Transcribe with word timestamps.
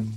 Hello 0.00 0.08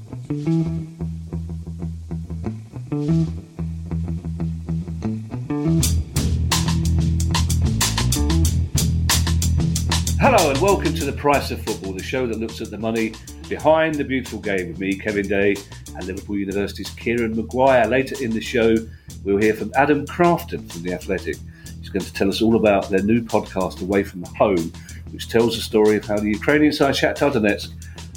and 10.49 10.61
welcome 10.61 10.93
to 10.93 11.03
the 11.03 11.11
Price 11.17 11.51
of 11.51 11.61
Football, 11.63 11.91
the 11.91 12.01
show 12.01 12.25
that 12.25 12.39
looks 12.39 12.61
at 12.61 12.71
the 12.71 12.77
money 12.77 13.13
behind 13.49 13.95
the 13.95 14.05
beautiful 14.05 14.39
game 14.39 14.69
with 14.69 14.79
me, 14.79 14.95
Kevin 14.95 15.27
Day, 15.27 15.57
and 15.95 16.05
Liverpool 16.05 16.37
University's 16.37 16.89
Kieran 16.91 17.35
Maguire. 17.35 17.85
Later 17.85 18.15
in 18.23 18.31
the 18.31 18.39
show, 18.39 18.77
we'll 19.25 19.35
hear 19.35 19.53
from 19.53 19.73
Adam 19.75 20.05
Crafton 20.05 20.71
from 20.71 20.83
The 20.83 20.93
Athletic. 20.93 21.35
He's 21.79 21.89
going 21.89 22.05
to 22.05 22.13
tell 22.13 22.29
us 22.29 22.41
all 22.41 22.55
about 22.55 22.89
their 22.89 23.03
new 23.03 23.21
podcast, 23.21 23.81
Away 23.81 24.03
from 24.03 24.23
Home, 24.23 24.71
which 25.11 25.27
tells 25.27 25.57
the 25.57 25.61
story 25.61 25.97
of 25.97 26.05
how 26.05 26.17
the 26.17 26.29
Ukrainian 26.29 26.71
side 26.71 26.95
Shakhtar 26.95 27.33
Donetsk 27.33 27.73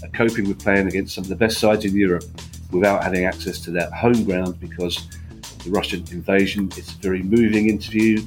are 0.07 0.29
coping 0.29 0.48
with 0.48 0.59
playing 0.62 0.86
against 0.86 1.14
some 1.14 1.25
of 1.25 1.29
the 1.29 1.36
best 1.36 1.59
sides 1.59 1.84
in 1.84 1.95
Europe 1.95 2.25
without 2.70 3.02
having 3.02 3.25
access 3.25 3.59
to 3.60 3.70
their 3.70 3.91
home 3.91 4.24
ground 4.24 4.59
because 4.60 4.98
of 5.30 5.64
the 5.64 5.70
Russian 5.70 6.01
invasion. 6.10 6.70
It's 6.77 6.92
a 6.92 6.98
very 6.98 7.23
moving 7.23 7.69
interview. 7.69 8.27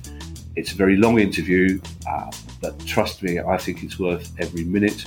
It's 0.55 0.71
a 0.73 0.75
very 0.75 0.97
long 0.97 1.19
interview, 1.19 1.79
uh, 2.07 2.31
but 2.61 2.77
trust 2.85 3.23
me, 3.23 3.39
I 3.39 3.57
think 3.57 3.83
it's 3.83 3.99
worth 3.99 4.31
every 4.39 4.63
minute. 4.63 5.05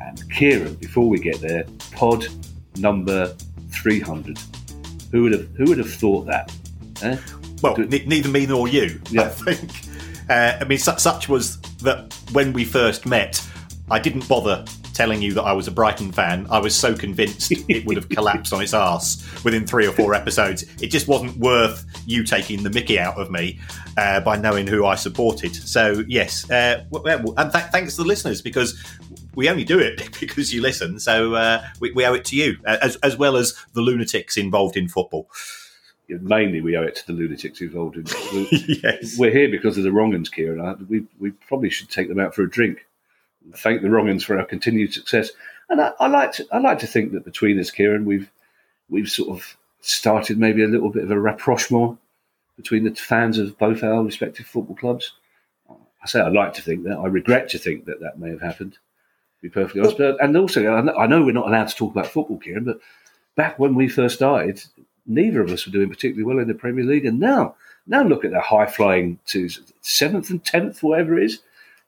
And 0.00 0.30
Kieran, 0.30 0.74
before 0.74 1.08
we 1.08 1.18
get 1.18 1.40
there, 1.40 1.64
pod 1.92 2.26
number 2.76 3.34
300. 3.70 4.38
Who 5.12 5.22
would 5.22 5.32
have 5.32 5.48
who 5.56 5.64
would 5.66 5.78
have 5.78 5.92
thought 5.92 6.26
that? 6.26 6.52
Eh? 7.02 7.16
Well, 7.62 7.80
n- 7.80 7.88
neither 8.06 8.28
me 8.28 8.46
nor 8.46 8.68
you. 8.68 9.00
Yeah. 9.10 9.22
I 9.22 9.28
think. 9.28 9.70
Uh, 10.28 10.58
I 10.60 10.64
mean, 10.64 10.78
such, 10.78 11.00
such 11.00 11.28
was 11.28 11.60
that 11.82 12.14
when 12.32 12.52
we 12.52 12.64
first 12.64 13.06
met, 13.06 13.44
I 13.90 13.98
didn't 13.98 14.26
bother 14.28 14.64
telling 14.94 15.22
you 15.22 15.32
that 15.34 15.42
I 15.42 15.52
was 15.52 15.68
a 15.68 15.70
Brighton 15.70 16.12
fan. 16.12 16.46
I 16.50 16.58
was 16.58 16.74
so 16.74 16.94
convinced 16.94 17.52
it 17.68 17.86
would 17.86 17.96
have 17.96 18.08
collapsed 18.08 18.52
on 18.52 18.62
its 18.62 18.74
arse 18.74 19.22
within 19.44 19.66
three 19.66 19.86
or 19.86 19.92
four 19.92 20.14
episodes. 20.14 20.64
It 20.82 20.88
just 20.88 21.08
wasn't 21.08 21.36
worth 21.38 21.84
you 22.06 22.24
taking 22.24 22.62
the 22.62 22.70
Mickey 22.70 22.98
out 22.98 23.18
of 23.18 23.30
me 23.30 23.58
uh, 23.96 24.20
by 24.20 24.36
knowing 24.36 24.66
who 24.66 24.86
I 24.86 24.94
supported. 24.94 25.54
So 25.54 26.04
yes, 26.06 26.50
uh, 26.50 26.84
and 26.92 27.52
th- 27.52 27.64
thanks 27.66 27.96
to 27.96 28.02
the 28.02 28.08
listeners 28.08 28.42
because 28.42 28.82
we 29.34 29.48
only 29.48 29.64
do 29.64 29.78
it 29.78 30.16
because 30.20 30.52
you 30.52 30.60
listen. 30.60 30.98
So 30.98 31.34
uh, 31.34 31.66
we, 31.80 31.92
we 31.92 32.04
owe 32.04 32.14
it 32.14 32.24
to 32.26 32.36
you 32.36 32.56
uh, 32.66 32.78
as, 32.82 32.96
as 32.96 33.16
well 33.16 33.36
as 33.36 33.54
the 33.72 33.80
lunatics 33.80 34.36
involved 34.36 34.76
in 34.76 34.88
football. 34.88 35.28
Mainly, 36.08 36.60
we 36.60 36.76
owe 36.76 36.82
it 36.82 36.96
to 36.96 37.06
the 37.06 37.12
lunatics 37.14 37.62
involved 37.62 37.96
in 37.96 38.04
yes. 38.82 39.16
We're 39.18 39.30
here 39.30 39.48
because 39.48 39.78
of 39.78 39.84
the 39.84 39.90
Wrongans, 39.90 40.30
Kieran. 40.30 40.86
We, 40.90 41.04
we 41.18 41.30
probably 41.30 41.70
should 41.70 41.88
take 41.88 42.08
them 42.08 42.20
out 42.20 42.34
for 42.34 42.42
a 42.42 42.50
drink. 42.50 42.86
Thank 43.56 43.82
the 43.82 43.88
Wrongans 43.88 44.24
for 44.24 44.38
our 44.38 44.44
continued 44.44 44.92
success. 44.92 45.30
And 45.68 45.80
I, 45.80 45.92
I 45.98 46.06
like 46.08 46.32
to, 46.32 46.46
I 46.52 46.58
like 46.58 46.78
to 46.80 46.86
think 46.86 47.12
that 47.12 47.24
between 47.24 47.58
us, 47.58 47.70
Kieran, 47.70 48.04
we've 48.04 48.30
we've 48.88 49.08
sort 49.08 49.30
of 49.30 49.56
started 49.80 50.38
maybe 50.38 50.62
a 50.62 50.68
little 50.68 50.90
bit 50.90 51.04
of 51.04 51.10
a 51.10 51.18
rapprochement 51.18 51.98
between 52.56 52.84
the 52.84 52.94
fans 52.94 53.38
of 53.38 53.58
both 53.58 53.82
our 53.82 54.02
respective 54.02 54.46
football 54.46 54.76
clubs. 54.76 55.12
I 55.70 56.06
say 56.06 56.20
I 56.20 56.28
like 56.28 56.54
to 56.54 56.62
think 56.62 56.84
that. 56.84 56.98
I 56.98 57.06
regret 57.06 57.48
to 57.50 57.58
think 57.58 57.86
that 57.86 58.00
that 58.00 58.18
may 58.18 58.30
have 58.30 58.42
happened. 58.42 58.78
Be 59.40 59.48
perfectly 59.48 59.80
honest, 59.80 59.98
but 59.98 60.22
and 60.22 60.36
also 60.36 60.72
I 60.72 60.80
know, 60.82 60.96
I 60.96 61.06
know 61.06 61.22
we're 61.22 61.32
not 61.32 61.48
allowed 61.48 61.68
to 61.68 61.74
talk 61.76 61.90
about 61.90 62.06
football, 62.06 62.38
Kieran, 62.38 62.64
but 62.64 62.78
back 63.34 63.58
when 63.58 63.74
we 63.74 63.88
first 63.88 64.16
started, 64.16 64.62
neither 65.06 65.40
of 65.40 65.50
us 65.50 65.66
were 65.66 65.72
doing 65.72 65.88
particularly 65.88 66.22
well 66.22 66.38
in 66.38 66.48
the 66.48 66.54
Premier 66.54 66.84
League, 66.84 67.06
and 67.06 67.18
now 67.18 67.56
now 67.86 68.02
look 68.02 68.24
at 68.24 68.30
the 68.30 68.40
high 68.40 68.66
flying 68.66 69.18
to 69.26 69.48
seventh 69.80 70.30
and 70.30 70.44
tenth, 70.44 70.82
whatever 70.82 71.18
it 71.18 71.24
is. 71.24 71.40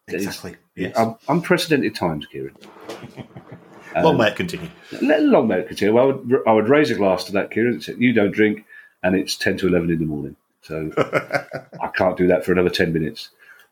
Exactly. 0.08 0.56
Yes. 0.74 0.96
un- 0.96 1.16
unprecedented 1.28 1.94
times, 1.94 2.26
Kieran. 2.26 2.56
Long 3.96 4.18
may 4.18 4.28
it 4.28 4.36
continue. 4.36 4.68
Let 5.02 5.22
long 5.22 5.46
may 5.46 5.60
it 5.60 5.68
continue. 5.68 5.96
I 5.96 6.04
would 6.04 6.42
I 6.48 6.52
would 6.52 6.68
raise 6.68 6.90
a 6.90 6.96
glass 6.96 7.24
to 7.24 7.32
that, 7.32 7.52
Kieran. 7.52 7.80
You 7.96 8.12
don't 8.12 8.32
drink, 8.32 8.64
and 9.04 9.14
it's 9.14 9.36
ten 9.36 9.56
to 9.58 9.68
eleven 9.68 9.88
in 9.88 10.00
the 10.00 10.04
morning, 10.04 10.34
so 10.62 10.90
I 11.80 11.88
can't 11.94 12.16
do 12.16 12.26
that 12.26 12.44
for 12.44 12.50
another 12.50 12.70
ten 12.70 12.92
minutes. 12.92 13.30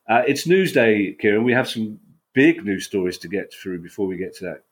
Uh, 0.09 0.23
it's 0.27 0.47
Newsday, 0.47 1.19
Kieran. 1.19 1.43
We 1.43 1.53
have 1.53 1.69
some 1.69 1.99
big 2.35 2.65
news 2.65 2.85
stories 2.85 3.19
to 3.19 3.29
get 3.29 3.53
through 3.53 3.83
before 3.83 4.07
we 4.07 4.17
get 4.17 4.37
to 4.37 4.45
that 4.45 4.63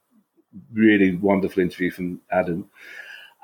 really 0.72 1.16
wonderful 1.16 1.62
interview 1.62 1.90
from 1.90 2.20
Adam. 2.30 2.70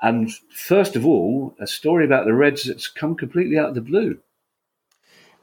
And 0.01 0.31
first 0.53 0.95
of 0.95 1.05
all, 1.05 1.55
a 1.59 1.67
story 1.67 2.05
about 2.05 2.25
the 2.25 2.33
Reds 2.33 2.63
that's 2.63 2.87
come 2.87 3.15
completely 3.15 3.57
out 3.57 3.69
of 3.69 3.75
the 3.75 3.81
blue. 3.81 4.19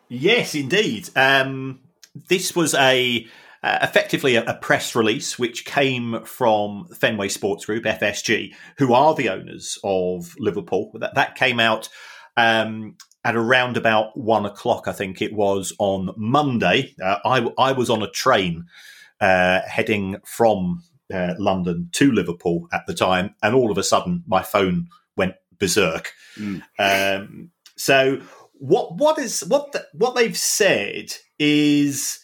Yes, 0.08 0.54
indeed. 0.54 1.08
Um, 1.16 1.80
this 2.14 2.54
was 2.54 2.74
a 2.74 3.26
uh, 3.62 3.78
effectively 3.80 4.36
a, 4.36 4.44
a 4.44 4.54
press 4.54 4.94
release 4.94 5.38
which 5.38 5.64
came 5.64 6.22
from 6.24 6.86
Fenway 6.94 7.28
Sports 7.28 7.64
Group 7.64 7.84
(FSG), 7.84 8.52
who 8.78 8.92
are 8.92 9.14
the 9.14 9.28
owners 9.28 9.78
of 9.82 10.34
Liverpool. 10.38 10.90
That 10.94 11.14
that 11.14 11.34
came 11.34 11.58
out 11.58 11.88
um, 12.36 12.96
at 13.24 13.36
around 13.36 13.76
about 13.76 14.16
one 14.18 14.44
o'clock, 14.44 14.86
I 14.86 14.92
think 14.92 15.22
it 15.22 15.32
was 15.32 15.72
on 15.78 16.10
Monday. 16.16 16.94
Uh, 17.02 17.18
I 17.24 17.48
I 17.58 17.72
was 17.72 17.88
on 17.90 18.02
a 18.02 18.10
train 18.10 18.66
uh, 19.20 19.60
heading 19.66 20.16
from 20.26 20.82
uh, 21.12 21.34
London 21.38 21.88
to 21.92 22.12
Liverpool 22.12 22.68
at 22.72 22.86
the 22.86 22.94
time, 22.94 23.34
and 23.42 23.54
all 23.54 23.70
of 23.70 23.78
a 23.78 23.82
sudden 23.82 24.24
my 24.26 24.42
phone 24.42 24.88
went 25.16 25.34
berserk. 25.58 26.12
Mm. 26.38 26.62
Um, 26.78 27.50
so 27.76 28.20
what 28.54 28.96
what 28.96 29.18
is 29.18 29.40
what 29.42 29.72
the, 29.72 29.86
what 29.92 30.14
they've 30.14 30.36
said 30.36 31.14
is 31.38 32.20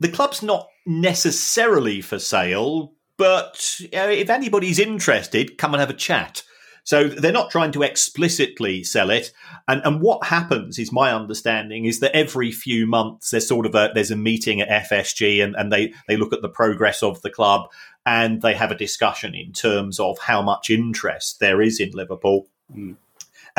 the 0.00 0.08
club's 0.08 0.42
not 0.42 0.68
necessarily 0.86 2.00
for 2.00 2.18
sale, 2.18 2.94
but 3.16 3.80
uh, 3.94 4.08
if 4.10 4.30
anybody's 4.30 4.78
interested, 4.78 5.58
come 5.58 5.74
and 5.74 5.80
have 5.80 5.90
a 5.90 5.94
chat. 5.94 6.42
So 6.84 7.06
they're 7.06 7.32
not 7.32 7.50
trying 7.50 7.72
to 7.72 7.82
explicitly 7.82 8.82
sell 8.82 9.10
it. 9.10 9.30
And 9.68 9.82
and 9.84 10.00
what 10.00 10.24
happens 10.24 10.78
is 10.78 10.90
my 10.90 11.12
understanding 11.12 11.84
is 11.84 12.00
that 12.00 12.16
every 12.16 12.50
few 12.50 12.86
months 12.86 13.30
there's 13.30 13.46
sort 13.46 13.66
of 13.66 13.74
a 13.74 13.90
there's 13.94 14.10
a 14.10 14.16
meeting 14.16 14.62
at 14.62 14.88
FSG 14.90 15.44
and, 15.44 15.54
and 15.56 15.70
they, 15.70 15.92
they 16.06 16.16
look 16.16 16.32
at 16.32 16.40
the 16.40 16.48
progress 16.48 17.02
of 17.02 17.20
the 17.20 17.30
club 17.30 17.68
and 18.06 18.40
they 18.40 18.54
have 18.54 18.70
a 18.70 18.74
discussion 18.74 19.34
in 19.34 19.52
terms 19.52 20.00
of 20.00 20.18
how 20.18 20.40
much 20.40 20.70
interest 20.70 21.40
there 21.40 21.60
is 21.60 21.78
in 21.78 21.90
Liverpool. 21.90 22.46
Mm. 22.74 22.96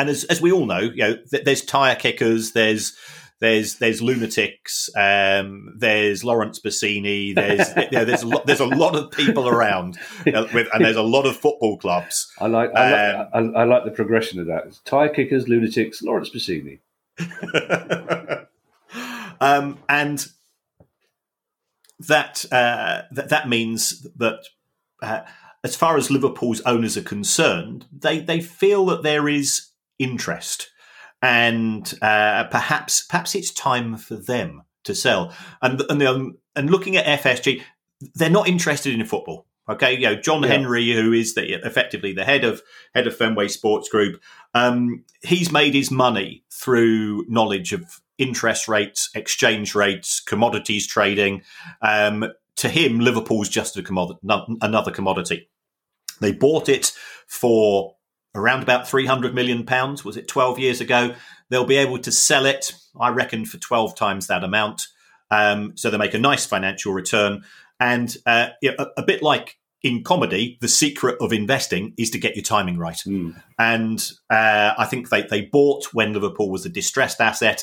And 0.00 0.08
as 0.08 0.24
as 0.24 0.40
we 0.40 0.50
all 0.50 0.64
know, 0.64 0.78
you 0.78 0.96
know, 0.96 1.16
th- 1.30 1.44
there's 1.44 1.62
tire 1.62 1.94
kickers, 1.94 2.52
there's 2.52 2.96
there's 3.40 3.74
there's 3.76 4.00
lunatics, 4.00 4.88
um, 4.96 5.74
there's 5.76 6.24
Laurence 6.24 6.58
Bassini, 6.58 7.34
there's 7.34 7.68
you 7.92 7.98
know, 7.98 8.06
there's 8.06 8.22
a 8.22 8.26
lot, 8.26 8.46
there's 8.46 8.60
a 8.60 8.66
lot 8.66 8.96
of 8.96 9.10
people 9.10 9.46
around, 9.46 9.98
you 10.24 10.32
know, 10.32 10.48
with, 10.54 10.68
and 10.72 10.82
there's 10.82 10.96
a 10.96 11.02
lot 11.02 11.26
of 11.26 11.36
football 11.36 11.76
clubs. 11.76 12.32
I 12.38 12.46
like 12.46 12.74
I, 12.74 13.12
like, 13.12 13.28
I, 13.34 13.38
I 13.38 13.64
like 13.64 13.84
the 13.84 13.90
progression 13.90 14.40
of 14.40 14.46
that. 14.46 14.68
It's 14.68 14.78
tire 14.78 15.10
kickers, 15.10 15.48
lunatics, 15.48 16.00
Laurence 16.00 16.30
Bassini. 16.30 16.78
um, 19.42 19.78
and 19.86 20.26
that 21.98 22.46
uh, 22.50 23.02
that 23.10 23.28
that 23.28 23.50
means 23.50 24.06
that 24.16 24.46
uh, 25.02 25.20
as 25.62 25.76
far 25.76 25.98
as 25.98 26.10
Liverpool's 26.10 26.62
owners 26.62 26.96
are 26.96 27.02
concerned, 27.02 27.84
they 27.92 28.20
they 28.20 28.40
feel 28.40 28.86
that 28.86 29.02
there 29.02 29.28
is 29.28 29.69
interest, 30.00 30.70
and 31.22 31.94
uh, 32.02 32.44
perhaps 32.44 33.02
perhaps 33.02 33.34
it's 33.34 33.52
time 33.52 33.96
for 33.96 34.16
them 34.16 34.62
to 34.84 34.94
sell. 34.94 35.32
And 35.62 35.82
and 35.88 36.02
um, 36.02 36.38
and 36.56 36.70
looking 36.70 36.96
at 36.96 37.20
FSG, 37.22 37.62
they're 38.14 38.30
not 38.30 38.48
interested 38.48 38.92
in 38.92 39.04
football. 39.06 39.46
Okay, 39.68 39.94
you 39.94 40.00
know 40.00 40.16
John 40.16 40.42
Yeah. 40.42 40.48
Henry, 40.48 40.90
who 40.92 41.12
is 41.12 41.34
the, 41.34 41.64
effectively 41.64 42.12
the 42.12 42.24
head 42.24 42.42
of 42.44 42.62
head 42.94 43.06
of 43.06 43.16
Fenway 43.16 43.48
Sports 43.48 43.88
Group, 43.88 44.20
um, 44.54 45.04
he's 45.22 45.52
made 45.52 45.74
his 45.74 45.90
money 45.92 46.42
through 46.50 47.24
knowledge 47.28 47.72
of 47.72 48.00
interest 48.18 48.68
rates, 48.68 49.10
exchange 49.14 49.74
rates, 49.74 50.20
commodities 50.20 50.86
trading. 50.86 51.42
Um, 51.82 52.32
to 52.56 52.68
him, 52.68 53.00
Liverpool's 53.00 53.48
just 53.48 53.76
a 53.76 53.82
commodity, 53.82 54.18
another 54.60 54.90
commodity. 54.90 55.48
They 56.20 56.32
bought 56.32 56.68
it 56.68 56.92
for 57.26 57.96
around 58.34 58.62
about 58.62 58.88
three 58.88 59.06
hundred 59.06 59.34
million 59.34 59.64
pounds. 59.64 60.04
Was 60.04 60.16
it 60.16 60.28
twelve 60.28 60.58
years 60.58 60.80
ago? 60.80 61.14
They'll 61.48 61.64
be 61.64 61.76
able 61.76 61.98
to 61.98 62.12
sell 62.12 62.46
it, 62.46 62.72
I 62.98 63.10
reckon, 63.10 63.44
for 63.44 63.58
twelve 63.58 63.94
times 63.94 64.26
that 64.26 64.44
amount. 64.44 64.86
Um, 65.30 65.76
so 65.76 65.90
they 65.90 65.98
make 65.98 66.14
a 66.14 66.18
nice 66.18 66.46
financial 66.46 66.92
return, 66.92 67.44
and 67.78 68.16
uh, 68.26 68.48
yeah, 68.60 68.72
a, 68.78 68.86
a 68.98 69.02
bit 69.02 69.22
like 69.22 69.56
in 69.82 70.04
comedy, 70.04 70.58
the 70.60 70.68
secret 70.68 71.16
of 71.20 71.32
investing 71.32 71.94
is 71.96 72.10
to 72.10 72.18
get 72.18 72.36
your 72.36 72.42
timing 72.42 72.76
right. 72.78 73.02
Mm. 73.06 73.40
And 73.58 74.12
uh, 74.28 74.74
I 74.76 74.84
think 74.84 75.08
they, 75.08 75.22
they 75.22 75.42
bought 75.42 75.94
when 75.94 76.12
Liverpool 76.12 76.50
was 76.50 76.66
a 76.66 76.68
distressed 76.68 77.18
asset. 77.18 77.62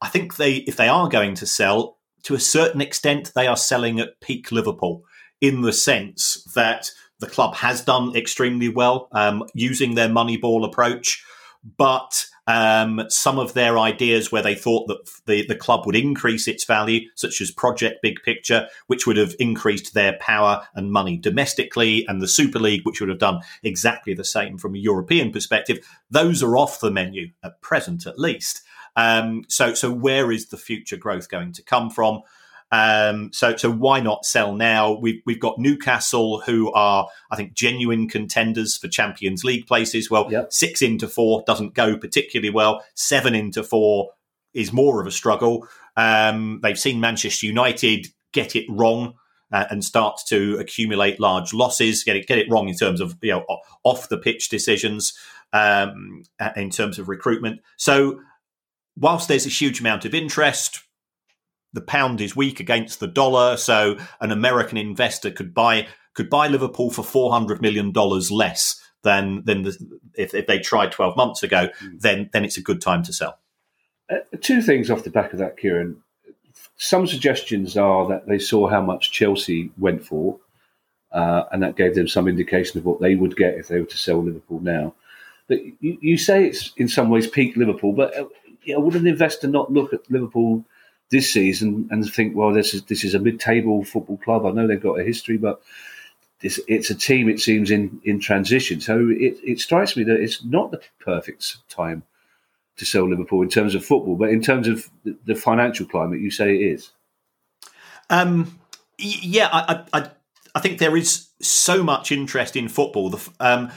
I 0.00 0.08
think 0.08 0.36
they, 0.36 0.56
if 0.58 0.76
they 0.76 0.88
are 0.88 1.08
going 1.08 1.34
to 1.34 1.46
sell, 1.46 1.98
to 2.22 2.34
a 2.34 2.40
certain 2.40 2.80
extent, 2.80 3.32
they 3.34 3.48
are 3.48 3.56
selling 3.56 3.98
at 3.98 4.20
peak 4.20 4.52
Liverpool 4.52 5.02
in 5.40 5.62
the 5.62 5.72
sense 5.72 6.44
that 6.54 6.90
the 7.20 7.28
club 7.28 7.54
has 7.54 7.84
done 7.84 8.16
extremely 8.16 8.68
well 8.68 9.08
um, 9.12 9.44
using 9.54 9.94
their 9.94 10.08
Moneyball 10.08 10.66
approach, 10.66 11.24
but 11.76 12.26
Um, 12.46 13.04
some 13.08 13.38
of 13.38 13.52
their 13.52 13.78
ideas 13.78 14.32
where 14.32 14.42
they 14.42 14.56
thought 14.56 14.88
that 14.88 14.98
the, 15.26 15.46
the 15.46 15.54
club 15.64 15.86
would 15.86 15.94
increase 15.94 16.48
its 16.48 16.64
value, 16.66 17.00
such 17.14 17.40
as 17.40 17.52
Project 17.52 18.02
Big 18.02 18.16
Picture, 18.24 18.66
which 18.88 19.06
would 19.06 19.18
have 19.18 19.36
increased 19.38 19.94
their 19.94 20.14
power 20.18 20.66
and 20.74 20.90
money 20.90 21.16
domestically, 21.16 22.04
and 22.08 22.20
the 22.20 22.26
Super 22.26 22.58
League, 22.58 22.84
which 22.84 22.98
would 23.00 23.10
have 23.10 23.20
done 23.20 23.42
exactly 23.62 24.14
the 24.14 24.24
same 24.24 24.58
from 24.58 24.74
a 24.74 24.78
European 24.78 25.30
perspective, 25.30 25.78
those 26.10 26.42
are 26.42 26.56
off 26.56 26.80
the 26.80 26.90
menu 26.90 27.30
at 27.44 27.60
present, 27.60 28.06
at 28.06 28.18
least. 28.18 28.62
Um, 28.96 29.44
so, 29.46 29.74
so 29.74 29.92
where 29.92 30.32
is 30.32 30.46
the 30.46 30.56
future 30.56 30.98
growth 30.98 31.28
going 31.28 31.52
to 31.52 31.62
come 31.62 31.88
from? 31.88 32.22
Um, 32.72 33.32
so, 33.32 33.56
so 33.56 33.70
why 33.70 34.00
not 34.00 34.24
sell 34.24 34.54
now? 34.54 34.92
We've 34.92 35.20
we've 35.26 35.40
got 35.40 35.58
Newcastle, 35.58 36.40
who 36.40 36.72
are 36.72 37.08
I 37.30 37.36
think 37.36 37.54
genuine 37.54 38.08
contenders 38.08 38.76
for 38.76 38.88
Champions 38.88 39.44
League 39.44 39.66
places. 39.66 40.10
Well, 40.10 40.28
yep. 40.30 40.52
six 40.52 40.80
into 40.82 41.08
four 41.08 41.42
doesn't 41.46 41.74
go 41.74 41.96
particularly 41.96 42.50
well. 42.50 42.84
Seven 42.94 43.34
into 43.34 43.62
four 43.62 44.10
is 44.54 44.72
more 44.72 45.00
of 45.00 45.06
a 45.06 45.10
struggle. 45.10 45.66
Um, 45.96 46.60
they've 46.62 46.78
seen 46.78 47.00
Manchester 47.00 47.46
United 47.46 48.06
get 48.32 48.54
it 48.54 48.66
wrong 48.68 49.14
uh, 49.52 49.64
and 49.70 49.84
start 49.84 50.20
to 50.28 50.56
accumulate 50.58 51.20
large 51.20 51.52
losses. 51.52 52.04
Get 52.04 52.16
it 52.16 52.26
get 52.26 52.38
it 52.38 52.50
wrong 52.50 52.68
in 52.68 52.76
terms 52.76 53.00
of 53.00 53.16
you 53.20 53.32
know 53.32 53.44
off 53.82 54.08
the 54.08 54.18
pitch 54.18 54.48
decisions 54.48 55.12
um, 55.52 56.22
in 56.56 56.70
terms 56.70 56.98
of 56.98 57.08
recruitment. 57.08 57.60
So, 57.76 58.20
whilst 58.96 59.28
there's 59.28 59.46
a 59.46 59.50
huge 59.50 59.80
amount 59.80 60.04
of 60.04 60.14
interest 60.14 60.82
the 61.72 61.80
pound 61.80 62.20
is 62.20 62.34
weak 62.34 62.60
against 62.60 63.00
the 63.00 63.06
dollar, 63.06 63.56
so 63.56 63.96
an 64.20 64.32
American 64.32 64.78
investor 64.78 65.30
could 65.30 65.54
buy 65.54 65.86
could 66.14 66.28
buy 66.28 66.48
Liverpool 66.48 66.90
for 66.90 67.04
four 67.04 67.32
hundred 67.32 67.62
million 67.62 67.92
dollars 67.92 68.30
less 68.30 68.80
than 69.02 69.44
than 69.44 69.62
the, 69.62 70.00
if, 70.14 70.34
if 70.34 70.46
they 70.46 70.58
tried 70.58 70.92
twelve 70.92 71.16
months 71.16 71.42
ago. 71.42 71.68
Mm. 71.82 72.00
Then 72.00 72.30
then 72.32 72.44
it's 72.44 72.56
a 72.56 72.62
good 72.62 72.80
time 72.80 73.02
to 73.04 73.12
sell. 73.12 73.38
Uh, 74.10 74.16
two 74.40 74.60
things 74.62 74.90
off 74.90 75.04
the 75.04 75.10
back 75.10 75.32
of 75.32 75.38
that, 75.38 75.56
Kieran. 75.56 75.96
Some 76.76 77.06
suggestions 77.06 77.76
are 77.76 78.08
that 78.08 78.26
they 78.26 78.38
saw 78.38 78.68
how 78.68 78.80
much 78.80 79.12
Chelsea 79.12 79.70
went 79.78 80.04
for, 80.04 80.38
uh, 81.12 81.44
and 81.52 81.62
that 81.62 81.76
gave 81.76 81.94
them 81.94 82.08
some 82.08 82.26
indication 82.26 82.78
of 82.78 82.84
what 82.84 83.00
they 83.00 83.14
would 83.14 83.36
get 83.36 83.54
if 83.54 83.68
they 83.68 83.78
were 83.78 83.86
to 83.86 83.98
sell 83.98 84.22
Liverpool 84.22 84.60
now. 84.60 84.94
But 85.46 85.64
you, 85.80 85.98
you 86.00 86.16
say 86.16 86.46
it's 86.46 86.72
in 86.76 86.88
some 86.88 87.10
ways 87.10 87.28
peak 87.28 87.56
Liverpool, 87.56 87.92
but 87.92 88.16
uh, 88.16 88.24
know, 88.74 88.80
would 88.80 88.96
an 88.96 89.06
investor 89.06 89.46
not 89.46 89.72
look 89.72 89.92
at 89.92 90.10
Liverpool? 90.10 90.64
This 91.10 91.32
season 91.32 91.88
and 91.90 92.08
think, 92.10 92.36
well, 92.36 92.52
this 92.52 92.74
is 92.74 92.84
this 92.84 93.04
is 93.04 93.14
a 93.14 93.18
mid-table 93.18 93.84
football 93.84 94.16
club. 94.18 94.46
I 94.46 94.50
know 94.50 94.66
they've 94.66 94.80
got 94.80 95.00
a 95.00 95.04
history, 95.04 95.36
but 95.36 95.60
this, 96.40 96.60
it's 96.68 96.90
a 96.90 96.94
team. 96.94 97.28
It 97.28 97.40
seems 97.40 97.70
in 97.70 98.00
in 98.04 98.20
transition. 98.20 98.80
So 98.80 99.08
it, 99.10 99.38
it 99.42 99.60
strikes 99.60 99.96
me 99.96 100.04
that 100.04 100.20
it's 100.20 100.44
not 100.44 100.70
the 100.70 100.80
perfect 101.00 101.56
time 101.68 102.04
to 102.76 102.86
sell 102.86 103.08
Liverpool 103.08 103.42
in 103.42 103.48
terms 103.48 103.74
of 103.74 103.84
football, 103.84 104.16
but 104.16 104.30
in 104.30 104.40
terms 104.40 104.66
of 104.66 104.88
the 105.04 105.34
financial 105.34 105.84
climate, 105.84 106.20
you 106.20 106.30
say 106.30 106.54
it 106.54 106.62
is. 106.62 106.90
Um, 108.08 108.58
yeah, 108.98 109.48
I, 109.52 109.84
I, 109.92 110.10
I 110.54 110.60
think 110.60 110.78
there 110.78 110.96
is 110.96 111.28
so 111.40 111.82
much 111.82 112.10
interest 112.10 112.56
in 112.56 112.68
football. 112.68 113.10
The 113.10 113.30
um, 113.38 113.70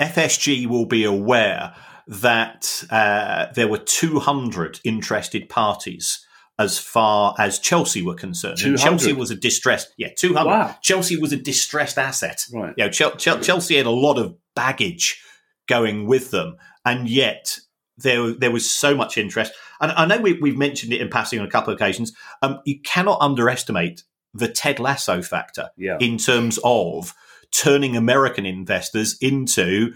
FSG 0.00 0.66
will 0.66 0.86
be 0.86 1.04
aware 1.04 1.74
that 2.06 2.84
uh, 2.90 3.46
there 3.54 3.68
were 3.68 3.78
200 3.78 4.80
interested 4.84 5.48
parties 5.48 6.25
as 6.58 6.78
far 6.78 7.34
as 7.38 7.58
Chelsea 7.58 8.02
were 8.02 8.14
concerned. 8.14 8.58
Chelsea 8.78 9.12
was 9.12 9.30
a 9.30 9.36
distressed, 9.36 9.92
yeah, 9.98 10.08
200. 10.16 10.48
Wow. 10.48 10.76
Chelsea 10.80 11.16
was 11.18 11.32
a 11.32 11.36
distressed 11.36 11.98
asset. 11.98 12.44
Right. 12.52 12.72
You 12.76 12.84
know, 12.84 12.90
Ch- 12.90 13.18
Ch- 13.18 13.42
Chelsea 13.42 13.76
had 13.76 13.86
a 13.86 13.90
lot 13.90 14.18
of 14.18 14.36
baggage 14.54 15.22
going 15.68 16.06
with 16.06 16.30
them, 16.30 16.56
and 16.84 17.08
yet 17.08 17.58
there 17.98 18.32
there 18.32 18.50
was 18.50 18.70
so 18.70 18.94
much 18.94 19.18
interest. 19.18 19.52
And 19.80 19.92
I 19.92 20.06
know 20.06 20.18
we, 20.18 20.32
have 20.32 20.58
mentioned 20.58 20.92
it 20.92 21.00
in 21.00 21.08
passing 21.08 21.40
on 21.40 21.46
a 21.46 21.50
couple 21.50 21.72
of 21.72 21.78
occasions. 21.78 22.12
Um, 22.42 22.60
you 22.64 22.80
cannot 22.80 23.20
underestimate 23.20 24.04
the 24.32 24.48
Ted 24.48 24.78
Lasso 24.78 25.22
factor 25.22 25.70
yeah. 25.76 25.98
in 26.00 26.18
terms 26.18 26.58
of 26.64 27.14
turning 27.52 27.96
American 27.96 28.46
investors 28.46 29.16
into 29.20 29.94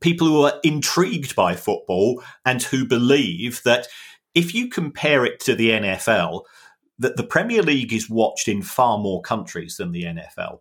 people 0.00 0.26
who 0.26 0.42
are 0.42 0.60
intrigued 0.62 1.34
by 1.34 1.54
football 1.54 2.22
and 2.44 2.62
who 2.62 2.86
believe 2.86 3.62
that 3.64 3.86
if 4.34 4.54
you 4.54 4.68
compare 4.68 5.24
it 5.24 5.40
to 5.40 5.54
the 5.54 5.70
NFL, 5.70 6.42
that 6.98 7.16
the 7.16 7.24
Premier 7.24 7.62
League 7.62 7.92
is 7.92 8.10
watched 8.10 8.48
in 8.48 8.62
far 8.62 8.98
more 8.98 9.20
countries 9.22 9.76
than 9.76 9.92
the 9.92 10.04
NFL, 10.04 10.58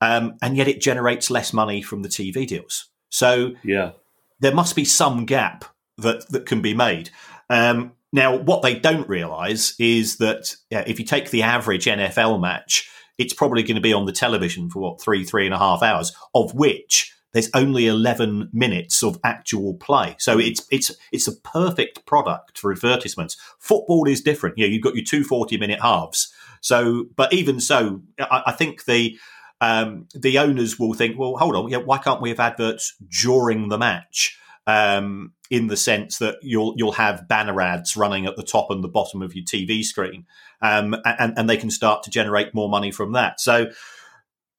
um, 0.00 0.36
and 0.42 0.56
yet 0.56 0.68
it 0.68 0.80
generates 0.80 1.30
less 1.30 1.52
money 1.52 1.82
from 1.82 2.02
the 2.02 2.08
TV 2.08 2.46
deals. 2.46 2.88
So 3.10 3.52
yeah, 3.62 3.92
there 4.40 4.54
must 4.54 4.76
be 4.76 4.84
some 4.84 5.24
gap 5.26 5.64
that 5.98 6.28
that 6.30 6.46
can 6.46 6.62
be 6.62 6.74
made. 6.74 7.10
Um, 7.50 7.92
now, 8.12 8.36
what 8.36 8.62
they 8.62 8.74
don't 8.74 9.08
realise 9.08 9.78
is 9.78 10.16
that 10.16 10.54
yeah, 10.70 10.84
if 10.86 10.98
you 10.98 11.04
take 11.04 11.30
the 11.30 11.42
average 11.42 11.86
NFL 11.86 12.40
match, 12.40 12.88
it's 13.18 13.34
probably 13.34 13.62
going 13.62 13.74
to 13.74 13.82
be 13.82 13.92
on 13.92 14.06
the 14.06 14.12
television 14.12 14.70
for 14.70 14.80
what 14.80 15.00
three, 15.00 15.24
three 15.24 15.44
and 15.44 15.54
a 15.54 15.58
half 15.58 15.82
hours, 15.82 16.14
of 16.34 16.54
which 16.54 17.12
there's 17.32 17.50
only 17.54 17.86
11 17.86 18.50
minutes 18.52 19.02
of 19.02 19.18
actual 19.22 19.74
play. 19.74 20.16
So 20.18 20.38
it's 20.38 20.66
it's 20.70 20.92
it's 21.12 21.28
a 21.28 21.36
perfect 21.36 22.06
product 22.06 22.58
for 22.58 22.72
advertisements. 22.72 23.36
Football 23.58 24.08
is 24.08 24.20
different. 24.20 24.58
You 24.58 24.66
know, 24.66 24.72
you've 24.72 24.82
got 24.82 24.94
your 24.94 25.04
two 25.04 25.24
40 25.24 25.58
minute 25.58 25.80
halves. 25.80 26.32
So, 26.60 27.06
but 27.16 27.32
even 27.32 27.60
so, 27.60 28.02
I, 28.18 28.44
I 28.46 28.52
think 28.52 28.84
the 28.84 29.18
um, 29.60 30.06
the 30.14 30.38
owners 30.38 30.78
will 30.78 30.94
think, 30.94 31.18
well, 31.18 31.36
hold 31.36 31.56
on, 31.56 31.68
yeah, 31.68 31.78
why 31.78 31.98
can't 31.98 32.20
we 32.20 32.30
have 32.30 32.40
adverts 32.40 32.94
during 33.22 33.68
the 33.68 33.78
match? 33.78 34.38
Um, 34.66 35.32
in 35.50 35.68
the 35.68 35.78
sense 35.78 36.18
that 36.18 36.36
you'll 36.42 36.74
you'll 36.76 36.92
have 36.92 37.26
banner 37.26 37.58
ads 37.58 37.96
running 37.96 38.26
at 38.26 38.36
the 38.36 38.42
top 38.42 38.70
and 38.70 38.84
the 38.84 38.88
bottom 38.88 39.22
of 39.22 39.34
your 39.34 39.44
TV 39.44 39.82
screen, 39.82 40.26
um, 40.60 40.94
and 41.06 41.32
and 41.38 41.48
they 41.48 41.56
can 41.56 41.70
start 41.70 42.02
to 42.02 42.10
generate 42.10 42.54
more 42.54 42.68
money 42.68 42.90
from 42.90 43.12
that. 43.12 43.40
So 43.40 43.70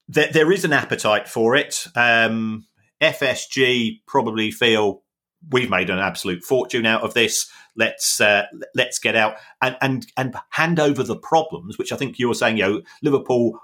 there, 0.10 0.30
there 0.34 0.52
is 0.52 0.66
an 0.66 0.74
appetite 0.74 1.28
for 1.28 1.56
it. 1.56 1.86
Um, 1.96 2.66
FSG 3.02 4.02
probably 4.08 4.52
feel 4.52 5.04
we've 5.52 5.70
made 5.70 5.90
an 5.90 6.00
absolute 6.00 6.44
fortune 6.44 6.86
out 6.86 7.04
of 7.04 7.14
this. 7.14 7.50
Let's 7.76 8.20
uh, 8.20 8.44
let's 8.76 9.00
get 9.00 9.16
out 9.16 9.36
and 9.62 9.78
and 9.82 10.06
and 10.18 10.36
hand 10.50 10.80
over 10.80 11.04
the 11.04 11.16
problems, 11.16 11.78
which 11.78 11.94
I 11.94 11.96
think 11.96 12.20
you 12.20 12.28
were 12.28 12.34
saying. 12.34 12.58
You 12.58 12.64
know, 12.64 12.82
Liverpool 13.04 13.58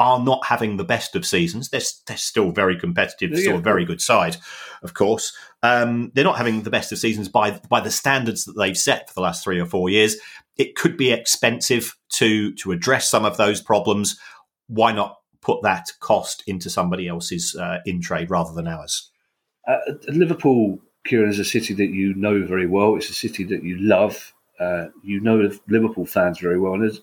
are 0.00 0.22
not 0.22 0.44
having 0.44 0.76
the 0.76 0.84
best 0.84 1.16
of 1.16 1.26
seasons. 1.26 1.70
They're, 1.70 1.80
they're 2.06 2.16
still 2.16 2.52
very 2.52 2.78
competitive, 2.78 3.32
yeah, 3.32 3.40
still 3.40 3.56
a 3.56 3.60
very 3.60 3.84
good 3.84 4.00
side, 4.00 4.36
of 4.82 4.94
course. 4.94 5.36
Um, 5.62 6.12
they're 6.14 6.24
not 6.24 6.36
having 6.36 6.62
the 6.62 6.70
best 6.70 6.92
of 6.92 6.98
seasons 6.98 7.28
by 7.28 7.60
by 7.70 7.80
the 7.80 7.90
standards 7.90 8.44
that 8.44 8.56
they've 8.58 8.76
set 8.76 9.08
for 9.08 9.14
the 9.14 9.22
last 9.22 9.44
three 9.44 9.60
or 9.60 9.66
four 9.66 9.88
years. 9.88 10.16
It 10.56 10.74
could 10.74 10.96
be 10.96 11.12
expensive 11.12 11.96
to 12.14 12.52
to 12.56 12.72
address 12.72 13.08
some 13.08 13.24
of 13.24 13.36
those 13.36 13.62
problems. 13.62 14.18
Why 14.66 14.92
not 14.92 15.17
put 15.48 15.62
that 15.62 15.90
cost 16.00 16.44
into 16.46 16.68
somebody 16.68 17.08
else's 17.08 17.56
uh, 17.56 17.78
in 17.86 18.02
trade 18.02 18.28
rather 18.28 18.52
than 18.52 18.68
ours. 18.68 19.10
Uh, 19.66 19.78
Liverpool, 20.08 20.78
Kieran, 21.06 21.30
is 21.30 21.38
a 21.38 21.44
city 21.44 21.72
that 21.72 21.88
you 21.88 22.12
know 22.14 22.44
very 22.44 22.66
well. 22.66 22.96
It's 22.96 23.08
a 23.08 23.14
city 23.14 23.44
that 23.44 23.62
you 23.62 23.78
love. 23.78 24.34
Uh, 24.60 24.88
you 25.02 25.20
know 25.20 25.38
the 25.38 25.58
Liverpool 25.66 26.04
fans 26.04 26.38
very 26.38 26.60
well. 26.60 26.74
And 26.74 26.82
there's 26.82 27.00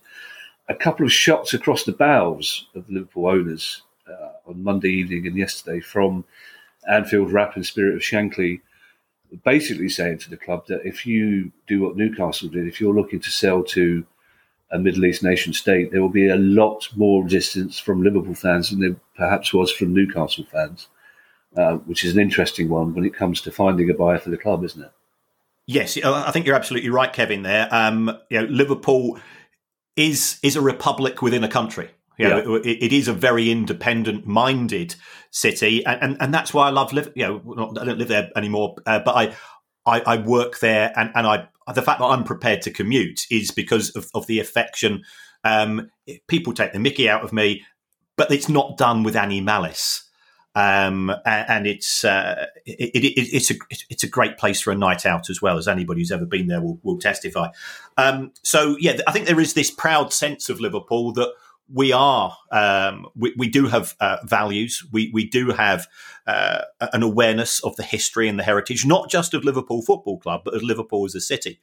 a 0.69 0.75
couple 0.75 1.07
of 1.07 1.11
shots 1.11 1.55
across 1.55 1.85
the 1.85 1.91
bows 1.93 2.67
of 2.75 2.87
Liverpool 2.87 3.25
owners 3.25 3.81
uh, 4.07 4.49
on 4.49 4.63
Monday 4.63 4.91
evening 4.91 5.25
and 5.25 5.35
yesterday 5.35 5.79
from 5.79 6.23
Anfield 6.87 7.31
Wrap 7.31 7.55
and 7.55 7.65
spirit 7.65 7.95
of 7.95 8.01
Shankly, 8.01 8.61
basically 9.43 9.89
saying 9.89 10.19
to 10.19 10.29
the 10.29 10.37
club 10.37 10.67
that 10.67 10.85
if 10.85 11.07
you 11.07 11.51
do 11.65 11.81
what 11.81 11.97
Newcastle 11.97 12.49
did, 12.49 12.67
if 12.67 12.79
you're 12.79 12.93
looking 12.93 13.21
to 13.21 13.31
sell 13.31 13.63
to 13.63 14.05
a 14.71 14.79
Middle 14.79 15.05
East 15.05 15.23
nation 15.23 15.53
state, 15.53 15.91
there 15.91 16.01
will 16.01 16.09
be 16.09 16.27
a 16.27 16.35
lot 16.35 16.89
more 16.95 17.23
resistance 17.23 17.79
from 17.79 18.03
Liverpool 18.03 18.33
fans 18.33 18.69
than 18.69 18.79
there 18.79 18.95
perhaps 19.15 19.53
was 19.53 19.71
from 19.71 19.93
Newcastle 19.93 20.45
fans, 20.51 20.87
uh, 21.55 21.75
which 21.85 22.03
is 22.03 22.13
an 22.13 22.19
interesting 22.19 22.69
one 22.69 22.93
when 22.93 23.05
it 23.05 23.13
comes 23.13 23.41
to 23.41 23.51
finding 23.51 23.89
a 23.89 23.93
buyer 23.93 24.17
for 24.17 24.29
the 24.29 24.37
club, 24.37 24.63
isn't 24.63 24.81
it? 24.81 24.91
Yes, 25.67 25.97
I 26.03 26.31
think 26.31 26.45
you're 26.45 26.55
absolutely 26.55 26.89
right, 26.89 27.11
Kevin. 27.11 27.41
There, 27.41 27.67
um, 27.71 28.15
you 28.29 28.41
know, 28.41 28.47
Liverpool 28.47 29.19
is 29.95 30.39
is 30.43 30.55
a 30.55 30.61
republic 30.61 31.21
within 31.21 31.43
a 31.43 31.47
country. 31.47 31.89
You 32.17 32.29
know, 32.29 32.55
yeah. 32.55 32.71
it, 32.71 32.83
it 32.83 32.93
is 32.93 33.07
a 33.07 33.13
very 33.13 33.51
independent-minded 33.51 34.95
city, 35.31 35.85
and, 35.85 36.01
and, 36.01 36.17
and 36.21 36.33
that's 36.33 36.53
why 36.53 36.67
I 36.67 36.69
love 36.69 36.93
live. 36.93 37.11
You 37.15 37.25
know, 37.25 37.75
I 37.81 37.83
don't 37.83 37.97
live 37.97 38.07
there 38.07 38.29
anymore, 38.37 38.75
uh, 38.85 38.99
but 38.99 39.15
I, 39.15 39.35
I, 39.85 40.01
I 40.01 40.17
work 40.17 40.59
there, 40.59 40.93
and, 40.95 41.11
and 41.13 41.27
I 41.27 41.47
the 41.73 41.81
fact 41.81 41.99
that 41.99 42.05
I'm 42.05 42.23
prepared 42.23 42.61
to 42.63 42.71
commute 42.71 43.25
is 43.31 43.51
because 43.51 43.89
of, 43.91 44.09
of 44.13 44.27
the 44.27 44.39
affection. 44.39 45.03
Um, 45.43 45.89
people 46.27 46.53
take 46.53 46.73
the 46.73 46.79
mickey 46.79 47.09
out 47.09 47.23
of 47.23 47.33
me, 47.33 47.63
but 48.17 48.31
it's 48.31 48.49
not 48.49 48.77
done 48.77 49.03
with 49.03 49.15
any 49.15 49.41
malice. 49.41 50.03
Um, 50.57 51.13
and, 51.25 51.67
it's 51.67 52.05
uh, 52.05 52.45
it, 52.65 52.91
it, 52.95 53.35
it's 53.35 53.51
a 53.51 53.55
it's 53.89 54.05
a 54.05 54.09
great 54.09 54.37
place 54.37 54.61
for 54.61 54.71
a 54.71 54.75
night 54.75 55.05
out 55.05 55.29
as 55.29 55.41
well 55.41 55.57
as 55.57 55.67
anybody 55.67 55.99
who's 55.99 56.13
ever 56.13 56.25
been 56.25 56.47
there 56.47 56.61
will, 56.61 56.79
will 56.81 56.97
testify. 56.97 57.49
Um, 57.97 58.31
so 58.41 58.77
yeah, 58.79 58.97
I 59.05 59.11
think 59.11 59.27
there 59.27 59.41
is 59.41 59.53
this 59.53 59.69
proud 59.69 60.13
sense 60.13 60.47
of 60.47 60.61
Liverpool 60.61 61.11
that 61.13 61.29
we 61.71 61.91
are 61.91 62.37
um, 62.51 63.07
we, 63.15 63.33
we 63.37 63.49
do 63.49 63.67
have 63.67 63.95
uh, 63.99 64.17
values. 64.23 64.83
We 64.91 65.09
we 65.13 65.25
do 65.27 65.51
have 65.51 65.87
uh, 66.27 66.61
an 66.93 67.03
awareness 67.03 67.63
of 67.63 67.75
the 67.75 67.83
history 67.83 68.27
and 68.27 68.37
the 68.37 68.43
heritage, 68.43 68.85
not 68.85 69.09
just 69.09 69.33
of 69.33 69.43
Liverpool 69.43 69.81
Football 69.81 70.19
Club, 70.19 70.41
but 70.45 70.53
of 70.53 70.63
Liverpool 70.63 71.05
as 71.05 71.15
a 71.15 71.21
city. 71.21 71.59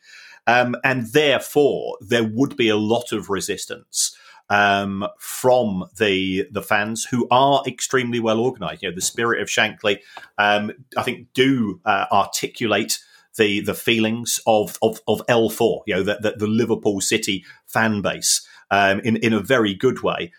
Um, 0.47 0.75
and 0.83 1.13
therefore, 1.13 1.99
there 2.01 2.25
would 2.25 2.57
be 2.57 2.69
a 2.69 2.77
lot 2.77 3.13
of 3.13 3.31
resistance 3.31 4.17
um, 4.51 5.07
from 5.19 5.85
the 5.99 6.47
the 6.51 6.63
fans 6.63 7.05
who 7.05 7.29
are 7.31 7.63
extremely 7.67 8.21
well 8.21 8.41
organised. 8.41 8.83
You 8.83 8.91
know, 8.91 8.95
the 8.95 9.01
spirit 9.01 9.41
of 9.41 9.49
Shankly, 9.49 9.99
um, 10.39 10.73
I 10.97 11.03
think, 11.03 11.29
do 11.33 11.81
uh, 11.85 12.07
articulate 12.11 12.99
the 13.37 13.61
the 13.61 13.75
feelings 13.75 14.41
of 14.47 14.79
of, 14.83 15.01
of 15.07 15.25
L4. 15.27 15.83
You 15.87 15.95
know, 15.95 16.03
the, 16.03 16.19
the, 16.21 16.33
the 16.39 16.47
Liverpool 16.47 17.01
City 17.01 17.45
fan 17.67 18.03
base 18.03 18.47
um, 18.73 18.99
in 19.01 19.17
in 19.19 19.33
a 19.33 19.41
very 19.41 19.75
good 19.75 20.03
way. 20.03 20.33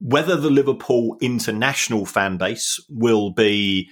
Whether 0.00 0.36
the 0.36 0.50
Liverpool 0.50 1.16
international 1.20 2.06
fan 2.06 2.38
base 2.38 2.80
will 2.88 3.30
be 3.30 3.90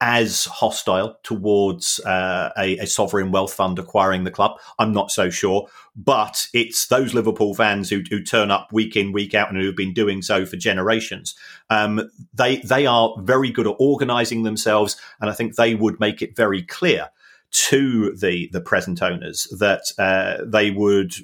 as 0.00 0.44
hostile 0.44 1.18
towards 1.22 2.00
uh, 2.00 2.50
a, 2.58 2.76
a, 2.78 2.86
sovereign 2.86 3.32
wealth 3.32 3.54
fund 3.54 3.78
acquiring 3.78 4.24
the 4.24 4.30
club. 4.30 4.58
I'm 4.78 4.92
not 4.92 5.10
so 5.10 5.30
sure, 5.30 5.68
but 5.96 6.48
it's 6.52 6.88
those 6.88 7.14
Liverpool 7.14 7.54
fans 7.54 7.88
who, 7.88 8.02
who 8.10 8.22
turn 8.22 8.50
up 8.50 8.68
week 8.72 8.94
in, 8.94 9.12
week 9.12 9.32
out, 9.34 9.48
and 9.48 9.58
who 9.58 9.64
have 9.64 9.76
been 9.76 9.94
doing 9.94 10.20
so 10.20 10.44
for 10.44 10.56
generations. 10.56 11.34
Um, 11.70 12.10
they 12.34 12.58
they 12.58 12.84
are 12.84 13.14
very 13.20 13.50
good 13.50 13.66
at 13.66 13.76
organising 13.78 14.42
themselves, 14.42 15.00
and 15.20 15.30
I 15.30 15.32
think 15.32 15.54
they 15.54 15.74
would 15.74 15.98
make 15.98 16.20
it 16.20 16.36
very 16.36 16.62
clear 16.62 17.08
to 17.52 18.14
the 18.14 18.50
the 18.52 18.60
present 18.60 19.00
owners 19.00 19.44
that 19.58 19.92
uh, 19.98 20.44
they 20.44 20.70
would 20.70 21.14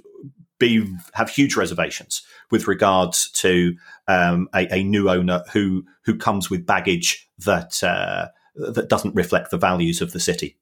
be 0.62 0.96
have 1.14 1.28
huge 1.28 1.56
reservations 1.56 2.22
with 2.50 2.68
regards 2.68 3.30
to 3.32 3.74
um, 4.08 4.48
a, 4.54 4.72
a, 4.74 4.82
new 4.82 5.10
owner 5.10 5.42
who 5.52 5.84
who 6.04 6.16
comes 6.16 6.48
with 6.48 6.66
baggage 6.66 7.28
that 7.38 7.82
uh, 7.82 8.28
that 8.54 8.88
doesn't 8.88 9.14
reflect 9.14 9.50
the 9.50 9.58
values 9.58 10.00
of 10.00 10.12
the 10.12 10.20
city. 10.20 10.56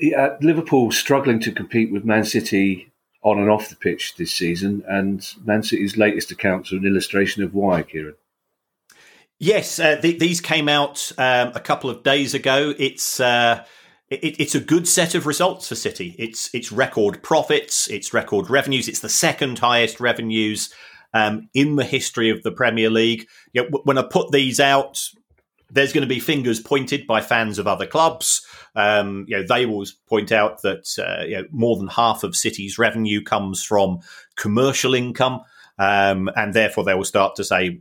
Yeah, 0.00 0.36
Liverpool 0.40 0.90
struggling 0.90 1.40
to 1.40 1.52
compete 1.52 1.92
with 1.92 2.04
Man 2.04 2.24
City 2.24 2.92
on 3.22 3.38
and 3.38 3.50
off 3.50 3.68
the 3.68 3.76
pitch 3.76 4.16
this 4.16 4.32
season, 4.32 4.82
and 4.88 5.34
Man 5.44 5.62
City's 5.62 5.96
latest 5.96 6.30
accounts 6.30 6.72
are 6.72 6.76
an 6.76 6.86
illustration 6.86 7.42
of 7.42 7.54
why, 7.54 7.82
Kieran. 7.82 8.14
Yes, 9.38 9.78
uh, 9.78 10.00
th- 10.00 10.18
these 10.18 10.40
came 10.40 10.68
out 10.68 11.10
um, 11.18 11.52
a 11.54 11.60
couple 11.60 11.90
of 11.90 12.02
days 12.02 12.34
ago. 12.34 12.74
It's 12.78 13.18
uh, 13.18 13.64
it, 14.12 14.40
it's 14.40 14.54
a 14.54 14.60
good 14.60 14.86
set 14.86 15.14
of 15.14 15.26
results 15.26 15.68
for 15.68 15.74
City. 15.74 16.14
It's 16.18 16.50
it's 16.54 16.72
record 16.72 17.22
profits, 17.22 17.88
it's 17.88 18.12
record 18.12 18.50
revenues. 18.50 18.88
It's 18.88 19.00
the 19.00 19.08
second 19.08 19.58
highest 19.58 20.00
revenues 20.00 20.72
um, 21.14 21.48
in 21.54 21.76
the 21.76 21.84
history 21.84 22.30
of 22.30 22.42
the 22.42 22.52
Premier 22.52 22.90
League. 22.90 23.26
You 23.52 23.62
know, 23.62 23.80
when 23.84 23.98
I 23.98 24.02
put 24.02 24.30
these 24.30 24.60
out, 24.60 25.02
there's 25.70 25.92
going 25.92 26.02
to 26.02 26.14
be 26.14 26.20
fingers 26.20 26.60
pointed 26.60 27.06
by 27.06 27.20
fans 27.20 27.58
of 27.58 27.66
other 27.66 27.86
clubs. 27.86 28.46
Um, 28.74 29.24
you 29.28 29.36
know, 29.36 29.44
they 29.46 29.66
will 29.66 29.86
point 30.08 30.32
out 30.32 30.62
that 30.62 30.88
uh, 30.98 31.24
you 31.24 31.36
know, 31.38 31.44
more 31.50 31.76
than 31.76 31.88
half 31.88 32.24
of 32.24 32.36
City's 32.36 32.78
revenue 32.78 33.22
comes 33.22 33.64
from 33.64 34.00
commercial 34.36 34.94
income, 34.94 35.40
um, 35.78 36.30
and 36.36 36.52
therefore 36.52 36.84
they 36.84 36.94
will 36.94 37.04
start 37.04 37.36
to 37.36 37.44
say 37.44 37.80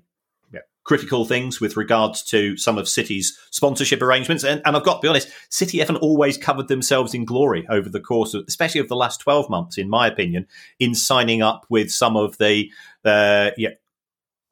critical 0.91 1.23
things 1.23 1.61
with 1.61 1.77
regards 1.77 2.21
to 2.21 2.57
some 2.57 2.77
of 2.77 2.85
City's 2.85 3.39
sponsorship 3.49 4.01
arrangements. 4.01 4.43
And, 4.43 4.61
and, 4.65 4.75
I've 4.75 4.83
got 4.83 4.95
to 4.95 4.99
be 4.99 5.07
honest, 5.07 5.29
City 5.47 5.79
haven't 5.79 5.99
always 5.99 6.37
covered 6.37 6.67
themselves 6.67 7.13
in 7.13 7.23
glory 7.23 7.65
over 7.69 7.87
the 7.87 8.01
course 8.01 8.33
of, 8.33 8.43
especially 8.49 8.81
of 8.81 8.89
the 8.89 8.97
last 8.97 9.21
12 9.21 9.49
months, 9.49 9.77
in 9.77 9.89
my 9.89 10.05
opinion, 10.05 10.47
in 10.79 10.93
signing 10.93 11.41
up 11.41 11.65
with 11.69 11.89
some 11.89 12.17
of 12.17 12.37
the 12.39 12.69
uh, 13.05 13.51
yeah, 13.55 13.69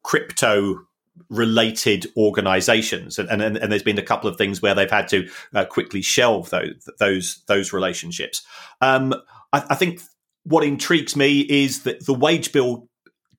crypto 0.02 0.76
related 1.28 2.06
organizations 2.16 3.18
and, 3.18 3.28
and, 3.42 3.58
and 3.58 3.70
there's 3.70 3.82
been 3.82 3.98
a 3.98 4.02
couple 4.02 4.30
of 4.30 4.38
things 4.38 4.62
where 4.62 4.74
they've 4.74 4.90
had 4.90 5.08
to 5.08 5.28
uh, 5.54 5.66
quickly 5.66 6.00
shelve 6.00 6.48
those 6.48 6.88
those 6.98 7.42
those 7.46 7.74
relationships 7.74 8.42
um, 8.80 9.12
I, 9.52 9.64
I, 9.68 9.74
think 9.74 10.00
what 10.44 10.64
intrigues 10.64 11.14
me 11.14 11.40
is 11.40 11.82
that 11.82 12.06
the 12.06 12.14
wage 12.14 12.52
bill 12.52 12.88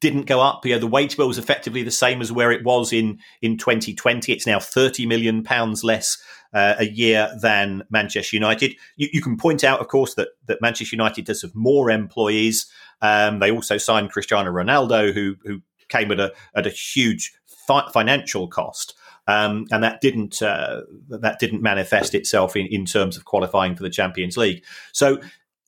didn't 0.02 0.24
go 0.24 0.42
up. 0.42 0.66
You 0.66 0.74
know, 0.74 0.80
the 0.80 0.88
wage 0.88 1.16
bill 1.16 1.28
was 1.28 1.38
effectively 1.38 1.84
the 1.84 1.92
same 1.92 2.22
as 2.22 2.32
where 2.32 2.52
it 2.52 2.66
was 2.66 2.92
in 2.92 3.20
in 3.42 3.58
2020. 3.58 4.34
It's 4.34 4.48
now 4.48 4.60
30 4.60 5.06
million 5.06 5.44
pounds 5.44 5.84
less 5.84 6.22
uh, 6.54 6.76
a 6.80 6.86
year 6.86 7.30
than 7.42 7.84
Manchester 7.90 8.36
United. 8.36 8.76
You, 8.98 9.08
you, 9.14 9.22
can 9.22 9.38
point 9.38 9.64
out, 9.64 9.80
of 9.80 9.88
course, 9.88 10.16
that 10.16 10.30
that 10.48 10.62
Manchester 10.62 10.96
United 10.96 11.26
does 11.26 11.44
have 11.44 11.56
more 11.56 11.90
employees. 11.90 12.70
Um, 13.02 13.40
they 13.40 13.52
also 13.52 13.78
signed 13.78 14.12
Cristiano 14.12 14.52
Ronaldo, 14.52 15.14
who 15.14 15.36
who 15.46 15.62
came 15.88 16.12
at 16.12 16.20
a 16.20 16.34
at 16.56 16.68
a 16.68 16.72
huge 16.72 17.32
fi- 17.68 17.90
financial 17.94 18.48
cost. 18.48 18.96
Um, 19.28 19.68
and 19.72 19.84
that 19.84 20.02
didn't 20.02 20.42
uh, 20.42 20.82
that 21.10 21.40
didn't 21.40 21.62
manifest 21.62 22.16
itself 22.16 22.56
in, 22.56 22.66
in 22.68 22.86
terms 22.86 23.16
of 23.16 23.26
qualifying 23.26 23.76
for 23.76 23.84
the 23.84 23.90
Champions 23.90 24.36
League. 24.36 24.64
So 24.94 25.20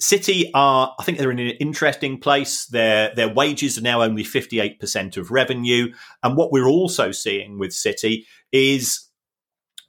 City 0.04 0.52
are, 0.54 0.94
I 1.00 1.04
think 1.06 1.18
they're 1.18 1.32
in 1.32 1.40
an 1.40 1.56
interesting 1.62 2.20
place. 2.20 2.66
Their 2.66 3.16
their 3.16 3.34
wages 3.34 3.78
are 3.78 3.82
now 3.82 4.02
only 4.02 4.26
fifty 4.26 4.60
eight 4.60 4.78
percent 4.78 5.16
of 5.16 5.32
revenue, 5.32 5.94
and 6.22 6.36
what 6.36 6.52
we're 6.52 6.68
also 6.68 7.12
seeing 7.12 7.58
with 7.58 7.72
City 7.72 8.28
is 8.52 9.08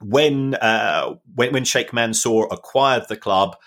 when 0.01 0.55
uh, 0.55 1.15
when 1.33 1.51
when 1.51 1.65
Sheikh 1.65 1.91
Mansour 1.91 2.47
acquired 2.49 3.09
the 3.09 3.17
club, 3.17 3.57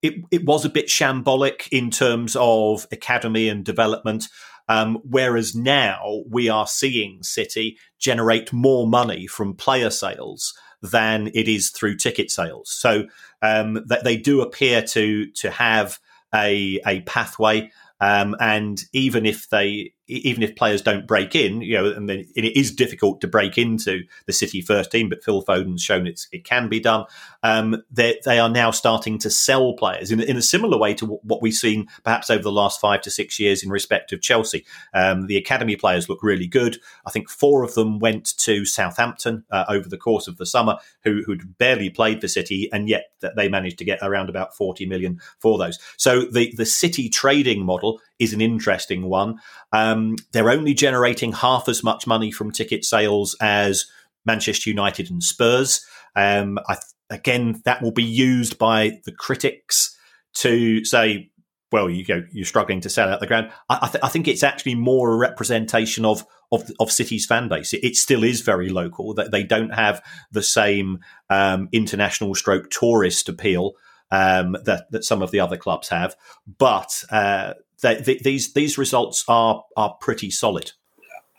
it 0.00 0.14
it 0.30 0.44
was 0.44 0.64
a 0.64 0.70
bit 0.70 0.86
shambolic 0.86 1.66
in 1.72 1.90
terms 1.90 2.36
of 2.38 2.86
academy 2.92 3.48
and 3.48 3.64
development. 3.64 4.28
Um, 4.68 4.98
whereas 5.02 5.56
now 5.56 6.22
we 6.30 6.48
are 6.48 6.66
seeing 6.68 7.24
City 7.24 7.76
generate 7.98 8.52
more 8.52 8.86
money 8.86 9.26
from 9.26 9.54
player 9.54 9.90
sales 9.90 10.54
than 10.82 11.28
it 11.34 11.48
is 11.48 11.70
through 11.70 11.96
ticket 11.96 12.30
sales. 12.30 12.70
So 12.70 13.06
um, 13.42 13.84
that 13.86 14.04
they 14.04 14.16
do 14.16 14.40
appear 14.40 14.82
to 14.82 15.30
to 15.32 15.50
have 15.50 15.98
a 16.34 16.80
a 16.86 17.00
pathway. 17.02 17.70
Um, 18.00 18.36
and 18.38 18.80
even 18.92 19.26
if 19.26 19.48
they 19.48 19.92
even 20.08 20.42
if 20.42 20.56
players 20.56 20.82
don't 20.82 21.06
break 21.06 21.34
in, 21.34 21.60
you 21.60 21.76
know, 21.76 21.86
and 21.86 22.08
then 22.08 22.26
it 22.34 22.56
is 22.56 22.74
difficult 22.74 23.20
to 23.20 23.28
break 23.28 23.58
into 23.58 24.02
the 24.26 24.32
City 24.32 24.60
first 24.60 24.90
team, 24.90 25.08
but 25.08 25.22
Phil 25.22 25.42
Foden's 25.42 25.82
shown 25.82 26.06
it 26.06 26.44
can 26.44 26.68
be 26.68 26.80
done. 26.80 27.04
Um, 27.42 27.82
they, 27.90 28.18
they 28.24 28.38
are 28.38 28.48
now 28.48 28.70
starting 28.70 29.18
to 29.18 29.30
sell 29.30 29.74
players 29.74 30.10
in, 30.10 30.20
in 30.20 30.36
a 30.36 30.42
similar 30.42 30.78
way 30.78 30.94
to 30.94 31.06
what 31.06 31.42
we've 31.42 31.52
seen 31.52 31.88
perhaps 32.04 32.30
over 32.30 32.42
the 32.42 32.50
last 32.50 32.80
five 32.80 33.02
to 33.02 33.10
six 33.10 33.38
years 33.38 33.62
in 33.62 33.70
respect 33.70 34.12
of 34.12 34.22
Chelsea. 34.22 34.64
Um, 34.94 35.26
the 35.26 35.36
academy 35.36 35.76
players 35.76 36.08
look 36.08 36.22
really 36.22 36.46
good. 36.46 36.78
I 37.06 37.10
think 37.10 37.28
four 37.28 37.62
of 37.62 37.74
them 37.74 37.98
went 37.98 38.36
to 38.38 38.64
Southampton 38.64 39.44
uh, 39.50 39.64
over 39.68 39.88
the 39.88 39.98
course 39.98 40.26
of 40.26 40.38
the 40.38 40.46
summer, 40.46 40.78
who, 41.04 41.22
who'd 41.26 41.58
barely 41.58 41.90
played 41.90 42.20
for 42.20 42.28
City, 42.28 42.68
and 42.72 42.88
yet 42.88 43.10
they 43.36 43.48
managed 43.48 43.78
to 43.78 43.84
get 43.84 43.98
around 44.02 44.28
about 44.28 44.56
40 44.56 44.86
million 44.86 45.20
for 45.38 45.58
those. 45.58 45.78
So 45.96 46.22
the, 46.22 46.52
the 46.56 46.66
City 46.66 47.08
trading 47.08 47.64
model 47.64 48.00
is 48.18 48.32
an 48.32 48.40
interesting 48.40 49.04
one. 49.04 49.38
Um, 49.72 50.16
they're 50.32 50.50
only 50.50 50.74
generating 50.74 51.32
half 51.32 51.68
as 51.68 51.84
much 51.84 52.06
money 52.06 52.30
from 52.30 52.50
ticket 52.50 52.84
sales 52.84 53.36
as 53.40 53.86
Manchester 54.24 54.70
United 54.70 55.10
and 55.10 55.22
Spurs. 55.22 55.84
Um, 56.16 56.58
I, 56.68 56.76
again, 57.10 57.62
that 57.64 57.82
will 57.82 57.92
be 57.92 58.04
used 58.04 58.58
by 58.58 59.00
the 59.04 59.12
critics 59.12 59.96
to 60.34 60.84
say, 60.84 61.30
well, 61.70 61.90
you 61.90 62.04
go, 62.04 62.22
you're 62.32 62.46
struggling 62.46 62.80
to 62.80 62.90
sell 62.90 63.08
out 63.08 63.20
the 63.20 63.26
ground. 63.26 63.50
I, 63.68 63.78
I, 63.82 63.88
th- 63.88 64.04
I, 64.04 64.08
think 64.08 64.26
it's 64.26 64.42
actually 64.42 64.74
more 64.74 65.12
a 65.12 65.16
representation 65.16 66.04
of 66.04 66.24
of, 66.50 66.70
of 66.80 66.90
City's 66.90 67.26
fan 67.26 67.48
base. 67.48 67.74
It, 67.74 67.84
it, 67.84 67.96
still 67.96 68.24
is 68.24 68.40
very 68.40 68.70
local. 68.70 69.12
That 69.14 69.32
they 69.32 69.42
don't 69.42 69.74
have 69.74 70.02
the 70.32 70.42
same 70.42 71.00
um, 71.28 71.68
international 71.72 72.34
stroke 72.34 72.70
tourist 72.70 73.28
appeal 73.28 73.74
um, 74.10 74.56
that 74.64 74.90
that 74.90 75.04
some 75.04 75.20
of 75.20 75.30
the 75.30 75.40
other 75.40 75.58
clubs 75.58 75.88
have, 75.88 76.16
but 76.58 77.04
uh, 77.10 77.54
they, 77.82 77.96
they, 77.96 78.18
these 78.18 78.52
these 78.52 78.78
results 78.78 79.24
are 79.28 79.64
are 79.76 79.94
pretty 80.00 80.30
solid. 80.30 80.72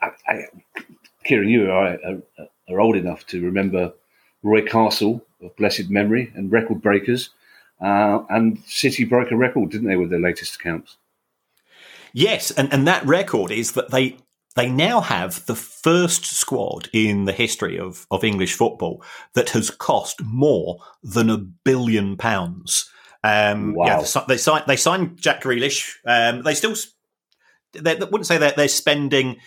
I, 0.01 0.11
I, 0.27 0.45
Kieran, 1.25 1.49
you 1.49 1.69
are, 1.69 1.97
are, 2.05 2.47
are, 2.69 2.79
old 2.79 2.95
enough 2.95 3.25
to 3.27 3.43
remember 3.43 3.93
Roy 4.41 4.65
Castle 4.65 5.25
of 5.41 5.55
blessed 5.57 5.89
memory 5.89 6.31
and 6.35 6.51
record 6.51 6.81
breakers, 6.81 7.29
uh, 7.81 8.19
and 8.29 8.59
City 8.65 9.03
broke 9.03 9.31
a 9.31 9.35
record, 9.35 9.71
didn't 9.71 9.87
they, 9.87 9.97
with 9.97 10.09
their 10.09 10.19
latest 10.19 10.55
accounts? 10.55 10.97
Yes, 12.13 12.51
and, 12.51 12.71
and 12.73 12.87
that 12.87 13.05
record 13.05 13.51
is 13.51 13.73
that 13.73 13.91
they 13.91 14.17
they 14.55 14.69
now 14.69 14.99
have 15.01 15.45
the 15.45 15.55
first 15.55 16.25
squad 16.25 16.89
in 16.91 17.25
the 17.25 17.31
history 17.31 17.79
of, 17.79 18.07
of 18.09 18.23
English 18.23 18.55
football 18.55 19.03
that 19.33 19.51
has 19.51 19.69
cost 19.69 20.21
more 20.23 20.79
than 21.03 21.29
a 21.29 21.37
billion 21.37 22.17
pounds. 22.17 22.89
Um, 23.23 23.73
wow. 23.73 23.85
Yeah, 23.85 24.23
they 24.27 24.37
signed 24.37 24.63
they 24.67 24.75
signed 24.75 25.17
Jack 25.17 25.41
Grealish. 25.41 25.95
Um, 26.05 26.43
they 26.43 26.53
still 26.53 26.75
they, 27.73 27.95
they 27.95 28.05
wouldn't 28.05 28.27
say 28.27 28.37
that 28.37 28.55
they're 28.55 28.67
spending 28.67 29.37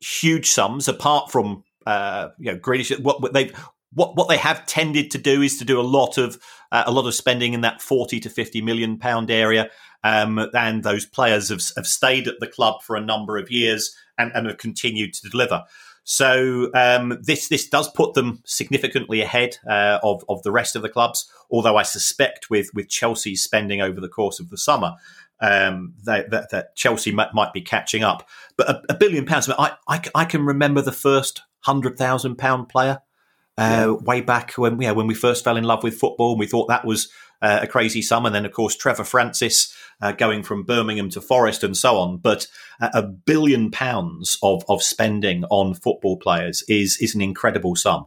huge 0.00 0.50
sums 0.50 0.88
apart 0.88 1.30
from 1.30 1.64
uh, 1.86 2.28
you 2.38 2.52
know 2.52 2.58
Grealish. 2.58 2.98
What 3.00 3.32
they've 3.32 3.54
what 3.92 4.16
what 4.16 4.28
they 4.28 4.36
have 4.36 4.66
tended 4.66 5.10
to 5.10 5.18
do 5.18 5.42
is 5.42 5.58
to 5.58 5.64
do 5.64 5.80
a 5.80 5.82
lot 5.82 6.18
of 6.18 6.38
uh, 6.72 6.84
a 6.86 6.92
lot 6.92 7.06
of 7.06 7.14
spending 7.14 7.52
in 7.52 7.60
that 7.62 7.82
forty 7.82 8.20
to 8.20 8.30
fifty 8.30 8.62
million 8.62 8.98
pound 8.98 9.30
area, 9.30 9.70
um, 10.04 10.38
and 10.54 10.82
those 10.82 11.06
players 11.06 11.48
have, 11.48 11.62
have 11.76 11.86
stayed 11.86 12.28
at 12.28 12.40
the 12.40 12.46
club 12.46 12.82
for 12.82 12.96
a 12.96 13.04
number 13.04 13.36
of 13.36 13.50
years 13.50 13.94
and, 14.16 14.32
and 14.34 14.46
have 14.46 14.58
continued 14.58 15.12
to 15.14 15.28
deliver. 15.28 15.64
So 16.12 16.72
um, 16.74 17.20
this 17.22 17.46
this 17.46 17.68
does 17.68 17.88
put 17.88 18.14
them 18.14 18.42
significantly 18.44 19.20
ahead 19.20 19.58
uh, 19.64 20.00
of 20.02 20.24
of 20.28 20.42
the 20.42 20.50
rest 20.50 20.74
of 20.74 20.82
the 20.82 20.88
clubs. 20.88 21.30
Although 21.52 21.76
I 21.76 21.84
suspect 21.84 22.50
with 22.50 22.68
with 22.74 22.88
Chelsea's 22.88 23.44
spending 23.44 23.80
over 23.80 24.00
the 24.00 24.08
course 24.08 24.40
of 24.40 24.50
the 24.50 24.58
summer, 24.58 24.96
um, 25.40 25.94
that, 26.02 26.30
that, 26.30 26.50
that, 26.50 26.74
Chelsea 26.74 27.12
might, 27.12 27.32
might, 27.32 27.52
be 27.52 27.60
catching 27.60 28.02
up. 28.02 28.28
But 28.56 28.68
a, 28.68 28.82
a 28.88 28.94
billion 28.94 29.24
pounds, 29.24 29.48
I, 29.50 29.76
I, 29.86 30.02
I, 30.12 30.24
can 30.24 30.44
remember 30.44 30.82
the 30.82 30.90
first 30.90 31.42
hundred 31.60 31.96
thousand 31.96 32.38
pound 32.38 32.68
player 32.68 33.02
uh, 33.56 33.62
yeah. 33.62 34.04
way 34.04 34.20
back 34.20 34.54
when 34.54 34.80
yeah 34.80 34.90
when 34.90 35.06
we 35.06 35.14
first 35.14 35.44
fell 35.44 35.56
in 35.56 35.64
love 35.64 35.84
with 35.84 35.94
football 35.94 36.32
and 36.32 36.40
we 36.40 36.46
thought 36.46 36.66
that 36.66 36.84
was 36.84 37.08
uh, 37.40 37.60
a 37.62 37.68
crazy 37.68 38.02
sum 38.02 38.26
and 38.26 38.34
then 38.34 38.44
of 38.44 38.52
course 38.52 38.74
Trevor 38.74 39.04
Francis 39.04 39.72
uh, 40.00 40.12
going 40.12 40.42
from 40.42 40.62
Birmingham 40.62 41.10
to 41.10 41.20
Forest 41.20 41.64
and 41.64 41.76
so 41.76 41.96
on 41.96 42.18
but 42.18 42.46
a 42.80 43.02
billion 43.02 43.70
pounds 43.70 44.38
of 44.42 44.64
of 44.68 44.82
spending 44.82 45.44
on 45.50 45.74
football 45.74 46.16
players 46.16 46.62
is 46.68 46.98
is 47.00 47.14
an 47.14 47.20
incredible 47.20 47.76
sum. 47.76 48.06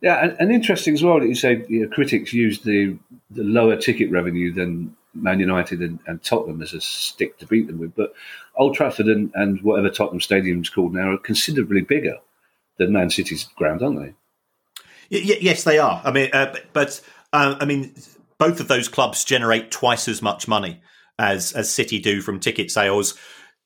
Yeah 0.00 0.22
and, 0.22 0.36
and 0.38 0.52
interesting 0.52 0.94
as 0.94 1.02
well 1.02 1.20
that 1.20 1.28
you 1.28 1.34
say 1.34 1.64
you 1.68 1.82
know, 1.82 1.88
critics 1.88 2.32
use 2.32 2.60
the 2.60 2.98
the 3.30 3.44
lower 3.44 3.76
ticket 3.76 4.10
revenue 4.10 4.52
than 4.52 4.94
Man 5.14 5.40
United 5.40 5.80
and, 5.80 5.98
and, 6.06 6.22
Tottenham 6.22 6.62
as 6.62 6.74
a 6.74 6.80
stick 6.80 7.38
to 7.38 7.46
beat 7.46 7.66
them 7.66 7.78
with 7.78 7.94
but 7.94 8.12
Old 8.56 8.74
Trafford 8.74 9.06
and, 9.06 9.30
and 9.34 9.60
whatever 9.62 9.90
Tottenham 9.90 10.20
Stadium 10.20 10.60
is 10.60 10.68
called 10.68 10.94
now 10.94 11.12
are 11.12 11.18
considerably 11.18 11.80
bigger 11.80 12.18
than 12.76 12.92
Man 12.92 13.10
City's 13.10 13.44
ground 13.56 13.82
aren't 13.82 13.98
they? 13.98 14.14
Y- 15.10 15.38
yes, 15.40 15.64
they 15.64 15.78
are. 15.78 16.02
I 16.04 16.10
mean, 16.10 16.30
uh, 16.32 16.54
but 16.72 17.00
uh, 17.32 17.56
I 17.58 17.64
mean, 17.64 17.94
both 18.36 18.60
of 18.60 18.68
those 18.68 18.88
clubs 18.88 19.24
generate 19.24 19.70
twice 19.70 20.06
as 20.06 20.22
much 20.22 20.46
money 20.46 20.80
as 21.18 21.52
as 21.52 21.72
City 21.72 21.98
do 21.98 22.20
from 22.20 22.40
ticket 22.40 22.70
sales. 22.70 23.14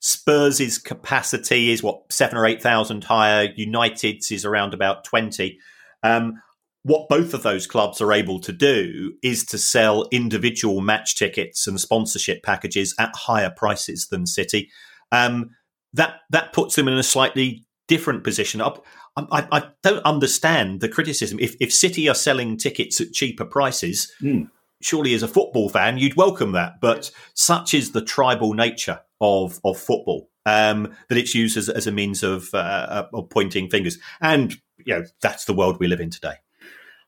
Spurs' 0.01 0.79
capacity 0.79 1.71
is 1.71 1.83
what 1.83 2.13
seven 2.13 2.37
or 2.37 2.47
eight 2.47 2.63
thousand 2.63 3.05
higher. 3.05 3.53
United's 3.57 4.31
is 4.31 4.45
around 4.45 4.75
about 4.75 5.05
twenty. 5.05 5.59
Um, 6.03 6.41
what 6.85 7.09
both 7.09 7.33
of 7.33 7.45
those 7.45 7.67
clubs 7.67 8.01
are 8.01 8.13
able 8.13 8.41
to 8.41 8.53
do 8.53 9.15
is 9.23 9.45
to 9.47 9.59
sell 9.59 10.09
individual 10.11 10.81
match 10.81 11.15
tickets 11.15 11.69
and 11.69 11.81
sponsorship 11.81 12.43
packages 12.43 12.95
at 12.99 13.15
higher 13.15 13.53
prices 13.57 14.09
than 14.09 14.27
City. 14.27 14.69
Um, 15.13 15.51
that 15.93 16.21
that 16.31 16.53
puts 16.53 16.75
them 16.75 16.89
in 16.89 16.95
a 16.95 17.03
slightly 17.03 17.65
different 17.87 18.25
position. 18.25 18.61
Up, 18.61 18.85
I, 19.17 19.47
I, 19.53 19.69
don't 19.83 20.05
understand 20.05 20.81
the 20.81 20.89
criticism. 20.89 21.39
If, 21.41 21.55
if 21.61 21.73
City 21.73 22.09
are 22.09 22.15
selling 22.15 22.57
tickets 22.57 23.01
at 23.01 23.13
cheaper 23.13 23.45
prices, 23.45 24.11
mm. 24.23 24.49
Surely 24.83 25.15
as 25.15 25.23
a 25.23 25.29
football 25.29 25.69
fan, 25.69 25.99
you'd 25.99 26.17
welcome 26.17 26.53
that. 26.53 26.81
But 26.81 27.11
such 27.35 27.75
is 27.75 27.93
the 27.93 28.03
tribal 28.03 28.55
nature 28.55 29.01
of, 29.21 29.61
of 29.65 29.79
football 29.79 30.29
um, 30.47 30.95
that 31.09 31.19
it's 31.19 31.35
used 31.35 31.57
as, 31.57 31.69
as 31.69 31.87
a 31.87 31.93
means 31.93 32.23
of, 32.23 32.53
uh, 32.55 33.07
of 33.13 33.29
pointing 33.31 33.71
fingers. 33.71 33.99
And, 34.21 34.55
you 34.79 34.95
know, 34.95 35.05
that's 35.21 35.45
the 35.45 35.55
world 35.55 35.79
we 35.79 35.87
live 35.87 36.01
in 36.01 36.11
today. 36.11 36.35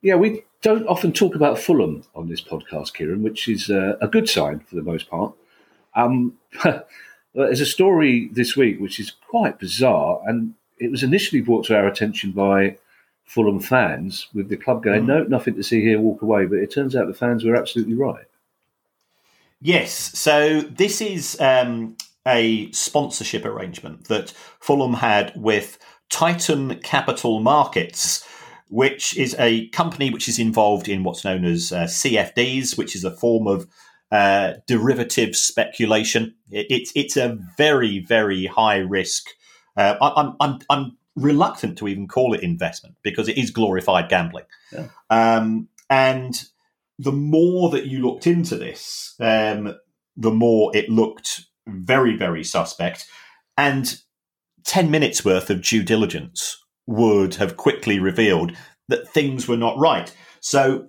Yeah, 0.03 0.17
we 0.17 0.45
don't 0.61 0.87
often 0.87 1.13
talk 1.13 1.35
about 1.35 1.59
Fulham 1.59 2.05
on 2.15 2.29
this 2.29 2.43
podcast, 2.43 2.95
Kieran, 2.95 3.23
which 3.23 3.49
is 3.49 3.71
uh, 3.71 3.97
a 4.01 4.09
good 4.09 4.29
sign 4.29 4.61
for 4.61 4.77
the 4.77 4.83
most 4.83 5.09
part. 5.09 5.35
Um, 5.95 6.35
there's 7.35 7.61
a 7.61 7.67
story 7.67 8.29
this 8.33 8.57
week 8.57 8.81
which 8.81 9.01
is 9.01 9.13
quite 9.29 9.59
bizarre, 9.59 10.21
and 10.27 10.55
it 10.79 10.91
was 10.91 11.03
initially 11.03 11.41
brought 11.41 11.65
to 11.67 11.77
our 11.77 11.87
attention 11.87 12.33
by 12.33 12.77
Fulham 13.25 13.61
fans, 13.61 14.29
with 14.35 14.49
the 14.49 14.57
club 14.57 14.83
going, 14.83 15.05
mm. 15.05 15.07
"No, 15.07 15.25
nothing 15.25 15.55
to 15.55 15.63
see 15.63 15.81
here, 15.81 16.01
walk 16.01 16.23
away." 16.23 16.47
But 16.47 16.59
it 16.59 16.71
turns 16.71 16.95
out 16.95 17.07
the 17.07 17.15
fans 17.15 17.45
were 17.45 17.57
absolutely 17.57 17.95
right. 17.95 18.27
Yes, 19.61 19.93
so 20.19 20.61
this 20.61 21.01
is 21.01 21.41
um, 21.41 21.97
a 22.27 22.71
sponsorship 22.73 23.45
arrangement 23.45 24.09
that 24.09 24.31
Fulham 24.61 24.95
had 24.95 25.33
with 25.37 25.79
Titan 26.11 26.79
Capital 26.81 27.41
Markets, 27.41 28.27
which 28.69 29.17
is 29.17 29.35
a 29.39 29.69
company 29.69 30.11
which 30.11 30.29
is 30.29 30.39
involved 30.39 30.89
in 30.89 31.03
what's 31.03 31.25
known 31.25 31.45
as 31.45 31.73
uh, 31.73 31.85
CFDs, 31.85 32.77
which 32.77 32.95
is 32.95 33.05
a 33.05 33.17
form 33.17 33.47
of 33.47 33.67
uh, 34.13 34.55
derivative 34.67 35.35
speculation. 35.35 36.35
It, 36.51 36.67
it's 36.69 36.93
it's 36.95 37.17
a 37.17 37.39
very 37.57 38.01
very 38.01 38.47
high 38.47 38.79
risk 38.79 39.29
uh, 39.77 39.97
I, 40.01 40.21
am 40.21 40.37
I'm, 40.41 40.59
I'm 40.71 40.97
reluctant 41.17 41.79
to 41.79 41.89
even 41.89 42.09
call 42.09 42.35
it 42.35 42.43
investment 42.43 42.97
because 43.03 43.29
it 43.29 43.39
is 43.39 43.51
glorified 43.51 44.09
gambling. 44.09 44.45
Yeah. 44.73 44.89
Um, 45.11 45.69
and 45.89 46.35
the 46.99 47.13
more 47.13 47.71
that 47.71 47.87
you 47.87 48.05
looked 48.05 48.27
into 48.27 48.57
this, 48.57 49.15
um, 49.21 49.75
the 50.17 50.31
more 50.31 50.75
it 50.75 50.89
looked 50.89 51.45
very, 51.67 52.17
very 52.17 52.45
suspect. 52.45 53.07
And 53.57 54.01
10 54.65 54.91
minutes 54.91 55.25
worth 55.25 55.51
of 55.51 55.63
due 55.63 55.83
diligence 55.83 56.59
would 56.87 57.37
have 57.37 57.57
quickly 57.57 57.99
revealed 57.99 58.53
that 58.89 59.09
things 59.09 59.49
were 59.49 59.57
not 59.57 59.79
right. 59.79 60.15
So 60.41 60.89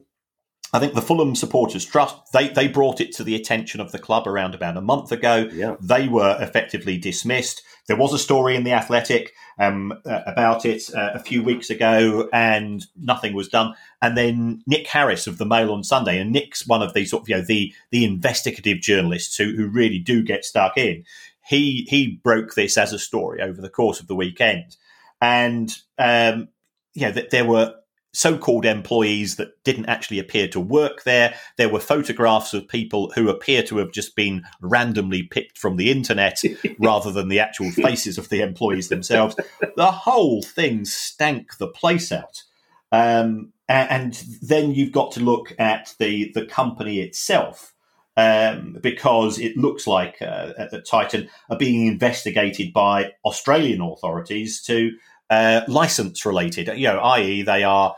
I 0.76 0.80
think 0.80 0.94
the 0.94 1.02
Fulham 1.02 1.36
Supporters 1.36 1.86
Trust 1.86 2.34
they 2.34 2.50
they 2.50 2.68
brought 2.68 3.00
it 3.00 3.14
to 3.14 3.24
the 3.24 3.36
attention 3.36 3.80
of 3.80 3.94
the 3.94 4.00
club 4.00 4.28
around 4.28 4.54
about 4.54 4.76
a 4.76 4.82
month 4.82 5.10
ago. 5.10 5.50
Yeah. 5.54 5.78
They 5.80 6.10
were 6.10 6.38
effectively 6.42 6.98
dismissed. 6.98 7.62
There 7.88 7.96
was 7.96 8.14
a 8.14 8.20
story 8.20 8.58
in 8.58 8.66
the 8.66 8.74
Athletic 8.74 9.32
um, 9.58 9.94
uh, 10.06 10.22
about 10.28 10.66
it 10.66 10.84
uh, 10.94 11.12
a 11.14 11.20
few 11.20 11.42
weeks 11.44 11.70
ago, 11.70 12.28
and 12.34 12.86
nothing 12.98 13.34
was 13.34 13.48
done. 13.48 13.74
And 14.02 14.18
then 14.18 14.64
Nick 14.68 14.88
Harris 14.88 15.28
of 15.28 15.38
the 15.38 15.46
Mail 15.46 15.72
on 15.72 15.86
Sunday, 15.86 16.20
and 16.20 16.34
Nick's 16.34 16.68
one 16.68 16.82
of 16.82 16.94
the 16.94 17.06
sort 17.06 17.24
of 17.24 17.30
you 17.30 17.38
know 17.38 17.46
the 17.48 17.74
the 17.92 18.04
investigative 18.04 18.82
journalists 18.82 19.38
who 19.38 19.56
who 19.56 19.68
really 19.68 20.00
do 20.00 20.24
get 20.24 20.44
stuck 20.44 20.78
in. 20.78 21.06
He 21.48 21.88
he 21.90 22.20
broke 22.22 22.56
this 22.56 22.78
as 22.78 22.92
a 22.92 23.00
story 23.00 23.42
over 23.42 23.62
the 23.62 23.70
course 23.70 24.02
of 24.02 24.08
the 24.08 24.16
weekend, 24.16 24.76
and 25.22 25.74
um, 25.98 26.50
you 26.96 27.08
know, 27.08 27.22
there 27.30 27.46
were 27.46 27.76
so-called 28.16 28.66
employees 28.66 29.36
that 29.36 29.62
didn't 29.66 29.88
actually 29.88 30.20
appear 30.20 30.48
to 30.48 30.60
work 30.60 31.04
there. 31.04 31.36
There 31.58 31.68
were 31.68 31.82
photographs 31.82 32.54
of 32.54 32.68
people 32.68 33.12
who 33.14 33.28
appear 33.28 33.62
to 33.64 33.78
have 33.78 33.92
just 33.92 34.16
been 34.16 34.44
randomly 34.62 35.24
picked 35.24 35.58
from 35.58 35.76
the 35.76 35.92
internet 35.92 36.42
rather 36.80 37.12
than 37.12 37.28
the 37.28 37.40
actual 37.40 37.72
faces 37.72 38.18
of 38.18 38.30
the 38.30 38.42
employees 38.42 38.88
themselves. 38.88 39.36
The 39.76 39.92
whole 39.92 40.42
thing 40.42 40.86
stank 40.86 41.58
the 41.58 41.68
place 41.68 42.12
out. 42.12 42.44
Um, 42.92 43.52
and 43.68 44.14
then 44.42 44.72
you've 44.72 44.94
got 44.94 45.12
to 45.14 45.20
look 45.20 45.54
at 45.60 45.96
the 46.00 46.32
the 46.34 46.46
company 46.46 47.00
itself. 47.00 47.74
Um, 48.18 48.78
because 48.82 49.40
it 49.40 49.58
looks 49.58 49.88
like 49.88 50.22
uh, 50.22 50.54
at 50.58 50.86
Titan 50.88 51.28
are 51.50 51.58
being 51.58 51.86
investigated 51.86 52.72
by 52.72 53.12
Australian 53.26 53.82
authorities 53.82 54.62
to 54.62 54.92
uh, 55.30 55.62
license 55.68 56.26
related, 56.26 56.70
you 56.78 56.88
know, 56.88 57.00
i.e., 57.00 57.42
they 57.42 57.64
are 57.66 57.94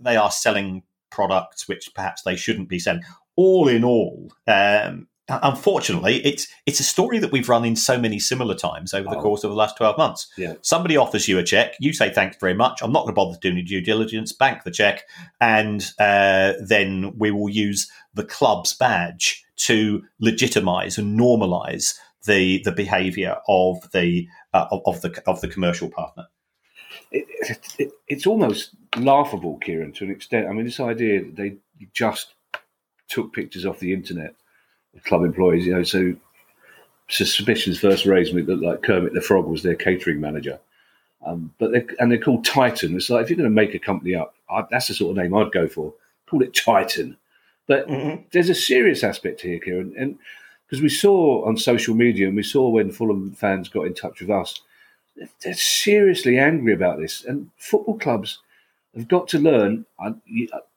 they 0.00 0.16
are 0.16 0.30
selling 0.30 0.82
products 1.10 1.68
which 1.68 1.90
perhaps 1.94 2.22
they 2.22 2.36
shouldn't 2.36 2.68
be 2.68 2.78
selling. 2.78 3.02
All 3.36 3.68
in 3.68 3.84
all, 3.84 4.30
um, 4.46 5.08
unfortunately, 5.28 6.24
it's 6.24 6.48
it's 6.66 6.80
a 6.80 6.84
story 6.84 7.18
that 7.18 7.32
we've 7.32 7.48
run 7.48 7.64
in 7.64 7.76
so 7.76 7.98
many 7.98 8.18
similar 8.18 8.54
times 8.54 8.92
over 8.92 9.08
the 9.08 9.16
oh. 9.16 9.22
course 9.22 9.44
of 9.44 9.50
the 9.50 9.56
last 9.56 9.76
twelve 9.76 9.96
months. 9.96 10.30
Yeah. 10.36 10.54
Somebody 10.62 10.96
offers 10.96 11.28
you 11.28 11.38
a 11.38 11.42
check, 11.42 11.74
you 11.80 11.92
say 11.92 12.10
thanks 12.10 12.36
very 12.38 12.54
much. 12.54 12.82
I'm 12.82 12.92
not 12.92 13.04
going 13.04 13.14
to 13.14 13.16
bother 13.16 13.38
doing 13.40 13.64
due 13.64 13.80
diligence. 13.80 14.32
Bank 14.32 14.64
the 14.64 14.70
check, 14.70 15.04
and 15.40 15.82
uh, 15.98 16.54
then 16.66 17.14
we 17.16 17.30
will 17.30 17.48
use 17.48 17.90
the 18.12 18.24
club's 18.24 18.74
badge 18.74 19.44
to 19.56 20.02
legitimise 20.22 20.98
and 20.98 21.18
normalise 21.18 21.94
the 22.26 22.60
the 22.64 22.72
behaviour 22.72 23.38
of 23.48 23.90
the 23.92 24.28
uh, 24.52 24.66
of, 24.70 24.82
of 24.86 25.00
the 25.00 25.22
of 25.26 25.40
the 25.40 25.48
commercial 25.48 25.90
partner 25.90 26.26
it, 27.10 27.26
it, 27.78 27.92
it's 28.08 28.26
almost 28.26 28.74
laughable, 28.96 29.58
Kieran, 29.58 29.92
to 29.92 30.04
an 30.04 30.10
extent. 30.10 30.48
I 30.48 30.52
mean, 30.52 30.64
this 30.64 30.80
idea 30.80 31.20
that 31.22 31.36
they 31.36 31.56
just 31.92 32.34
took 33.08 33.32
pictures 33.32 33.66
off 33.66 33.78
the 33.78 33.92
internet 33.92 34.34
of 34.94 35.04
club 35.04 35.24
employees, 35.24 35.66
you 35.66 35.74
know, 35.74 35.82
so 35.82 36.14
suspicions 37.08 37.78
first 37.78 38.06
raised 38.06 38.34
me 38.34 38.42
that 38.42 38.62
like 38.62 38.82
Kermit 38.82 39.12
the 39.12 39.20
Frog 39.20 39.46
was 39.46 39.62
their 39.62 39.74
catering 39.74 40.20
manager. 40.20 40.58
Um, 41.24 41.52
but 41.58 41.72
they're, 41.72 41.86
and 41.98 42.10
they're 42.10 42.18
called 42.18 42.44
Titan. 42.44 42.96
It's 42.96 43.10
like 43.10 43.24
if 43.24 43.30
you're 43.30 43.36
going 43.36 43.48
to 43.48 43.54
make 43.54 43.74
a 43.74 43.78
company 43.78 44.14
up, 44.14 44.34
I, 44.50 44.64
that's 44.70 44.88
the 44.88 44.94
sort 44.94 45.16
of 45.16 45.22
name 45.22 45.34
I'd 45.34 45.52
go 45.52 45.68
for. 45.68 45.94
Call 46.26 46.42
it 46.42 46.54
Titan. 46.54 47.16
But 47.66 47.86
mm-hmm. 47.86 48.22
there's 48.32 48.48
a 48.48 48.54
serious 48.54 49.04
aspect 49.04 49.40
here, 49.40 49.58
Kieran, 49.58 49.94
and 49.96 50.18
because 50.66 50.82
we 50.82 50.88
saw 50.88 51.46
on 51.46 51.56
social 51.56 51.94
media 51.94 52.26
and 52.26 52.36
we 52.36 52.42
saw 52.42 52.68
when 52.68 52.90
Fulham 52.90 53.30
fans 53.32 53.68
got 53.68 53.86
in 53.86 53.94
touch 53.94 54.20
with 54.20 54.30
us 54.30 54.60
they're 55.42 55.54
seriously 55.54 56.38
angry 56.38 56.72
about 56.72 56.98
this. 56.98 57.24
And 57.24 57.50
football 57.56 57.98
clubs 57.98 58.38
have 58.94 59.08
got 59.08 59.28
to 59.28 59.38
learn, 59.38 59.86
uh, 59.98 60.12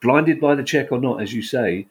blinded 0.01 0.39
by 0.39 0.55
the 0.55 0.63
check 0.63 0.91
or 0.91 0.99
not, 0.99 1.21
as 1.21 1.33
you 1.33 1.41
say, 1.41 1.87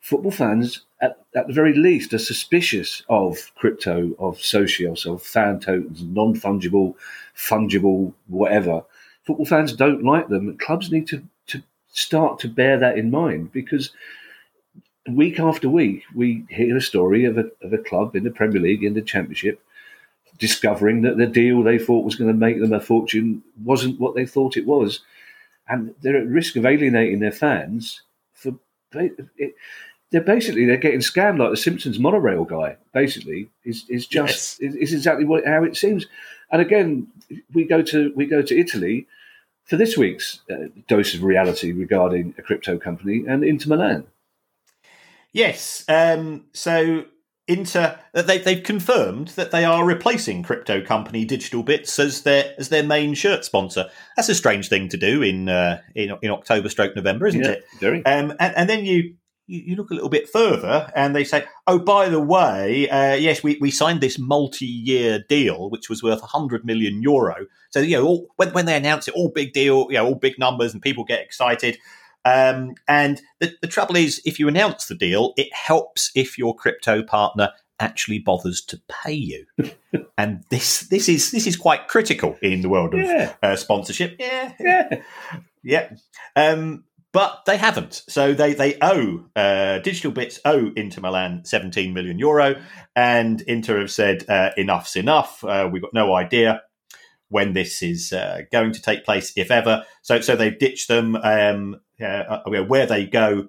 football 0.00 0.30
fans, 0.30 0.82
at, 1.00 1.18
at 1.34 1.46
the 1.46 1.52
very 1.52 1.72
least, 1.72 2.12
are 2.12 2.18
suspicious 2.18 3.02
of 3.08 3.50
crypto, 3.54 4.14
of 4.18 4.36
socios, 4.38 5.06
of 5.06 5.22
fan 5.22 5.60
tokens, 5.60 6.02
non 6.02 6.34
fungible, 6.34 6.94
fungible, 7.36 8.12
whatever. 8.28 8.82
Football 9.24 9.46
fans 9.46 9.72
don't 9.72 10.04
like 10.04 10.28
them. 10.28 10.56
Clubs 10.58 10.92
need 10.92 11.06
to, 11.08 11.22
to 11.46 11.62
start 11.88 12.38
to 12.40 12.48
bear 12.48 12.78
that 12.78 12.98
in 12.98 13.10
mind 13.10 13.52
because 13.52 13.90
week 15.10 15.38
after 15.40 15.68
week 15.68 16.02
we 16.14 16.44
hear 16.50 16.76
a 16.76 16.82
story 16.82 17.24
of 17.24 17.38
a, 17.38 17.50
of 17.62 17.72
a 17.72 17.78
club 17.78 18.14
in 18.14 18.24
the 18.24 18.30
Premier 18.30 18.60
League, 18.60 18.84
in 18.84 18.94
the 18.94 19.02
Championship, 19.02 19.60
discovering 20.38 21.02
that 21.02 21.16
the 21.16 21.26
deal 21.26 21.62
they 21.62 21.78
thought 21.78 22.04
was 22.04 22.16
going 22.16 22.30
to 22.30 22.36
make 22.36 22.60
them 22.60 22.72
a 22.72 22.80
fortune 22.80 23.42
wasn't 23.62 23.98
what 23.98 24.14
they 24.14 24.26
thought 24.26 24.56
it 24.56 24.66
was. 24.66 25.00
And 25.68 25.94
they're 26.02 26.16
at 26.16 26.26
risk 26.26 26.56
of 26.56 26.66
alienating 26.66 27.20
their 27.20 27.32
fans 27.32 28.02
for 28.32 28.52
it, 28.92 29.54
they're 30.10 30.20
basically 30.20 30.64
they're 30.64 30.76
getting 30.76 31.00
scammed 31.00 31.38
like 31.38 31.50
the 31.50 31.56
Simpsons 31.56 31.98
monorail 31.98 32.44
guy. 32.44 32.76
Basically, 32.92 33.48
is 33.64 33.84
is 33.88 34.06
just 34.06 34.60
yes. 34.60 34.74
is, 34.74 34.76
is, 34.76 34.92
exactly 34.92 35.24
what 35.24 35.44
how 35.46 35.64
it 35.64 35.76
seems. 35.76 36.06
And 36.52 36.62
again, 36.62 37.08
we 37.52 37.64
go 37.64 37.82
to 37.82 38.12
we 38.14 38.26
go 38.26 38.42
to 38.42 38.58
Italy 38.58 39.06
for 39.64 39.76
this 39.76 39.96
week's 39.96 40.40
uh, 40.50 40.68
dose 40.86 41.14
of 41.14 41.22
reality 41.22 41.72
regarding 41.72 42.34
a 42.38 42.42
crypto 42.42 42.78
company 42.78 43.24
and 43.26 43.42
Inter 43.42 43.70
Milan. 43.70 44.06
Yes. 45.32 45.84
Um, 45.88 46.44
so 46.52 47.06
Inter 47.46 47.98
uh, 48.14 48.22
they, 48.22 48.38
they've 48.38 48.62
confirmed 48.62 49.28
that 49.28 49.50
they 49.50 49.64
are 49.64 49.84
replacing 49.84 50.42
crypto 50.42 50.82
company 50.82 51.26
Digital 51.26 51.62
Bits 51.62 51.98
as 51.98 52.22
their 52.22 52.54
as 52.58 52.70
their 52.70 52.82
main 52.82 53.12
shirt 53.12 53.44
sponsor. 53.44 53.90
That's 54.16 54.30
a 54.30 54.34
strange 54.34 54.68
thing 54.68 54.88
to 54.88 54.96
do 54.96 55.20
in 55.22 55.50
uh, 55.50 55.82
in, 55.94 56.16
in 56.22 56.30
October, 56.30 56.70
stroke 56.70 56.96
November, 56.96 57.26
isn't 57.26 57.42
yeah, 57.42 57.50
it? 57.50 57.64
Very. 57.80 58.04
Um, 58.06 58.32
and, 58.40 58.56
and 58.56 58.68
then 58.68 58.86
you 58.86 59.16
you, 59.46 59.60
you, 59.60 59.76
look 59.76 59.90
a 59.90 59.94
little 59.94 60.08
bit 60.08 60.28
further 60.28 60.90
and 60.96 61.14
they 61.14 61.24
say, 61.24 61.44
oh, 61.66 61.78
by 61.78 62.08
the 62.08 62.20
way, 62.20 62.88
uh, 62.88 63.14
yes, 63.14 63.42
we, 63.42 63.58
we 63.60 63.70
signed 63.70 64.00
this 64.00 64.18
multi 64.18 64.64
year 64.64 65.22
deal, 65.28 65.68
which 65.68 65.90
was 65.90 66.02
worth 66.02 66.20
100 66.20 66.64
million 66.64 67.02
euro. 67.02 67.46
So, 67.68 67.80
you 67.80 67.98
know, 67.98 68.06
all, 68.06 68.26
when, 68.36 68.52
when 68.52 68.64
they 68.64 68.76
announce 68.76 69.06
it, 69.06 69.14
all 69.14 69.28
big 69.28 69.52
deal, 69.52 69.88
you 69.90 69.98
know, 69.98 70.06
all 70.06 70.14
big 70.14 70.38
numbers 70.38 70.72
and 70.72 70.80
people 70.80 71.04
get 71.04 71.20
excited. 71.20 71.76
Um, 72.24 72.74
and 72.88 73.20
the, 73.40 73.54
the 73.60 73.68
trouble 73.68 73.96
is, 73.96 74.20
if 74.24 74.38
you 74.38 74.48
announce 74.48 74.86
the 74.86 74.94
deal, 74.94 75.34
it 75.36 75.52
helps 75.52 76.10
if 76.14 76.38
your 76.38 76.54
crypto 76.54 77.02
partner 77.02 77.50
actually 77.80 78.18
bothers 78.18 78.60
to 78.62 78.80
pay 78.88 79.12
you. 79.12 79.46
and 80.18 80.44
this 80.50 80.80
this 80.88 81.08
is 81.08 81.30
this 81.30 81.46
is 81.46 81.56
quite 81.56 81.88
critical 81.88 82.36
in 82.40 82.62
the 82.62 82.68
world 82.68 82.94
of 82.94 83.00
yeah. 83.00 83.34
uh, 83.42 83.56
sponsorship. 83.56 84.16
Yeah, 84.18 84.52
yeah, 84.58 85.02
yeah. 85.62 85.90
Um, 86.36 86.84
but 87.12 87.44
they 87.46 87.56
haven't. 87.56 88.02
So 88.08 88.34
they 88.34 88.54
they 88.54 88.76
owe 88.80 89.24
uh, 89.36 89.78
Digital 89.78 90.10
Bits 90.10 90.40
owe 90.44 90.72
Inter 90.76 91.00
Milan 91.00 91.44
17 91.44 91.92
million 91.94 92.18
euro, 92.18 92.60
and 92.96 93.40
Inter 93.42 93.80
have 93.80 93.90
said 93.90 94.28
uh, 94.28 94.50
enough's 94.56 94.96
enough. 94.96 95.44
Uh, 95.44 95.68
we've 95.70 95.82
got 95.82 95.94
no 95.94 96.14
idea 96.14 96.62
when 97.34 97.52
this 97.52 97.82
is 97.82 98.12
uh, 98.12 98.42
going 98.52 98.72
to 98.72 98.80
take 98.80 99.04
place, 99.04 99.32
if 99.36 99.50
ever. 99.50 99.84
So 100.02 100.20
so 100.20 100.36
they've 100.36 100.56
ditched 100.56 100.86
them. 100.86 101.16
Um, 101.16 101.80
uh, 102.00 102.40
where 102.48 102.86
they 102.86 103.06
go 103.06 103.48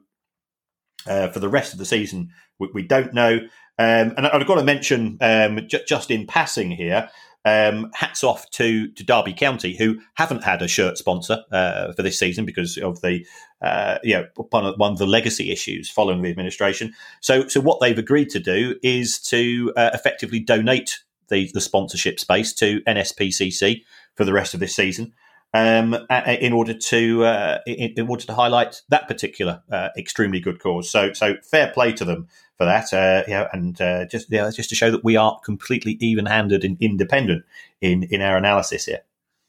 uh, 1.08 1.28
for 1.30 1.40
the 1.40 1.50
rest 1.50 1.74
of 1.74 1.80
the 1.80 1.86
season, 1.86 2.30
we, 2.60 2.70
we 2.74 2.84
don't 2.84 3.14
know. 3.14 3.38
Um, 3.78 4.14
and 4.18 4.28
I've 4.28 4.48
got 4.48 4.56
to 4.56 4.64
mention 4.64 5.18
um, 5.22 5.68
j- 5.68 5.84
just 5.88 6.10
in 6.10 6.26
passing 6.26 6.72
here 6.72 7.10
um, 7.46 7.92
hats 7.94 8.24
off 8.24 8.50
to 8.52 8.88
to 8.88 9.04
Derby 9.04 9.34
County, 9.34 9.78
who 9.78 10.00
haven't 10.16 10.44
had 10.44 10.64
a 10.64 10.68
shirt 10.68 10.98
sponsor 10.98 11.44
uh, 11.52 11.94
for 11.94 12.02
this 12.02 12.18
season 12.18 12.44
because 12.44 12.78
of 12.80 13.02
the 13.02 13.24
uh, 13.62 14.00
you 14.04 14.16
know 14.16 14.26
one 14.50 14.66
of, 14.66 14.76
one 14.78 14.94
of 14.94 14.98
the 14.98 15.06
legacy 15.06 15.52
issues 15.52 15.92
following 15.92 16.24
the 16.24 16.30
administration. 16.32 16.94
So 17.22 17.48
so 17.48 17.62
what 17.62 17.82
they've 17.82 17.98
agreed 17.98 18.30
to 18.32 18.40
do 18.40 18.80
is 18.82 19.20
to 19.30 19.72
uh, 19.78 19.92
effectively 19.94 20.40
donate 20.40 21.04
the 21.30 21.50
the 21.54 21.62
sponsorship 21.62 22.20
space 22.20 22.54
to 22.54 22.82
NSPCC 22.82 23.84
for 24.16 24.26
the 24.26 24.34
rest 24.34 24.54
of 24.54 24.60
this 24.60 24.76
season. 24.76 25.14
Um, 25.54 25.96
in 26.28 26.52
order 26.52 26.74
to 26.74 27.24
uh, 27.24 27.60
in, 27.66 27.94
in, 27.96 28.10
order 28.10 28.26
to 28.26 28.34
highlight 28.34 28.82
that 28.90 29.08
particular 29.08 29.64
uh, 29.72 29.88
extremely 29.98 30.42
good 30.42 30.60
cause, 30.60 30.90
so 30.90 31.14
so 31.14 31.36
fair 31.44 31.72
play 31.72 31.94
to 31.94 32.04
them 32.04 32.28
for 32.58 32.66
that. 32.66 32.94
Uh, 32.94 33.24
yeah, 33.26 33.48
and 33.54 33.80
uh, 33.80 34.06
just 34.06 34.30
yeah, 34.30 34.50
just 34.54 34.68
to 34.70 34.76
show 34.76 34.92
that 34.92 35.06
we 35.06 35.16
are 35.16 35.40
completely 35.46 35.94
even-handed 36.02 36.66
and 36.66 36.76
independent 36.82 37.46
in 37.80 38.04
in 38.04 38.22
our 38.22 38.36
analysis 38.36 38.86
here. 38.86 39.00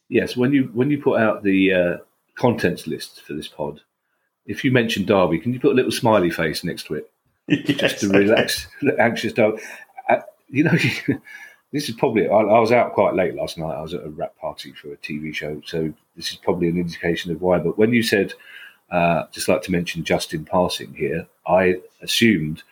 Yes, 0.09 0.37
when 0.37 0.53
you 0.53 0.71
when 0.75 0.93
you 0.93 1.03
put 1.03 1.21
out 1.21 1.43
the 1.43 1.73
uh, 1.73 1.97
contents 2.37 2.87
list 2.87 3.23
for 3.23 3.33
this 3.33 3.49
pod, 3.49 3.81
if 4.47 4.65
you 4.65 4.71
mention 4.71 5.07
Derby, 5.07 5.41
can 5.41 5.53
you 5.53 5.59
put 5.59 5.73
a 5.73 5.75
little 5.75 5.91
smiley 5.91 6.31
face 6.31 6.63
next 6.63 6.87
to 6.87 6.95
it, 6.95 7.11
yes, 7.49 7.67
just 7.81 8.01
to 8.01 8.09
relax, 8.11 8.69
anxious 9.01 9.33
Derby? 9.33 9.61
Uh, 10.09 10.21
you 10.49 10.63
know. 10.63 10.79
this 11.73 11.89
is 11.89 11.95
probably 11.95 12.29
I, 12.29 12.39
I, 12.39 12.59
was 12.59 12.73
out 12.73 12.93
quite 12.93 13.15
late 13.15 13.35
last 13.35 13.59
night. 13.59 13.75
I 13.75 13.83
was 13.83 13.95
at 13.95 14.05
a 14.05 14.09
wrap 14.09 14.37
party 14.39 14.73
for 14.73 14.93
a 14.93 14.97
TV 14.97 15.35
show, 15.35 15.61
so 15.65 15.93
this 16.17 16.31
is 16.31 16.37
probably 16.37 16.69
an 16.69 16.79
indication 16.79 17.33
of 17.33 17.43
why. 17.43 17.59
But 17.59 17.79
when 17.79 17.93
you 17.93 18.03
said, 18.03 18.35
uh, 18.91 19.25
just 19.33 19.49
like 19.49 19.63
to 19.63 19.73
mention 19.73 20.05
Justin 20.05 20.45
passing 20.45 20.95
here, 20.95 21.27
I 21.47 21.81
assumed 22.03 22.63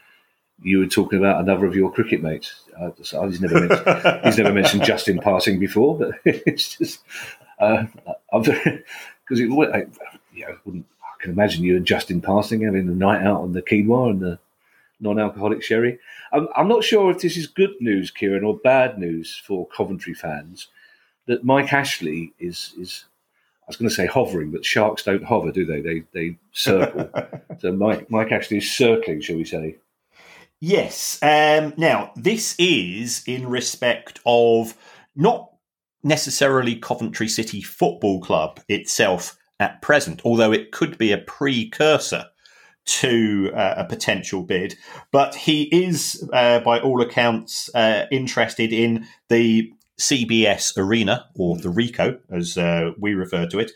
you 0.62 0.78
were 0.78 0.86
talking 0.86 1.18
about 1.18 1.40
another 1.40 1.66
of 1.66 1.74
your 1.74 1.92
cricket 1.92 2.22
mates. 2.22 2.62
Uh, 2.80 2.90
he's 3.26 3.40
never 3.40 3.60
mentioned, 3.60 4.24
he's 4.24 4.38
never 4.38 4.52
mentioned 4.52 4.84
Justin 4.84 5.18
passing 5.18 5.58
before, 5.58 5.98
but 5.98 6.14
it's 6.24 6.78
just 6.78 7.00
uh, 7.58 7.84
because 8.32 9.40
it 9.40 9.50
I, 9.74 9.86
you 10.32 10.46
know, 10.46 10.56
wouldn't, 10.64 10.86
I 11.02 11.22
can 11.22 11.32
imagine 11.32 11.64
you 11.64 11.76
and 11.76 11.86
Justin 11.86 12.20
passing 12.20 12.62
having 12.62 12.86
the 12.86 12.94
night 12.94 13.24
out 13.24 13.40
on 13.40 13.52
the 13.52 13.62
quinoa 13.62 14.10
and 14.10 14.20
the 14.20 14.38
non-alcoholic 15.04 15.62
sherry. 15.62 16.00
I'm, 16.32 16.48
I'm 16.56 16.66
not 16.66 16.82
sure 16.82 17.12
if 17.12 17.20
this 17.20 17.36
is 17.36 17.46
good 17.46 17.74
news, 17.80 18.10
Kieran, 18.10 18.42
or 18.42 18.56
bad 18.56 18.98
news 18.98 19.40
for 19.46 19.68
Coventry 19.68 20.14
fans 20.14 20.68
that 21.26 21.44
Mike 21.44 21.72
Ashley 21.72 22.32
is 22.38 22.74
is 22.78 23.04
I 23.62 23.66
was 23.68 23.76
going 23.76 23.88
to 23.88 23.94
say 23.94 24.06
hovering, 24.06 24.50
but 24.50 24.64
sharks 24.64 25.04
don't 25.04 25.24
hover, 25.24 25.50
do 25.52 25.64
they? 25.64 25.80
They 25.80 26.02
they 26.12 26.38
circle. 26.52 27.08
so 27.60 27.72
Mike 27.72 28.10
Mike 28.10 28.32
Ashley 28.32 28.58
is 28.58 28.76
circling, 28.76 29.20
shall 29.20 29.36
we 29.36 29.44
say? 29.44 29.76
Yes. 30.60 31.18
Um, 31.22 31.74
now, 31.76 32.12
this 32.16 32.54
is 32.58 33.22
in 33.26 33.46
respect 33.48 34.20
of 34.24 34.74
not 35.14 35.50
necessarily 36.02 36.76
Coventry 36.76 37.28
City 37.28 37.60
Football 37.60 38.20
Club 38.20 38.60
itself 38.68 39.36
at 39.60 39.82
present, 39.82 40.22
although 40.24 40.52
it 40.52 40.72
could 40.72 40.98
be 40.98 41.12
a 41.12 41.18
precursor 41.18 42.26
to 42.86 43.50
uh, 43.54 43.74
a 43.78 43.84
potential 43.84 44.42
bid. 44.42 44.76
But 45.10 45.34
he 45.34 45.62
is, 45.64 46.28
uh, 46.32 46.60
by 46.60 46.80
all 46.80 47.00
accounts, 47.00 47.70
uh, 47.74 48.06
interested 48.10 48.72
in 48.72 49.06
the 49.28 49.72
CBS 49.98 50.76
Arena, 50.76 51.26
or 51.34 51.56
the 51.56 51.68
Ricoh, 51.68 52.18
as 52.30 52.58
uh, 52.58 52.90
we 52.98 53.14
refer 53.14 53.46
to 53.46 53.58
it, 53.58 53.72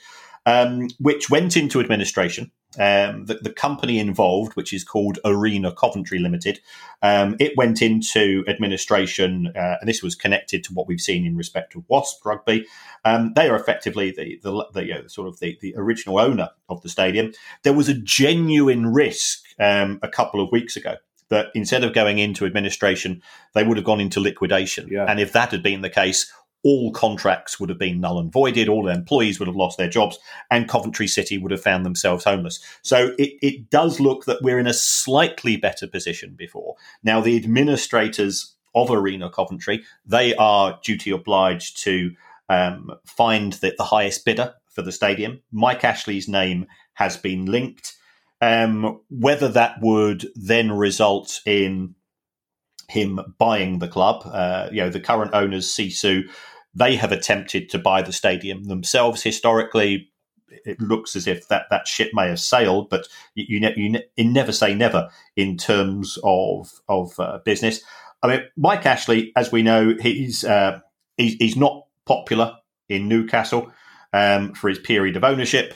um, 0.47 0.89
which 0.99 1.31
went 1.31 1.57
into 1.57 1.81
administration 1.81 2.51
um, 2.77 3.25
the, 3.25 3.39
the, 3.41 3.53
company 3.53 3.99
involved, 3.99 4.55
which 4.55 4.75
is 4.75 4.85
called 4.85 5.19
Arena 5.25 5.73
Coventry 5.73 6.19
Limited, 6.19 6.61
um, 7.03 7.35
it 7.41 7.57
went 7.57 7.81
into 7.81 8.45
administration, 8.47 9.51
uh, 9.57 9.77
and 9.81 9.89
this 9.89 10.03
was 10.03 10.15
connected 10.15 10.63
to 10.65 10.75
what 10.75 10.87
we've 10.87 11.01
seen 11.01 11.25
in 11.25 11.35
respect 11.35 11.75
of 11.75 11.85
Wasp 11.89 12.25
Rugby. 12.27 12.67
Um, 13.07 13.33
they 13.35 13.49
are 13.49 13.57
effectively 13.57 14.11
the, 14.11 14.39
the, 14.43 14.67
the 14.75 14.87
you 14.87 14.95
know, 14.95 15.07
sort 15.07 15.29
of 15.29 15.41
the, 15.41 15.57
the 15.63 15.75
original 15.77 16.19
owner 16.19 16.51
of 16.69 16.83
the 16.83 16.91
stadium. 16.91 17.33
There 17.63 17.73
was 17.73 17.89
a 17.89 17.95
genuine 17.95 18.93
risk 18.93 19.45
um, 19.59 19.99
a 20.03 20.09
couple 20.09 20.43
of 20.43 20.53
weeks 20.53 20.77
ago 20.77 20.97
that 21.31 21.49
instead 21.55 21.85
of 21.85 21.95
going 21.95 22.19
into 22.19 22.45
administration, 22.45 23.23
they 23.55 23.65
would 23.65 23.77
have 23.77 23.87
gone 23.87 24.01
into 24.01 24.21
liquidation. 24.21 24.89
Yeah. 24.89 25.07
And 25.09 25.21
if 25.21 25.33
that 25.33 25.51
had 25.51 25.63
been 25.63 25.81
the 25.81 25.91
case, 25.91 26.33
all 26.65 26.93
contracts 26.93 27.59
would 27.59 27.69
have 27.69 27.79
been 27.79 28.01
null 28.01 28.19
and 28.19 28.33
voided, 28.33 28.69
all 28.69 28.89
employees 28.89 29.39
would 29.39 29.47
have 29.47 29.57
lost 29.57 29.79
their 29.79 29.89
jobs, 29.89 30.19
and 30.51 30.69
Coventry 30.69 31.07
City 31.07 31.39
would 31.39 31.53
have 31.53 31.63
found 31.63 31.87
themselves 31.87 32.25
homeless. 32.25 32.61
So 32.83 33.15
it, 33.19 33.35
it 33.41 33.71
does 33.71 34.01
look 34.01 34.25
that 34.25 34.43
we're 34.43 34.59
in 34.59 34.67
a 34.67 34.75
slightly 34.75 35.57
better 35.57 35.87
position 35.87 36.35
before. 36.37 36.77
Now, 37.03 37.21
the 37.21 37.37
administrators 37.37 38.55
of 38.75 38.91
Arena 38.91 39.31
Coventry, 39.31 39.85
they 40.05 40.35
are 40.35 40.79
duty 40.83 41.11
obliged 41.11 41.83
to 41.85 42.13
um, 42.49 42.93
find 43.05 43.55
the, 43.55 43.75
the 43.77 43.85
highest 43.85 44.25
bidder 44.25 44.55
for 44.69 44.83
the 44.83 44.93
stadium. 44.93 45.41
Mike 45.53 45.85
Ashley's 45.85 46.29
name 46.29 46.67
has 46.95 47.17
been 47.17 47.47
linked. 47.47 47.95
Um, 48.41 49.01
whether 49.11 49.49
that 49.49 49.81
would 49.81 50.29
then 50.37 50.71
result 50.71 51.41
in 51.45 51.97
him 52.89 53.21
buying 53.39 53.79
the 53.79 53.89
club. 53.89 54.23
Uh, 54.27 54.69
you 54.73 54.81
know, 54.81 54.91
the 54.91 55.01
current 55.01 55.33
owners, 55.35 55.69
Sisu, 55.69 56.29
they 56.75 56.97
have 56.97 57.13
attempted 57.13 57.69
to 57.71 57.79
buy 57.79 58.03
the 58.03 58.13
stadium 58.13 58.65
themselves. 58.65 59.23
Historically, 59.23 60.11
it 60.49 60.81
looks 60.81 61.15
as 61.15 61.27
if 61.27 61.49
that, 61.49 61.67
that 61.71 61.87
ship 61.87 62.11
may 62.15 62.29
have 62.29 62.41
sailed, 62.41 62.89
but 62.89 63.07
you, 63.35 63.61
you, 63.77 64.01
you, 64.17 64.25
never 64.25 64.53
say 64.53 64.75
never 64.75 65.09
in 65.37 65.57
terms 65.57 66.19
of 66.25 66.73
of 66.89 67.19
uh, 67.21 67.39
business. 67.45 67.83
I 68.23 68.29
mean, 68.29 68.41
Mike 68.57 68.87
Ashley, 68.87 69.33
as 69.37 69.53
we 69.53 69.63
know, 69.63 69.95
he's 70.01 70.45
uh, 70.45 70.81
he's, 71.17 71.35
he's 71.35 71.57
not 71.57 71.87
popular 72.07 72.57
in 72.89 73.09
Newcastle 73.09 73.71
um, 74.13 74.55
for 74.55 74.69
his 74.69 74.79
period 74.79 75.17
of 75.17 75.25
ownership. 75.25 75.75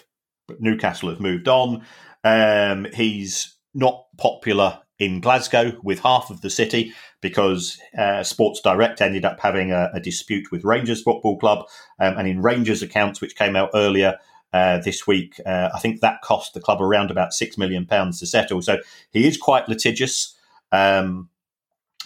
But 0.48 0.61
Newcastle 0.61 1.11
have 1.11 1.20
moved 1.20 1.48
on. 1.48 1.85
Um, 2.25 2.87
he's 2.94 3.55
not 3.75 4.07
popular 4.18 4.82
in 5.02 5.20
Glasgow 5.20 5.72
with 5.82 6.00
half 6.00 6.30
of 6.30 6.40
the 6.40 6.50
city 6.50 6.92
because 7.20 7.78
uh, 7.98 8.22
Sports 8.22 8.60
Direct 8.60 9.00
ended 9.00 9.24
up 9.24 9.40
having 9.40 9.72
a, 9.72 9.90
a, 9.94 10.00
dispute 10.00 10.50
with 10.50 10.64
Rangers 10.64 11.02
Football 11.02 11.38
Club. 11.38 11.66
Um, 11.98 12.18
and 12.18 12.28
in 12.28 12.42
Rangers 12.42 12.82
accounts, 12.82 13.20
which 13.20 13.36
came 13.36 13.56
out 13.56 13.70
earlier, 13.74 14.18
uh, 14.52 14.78
this 14.78 15.06
week. 15.06 15.40
Uh, 15.46 15.70
I 15.74 15.78
think 15.78 16.00
that 16.00 16.20
cost 16.22 16.54
the 16.54 16.60
club 16.60 16.82
around 16.82 17.10
about 17.10 17.32
six 17.32 17.56
million 17.56 17.86
pounds 17.86 18.20
to 18.20 18.26
settle. 18.26 18.60
So 18.60 18.78
he 19.10 19.26
is 19.26 19.36
quite 19.38 19.68
litigious. 19.68 20.36
Um, 20.70 21.30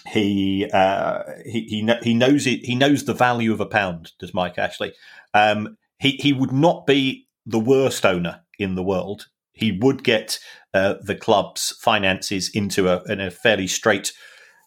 he, 0.07 0.69
uh, 0.71 1.23
he 1.45 1.63
he 1.63 1.89
he 2.01 2.13
knows 2.13 2.47
it. 2.47 2.63
He 2.63 2.75
knows 2.75 3.03
the 3.03 3.13
value 3.13 3.51
of 3.51 3.59
a 3.59 3.65
pound. 3.65 4.13
Does 4.19 4.33
Mike 4.33 4.57
Ashley? 4.57 4.93
Um, 5.33 5.77
he 5.99 6.11
he 6.11 6.31
would 6.31 6.53
not 6.53 6.87
be 6.87 7.27
the 7.45 7.59
worst 7.59 8.05
owner 8.05 8.41
in 8.57 8.75
the 8.75 8.83
world. 8.83 9.27
He 9.57 9.71
would 9.71 10.03
get 10.03 10.39
uh, 10.73 10.95
the 11.01 11.15
club's 11.15 11.71
finances 11.81 12.49
into 12.49 12.89
a, 12.89 13.03
in 13.11 13.19
a 13.19 13.31
fairly 13.31 13.67
straight, 13.67 14.13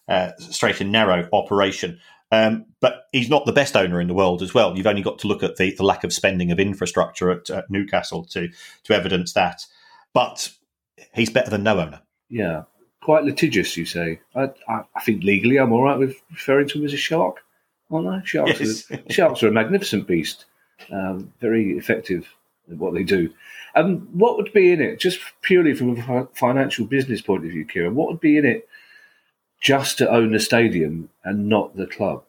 uh, 0.07 0.31
straight 0.37 0.81
and 0.81 0.91
narrow 0.91 1.29
operation. 1.31 1.99
Um, 2.31 2.65
but 2.79 3.03
he's 3.11 3.29
not 3.29 3.45
the 3.45 3.51
best 3.51 3.75
owner 3.75 3.99
in 3.99 4.07
the 4.07 4.13
world 4.13 4.41
as 4.41 4.53
well. 4.53 4.75
You've 4.75 4.87
only 4.87 5.01
got 5.01 5.19
to 5.19 5.27
look 5.27 5.43
at 5.43 5.57
the, 5.57 5.73
the 5.75 5.83
lack 5.83 6.03
of 6.03 6.13
spending 6.13 6.51
of 6.51 6.59
infrastructure 6.59 7.29
at, 7.29 7.49
at, 7.49 7.69
Newcastle 7.69 8.23
to 8.25 8.49
to 8.83 8.93
evidence 8.93 9.33
that. 9.33 9.65
But 10.13 10.49
he's 11.13 11.29
better 11.29 11.49
than 11.49 11.63
no 11.63 11.79
owner. 11.79 12.01
Yeah, 12.29 12.63
quite 13.01 13.25
litigious, 13.25 13.75
you 13.75 13.85
say. 13.85 14.21
I, 14.33 14.49
I, 14.67 14.81
I 14.95 15.01
think 15.01 15.23
legally 15.23 15.57
I'm 15.57 15.73
all 15.73 15.83
right 15.83 15.97
with 15.97 16.15
referring 16.31 16.69
to 16.69 16.79
him 16.79 16.85
as 16.85 16.93
a 16.93 16.97
shark, 16.97 17.43
aren't 17.89 18.07
I? 18.07 18.21
Sharks, 18.23 18.59
yes. 18.61 18.91
are, 18.91 19.11
sharks 19.11 19.43
are 19.43 19.49
a 19.49 19.51
magnificent 19.51 20.07
beast, 20.07 20.45
um, 20.89 21.33
very 21.41 21.77
effective 21.77 22.33
what 22.67 22.93
they 22.93 23.03
do. 23.03 23.33
Um, 23.75 24.07
what 24.11 24.37
would 24.37 24.51
be 24.53 24.71
in 24.71 24.81
it, 24.81 24.99
just 24.99 25.19
purely 25.41 25.73
from 25.73 25.97
a 25.97 26.27
financial 26.33 26.85
business 26.85 27.21
point 27.21 27.45
of 27.45 27.51
view, 27.51 27.65
Kieran? 27.65 27.95
What 27.95 28.09
would 28.09 28.19
be 28.19 28.37
in 28.37 28.45
it 28.45 28.67
just 29.61 29.97
to 29.99 30.09
own 30.09 30.31
the 30.31 30.39
stadium 30.39 31.09
and 31.23 31.47
not 31.47 31.75
the 31.75 31.87
club? 31.87 32.23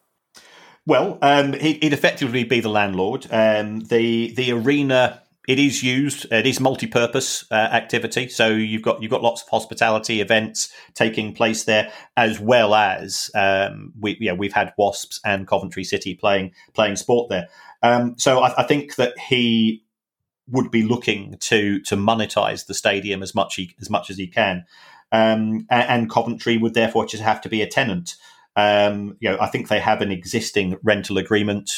Well, 0.85 1.17
um, 1.21 1.53
he'd 1.53 1.93
effectively 1.93 2.43
be 2.43 2.59
the 2.59 2.69
landlord. 2.69 3.27
Um, 3.31 3.81
the 3.81 4.33
the 4.33 4.51
arena 4.51 5.23
it 5.47 5.59
is 5.59 5.83
used. 5.83 6.31
It 6.31 6.45
is 6.45 6.59
multi-purpose 6.61 7.45
uh, 7.51 7.55
activity. 7.55 8.29
So 8.29 8.49
you've 8.49 8.81
got 8.81 9.01
you've 9.01 9.11
got 9.11 9.21
lots 9.21 9.41
of 9.41 9.49
hospitality 9.49 10.21
events 10.21 10.73
taking 10.93 11.33
place 11.33 11.65
there, 11.65 11.91
as 12.15 12.39
well 12.39 12.73
as 12.73 13.29
um, 13.35 13.93
we 13.99 14.17
yeah 14.19 14.33
we've 14.33 14.53
had 14.53 14.73
Wasps 14.77 15.19
and 15.25 15.47
Coventry 15.47 15.83
City 15.83 16.15
playing 16.15 16.51
playing 16.73 16.95
sport 16.95 17.29
there. 17.29 17.49
Um, 17.81 18.15
so 18.17 18.39
I, 18.39 18.61
I, 18.61 18.63
think 18.63 18.95
that 18.95 19.19
he 19.19 19.82
would 20.47 20.71
be 20.71 20.83
looking 20.83 21.37
to 21.39 21.79
to 21.81 21.95
monetize 21.95 22.65
the 22.65 22.73
stadium 22.73 23.23
as 23.23 23.33
much 23.33 23.55
he, 23.55 23.75
as 23.79 23.89
much 23.89 24.09
as 24.09 24.17
he 24.17 24.27
can, 24.27 24.65
um, 25.11 25.65
and, 25.69 25.89
and, 25.89 26.09
Coventry 26.09 26.57
would 26.57 26.73
therefore 26.73 27.05
just 27.05 27.23
have 27.23 27.41
to 27.41 27.49
be 27.49 27.61
a 27.61 27.67
tenant. 27.67 28.15
Um, 28.55 29.17
you 29.19 29.29
know, 29.29 29.37
I 29.39 29.47
think 29.47 29.67
they 29.67 29.79
have 29.79 30.01
an 30.01 30.11
existing 30.11 30.77
rental 30.83 31.17
agreement. 31.17 31.71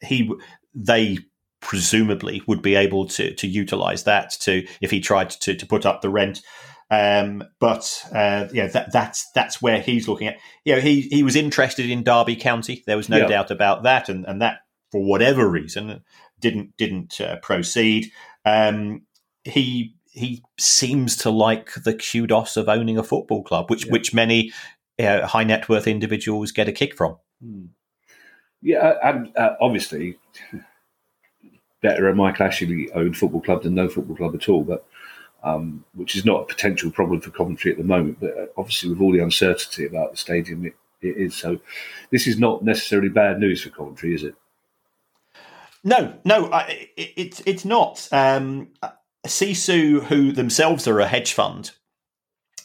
He 0.00 0.30
they 0.74 1.18
presumably 1.60 2.42
would 2.46 2.62
be 2.62 2.76
able 2.76 3.06
to 3.08 3.34
to 3.34 3.46
utilize 3.46 4.04
that 4.04 4.30
to 4.40 4.66
if 4.80 4.90
he 4.90 5.00
tried 5.00 5.30
to 5.30 5.54
to 5.54 5.66
put 5.66 5.84
up 5.84 6.00
the 6.00 6.10
rent. 6.10 6.42
Um, 6.90 7.44
but 7.60 8.02
uh, 8.14 8.48
yeah, 8.52 8.68
that, 8.68 8.92
that's 8.92 9.30
that's 9.34 9.60
where 9.60 9.80
he's 9.80 10.08
looking 10.08 10.28
at. 10.28 10.36
You 10.64 10.76
know, 10.76 10.80
he 10.80 11.02
he 11.02 11.22
was 11.22 11.36
interested 11.36 11.90
in 11.90 12.02
Derby 12.02 12.36
County. 12.36 12.82
There 12.86 12.96
was 12.96 13.08
no 13.08 13.18
yeah. 13.18 13.28
doubt 13.28 13.50
about 13.50 13.82
that, 13.82 14.08
and 14.08 14.24
and 14.26 14.40
that 14.40 14.60
for 14.90 15.02
whatever 15.02 15.48
reason 15.48 16.02
didn't 16.40 16.76
didn't 16.76 17.20
uh, 17.20 17.36
proceed. 17.36 18.12
Um, 18.44 19.02
he 19.44 19.94
he 20.10 20.42
seems 20.58 21.16
to 21.18 21.30
like 21.30 21.72
the 21.84 21.94
kudos 21.94 22.56
of 22.56 22.68
owning 22.68 22.98
a 22.98 23.02
football 23.02 23.42
club, 23.42 23.70
which 23.70 23.86
yeah. 23.86 23.92
which 23.92 24.14
many 24.14 24.52
uh, 24.98 25.26
high 25.26 25.44
net 25.44 25.68
worth 25.68 25.86
individuals 25.86 26.52
get 26.52 26.68
a 26.68 26.72
kick 26.72 26.96
from. 26.96 27.16
Hmm. 27.42 27.66
Yeah, 28.60 28.94
and 29.04 29.36
uh, 29.36 29.54
obviously 29.60 30.18
better 31.80 32.08
a 32.08 32.14
Michael 32.14 32.46
Ashley 32.46 32.90
owned 32.92 33.16
football 33.16 33.40
club 33.40 33.62
than 33.62 33.74
no 33.74 33.88
football 33.88 34.16
club 34.16 34.34
at 34.34 34.48
all, 34.48 34.64
but 34.64 34.84
um, 35.42 35.84
which 35.94 36.16
is 36.16 36.24
not 36.24 36.42
a 36.42 36.46
potential 36.46 36.90
problem 36.90 37.20
for 37.20 37.30
Coventry 37.30 37.70
at 37.70 37.78
the 37.78 37.84
moment. 37.84 38.18
But 38.20 38.36
uh, 38.36 38.46
obviously, 38.56 38.90
with 38.90 39.00
all 39.00 39.12
the 39.12 39.22
uncertainty 39.22 39.86
about 39.86 40.10
the 40.10 40.16
stadium, 40.16 40.66
it, 40.66 40.74
it 41.00 41.16
is. 41.16 41.36
So, 41.36 41.60
this 42.10 42.26
is 42.26 42.38
not 42.38 42.64
necessarily 42.64 43.08
bad 43.08 43.38
news 43.38 43.62
for 43.62 43.70
Coventry, 43.70 44.14
is 44.14 44.24
it? 44.24 44.34
No, 45.84 46.14
no, 46.24 46.50
it, 46.52 46.90
it's 47.16 47.42
it's 47.46 47.64
not. 47.64 48.08
Um, 48.12 48.68
Sisu, 49.26 50.02
who 50.04 50.32
themselves 50.32 50.86
are 50.88 51.00
a 51.00 51.06
hedge 51.06 51.32
fund, 51.32 51.72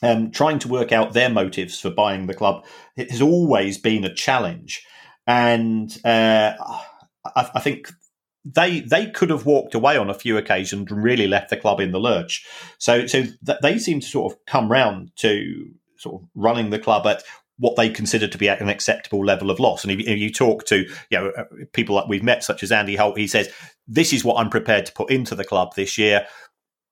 um, 0.02 0.32
trying 0.32 0.60
to 0.60 0.68
work 0.68 0.92
out 0.92 1.14
their 1.14 1.30
motives 1.30 1.80
for 1.80 1.90
buying 1.90 2.28
the 2.28 2.34
club, 2.34 2.66
has 2.98 3.22
always 3.22 3.78
been 3.78 4.04
a 4.04 4.14
challenge, 4.14 4.86
and 5.28 5.98
uh, 6.04 6.54
I, 7.26 7.50
I, 7.56 7.60
think 7.60 7.92
they 8.46 8.82
they 8.82 9.10
could 9.10 9.30
have 9.30 9.46
walked 9.46 9.76
away 9.76 9.98
on 9.98 10.10
a 10.10 10.16
few 10.16 10.38
occasions 10.38 10.92
and 10.92 11.04
really 11.04 11.28
left 11.28 11.50
the 11.50 11.58
club 11.58 11.80
in 11.80 11.92
the 11.92 12.00
lurch. 12.00 12.46
So 12.78 13.08
so 13.08 13.24
th- 13.24 13.60
they 13.62 13.78
seem 13.78 14.00
to 14.00 14.08
sort 14.08 14.34
of 14.34 14.40
come 14.46 14.72
round 14.72 15.12
to 15.18 15.72
sort 15.98 16.22
of 16.22 16.28
running 16.36 16.70
the 16.70 16.80
club 16.80 17.08
at 17.08 17.24
what 17.58 17.76
they 17.76 17.90
consider 17.90 18.28
to 18.28 18.38
be 18.38 18.48
an 18.48 18.70
acceptable 18.70 19.24
level 19.24 19.52
of 19.52 19.60
loss. 19.60 19.84
And 19.84 19.92
if, 19.92 20.00
if 20.00 20.18
you 20.18 20.32
talk 20.32 20.66
to 20.66 20.86
you 21.10 21.18
know 21.18 21.32
people 21.74 21.96
that 21.96 22.08
we've 22.08 22.24
met, 22.24 22.44
such 22.44 22.64
as 22.64 22.72
Andy 22.72 22.96
Holt, 22.96 23.18
he 23.18 23.28
says 23.28 23.50
this 23.88 24.14
is 24.14 24.24
what 24.24 24.38
I'm 24.38 24.50
prepared 24.50 24.86
to 24.88 24.94
put 24.94 25.12
into 25.12 25.36
the 25.36 25.46
club 25.46 25.76
this 25.76 25.98
year. 25.98 26.26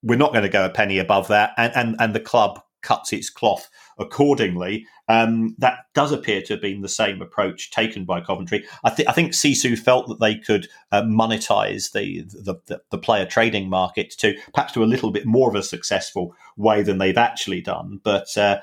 We're 0.04 0.18
not 0.18 0.32
going 0.32 0.44
to 0.44 0.50
go 0.50 0.66
a 0.66 0.70
penny 0.70 1.00
above 1.00 1.28
that, 1.30 1.52
and 1.58 1.76
and 1.76 1.96
and 2.00 2.16
the 2.16 2.20
club 2.20 2.62
cuts 2.82 3.14
its 3.14 3.30
cloth 3.30 3.70
accordingly. 3.98 4.86
Um, 5.08 5.56
that 5.60 5.80
does 5.94 6.12
appear 6.12 6.42
to 6.44 6.54
have 6.54 6.62
been 6.62 6.82
the 6.82 6.90
same 6.90 7.22
approach 7.22 7.72
taken 7.72 8.06
by 8.06 8.22
Coventry. 8.22 8.66
I, 8.84 8.90
th- 8.90 9.08
I 9.08 9.12
think 9.12 9.34
Sisu 9.34 9.78
felt 9.78 10.08
that 10.08 10.20
they 10.20 10.36
could 10.36 10.68
uh, 10.92 11.02
monetize 11.02 11.92
the, 11.92 12.22
the, 12.22 12.60
the, 12.66 12.82
the, 12.92 12.98
player 12.98 13.26
trading 13.26 13.70
market 13.70 14.12
to 14.20 14.36
perhaps 14.54 14.74
to 14.74 14.84
a 14.84 14.86
little 14.86 15.12
bit 15.12 15.26
more 15.26 15.50
of 15.50 15.56
a 15.56 15.64
successful 15.64 16.34
way 16.56 16.82
than 16.82 16.98
they've 16.98 17.18
actually 17.18 17.62
done. 17.62 18.00
But 18.04 18.38
uh, 18.38 18.60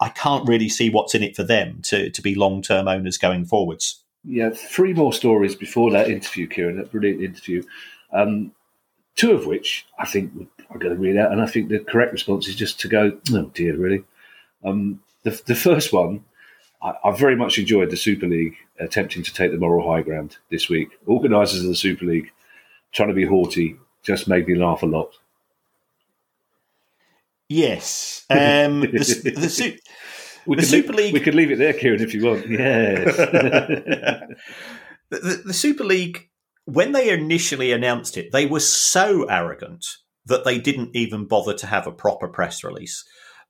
I 0.00 0.10
can't 0.10 0.48
really 0.48 0.68
see 0.68 0.90
what's 0.90 1.14
in 1.14 1.22
it 1.22 1.34
for 1.34 1.42
them 1.42 1.80
to, 1.84 2.10
to 2.10 2.22
be 2.22 2.34
long 2.34 2.62
term 2.62 2.88
owners 2.88 3.18
going 3.18 3.44
forwards. 3.44 4.02
Yeah, 4.24 4.50
three 4.50 4.92
more 4.92 5.12
stories 5.12 5.56
before 5.56 5.90
that 5.90 6.08
interview, 6.08 6.46
Kieran, 6.46 6.76
that 6.76 6.92
brilliant 6.92 7.22
interview. 7.22 7.64
Um, 8.12 8.52
two 9.16 9.32
of 9.32 9.46
which 9.46 9.86
I 9.98 10.06
think 10.06 10.32
I'm 10.70 10.78
going 10.78 10.94
to 10.94 11.00
read 11.00 11.16
out, 11.16 11.32
and 11.32 11.40
I 11.40 11.46
think 11.46 11.68
the 11.68 11.80
correct 11.80 12.12
response 12.12 12.46
is 12.46 12.54
just 12.54 12.78
to 12.80 12.88
go, 12.88 13.18
"Oh 13.32 13.50
dear, 13.54 13.76
really." 13.76 14.04
Um, 14.64 15.00
the, 15.24 15.40
the 15.46 15.56
first 15.56 15.92
one, 15.92 16.24
I, 16.80 16.94
I, 17.04 17.10
very 17.16 17.34
much 17.34 17.58
enjoyed 17.58 17.90
the 17.90 17.96
Super 17.96 18.28
League 18.28 18.56
attempting 18.78 19.24
to 19.24 19.34
take 19.34 19.50
the 19.50 19.58
moral 19.58 19.90
high 19.90 20.02
ground 20.02 20.36
this 20.50 20.68
week. 20.68 20.90
Organisers 21.06 21.62
of 21.62 21.68
the 21.68 21.74
Super 21.74 22.04
League 22.04 22.30
trying 22.92 23.08
to 23.08 23.14
be 23.14 23.26
haughty 23.26 23.76
just 24.02 24.28
made 24.28 24.46
me 24.46 24.54
laugh 24.54 24.82
a 24.82 24.86
lot. 24.86 25.12
Yes, 27.48 28.24
um, 28.30 28.80
the, 28.80 29.32
the, 29.36 29.48
su- 29.48 29.76
we 30.46 30.56
the 30.56 30.62
Super 30.62 30.92
League. 30.92 31.12
We 31.12 31.20
could 31.20 31.34
leave 31.34 31.50
it 31.50 31.58
there, 31.58 31.72
Kieran, 31.72 32.02
if 32.02 32.14
you 32.14 32.24
want. 32.24 32.48
Yes. 32.48 33.16
the, 33.16 34.36
the, 35.10 35.42
the 35.46 35.54
Super 35.54 35.84
League 35.84 36.28
when 36.64 36.92
they 36.92 37.10
initially 37.10 37.72
announced 37.72 38.16
it, 38.16 38.30
they 38.32 38.46
were 38.46 38.60
so 38.60 39.24
arrogant 39.24 39.84
that 40.26 40.44
they 40.44 40.58
didn't 40.58 40.94
even 40.94 41.26
bother 41.26 41.54
to 41.54 41.66
have 41.66 41.86
a 41.86 41.92
proper 41.92 42.28
press 42.28 42.62
release. 42.62 43.04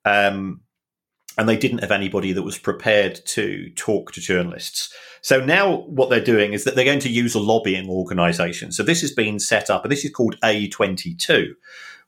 Um, 0.04 0.62
and 1.38 1.48
they 1.48 1.56
didn't 1.56 1.78
have 1.78 1.90
anybody 1.90 2.32
that 2.32 2.42
was 2.42 2.58
prepared 2.58 3.20
to 3.24 3.70
talk 3.70 4.12
to 4.12 4.20
journalists. 4.20 4.92
So 5.22 5.42
now 5.42 5.82
what 5.82 6.10
they're 6.10 6.20
doing 6.20 6.52
is 6.52 6.64
that 6.64 6.74
they're 6.74 6.84
going 6.84 6.98
to 7.00 7.08
use 7.08 7.34
a 7.34 7.40
lobbying 7.40 7.88
organisation. 7.88 8.72
So 8.72 8.82
this 8.82 9.00
has 9.00 9.12
been 9.12 9.38
set 9.38 9.70
up, 9.70 9.84
and 9.84 9.92
this 9.92 10.04
is 10.04 10.10
called 10.10 10.38
A22, 10.42 11.52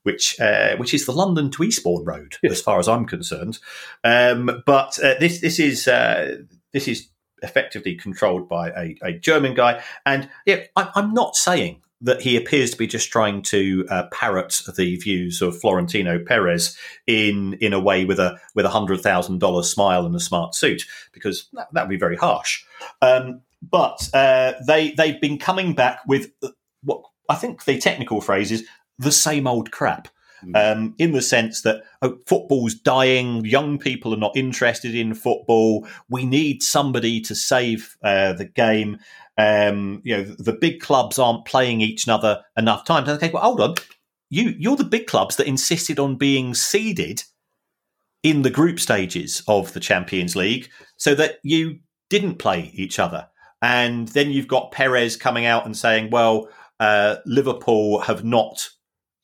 which 0.05 0.38
uh, 0.40 0.77
which 0.77 0.95
is 0.95 1.05
the 1.05 1.12
London 1.12 1.51
to 1.51 1.64
Eastbourne 1.64 2.05
Road, 2.05 2.37
as 2.45 2.62
far 2.62 2.79
as 2.79 2.88
I'm 2.88 3.05
concerned. 3.07 3.59
Um, 4.05 4.62
but 4.64 4.99
uh, 5.03 5.14
this 5.19 5.40
this 5.40 5.59
is 5.59 5.88
uh, 5.88 6.37
this 6.73 6.87
is 6.87 7.09
effectively 7.43 7.95
controlled 7.95 8.49
by 8.49 8.71
a, 8.71 8.97
a 9.03 9.12
German 9.12 9.55
guy. 9.55 9.83
And 10.07 10.29
yeah, 10.47 10.64
I, 10.77 10.90
am 10.97 11.12
not 11.12 11.37
saying 11.37 11.83
that 12.01 12.21
he 12.21 12.37
appears 12.37 12.71
to 12.71 12.77
be 12.77 12.87
just 12.87 13.11
trying 13.11 13.43
to 13.43 13.87
uh, 13.90 14.05
parrot 14.12 14.61
the 14.77 14.97
views 14.97 15.40
of 15.40 15.59
Florentino 15.59 16.19
Perez 16.19 16.77
in 17.07 17.55
in 17.61 17.73
a 17.73 17.81
way 17.81 18.05
with 18.05 18.19
a 18.19 18.38
with 18.55 18.67
a 18.67 18.71
hundred 18.71 19.01
thousand 19.01 19.40
dollar 19.40 19.62
smile 19.62 20.07
and 20.07 20.14
a 20.14 20.21
smart 20.21 20.55
suit, 20.55 20.85
because 21.12 21.49
that, 21.53 21.69
that 21.73 21.83
would 21.85 21.90
be 21.90 21.99
very 21.99 22.17
harsh. 22.17 22.64
Um, 23.01 23.40
but 23.62 24.09
uh, 24.12 24.53
they 24.67 24.90
they've 24.93 25.21
been 25.21 25.38
coming 25.38 25.75
back 25.75 26.01
with 26.07 26.31
uh, 26.43 26.49
what 26.83 27.03
I 27.29 27.37
think 27.37 27.64
the 27.64 27.79
technical 27.79 28.21
phrase 28.21 28.53
is 28.53 28.67
the 28.98 29.12
same 29.12 29.46
old 29.46 29.70
crap. 29.70 30.09
Hmm. 30.44 30.57
um, 30.57 30.94
in 30.98 31.12
the 31.12 31.22
sense 31.22 31.62
that 31.62 31.83
oh, 32.02 32.18
football's 32.26 32.74
dying, 32.74 33.44
young 33.44 33.78
people 33.78 34.12
are 34.12 34.18
not 34.18 34.37
interested 34.37 34.94
in 34.94 35.14
football. 35.14 35.87
We 36.09 36.26
need 36.26 36.62
somebody 36.62 37.20
to 37.22 37.35
save 37.35 37.96
uh, 38.02 38.35
the 38.35 38.44
game. 38.44 38.98
Um, 39.38 40.00
you 40.04 40.16
know, 40.16 40.22
the 40.22 40.52
big 40.52 40.80
clubs 40.80 41.18
aren't 41.18 41.44
playing 41.44 41.80
each 41.80 42.09
other 42.09 42.42
enough 42.57 42.85
times. 42.85 43.09
Okay, 43.09 43.30
well, 43.30 43.42
hold 43.42 43.61
on, 43.61 43.74
you 44.30 44.54
you're 44.59 44.76
the 44.76 44.85
big 44.85 45.07
clubs 45.07 45.37
that 45.37 45.46
insisted 45.46 45.98
on 45.98 46.16
being 46.16 46.54
seeded 46.54 47.22
in 48.22 48.42
the 48.42 48.50
group 48.50 48.80
stages 48.80 49.42
of 49.48 49.72
the 49.72 49.80
Champions 49.80 50.35
League, 50.35 50.68
so 50.96 51.14
that 51.14 51.38
you 51.42 51.78
didn't 52.11 52.38
play 52.38 52.70
each 52.74 52.98
other. 52.98 53.28
And 53.61 54.09
then 54.09 54.30
you've 54.30 54.48
got 54.48 54.72
Perez 54.72 55.16
coming 55.16 55.46
out 55.46 55.64
and 55.64 55.76
saying, 55.76 56.11
well, 56.11 56.48
uh, 56.80 57.16
Liverpool 57.24 58.00
have 58.00 58.24
not 58.24 58.68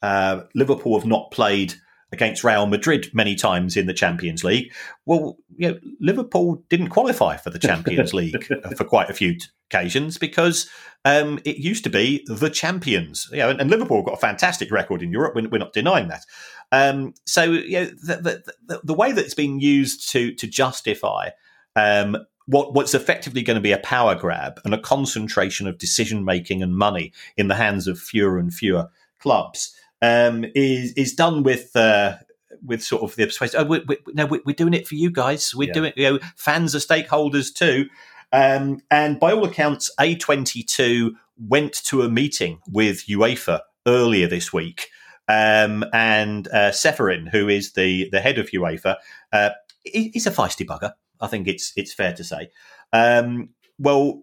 uh, 0.03 0.43
Liverpool 0.55 0.99
have 0.99 1.07
not 1.07 1.31
played 1.31 1.75
against 2.13 2.43
Real 2.43 2.67
Madrid 2.67 3.09
many 3.13 3.35
times 3.35 3.77
in 3.77 3.87
the 3.87 3.95
Champions 3.95 4.43
League. 4.43 4.73
Well, 5.07 5.37
you 5.57 5.71
know, 5.71 5.79
Liverpool 6.01 6.63
didn't 6.69 6.89
qualify 6.89 7.37
for 7.37 7.51
the 7.51 7.59
Champions 7.59 8.13
League 8.15 8.45
for 8.77 8.85
quite 8.85 9.11
a 9.11 9.15
few 9.15 9.39
t- 9.39 9.47
occasions 9.71 10.19
because 10.19 10.69
um, 11.05 11.39
it 11.45 11.59
used 11.59 11.85
to 11.85 11.91
be 11.91 12.25
the 12.27 12.51
champions. 12.51 13.29
You 13.31 13.39
know, 13.39 13.51
and, 13.51 13.61
and, 13.61 13.71
Liverpool 13.71 14.03
got 14.03 14.15
a 14.15 14.21
fantastic 14.21 14.71
record 14.71 15.03
in 15.03 15.13
Europe. 15.13 15.35
We're, 15.35 15.49
we're 15.49 15.59
not 15.59 15.73
denying 15.73 16.09
that. 16.09 16.27
Um, 16.73 17.15
so, 17.27 17.45
you 17.45 17.81
know, 17.81 17.85
the, 17.87 18.17
the, 18.17 18.53
the, 18.67 18.81
the, 18.85 18.95
way 18.95 19.13
that 19.13 19.25
it's 19.25 19.35
being 19.35 19.61
used 19.61 20.11
to 20.11 20.35
to 20.35 20.47
justify 20.47 21.31
um, 21.77 22.17
what, 22.47 22.75
what's 22.75 22.95
effectively 22.95 23.43
going 23.43 23.57
to 23.57 23.61
be 23.61 23.73
a 23.73 23.79
power 23.79 24.15
grab 24.15 24.61
and 24.65 24.75
a 24.75 24.79
concentration 24.79 25.67
of 25.67 25.79
decision 25.79 26.25
making 26.25 26.63
and 26.63 26.77
money 26.77 27.13
in 27.37 27.49
the 27.49 27.55
hands 27.55 27.87
of 27.87 27.99
fewer 27.99 28.39
and 28.39 28.53
fewer 28.53 28.89
clubs 29.21 29.77
um, 30.03 30.45
is 30.55 30.93
is 30.95 31.15
done 31.15 31.43
with 31.43 31.75
uh, 31.77 32.17
with 32.65 32.83
sort 32.83 33.03
of 33.03 33.17
the 33.17 33.27
persuasion. 33.27 33.61
Oh, 33.61 33.65
we, 33.65 33.81
we, 33.87 33.99
no, 34.15 34.27
we, 34.27 34.41
are 34.47 34.53
doing 34.53 34.75
it 34.75 34.87
for 34.87 34.95
you 34.95 35.11
guys. 35.11 35.55
We're 35.55 35.69
yeah. 35.69 35.75
doing 35.75 35.93
you 35.97 36.11
know 36.11 36.19
fans 36.37 36.75
are 36.75 36.79
stakeholders 36.79 37.55
too. 37.55 37.89
Um, 38.33 38.81
and 38.91 39.19
by 39.19 39.33
all 39.33 39.45
accounts, 39.45 39.91
A22 39.99 41.13
went 41.37 41.73
to 41.85 42.03
a 42.03 42.09
meeting 42.09 42.61
with 42.69 43.07
UEFA 43.07 43.61
earlier 43.87 44.29
this 44.29 44.53
week. 44.53 44.89
Um, 45.29 45.85
and 45.93 46.49
uh, 46.49 46.71
Ceferin, 46.71 47.29
who 47.29 47.49
is 47.49 47.73
the, 47.73 48.09
the 48.11 48.21
head 48.21 48.39
of 48.39 48.51
UEFA, 48.51 48.97
uh, 49.33 49.51
he's 49.85 50.27
a 50.27 50.31
feisty 50.31 50.67
bugger. 50.67 50.93
I 51.21 51.27
think 51.27 51.47
it's 51.49 51.73
it's 51.77 51.93
fair 51.93 52.13
to 52.15 52.25
say. 52.25 52.51
Um, 52.93 53.51
well, 53.79 54.23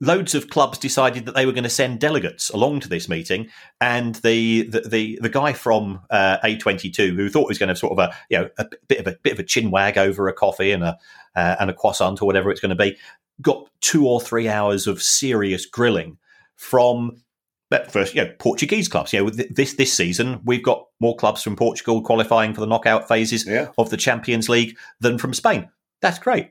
loads 0.00 0.34
of 0.34 0.50
clubs 0.50 0.78
decided 0.78 1.24
that 1.24 1.34
they 1.34 1.46
were 1.46 1.52
going 1.52 1.64
to 1.64 1.70
send 1.70 2.00
delegates 2.00 2.50
along 2.50 2.80
to 2.80 2.88
this 2.88 3.08
meeting, 3.08 3.48
and 3.80 4.16
the 4.16 4.62
the 4.62 4.80
the, 4.80 5.18
the 5.22 5.28
guy 5.28 5.52
from 5.52 6.00
uh, 6.10 6.38
A22 6.44 7.14
who 7.14 7.28
thought 7.28 7.44
he 7.44 7.48
was 7.48 7.58
going 7.58 7.68
to 7.68 7.72
have 7.72 7.78
sort 7.78 7.92
of 7.92 7.98
a 7.98 8.14
you 8.28 8.38
know 8.38 8.48
a 8.58 8.66
bit 8.88 9.00
of 9.00 9.06
a 9.06 9.16
bit 9.22 9.32
of 9.32 9.38
a 9.38 9.44
chin 9.44 9.70
wag 9.70 9.98
over 9.98 10.28
a 10.28 10.32
coffee 10.32 10.72
and 10.72 10.84
a 10.84 10.98
uh, 11.34 11.56
and 11.60 11.70
a 11.70 11.74
croissant 11.74 12.20
or 12.20 12.26
whatever 12.26 12.50
it's 12.50 12.60
going 12.60 12.76
to 12.76 12.82
be, 12.82 12.96
got 13.40 13.68
two 13.80 14.06
or 14.06 14.20
three 14.20 14.48
hours 14.48 14.86
of 14.86 15.02
serious 15.02 15.66
grilling 15.66 16.18
from. 16.54 17.22
But 17.68 17.90
First, 17.90 18.14
you 18.14 18.22
know, 18.22 18.32
Portuguese 18.38 18.86
clubs. 18.86 19.12
You 19.12 19.24
know, 19.24 19.30
this 19.30 19.74
this 19.74 19.92
season 19.92 20.40
we've 20.44 20.62
got 20.62 20.86
more 21.00 21.16
clubs 21.16 21.42
from 21.42 21.56
Portugal 21.56 22.00
qualifying 22.00 22.54
for 22.54 22.60
the 22.60 22.66
knockout 22.66 23.08
phases 23.08 23.44
yeah. 23.44 23.70
of 23.76 23.90
the 23.90 23.96
Champions 23.96 24.48
League 24.48 24.76
than 25.00 25.18
from 25.18 25.34
Spain. 25.34 25.68
That's 26.00 26.20
great. 26.20 26.50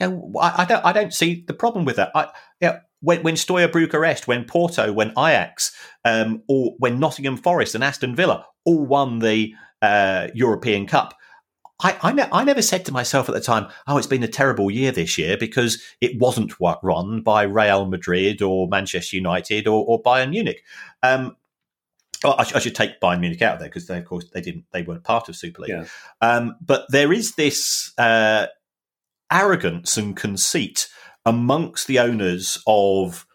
You 0.00 0.08
know, 0.08 0.32
I, 0.40 0.62
I, 0.62 0.64
don't 0.64 0.84
I 0.84 0.92
don't 0.92 1.14
see 1.14 1.44
the 1.46 1.54
problem 1.54 1.84
with 1.84 1.96
that. 1.96 2.10
I, 2.16 2.24
you 2.60 2.68
know, 2.68 2.80
when, 3.00 3.22
when 3.22 3.36
Steaua 3.36 3.68
Bucharest, 3.68 4.26
when 4.26 4.44
Porto, 4.44 4.92
when 4.92 5.10
Ajax, 5.10 5.74
um, 6.04 6.42
or 6.48 6.74
when 6.78 6.98
Nottingham 6.98 7.36
Forest 7.36 7.74
and 7.74 7.84
Aston 7.84 8.14
Villa 8.16 8.46
all 8.64 8.84
won 8.84 9.18
the 9.18 9.54
uh, 9.82 10.28
European 10.34 10.86
Cup, 10.86 11.14
I, 11.82 11.96
I, 12.02 12.12
ne- 12.12 12.28
I, 12.32 12.44
never 12.44 12.62
said 12.62 12.86
to 12.86 12.92
myself 12.92 13.28
at 13.28 13.34
the 13.34 13.40
time, 13.40 13.68
oh, 13.86 13.98
it's 13.98 14.06
been 14.06 14.22
a 14.22 14.28
terrible 14.28 14.70
year 14.70 14.92
this 14.92 15.18
year 15.18 15.36
because 15.36 15.82
it 16.00 16.18
wasn't 16.18 16.54
run 16.58 17.20
by 17.20 17.42
Real 17.42 17.84
Madrid 17.86 18.40
or 18.40 18.66
Manchester 18.68 19.16
United 19.16 19.66
or, 19.66 19.84
or 19.86 20.02
Bayern 20.02 20.30
Munich. 20.30 20.62
Um, 21.02 21.36
I, 22.24 22.44
sh- 22.44 22.54
I, 22.54 22.58
should 22.60 22.74
take 22.74 22.98
Bayern 22.98 23.20
Munich 23.20 23.42
out 23.42 23.54
of 23.54 23.60
there 23.60 23.68
because, 23.68 23.90
of 23.90 24.04
course, 24.06 24.24
they 24.32 24.40
didn't, 24.40 24.64
they 24.72 24.82
weren't 24.82 25.04
part 25.04 25.28
of 25.28 25.36
Super 25.36 25.62
League. 25.62 25.70
Yeah. 25.70 25.84
Um, 26.22 26.56
but 26.62 26.86
there 26.88 27.12
is 27.12 27.34
this 27.34 27.92
uh, 27.98 28.46
arrogance 29.30 29.98
and 29.98 30.16
conceit 30.16 30.88
amongst 31.26 31.86
the 31.88 31.98
owners 31.98 32.62
of 32.66 33.26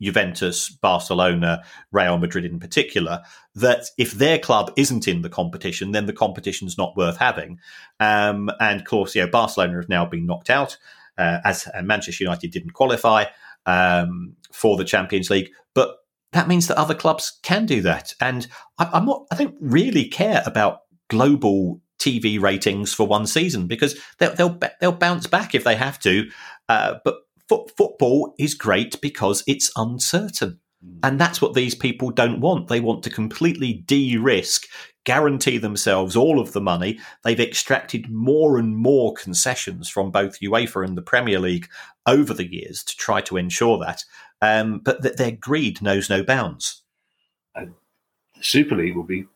Juventus, 0.00 0.68
Barcelona, 0.70 1.62
Real 1.92 2.18
Madrid 2.18 2.44
in 2.44 2.58
particular, 2.58 3.22
that 3.54 3.86
if 3.96 4.12
their 4.12 4.38
club 4.38 4.72
isn't 4.76 5.08
in 5.08 5.22
the 5.22 5.28
competition, 5.28 5.92
then 5.92 6.06
the 6.06 6.12
competition's 6.12 6.76
not 6.76 6.96
worth 6.96 7.16
having. 7.16 7.58
Um, 8.00 8.50
and 8.60 8.80
of 8.80 8.86
course, 8.86 9.14
you 9.14 9.22
know, 9.22 9.30
Barcelona 9.30 9.76
have 9.76 9.88
now 9.88 10.04
been 10.04 10.26
knocked 10.26 10.50
out, 10.50 10.76
uh, 11.16 11.38
as 11.44 11.68
Manchester 11.82 12.24
United 12.24 12.50
didn't 12.50 12.72
qualify 12.72 13.24
um, 13.64 14.36
for 14.52 14.76
the 14.76 14.84
Champions 14.84 15.30
League. 15.30 15.50
But 15.74 15.96
that 16.32 16.48
means 16.48 16.66
that 16.66 16.78
other 16.78 16.94
clubs 16.94 17.38
can 17.42 17.64
do 17.64 17.80
that. 17.82 18.14
And 18.20 18.46
I, 18.78 18.90
I'm 18.92 19.06
not, 19.06 19.26
I 19.30 19.36
don't 19.36 19.56
really 19.60 20.08
care 20.08 20.42
about 20.44 20.80
global 21.08 21.80
TV 21.98 22.38
ratings 22.40 22.92
for 22.92 23.06
one 23.06 23.26
season 23.26 23.66
because 23.66 23.98
they'll 24.18 24.34
they'll, 24.34 24.58
they'll 24.80 24.92
bounce 24.92 25.26
back 25.26 25.54
if 25.54 25.64
they 25.64 25.74
have 25.74 25.98
to. 26.00 26.28
Uh, 26.68 26.96
but 27.04 27.16
football 27.48 28.34
is 28.38 28.54
great 28.54 29.00
because 29.00 29.42
it's 29.46 29.70
uncertain. 29.76 30.60
Hmm. 30.82 30.98
And 31.02 31.20
that's 31.20 31.40
what 31.40 31.54
these 31.54 31.74
people 31.74 32.10
don't 32.10 32.40
want. 32.40 32.68
They 32.68 32.80
want 32.80 33.02
to 33.04 33.10
completely 33.10 33.72
de 33.86 34.16
risk, 34.16 34.66
guarantee 35.04 35.58
themselves 35.58 36.16
all 36.16 36.40
of 36.40 36.52
the 36.52 36.60
money. 36.60 36.98
They've 37.24 37.38
extracted 37.40 38.10
more 38.10 38.58
and 38.58 38.76
more 38.76 39.14
concessions 39.14 39.88
from 39.88 40.10
both 40.10 40.40
UEFA 40.40 40.84
and 40.84 40.96
the 40.96 41.02
Premier 41.02 41.38
League 41.38 41.68
over 42.06 42.34
the 42.34 42.50
years 42.50 42.82
to 42.84 42.96
try 42.96 43.20
to 43.22 43.36
ensure 43.36 43.78
that. 43.78 44.04
Um, 44.42 44.80
but 44.80 45.02
that 45.02 45.16
their 45.16 45.32
greed 45.32 45.80
knows 45.80 46.10
no 46.10 46.22
bounds. 46.22 46.82
And 47.54 47.74
the 48.36 48.44
Super 48.44 48.76
League 48.76 48.96
will 48.96 49.02
be 49.02 49.26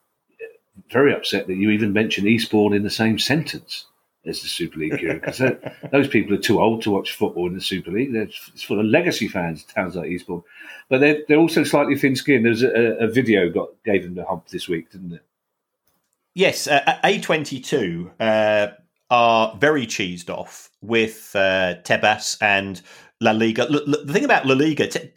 very 0.90 1.14
upset 1.14 1.46
that 1.46 1.56
you 1.56 1.70
even 1.70 1.92
mention 1.92 2.26
Eastbourne 2.26 2.74
in 2.74 2.82
the 2.82 2.90
same 2.90 3.18
sentence 3.18 3.86
as 4.26 4.42
the 4.42 4.48
Super 4.48 4.78
League 4.78 5.00
because 5.00 5.38
those 5.92 6.08
people 6.08 6.34
are 6.34 6.40
too 6.40 6.60
old 6.60 6.82
to 6.82 6.90
watch 6.90 7.12
football 7.12 7.46
in 7.46 7.54
the 7.54 7.60
Super 7.60 7.90
League. 7.90 8.12
They're, 8.12 8.22
it's 8.22 8.62
full 8.62 8.80
of 8.80 8.86
legacy 8.86 9.28
fans, 9.28 9.64
towns 9.64 9.96
like 9.96 10.10
Eastbourne, 10.10 10.42
but 10.88 11.00
they're 11.00 11.22
they're 11.28 11.38
also 11.38 11.64
slightly 11.64 11.96
thin-skinned. 11.96 12.44
There's 12.44 12.62
a, 12.62 12.96
a 13.00 13.08
video 13.08 13.48
got 13.48 13.70
gave 13.84 14.02
them 14.02 14.14
the 14.14 14.24
hump 14.24 14.48
this 14.48 14.68
week, 14.68 14.90
didn't 14.90 15.12
it? 15.14 15.24
Yes, 16.34 16.66
uh, 16.68 16.98
A22 17.02 18.10
uh, 18.20 18.68
are 19.10 19.56
very 19.56 19.86
cheesed 19.86 20.30
off 20.30 20.70
with 20.80 21.32
uh, 21.34 21.74
Tebas 21.82 22.36
and 22.40 22.80
La 23.20 23.32
Liga. 23.32 23.62
L- 23.62 23.76
l- 23.88 24.04
the 24.04 24.12
thing 24.12 24.24
about 24.24 24.46
La 24.46 24.54
Liga, 24.54 24.86
Te- 24.86 25.12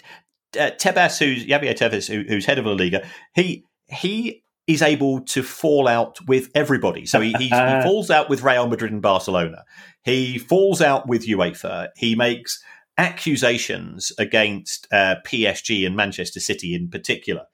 uh, 0.60 0.72
Tebas, 0.72 1.20
who's 1.20 1.46
Javier 1.46 1.78
Tebas, 1.78 2.08
who, 2.08 2.24
who's 2.28 2.46
head 2.46 2.58
of 2.58 2.66
La 2.66 2.74
Liga, 2.74 3.06
he 3.36 3.66
he 3.88 4.44
is 4.67 4.82
able 4.82 5.21
to 5.21 5.43
fall 5.43 5.88
out 5.88 6.19
with 6.28 6.49
everybody. 6.56 7.06
So 7.06 7.19
he, 7.19 7.34
he, 7.34 7.45
he 7.45 7.49
falls 7.84 8.10
out 8.10 8.30
with 8.30 8.43
Real 8.43 8.67
Madrid 8.67 8.91
and 8.91 9.02
Barcelona. 9.02 9.65
He 10.04 10.38
falls 10.38 10.82
out 10.82 11.08
with 11.08 11.28
UEFA. 11.28 11.89
He 11.97 12.15
makes 12.15 12.63
accusations 12.97 14.12
against 14.17 14.88
uh, 14.91 15.15
PSG 15.26 15.86
and 15.86 15.95
Manchester 15.95 16.39
City 16.39 16.73
in 16.73 16.89
particular. 16.89 17.45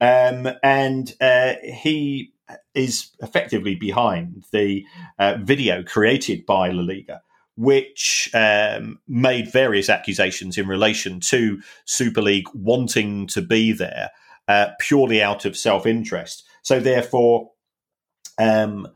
Um, 0.00 0.48
and 0.62 1.14
uh, 1.20 1.54
he 1.62 2.32
is 2.74 3.10
effectively 3.20 3.74
behind 3.74 4.44
the 4.52 4.84
uh, 5.18 5.36
video 5.42 5.82
created 5.82 6.46
by 6.46 6.70
La 6.70 6.82
Liga, 6.82 7.22
which 7.56 8.30
um, 8.34 9.00
made 9.08 9.50
various 9.50 9.88
accusations 9.88 10.56
in 10.56 10.68
relation 10.68 11.20
to 11.20 11.60
Super 11.84 12.22
League 12.22 12.48
wanting 12.54 13.26
to 13.28 13.42
be 13.42 13.72
there 13.72 14.10
uh, 14.48 14.68
purely 14.78 15.22
out 15.22 15.44
of 15.44 15.56
self 15.56 15.86
interest. 15.86 16.44
So, 16.66 16.80
therefore, 16.80 17.52
um, 18.38 18.88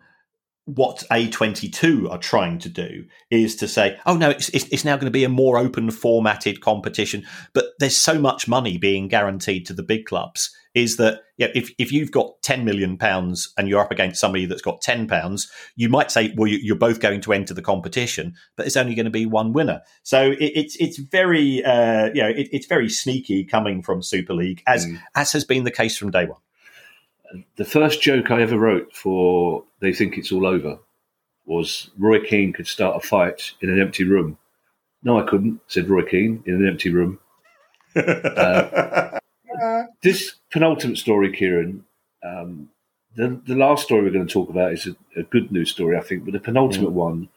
what 0.64 1.04
A22 1.08 2.10
are 2.10 2.18
trying 2.18 2.58
to 2.58 2.68
do 2.68 3.04
is 3.30 3.54
to 3.56 3.68
say, 3.68 3.96
oh 4.06 4.16
no, 4.16 4.30
it's, 4.30 4.48
it's, 4.48 4.84
now 4.84 4.96
going 4.96 5.04
to 5.04 5.12
be 5.12 5.22
a 5.22 5.28
more 5.28 5.56
open 5.56 5.92
formatted 5.92 6.60
competition, 6.60 7.24
but 7.52 7.66
there's 7.78 7.96
so 7.96 8.18
much 8.18 8.48
money 8.48 8.76
being 8.76 9.06
guaranteed 9.06 9.66
to 9.66 9.72
the 9.72 9.84
big 9.84 10.04
clubs. 10.04 10.52
Is 10.74 10.96
that 10.96 11.20
yeah, 11.36 11.46
if, 11.54 11.70
if 11.78 11.92
you've 11.92 12.10
got 12.10 12.42
10 12.42 12.64
million 12.64 12.98
pounds 12.98 13.52
and 13.56 13.68
you're 13.68 13.80
up 13.80 13.92
against 13.92 14.20
somebody 14.20 14.46
that's 14.46 14.62
got 14.62 14.80
10 14.80 15.06
pounds, 15.06 15.48
you 15.76 15.88
might 15.88 16.10
say, 16.10 16.34
well, 16.36 16.48
you, 16.48 16.74
are 16.74 16.78
both 16.78 16.98
going 16.98 17.20
to 17.20 17.32
enter 17.32 17.54
the 17.54 17.62
competition, 17.62 18.34
but 18.56 18.66
it's 18.66 18.76
only 18.76 18.96
going 18.96 19.04
to 19.04 19.10
be 19.12 19.26
one 19.26 19.52
winner. 19.52 19.80
So 20.02 20.32
it, 20.32 20.38
it's 20.40 20.76
it's 20.80 20.98
very 20.98 21.62
uh, 21.64 22.06
you 22.14 22.22
know 22.22 22.30
it, 22.30 22.48
it's 22.50 22.66
very 22.66 22.88
sneaky 22.88 23.44
coming 23.44 23.80
from 23.80 24.02
Super 24.02 24.34
League 24.34 24.64
as 24.66 24.86
mm. 24.86 25.00
as 25.14 25.30
has 25.32 25.44
been 25.44 25.62
the 25.62 25.70
case 25.70 25.96
from 25.96 26.10
day 26.10 26.26
one 26.26 26.40
the 27.56 27.64
first 27.64 28.02
joke 28.02 28.30
I 28.30 28.42
ever 28.42 28.58
wrote 28.58 28.94
for 28.94 29.64
They 29.80 29.92
Think 29.92 30.18
It's 30.18 30.32
All 30.32 30.46
Over 30.46 30.78
was 31.46 31.90
Roy 31.98 32.20
Keane 32.20 32.52
could 32.52 32.66
start 32.66 32.96
a 32.96 33.06
fight 33.06 33.52
in 33.60 33.70
an 33.70 33.80
empty 33.80 34.04
room. 34.04 34.38
No, 35.02 35.18
I 35.18 35.26
couldn't, 35.26 35.60
said 35.66 35.88
Roy 35.88 36.02
Keane 36.02 36.42
in 36.46 36.54
an 36.54 36.68
empty 36.68 36.90
room. 36.90 37.18
uh, 37.96 39.18
this 40.02 40.36
penultimate 40.50 40.98
story, 40.98 41.32
Kieran, 41.32 41.84
um, 42.22 42.68
the, 43.16 43.40
the 43.46 43.56
last 43.56 43.84
story 43.84 44.02
we're 44.02 44.10
going 44.10 44.26
to 44.26 44.32
talk 44.32 44.50
about 44.50 44.72
is 44.72 44.86
a, 44.86 45.20
a 45.20 45.22
good 45.24 45.50
news 45.50 45.70
story, 45.70 45.96
I 45.96 46.00
think, 46.00 46.24
but 46.24 46.32
the 46.32 46.40
penultimate 46.40 46.90
mm. 46.90 46.94
one 46.94 47.28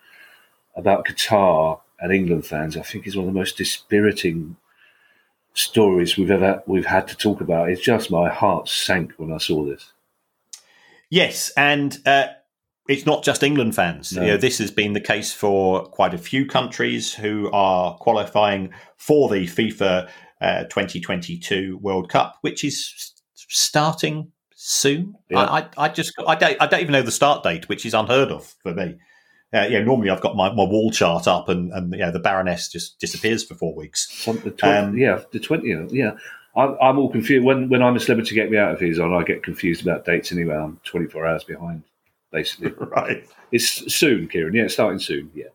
about 0.75 1.05
Qatar 1.05 1.79
and 1.99 2.11
England 2.11 2.45
fans, 2.45 2.77
I 2.77 2.81
think, 2.81 3.07
is 3.07 3.15
one 3.15 3.27
of 3.27 3.33
the 3.33 3.39
most 3.39 3.57
dispiriting 3.57 4.57
stories 5.53 6.17
we've 6.17 6.31
ever 6.31 6.63
we've 6.65 6.85
had 6.85 7.07
to 7.07 7.15
talk 7.15 7.41
about. 7.41 7.69
It's 7.69 7.81
just 7.81 8.11
my 8.11 8.29
heart 8.29 8.67
sank 8.67 9.13
when 9.17 9.31
I 9.31 9.37
saw 9.37 9.63
this. 9.65 9.93
Yes, 11.09 11.51
and 11.55 11.97
uh, 12.05 12.27
it's 12.87 13.05
not 13.05 13.23
just 13.23 13.43
England 13.43 13.75
fans. 13.75 14.13
No. 14.13 14.21
You 14.21 14.27
know, 14.29 14.37
this 14.37 14.57
has 14.57 14.71
been 14.71 14.93
the 14.93 14.99
case 14.99 15.31
for 15.31 15.85
quite 15.85 16.13
a 16.13 16.17
few 16.17 16.45
countries 16.45 17.13
who 17.13 17.49
are 17.51 17.95
qualifying 17.97 18.71
for 18.97 19.29
the 19.29 19.45
FIFA 19.45 20.09
uh, 20.41 20.63
2022 20.63 21.77
World 21.77 22.09
Cup, 22.09 22.37
which 22.41 22.63
is 22.63 23.13
starting 23.35 24.31
soon. 24.55 25.15
Yeah. 25.29 25.41
I, 25.41 25.59
I, 25.59 25.69
I, 25.77 25.89
just 25.89 26.13
I 26.27 26.35
don't 26.35 26.61
I 26.61 26.67
don't 26.67 26.81
even 26.81 26.93
know 26.93 27.01
the 27.01 27.11
start 27.11 27.43
date, 27.43 27.69
which 27.69 27.85
is 27.85 27.93
unheard 27.93 28.31
of 28.31 28.53
for 28.63 28.73
me. 28.73 28.97
Uh, 29.53 29.67
yeah, 29.69 29.83
normally 29.83 30.09
I've 30.09 30.21
got 30.21 30.35
my, 30.35 30.49
my 30.49 30.63
wall 30.63 30.89
chart 30.89 31.27
up, 31.27 31.47
and 31.47 31.71
and 31.73 31.93
yeah, 31.93 32.09
the 32.09 32.19
Baroness 32.19 32.69
just 32.69 32.99
disappears 32.99 33.43
for 33.43 33.53
four 33.55 33.75
weeks. 33.75 34.25
The 34.25 34.51
20, 34.51 34.63
um, 34.63 34.97
yeah, 34.97 35.21
the 35.31 35.39
twentieth. 35.39 35.93
Yeah, 35.93 36.13
I'm, 36.55 36.75
I'm 36.81 36.97
all 36.97 37.11
confused 37.11 37.45
when 37.45 37.69
when 37.69 37.83
I'm 37.83 37.95
a 37.95 37.99
celebrity 37.99 38.35
get 38.35 38.49
me 38.49 38.57
out 38.57 38.73
of 38.73 38.79
his 38.79 38.99
on. 38.99 39.13
I 39.13 39.23
get 39.23 39.43
confused 39.43 39.81
about 39.81 40.05
dates 40.05 40.31
anyway. 40.31 40.55
I'm 40.55 40.79
24 40.85 41.27
hours 41.27 41.43
behind, 41.43 41.83
basically. 42.31 42.71
right. 42.87 43.27
It's 43.51 43.93
soon, 43.93 44.27
Kieran. 44.27 44.53
Yeah, 44.53 44.63
it's 44.63 44.73
starting 44.73 44.99
soon. 44.99 45.31
Yeah. 45.35 45.49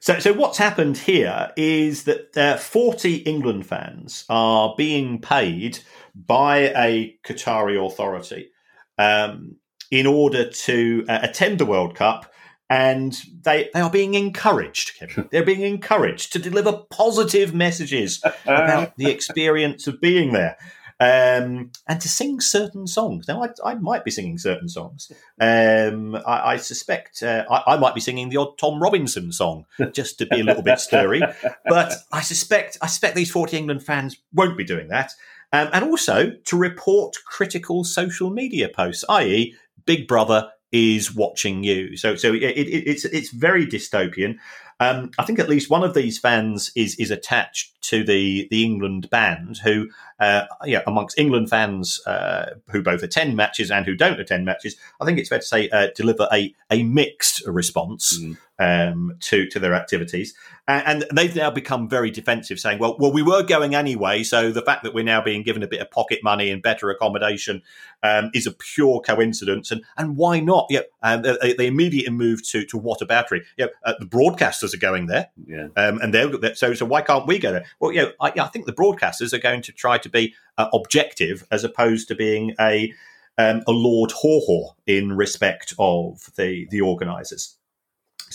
So, 0.00 0.18
so 0.18 0.32
what's 0.32 0.58
happened 0.58 0.98
here 0.98 1.52
is 1.56 2.04
that 2.04 2.36
uh, 2.36 2.56
40 2.58 3.16
England 3.16 3.66
fans 3.66 4.24
are 4.28 4.74
being 4.76 5.20
paid 5.20 5.80
by 6.14 6.58
a 6.76 7.16
Qatari 7.26 7.84
authority 7.84 8.50
um, 8.98 9.56
in 9.90 10.06
order 10.06 10.48
to 10.48 11.04
uh, 11.08 11.20
attend 11.22 11.58
the 11.58 11.66
World 11.66 11.94
Cup 11.94 12.30
and 12.68 13.16
they 13.42 13.70
they 13.72 13.80
are 13.80 13.90
being 13.90 14.14
encouraged, 14.14 14.98
Kevin. 14.98 15.28
They're 15.32 15.44
being 15.44 15.62
encouraged 15.62 16.32
to 16.32 16.38
deliver 16.38 16.84
positive 16.90 17.54
messages 17.54 18.22
about 18.44 18.96
the 18.96 19.10
experience 19.10 19.86
of 19.86 20.00
being 20.00 20.32
there. 20.32 20.56
Um, 20.98 21.72
and 21.86 22.00
to 22.00 22.08
sing 22.08 22.40
certain 22.40 22.86
songs. 22.86 23.28
Now, 23.28 23.44
I, 23.44 23.50
I 23.62 23.74
might 23.74 24.02
be 24.02 24.10
singing 24.10 24.38
certain 24.38 24.70
songs. 24.70 25.12
Um, 25.38 26.16
I, 26.26 26.52
I, 26.52 26.56
suspect 26.56 27.22
uh, 27.22 27.44
I, 27.50 27.74
I, 27.74 27.76
might 27.76 27.94
be 27.94 28.00
singing 28.00 28.30
the 28.30 28.38
odd 28.38 28.56
Tom 28.56 28.82
Robinson 28.82 29.30
song 29.30 29.66
just 29.92 30.16
to 30.20 30.26
be 30.26 30.40
a 30.40 30.42
little 30.42 30.62
bit 30.62 30.80
stirry. 30.80 31.20
But 31.68 31.92
I 32.12 32.22
suspect 32.22 32.78
I 32.80 32.86
suspect 32.86 33.14
these 33.14 33.30
forty 33.30 33.58
England 33.58 33.82
fans 33.82 34.16
won't 34.32 34.56
be 34.56 34.64
doing 34.64 34.88
that. 34.88 35.12
Um, 35.52 35.68
and 35.72 35.84
also 35.84 36.30
to 36.30 36.56
report 36.56 37.16
critical 37.26 37.84
social 37.84 38.30
media 38.30 38.68
posts, 38.68 39.04
i.e., 39.08 39.54
Big 39.84 40.08
Brother 40.08 40.50
is 40.72 41.14
watching 41.14 41.64
you. 41.64 41.96
So 41.96 42.16
so 42.16 42.32
it, 42.32 42.42
it, 42.42 42.68
it's 42.86 43.04
it's 43.04 43.30
very 43.30 43.66
dystopian. 43.66 44.36
Um, 44.78 45.10
I 45.18 45.24
think 45.24 45.38
at 45.38 45.48
least 45.48 45.70
one 45.70 45.84
of 45.84 45.94
these 45.94 46.18
fans 46.18 46.70
is 46.76 46.96
is 46.96 47.10
attached 47.10 47.80
to 47.82 48.04
the 48.04 48.46
the 48.50 48.64
England 48.64 49.08
band, 49.08 49.58
who 49.64 49.88
uh, 50.20 50.44
yeah, 50.64 50.82
amongst 50.86 51.18
England 51.18 51.48
fans 51.48 52.00
uh, 52.06 52.54
who 52.70 52.82
both 52.82 53.02
attend 53.02 53.36
matches 53.36 53.70
and 53.70 53.86
who 53.86 53.94
don't 53.94 54.20
attend 54.20 54.44
matches, 54.44 54.76
I 55.00 55.04
think 55.04 55.18
it's 55.18 55.28
fair 55.28 55.38
to 55.38 55.44
say 55.44 55.68
uh, 55.70 55.88
deliver 55.96 56.28
a 56.32 56.54
a 56.70 56.82
mixed 56.82 57.46
response. 57.46 58.18
Mm 58.18 58.36
um, 58.58 59.16
to 59.20 59.46
to 59.48 59.58
their 59.58 59.74
activities, 59.74 60.34
and, 60.68 61.02
and, 61.02 61.16
they've 61.16 61.34
now 61.34 61.50
become 61.50 61.88
very 61.88 62.10
defensive, 62.10 62.58
saying, 62.58 62.78
"Well, 62.78 62.96
well, 62.98 63.12
we 63.12 63.22
were 63.22 63.42
going 63.42 63.74
anyway, 63.74 64.22
so 64.22 64.50
the 64.50 64.62
fact 64.62 64.82
that 64.82 64.94
we're 64.94 65.04
now 65.04 65.22
being 65.22 65.42
given 65.42 65.62
a 65.62 65.68
bit 65.68 65.80
of 65.80 65.90
pocket 65.90 66.20
money 66.24 66.50
and 66.50 66.60
better 66.62 66.90
accommodation 66.90 67.62
um, 68.02 68.30
is 68.34 68.46
a 68.46 68.52
pure 68.52 69.00
coincidence, 69.00 69.70
and 69.70 69.82
and 69.96 70.16
why 70.16 70.40
not?" 70.40 70.66
Yeah, 70.68 70.80
and 71.02 71.24
they, 71.24 71.54
they 71.54 71.66
immediately 71.68 72.12
moved 72.12 72.50
to 72.50 72.64
to 72.66 72.78
whataboutery. 72.78 73.42
Yeah, 73.56 73.66
uh, 73.84 73.94
the 74.00 74.06
broadcasters 74.06 74.74
are 74.74 74.78
going 74.78 75.06
there, 75.06 75.28
yeah, 75.46 75.68
um, 75.76 76.00
and 76.00 76.12
they're 76.12 76.54
so 76.54 76.74
so 76.74 76.84
why 76.84 77.02
can't 77.02 77.26
we 77.26 77.38
go 77.38 77.52
there? 77.52 77.66
Well, 77.78 77.92
yeah, 77.92 78.06
I, 78.20 78.32
I 78.36 78.48
think 78.48 78.66
the 78.66 78.72
broadcasters 78.72 79.32
are 79.32 79.38
going 79.38 79.62
to 79.62 79.72
try 79.72 79.98
to 79.98 80.08
be 80.08 80.34
uh, 80.58 80.68
objective 80.72 81.44
as 81.50 81.62
opposed 81.62 82.08
to 82.08 82.16
being 82.16 82.54
a 82.58 82.92
um, 83.38 83.62
a 83.66 83.72
Lord 83.72 84.12
Haw 84.12 84.72
in 84.86 85.12
respect 85.12 85.74
of 85.78 86.30
the 86.36 86.66
the 86.70 86.80
organisers. 86.80 87.56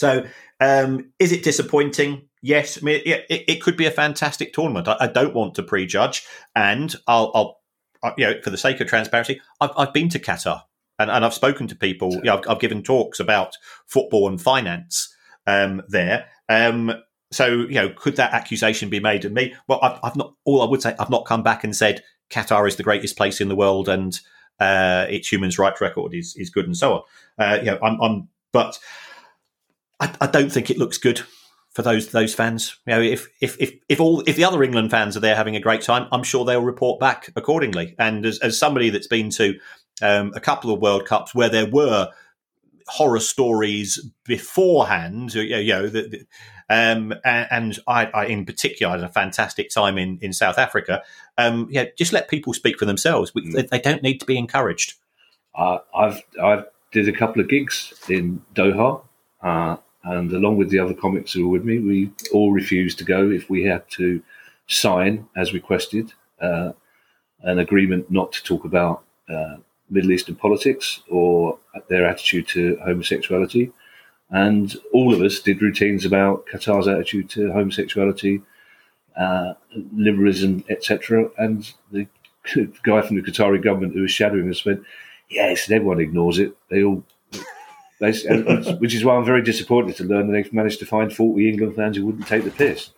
So, 0.02 0.26
um, 0.60 1.12
is 1.20 1.32
it 1.32 1.44
disappointing? 1.44 2.28
Yes. 2.42 2.80
I 2.82 2.82
mean, 2.82 3.02
it, 3.06 3.26
it, 3.30 3.44
it 3.48 3.62
could 3.62 3.78
be 3.78 3.86
a 3.86 3.92
fantastic 3.92 4.52
tournament. 4.52 4.88
I, 4.88 4.98
I, 5.02 5.08
don't 5.08 5.36
want 5.36 5.54
to 5.56 5.64
prejudge, 5.64 6.26
and 6.56 6.96
I'll, 7.06 7.32
I'll, 7.36 7.62
uh, 8.02 8.14
you 8.18 8.26
know, 8.26 8.42
for 8.42 8.50
the 8.50 8.58
sake 8.58 8.82
of 8.82 8.88
transparency, 8.88 9.40
I've, 9.60 9.70
I've 9.78 9.94
been 9.94 10.10
to 10.10 10.18
Qatar 10.18 10.64
and, 10.98 11.12
and 11.12 11.24
I've 11.24 11.36
spoken 11.36 11.68
to 11.68 11.76
people. 11.76 12.16
You 12.16 12.22
know, 12.24 12.38
I've, 12.40 12.50
I've, 12.50 12.60
given 12.60 12.82
talks 12.82 13.20
about 13.20 13.56
football 13.86 14.28
and 14.28 14.42
finance 14.42 15.16
um, 15.46 15.84
there. 15.88 16.30
Um, 16.50 16.92
so, 17.32 17.46
you 17.46 17.76
know, 17.76 17.90
could 17.90 18.16
that 18.16 18.34
accusation 18.34 18.90
be 18.90 19.00
made 19.00 19.24
of 19.24 19.32
me? 19.32 19.54
Well, 19.68 19.80
I've, 19.84 20.00
I've, 20.04 20.16
not. 20.16 20.34
All 20.46 20.64
I 20.64 20.70
would 20.70 20.82
say, 20.82 20.96
I've 20.98 21.12
not 21.12 21.28
come 21.28 21.44
back 21.44 21.64
and 21.64 21.76
said 21.76 22.04
Qatar 22.32 22.68
is 22.68 22.76
the 22.76 22.84
greatest 22.84 23.18
place 23.18 23.40
in 23.40 23.50
the 23.50 23.56
world 23.56 23.88
and 23.88 24.20
uh, 24.60 25.06
its 25.12 25.32
human 25.32 25.52
rights 25.60 25.80
record 25.80 26.16
is 26.16 26.36
is 26.38 26.50
good 26.50 26.66
and 26.66 26.76
so 26.76 26.94
on. 26.94 27.02
Uh, 27.38 27.60
you 27.60 27.66
know, 27.66 27.78
I'm, 27.84 28.02
I'm 28.02 28.30
but 28.52 28.80
I, 30.02 30.14
I 30.20 30.28
don't 30.28 30.52
think 30.52 30.70
it 30.70 30.78
looks 30.78 30.98
good 30.98 31.22
for 31.74 31.84
those 31.84 32.10
those 32.10 32.34
fans. 32.34 32.78
You 32.86 32.96
know, 32.96 33.02
if 33.02 33.30
if 33.40 33.56
if 33.60 33.74
if 33.88 34.00
all 34.02 34.22
if 34.28 34.36
the 34.36 34.44
other 34.44 34.64
England 34.64 34.92
fans 34.92 35.16
are 35.16 35.22
there 35.22 35.36
having 35.36 35.56
a 35.56 35.62
great 35.62 35.82
time, 35.82 36.08
I'm 36.12 36.24
sure 36.24 36.44
they'll 36.44 36.62
report 36.62 37.00
back 37.00 37.30
accordingly. 37.36 37.96
And 37.98 38.26
as, 38.26 38.40
as 38.40 38.58
somebody 38.58 38.90
that's 38.90 39.08
been 39.08 39.30
to 39.32 39.58
um, 40.02 40.34
a 40.36 40.42
couple 40.42 40.74
of 40.74 40.82
World 40.82 41.06
Cups 41.06 41.34
where 41.34 41.50
there 41.50 41.70
were 41.70 42.10
horror 42.88 43.20
stories 43.20 44.06
beforehand, 44.26 45.34
you 45.34 45.74
know, 45.74 45.88
the, 45.88 46.02
the, 46.10 46.26
um, 46.70 47.14
and, 47.24 47.48
and 47.52 47.80
I, 47.88 48.06
I, 48.08 48.26
in 48.26 48.46
particular, 48.46 48.92
had 48.92 49.04
a 49.04 49.10
fantastic 49.10 49.70
time 49.70 49.98
in 49.98 50.18
in 50.22 50.34
South 50.34 50.58
Africa. 50.58 51.04
Um, 51.38 51.68
yeah, 51.70 51.86
just 51.98 52.12
let 52.12 52.28
people 52.28 52.54
speak 52.54 52.80
for 52.80 52.86
themselves. 52.86 53.34
We, 53.34 53.50
they, 53.52 53.64
they, 53.64 53.80
don't 53.80 54.04
need 54.04 54.20
to 54.20 54.26
be 54.26 54.38
encouraged. 54.38 54.96
Uh, 55.56 55.80
I've 55.96 56.22
I've 56.42 56.66
did 56.92 57.08
a 57.08 57.14
couple 57.14 57.42
of 57.42 57.48
gigs 57.48 57.94
in 58.10 58.42
Doha. 58.54 59.04
Uh, 59.42 59.78
and 60.04 60.32
along 60.32 60.58
with 60.58 60.70
the 60.70 60.80
other 60.80 60.94
comics 60.94 61.34
who 61.34 61.48
were 61.48 61.54
with 61.60 61.66
me, 61.66 61.80
we 61.80 62.12
all 62.34 62.52
refused 62.52 62.98
to 63.00 63.04
go 63.04 63.30
if 63.30 63.50
we 63.50 63.64
had 63.64 63.88
to 63.92 64.22
sign, 64.68 65.28
as 65.36 65.54
requested, 65.54 66.14
uh, 66.42 66.72
an 67.44 67.60
agreement 67.60 68.10
not 68.10 68.32
to 68.32 68.44
talk 68.44 68.66
about 68.66 69.04
uh, 69.30 69.58
Middle 69.90 70.12
Eastern 70.12 70.36
politics 70.36 71.02
or 71.10 71.60
their 71.90 72.06
attitude 72.06 72.48
to 72.50 72.78
homosexuality. 72.84 73.72
And 74.30 74.74
all 74.94 75.14
of 75.14 75.22
us 75.22 75.40
did 75.40 75.62
routines 75.62 76.06
about 76.06 76.46
Qatar's 76.48 76.88
attitude 76.88 77.30
to 77.32 77.52
homosexuality, 77.52 78.42
uh, 79.18 79.54
liberalism, 79.94 80.64
etc. 80.70 81.30
And 81.38 81.72
the 81.92 82.08
guy 82.84 83.02
from 83.02 83.18
the 83.18 83.22
Qatari 83.22 83.62
government 83.62 83.94
who 83.94 84.02
was 84.02 84.12
shadowing 84.12 84.50
us 84.50 84.66
went, 84.66 84.84
"Yes, 85.30 85.70
everyone 85.70 86.00
ignores 86.00 86.40
it. 86.40 86.56
They 86.70 86.84
all 86.84 87.04
which 88.80 88.96
is 88.96 89.06
why 89.06 89.16
I'm 89.16 89.26
very 89.26 89.44
disappointed 89.44 89.96
to 89.98 90.04
learn 90.04 90.28
that 90.28 90.34
they've 90.34 90.54
managed 90.54 90.80
to 90.80 90.86
find 90.86 91.14
40 91.14 91.50
England 91.50 91.76
fans 91.76 91.98
who 91.98 92.06
wouldn't 92.06 92.28
take 92.28 92.44
the 92.44 92.52
piss. 92.52 92.90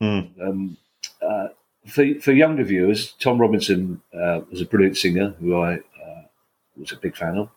Mm. 0.00 0.40
Um, 0.40 0.76
uh, 1.20 1.48
for, 1.86 2.06
for 2.20 2.32
younger 2.32 2.64
viewers, 2.64 3.12
Tom 3.18 3.38
Robinson 3.38 4.00
uh, 4.14 4.40
was 4.50 4.60
a 4.60 4.66
brilliant 4.66 4.96
singer 4.96 5.34
who 5.40 5.56
I 5.56 5.74
uh, 5.74 6.22
was 6.76 6.92
a 6.92 6.96
big 6.96 7.16
fan 7.16 7.38
of. 7.38 7.50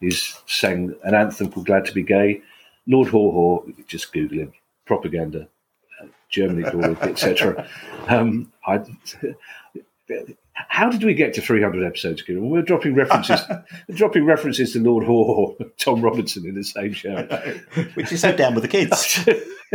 He's 0.00 0.38
sang 0.46 0.94
an 1.04 1.14
anthem 1.14 1.50
called 1.50 1.66
Glad 1.66 1.86
to 1.86 1.94
Be 1.94 2.02
Gay. 2.02 2.42
Lord 2.86 3.08
Haw 3.08 3.32
Haw, 3.32 3.62
just 3.86 4.12
Google 4.12 4.40
him, 4.40 4.52
propaganda, 4.84 5.48
uh, 6.00 6.06
Germany 6.28 6.64
etc. 7.02 7.66
Um, 8.06 8.52
how 10.54 10.88
did 10.88 11.02
we 11.02 11.14
get 11.14 11.34
to 11.34 11.40
300 11.40 11.84
episodes, 11.84 12.22
Kieran? 12.22 12.48
We're 12.48 12.62
dropping 12.62 12.94
references, 12.94 13.40
dropping 13.90 14.24
references 14.24 14.72
to 14.72 14.80
Lord 14.80 15.04
Haw, 15.04 15.54
Tom 15.78 16.00
Robinson 16.00 16.46
in 16.46 16.54
the 16.54 16.62
same 16.62 16.92
show, 16.92 17.22
which 17.94 18.12
is 18.12 18.20
so 18.20 18.34
down 18.34 18.54
with 18.54 18.62
the 18.62 18.68
kids. 18.68 19.18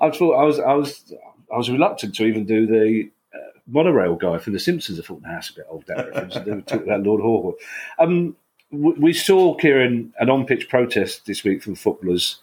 I 0.00 0.10
thought 0.10 0.34
I 0.34 0.44
was, 0.44 0.58
I 0.58 0.74
was, 0.74 1.12
I 1.52 1.56
was 1.56 1.70
reluctant 1.70 2.14
to 2.16 2.24
even 2.24 2.44
do 2.46 2.66
the 2.66 3.10
uh, 3.32 3.58
monorail 3.66 4.16
guy 4.16 4.38
from 4.38 4.54
The 4.54 4.60
Simpsons. 4.60 4.98
I 4.98 5.02
thought, 5.02 5.22
nah, 5.22 5.34
that's 5.34 5.50
a 5.50 5.54
bit 5.54 5.66
old 5.68 5.84
that 5.86 6.08
reference. 6.08 6.66
Talk 6.66 6.82
about 6.82 7.02
Lord 7.04 7.20
Haw. 7.20 7.52
Um, 7.98 8.36
we 8.70 9.12
saw 9.12 9.54
Kieran 9.54 10.12
an 10.18 10.28
on-pitch 10.28 10.68
protest 10.68 11.26
this 11.26 11.42
week 11.42 11.62
from 11.62 11.74
footballers 11.74 12.40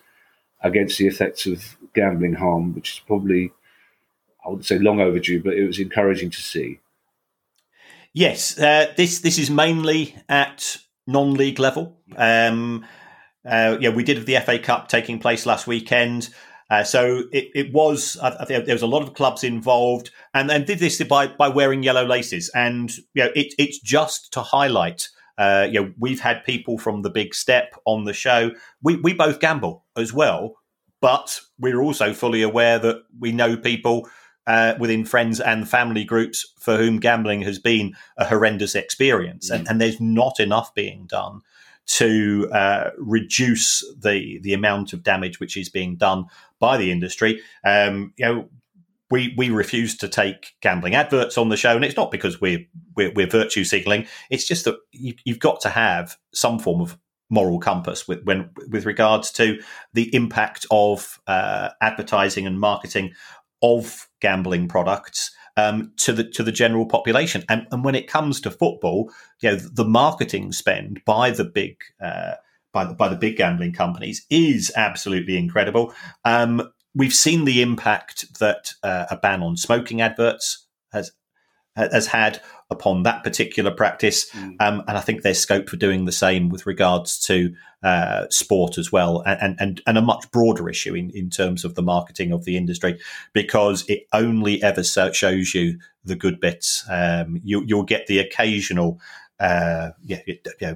against 0.62 0.98
the 0.98 1.08
effects 1.08 1.46
of 1.46 1.78
gambling 1.94 2.34
harm, 2.34 2.74
which 2.74 2.94
is 2.94 3.00
probably, 3.00 3.52
I 4.46 4.50
wouldn't 4.50 4.66
say 4.66 4.80
long 4.80 5.02
overdue, 5.02 5.44
but 5.44 5.54
it 5.54 5.68
was 5.68 5.80
encouraging 5.80 6.32
to 6.32 6.42
see. 6.42 6.80
Yes, 8.16 8.58
uh, 8.58 8.94
this 8.96 9.20
this 9.20 9.38
is 9.38 9.50
mainly 9.52 10.16
at 10.30 10.78
non-league 11.06 11.60
level. 11.60 12.00
Um, 12.16 12.86
uh, 13.46 13.78
yeah, 13.82 13.90
we 13.90 14.06
did 14.06 14.16
have 14.16 14.26
the 14.26 14.40
FA 14.40 14.58
Cup 14.58 14.88
taking 14.88 15.20
place 15.20 15.46
last 15.46 15.68
weekend. 15.68 16.30
Uh, 16.70 16.86
so 16.86 17.24
it, 17.34 17.50
it 17.54 17.74
was, 17.74 18.18
there 18.48 18.64
was 18.70 18.82
a 18.82 18.88
lot 18.88 19.04
of 19.04 19.14
clubs 19.14 19.44
involved 19.44 20.12
and 20.34 20.50
then 20.50 20.64
did 20.64 20.80
this 20.80 21.04
by, 21.04 21.28
by 21.28 21.50
wearing 21.50 21.84
yellow 21.84 22.06
laces. 22.06 22.50
And, 22.56 22.90
you 23.14 23.26
know, 23.26 23.32
it, 23.36 23.54
it's 23.60 23.80
just 23.80 24.32
to 24.34 24.42
highlight, 24.42 25.10
uh, 25.38 25.68
you 25.70 25.82
know, 25.82 25.94
we've 26.00 26.22
had 26.22 26.44
people 26.46 26.80
from 26.80 27.02
the 27.02 27.12
big 27.12 27.36
step 27.36 27.76
on 27.86 28.06
the 28.06 28.14
show. 28.14 28.52
We, 28.82 28.96
we 28.96 29.14
both 29.14 29.40
gamble 29.42 29.86
as 29.96 30.12
well, 30.12 30.56
but 31.02 31.42
we're 31.60 31.82
also 31.82 32.14
fully 32.14 32.42
aware 32.42 32.80
that 32.80 33.04
we 33.20 33.32
know 33.32 33.58
people 33.58 34.10
uh, 34.48 34.76
within 34.80 35.06
friends 35.06 35.40
and 35.40 35.68
family 35.68 36.04
groups 36.04 36.54
for 36.60 36.78
whom 36.78 37.00
gambling 37.00 37.42
has 37.42 37.60
been 37.60 37.96
a 38.18 38.26
horrendous 38.26 38.76
experience, 38.76 39.50
mm. 39.50 39.56
and, 39.56 39.68
and, 39.68 39.82
there's 39.82 40.00
not 40.00 40.40
enough 40.40 40.74
being 40.74 41.06
done 41.08 41.42
to 41.88 42.50
uh, 42.52 42.90
reduce 42.98 43.84
the 43.98 44.40
the 44.42 44.54
amount 44.54 44.94
of 44.94 45.04
damage 45.04 45.40
which 45.40 45.56
is 45.58 45.70
being 45.70 45.96
done 45.96 46.26
by 46.60 46.78
the 46.78 46.92
industry. 46.92 47.42
Um, 47.64 48.14
you 48.18 48.26
know, 48.26 48.50
we 49.12 49.34
we 49.38 49.50
refuse 49.50 49.98
to 49.98 50.08
take 50.08 50.56
gambling 50.62 50.96
adverts 50.96 51.38
on 51.38 51.50
the 51.50 51.58
show, 51.58 51.76
and 51.76 51.86
it's 51.86 51.98
not 51.98 52.12
because 52.12 52.42
we're 52.42 52.66
we're, 52.96 53.12
we're 53.14 53.28
virtue 53.28 53.64
signaling. 53.64 54.08
It's 54.30 54.48
just 54.48 54.66
that 54.66 54.78
you, 54.92 55.14
have 55.28 55.40
got 55.40 55.62
to 55.62 55.70
have 55.70 56.18
some 56.34 56.60
form 56.60 56.82
of 56.82 56.98
moral 57.30 57.60
compass 57.60 58.08
with 58.08 58.24
when 58.24 58.50
with 58.70 58.86
regards 58.86 59.32
to 59.32 59.60
the 59.94 60.14
impact 60.14 60.66
of 60.72 61.20
uh, 61.28 61.70
advertising 61.82 62.46
and 62.48 62.60
marketing 62.60 63.14
of 63.62 64.08
gambling 64.22 64.68
products 64.68 65.32
um, 65.58 65.92
to 65.98 66.14
the 66.14 66.24
to 66.32 66.44
the 66.44 66.52
general 66.52 66.86
population. 66.86 67.44
And, 67.50 67.68
and 67.72 67.84
when 67.84 67.96
it 67.96 68.08
comes 68.08 68.42
to 68.42 68.52
football, 68.52 69.12
you 69.42 69.52
know, 69.52 69.56
the 69.56 69.86
marketing 69.86 70.52
spend 70.52 71.02
by 71.06 71.32
the 71.32 71.46
big 71.46 71.78
uh, 72.04 72.34
by 72.74 72.86
the, 72.86 72.94
by 72.94 73.08
the 73.08 73.16
big 73.16 73.38
gambling 73.38 73.74
companies 73.74 74.26
is 74.30 74.72
absolutely 74.76 75.38
incredible. 75.38 75.94
Um, 76.26 76.72
we've 76.94 77.14
seen 77.14 77.46
the 77.46 77.62
impact 77.62 78.40
that 78.40 78.74
uh, 78.84 79.06
a 79.10 79.18
ban 79.18 79.42
on 79.42 79.58
smoking 79.58 80.02
adverts 80.02 80.68
has 80.92 81.12
has 81.76 82.08
had 82.08 82.42
upon 82.70 83.04
that 83.04 83.24
particular 83.24 83.72
practice, 83.72 84.30
mm. 84.32 84.56
um, 84.60 84.84
and 84.88 84.98
I 84.98 85.02
think 85.02 85.22
there's 85.22 85.40
scope 85.40 85.70
for 85.70 85.78
doing 85.78 86.06
the 86.06 86.12
same 86.12 86.50
with 86.50 86.66
regards 86.66 87.20
to 87.26 87.54
uh, 87.84 88.26
sport 88.30 88.78
as 88.78 88.92
well, 88.92 89.22
and, 89.26 89.56
and 89.60 89.82
and 89.86 89.98
a 89.98 90.02
much 90.02 90.30
broader 90.32 90.68
issue 90.70 90.96
in, 90.96 91.12
in 91.12 91.30
terms 91.30 91.64
of 91.64 91.76
the 91.76 91.84
marketing 91.84 92.32
of 92.32 92.46
the 92.46 92.58
industry, 92.58 93.00
because 93.34 93.86
it 93.88 94.08
only 94.14 94.62
ever 94.64 94.84
shows 94.84 95.54
you 95.54 95.78
the 96.04 96.16
good 96.16 96.40
bits. 96.40 96.84
Um, 96.90 97.40
you, 97.44 97.66
will 97.76 97.84
get 97.84 98.08
the 98.08 98.20
occasional, 98.20 99.00
uh, 99.40 99.92
yeah, 100.04 100.22
yeah, 100.60 100.76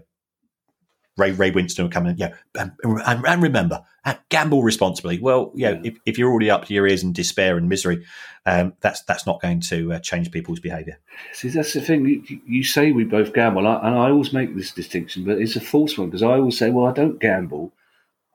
Ray 1.19 1.31
Ray 1.31 1.51
Winstone 1.51 1.83
will 1.83 1.89
come 1.89 2.07
in, 2.07 2.17
yeah, 2.17 2.33
and, 2.57 2.71
and, 2.83 3.43
remember, 3.43 3.83
uh, 4.05 4.15
gamble 4.29 4.63
responsibly. 4.63 5.19
Well, 5.19 5.51
yeah. 5.53 5.79
If, 5.83 5.97
if, 6.05 6.17
you're 6.17 6.31
already 6.31 6.49
up 6.49 6.65
to 6.65 6.73
your 6.73 6.87
ears 6.87 7.03
in 7.03 7.13
despair 7.13 7.57
and 7.57 7.69
misery, 7.69 8.05
um, 8.45 8.73
that's 8.81 9.01
that's 9.03 9.25
not 9.25 9.41
going 9.41 9.61
to 9.61 9.93
uh, 9.93 9.99
change 9.99 10.31
people's 10.31 10.59
behaviour. 10.59 10.97
See, 11.33 11.49
that's 11.49 11.73
the 11.73 11.81
thing. 11.81 12.05
You, 12.05 12.39
you 12.45 12.63
say 12.63 12.91
we 12.91 13.03
both 13.03 13.33
gamble, 13.33 13.67
and 13.67 13.95
I 13.95 14.09
always 14.09 14.33
make 14.33 14.55
this 14.55 14.71
distinction, 14.71 15.25
but 15.25 15.37
it's 15.37 15.55
a 15.55 15.61
false 15.61 15.97
one 15.97 16.09
because 16.09 16.23
I 16.23 16.33
always 16.33 16.57
say, 16.57 16.69
well, 16.69 16.87
I 16.87 16.93
don't 16.93 17.19
gamble. 17.19 17.71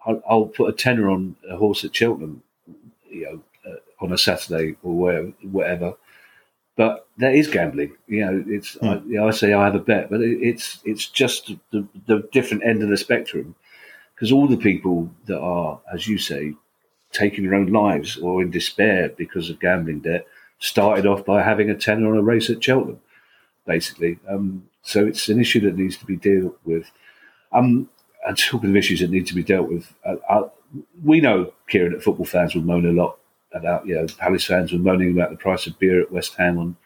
I'll, 0.06 0.22
I'll 0.28 0.46
put 0.46 0.68
a 0.68 0.72
tenner 0.72 1.08
on 1.08 1.36
a 1.50 1.56
horse 1.56 1.84
at 1.84 1.96
Cheltenham, 1.96 2.42
you 3.10 3.24
know, 3.24 3.72
uh, 3.72 4.04
on 4.04 4.12
a 4.12 4.18
Saturday 4.18 4.76
or 4.82 4.94
wherever. 4.94 5.32
whatever 5.42 5.94
but 6.76 7.06
there 7.16 7.32
is 7.32 7.48
gambling. 7.48 7.96
You 8.06 8.24
know, 8.24 8.44
it's 8.46 8.76
mm. 8.76 8.88
I, 8.88 9.06
you 9.06 9.16
know, 9.16 9.28
I, 9.28 9.30
say 9.30 9.52
I 9.52 9.64
have 9.64 9.74
a 9.74 9.80
bet, 9.80 10.10
but 10.10 10.20
it, 10.20 10.38
it's 10.42 10.80
it's 10.84 11.06
just 11.06 11.52
the, 11.70 11.86
the 12.06 12.28
different 12.32 12.64
end 12.64 12.82
of 12.82 12.88
the 12.88 12.96
spectrum 12.96 13.54
because 14.14 14.32
all 14.32 14.46
the 14.46 14.56
people 14.56 15.10
that 15.26 15.38
are, 15.38 15.80
as 15.92 16.06
you 16.06 16.18
say, 16.18 16.54
taking 17.12 17.44
their 17.44 17.54
own 17.54 17.66
lives 17.66 18.16
or 18.16 18.42
in 18.42 18.50
despair 18.50 19.08
because 19.10 19.50
of 19.50 19.60
gambling 19.60 20.00
debt 20.00 20.26
started 20.58 21.06
off 21.06 21.24
by 21.24 21.42
having 21.42 21.70
a 21.70 21.74
tenner 21.74 22.10
on 22.10 22.16
a 22.16 22.22
race 22.22 22.48
at 22.50 22.62
Cheltenham, 22.62 23.00
basically. 23.66 24.18
Um, 24.28 24.68
so 24.82 25.06
it's 25.06 25.28
an 25.28 25.40
issue 25.40 25.60
that 25.60 25.76
needs 25.76 25.96
to 25.96 26.06
be 26.06 26.16
dealt 26.16 26.58
with. 26.64 26.90
Um, 27.52 27.88
and 28.26 28.38
talking 28.38 28.70
of 28.70 28.76
issues 28.76 29.00
that 29.00 29.10
need 29.10 29.26
to 29.26 29.34
be 29.34 29.42
dealt 29.42 29.68
with, 29.68 29.92
uh, 30.04 30.16
uh, 30.28 30.48
we 31.04 31.20
know, 31.20 31.52
Kieran, 31.68 31.92
that 31.92 32.02
football 32.02 32.26
fans 32.26 32.54
will 32.54 32.62
moan 32.62 32.86
a 32.86 32.92
lot 32.92 33.18
about, 33.54 33.86
you 33.86 33.94
know, 33.94 34.06
Palace 34.18 34.44
fans 34.44 34.72
were 34.72 34.78
moaning 34.78 35.12
about 35.12 35.30
the 35.30 35.36
price 35.36 35.66
of 35.66 35.78
beer 35.78 36.02
at 36.02 36.12
West 36.12 36.34
Ham 36.34 36.58
on 36.58 36.76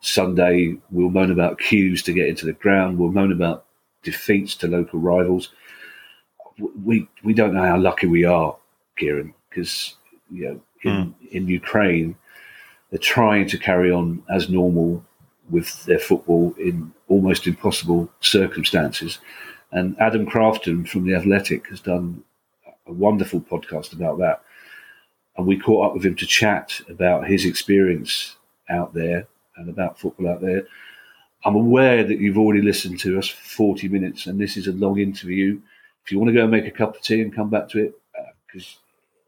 Sunday. 0.00 0.76
We'll 0.90 1.10
moan 1.10 1.30
about 1.30 1.58
queues 1.58 2.02
to 2.04 2.12
get 2.12 2.28
into 2.28 2.46
the 2.46 2.52
ground. 2.52 2.98
We'll 2.98 3.12
moan 3.12 3.32
about 3.32 3.66
defeats 4.02 4.54
to 4.56 4.68
local 4.68 5.00
rivals. 5.00 5.50
We 6.84 7.08
we 7.22 7.34
don't 7.34 7.52
know 7.52 7.64
how 7.64 7.76
lucky 7.76 8.06
we 8.06 8.24
are, 8.24 8.56
Kieran, 8.96 9.34
because 9.50 9.94
you 10.30 10.44
know 10.44 10.60
in, 10.82 11.06
mm. 11.06 11.14
in 11.32 11.48
Ukraine 11.48 12.16
they're 12.90 12.98
trying 12.98 13.48
to 13.48 13.58
carry 13.58 13.90
on 13.90 14.22
as 14.30 14.48
normal 14.48 15.04
with 15.50 15.84
their 15.84 15.98
football 15.98 16.54
in 16.58 16.92
almost 17.08 17.46
impossible 17.46 18.10
circumstances. 18.20 19.18
And 19.72 19.96
Adam 20.00 20.24
Crafton 20.24 20.88
from 20.88 21.04
the 21.04 21.14
Athletic 21.14 21.68
has 21.68 21.80
done 21.80 22.22
a 22.86 22.92
wonderful 22.92 23.40
podcast 23.40 23.92
about 23.92 24.18
that 24.18 24.42
and 25.36 25.46
we 25.46 25.58
caught 25.58 25.86
up 25.86 25.94
with 25.94 26.04
him 26.04 26.16
to 26.16 26.26
chat 26.26 26.80
about 26.88 27.26
his 27.26 27.44
experience 27.44 28.36
out 28.68 28.94
there 28.94 29.26
and 29.56 29.68
about 29.68 29.98
football 29.98 30.28
out 30.28 30.40
there. 30.40 30.66
I'm 31.44 31.54
aware 31.54 32.02
that 32.02 32.18
you've 32.18 32.38
already 32.38 32.62
listened 32.62 32.98
to 33.00 33.18
us 33.18 33.28
for 33.28 33.44
40 33.44 33.88
minutes, 33.88 34.26
and 34.26 34.40
this 34.40 34.56
is 34.56 34.66
a 34.66 34.72
long 34.72 34.98
interview. 34.98 35.60
If 36.04 36.10
you 36.10 36.18
want 36.18 36.28
to 36.28 36.34
go 36.34 36.42
and 36.42 36.50
make 36.50 36.66
a 36.66 36.70
cup 36.70 36.96
of 36.96 37.02
tea 37.02 37.20
and 37.20 37.34
come 37.34 37.50
back 37.50 37.68
to 37.70 37.84
it, 37.84 38.00
because 38.46 38.78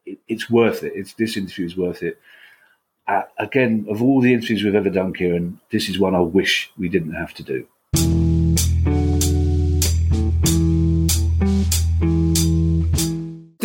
uh, 0.06 0.12
it, 0.12 0.18
it's 0.28 0.50
worth 0.50 0.82
it. 0.82 0.92
It's 0.94 1.12
this 1.14 1.36
interview 1.36 1.66
is 1.66 1.76
worth 1.76 2.02
it. 2.02 2.18
Uh, 3.06 3.22
again, 3.38 3.86
of 3.88 4.02
all 4.02 4.20
the 4.20 4.32
interviews 4.32 4.62
we've 4.62 4.74
ever 4.74 4.90
done, 4.90 5.14
Kieran, 5.14 5.60
this 5.70 5.88
is 5.88 5.98
one 5.98 6.14
I 6.14 6.20
wish 6.20 6.70
we 6.76 6.88
didn't 6.88 7.14
have 7.14 7.34
to 7.34 7.42
do. 7.42 8.17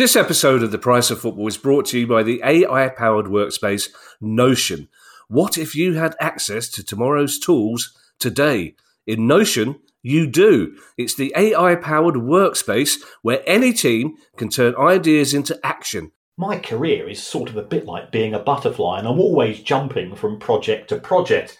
This 0.04 0.16
episode 0.16 0.62
of 0.62 0.70
The 0.70 0.76
Price 0.76 1.10
of 1.10 1.22
Football 1.22 1.48
is 1.48 1.56
brought 1.56 1.86
to 1.86 1.98
you 1.98 2.06
by 2.06 2.22
the 2.22 2.42
AI 2.44 2.90
powered 2.90 3.24
workspace 3.24 3.88
Notion. 4.20 4.90
What 5.28 5.56
if 5.56 5.74
you 5.74 5.94
had 5.94 6.14
access 6.20 6.68
to 6.72 6.84
tomorrow's 6.84 7.38
tools 7.38 7.96
today? 8.18 8.74
In 9.06 9.26
Notion, 9.26 9.76
you 10.02 10.26
do. 10.26 10.76
It's 10.98 11.14
the 11.14 11.32
AI 11.34 11.76
powered 11.76 12.16
workspace 12.16 12.98
where 13.22 13.42
any 13.46 13.72
team 13.72 14.16
can 14.36 14.50
turn 14.50 14.76
ideas 14.76 15.32
into 15.32 15.58
action. 15.64 16.12
My 16.36 16.58
career 16.58 17.08
is 17.08 17.22
sort 17.22 17.48
of 17.48 17.56
a 17.56 17.62
bit 17.62 17.86
like 17.86 18.12
being 18.12 18.34
a 18.34 18.38
butterfly, 18.38 18.98
and 18.98 19.08
I'm 19.08 19.18
always 19.18 19.62
jumping 19.62 20.16
from 20.16 20.38
project 20.38 20.90
to 20.90 20.98
project. 20.98 21.56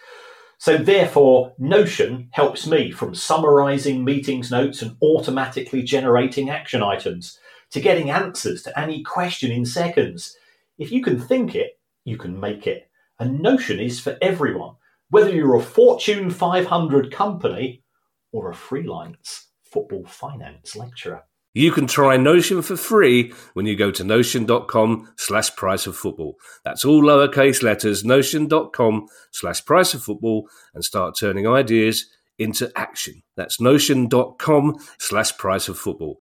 So, 0.59 0.77
therefore, 0.77 1.55
Notion 1.59 2.29
helps 2.33 2.67
me 2.67 2.91
from 2.91 3.15
summarizing 3.15 4.05
meetings 4.05 4.51
notes 4.51 4.83
and 4.83 4.99
automatically 5.01 5.83
generating 5.83 6.51
action 6.51 6.83
items 6.83 7.39
to 7.75 7.81
getting 7.81 8.09
answers 8.09 8.63
to 8.63 8.79
any 8.79 9.03
question 9.03 9.51
in 9.51 9.67
seconds. 9.67 10.37
If 10.79 10.93
you 10.93 11.03
can 11.03 11.21
think 11.21 11.57
it, 11.57 11.77
you 12.05 12.17
can 12.17 12.39
make 12.39 12.69
it. 12.69 12.89
And 13.19 13.41
Notion 13.41 13.81
is 13.81 13.99
for 13.99 14.17
everyone, 14.23 14.77
whether 15.11 15.35
you're 15.35 15.57
a 15.57 15.61
Fortune 15.61 16.31
500 16.31 17.13
company 17.13 17.83
or 18.31 18.49
a 18.49 18.55
freelance 18.55 19.49
football 19.65 20.05
finance 20.05 20.77
lecturer. 20.77 21.25
You 21.53 21.73
can 21.73 21.89
try 21.89 22.17
Notion 22.17 22.63
for 22.63 22.77
free 22.77 23.33
when 23.55 23.67
you 23.67 23.75
go 23.75 23.91
to 23.91 24.05
notion.com 24.05 25.13
slash 25.17 25.57
price 25.57 25.89
of 25.89 25.97
football. 25.97 26.37
That's 26.65 26.85
all 26.85 27.03
lowercase 27.03 27.61
letters, 27.61 28.05
notion.com 28.05 29.09
slash 29.33 29.65
price 29.65 29.95
of 29.95 30.03
football, 30.05 30.49
and 30.75 30.85
start 30.85 31.17
turning 31.19 31.49
ideas 31.49 32.07
into 32.39 32.71
action. 32.77 33.25
That's 33.37 33.61
notion.com 33.61 34.77
slash 34.99 35.37
price 35.37 35.69
of 35.69 35.77
football. 35.77 36.21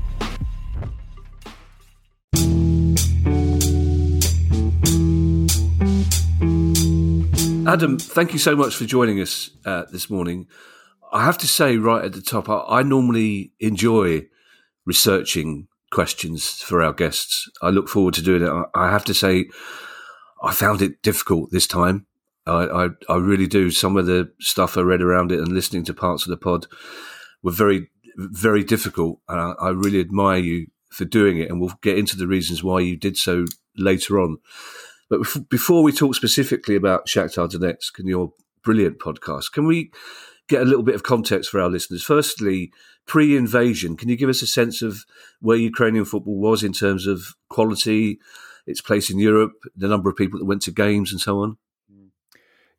Adam, 7.71 7.97
thank 7.97 8.33
you 8.33 8.39
so 8.39 8.53
much 8.53 8.75
for 8.75 8.83
joining 8.83 9.21
us 9.21 9.49
uh, 9.63 9.85
this 9.93 10.09
morning. 10.09 10.45
I 11.13 11.23
have 11.23 11.37
to 11.37 11.47
say, 11.47 11.77
right 11.77 12.03
at 12.03 12.11
the 12.11 12.21
top, 12.21 12.49
I, 12.49 12.65
I, 12.67 12.83
normally 12.83 13.53
enjoy 13.61 14.27
researching 14.85 15.69
questions 15.89 16.61
for 16.61 16.83
our 16.83 16.91
guests. 16.91 17.49
I 17.61 17.69
look 17.69 17.87
forward 17.87 18.13
to 18.15 18.21
doing 18.21 18.41
it. 18.41 18.49
I, 18.49 18.65
I 18.75 18.91
have 18.91 19.05
to 19.05 19.13
say, 19.13 19.45
I 20.43 20.53
found 20.53 20.81
it 20.81 21.01
difficult 21.01 21.51
this 21.51 21.65
time. 21.65 22.07
I, 22.45 22.65
I, 22.65 22.87
I 23.07 23.15
really 23.15 23.47
do. 23.47 23.71
Some 23.71 23.95
of 23.95 24.05
the 24.05 24.33
stuff 24.41 24.77
I 24.77 24.81
read 24.81 25.01
around 25.01 25.31
it 25.31 25.39
and 25.39 25.53
listening 25.53 25.85
to 25.85 25.93
parts 25.93 26.25
of 26.25 26.29
the 26.29 26.35
pod 26.35 26.67
were 27.41 27.53
very, 27.53 27.89
very 28.17 28.65
difficult. 28.65 29.21
And 29.29 29.39
I, 29.39 29.67
I 29.67 29.69
really 29.69 30.01
admire 30.01 30.39
you 30.39 30.67
for 30.89 31.05
doing 31.05 31.39
it. 31.39 31.49
And 31.49 31.61
we'll 31.61 31.79
get 31.81 31.97
into 31.97 32.17
the 32.17 32.27
reasons 32.27 32.65
why 32.65 32.81
you 32.81 32.97
did 32.97 33.15
so 33.15 33.45
later 33.77 34.19
on. 34.19 34.39
But 35.11 35.49
before 35.49 35.83
we 35.83 35.91
talk 35.91 36.15
specifically 36.15 36.75
about 36.75 37.05
Shakhtar 37.05 37.51
Donetsk 37.51 37.99
and 37.99 38.07
your 38.07 38.33
brilliant 38.63 38.99
podcast. 38.99 39.51
Can 39.51 39.65
we 39.65 39.91
get 40.47 40.61
a 40.61 40.65
little 40.65 40.83
bit 40.83 40.95
of 40.95 41.03
context 41.03 41.49
for 41.49 41.59
our 41.59 41.69
listeners? 41.69 42.03
Firstly, 42.03 42.71
pre 43.05 43.35
invasion, 43.35 43.97
can 43.97 44.09
you 44.09 44.15
give 44.15 44.29
us 44.29 44.41
a 44.41 44.47
sense 44.47 44.81
of 44.81 45.03
where 45.39 45.57
Ukrainian 45.57 46.05
football 46.05 46.39
was 46.39 46.63
in 46.63 46.73
terms 46.73 47.07
of 47.07 47.35
quality, 47.49 48.19
its 48.65 48.81
place 48.81 49.09
in 49.09 49.19
Europe, 49.19 49.53
the 49.75 49.87
number 49.87 50.09
of 50.09 50.15
people 50.15 50.39
that 50.39 50.45
went 50.45 50.61
to 50.63 50.71
games, 50.71 51.11
and 51.11 51.21
so 51.21 51.39
on? 51.39 51.57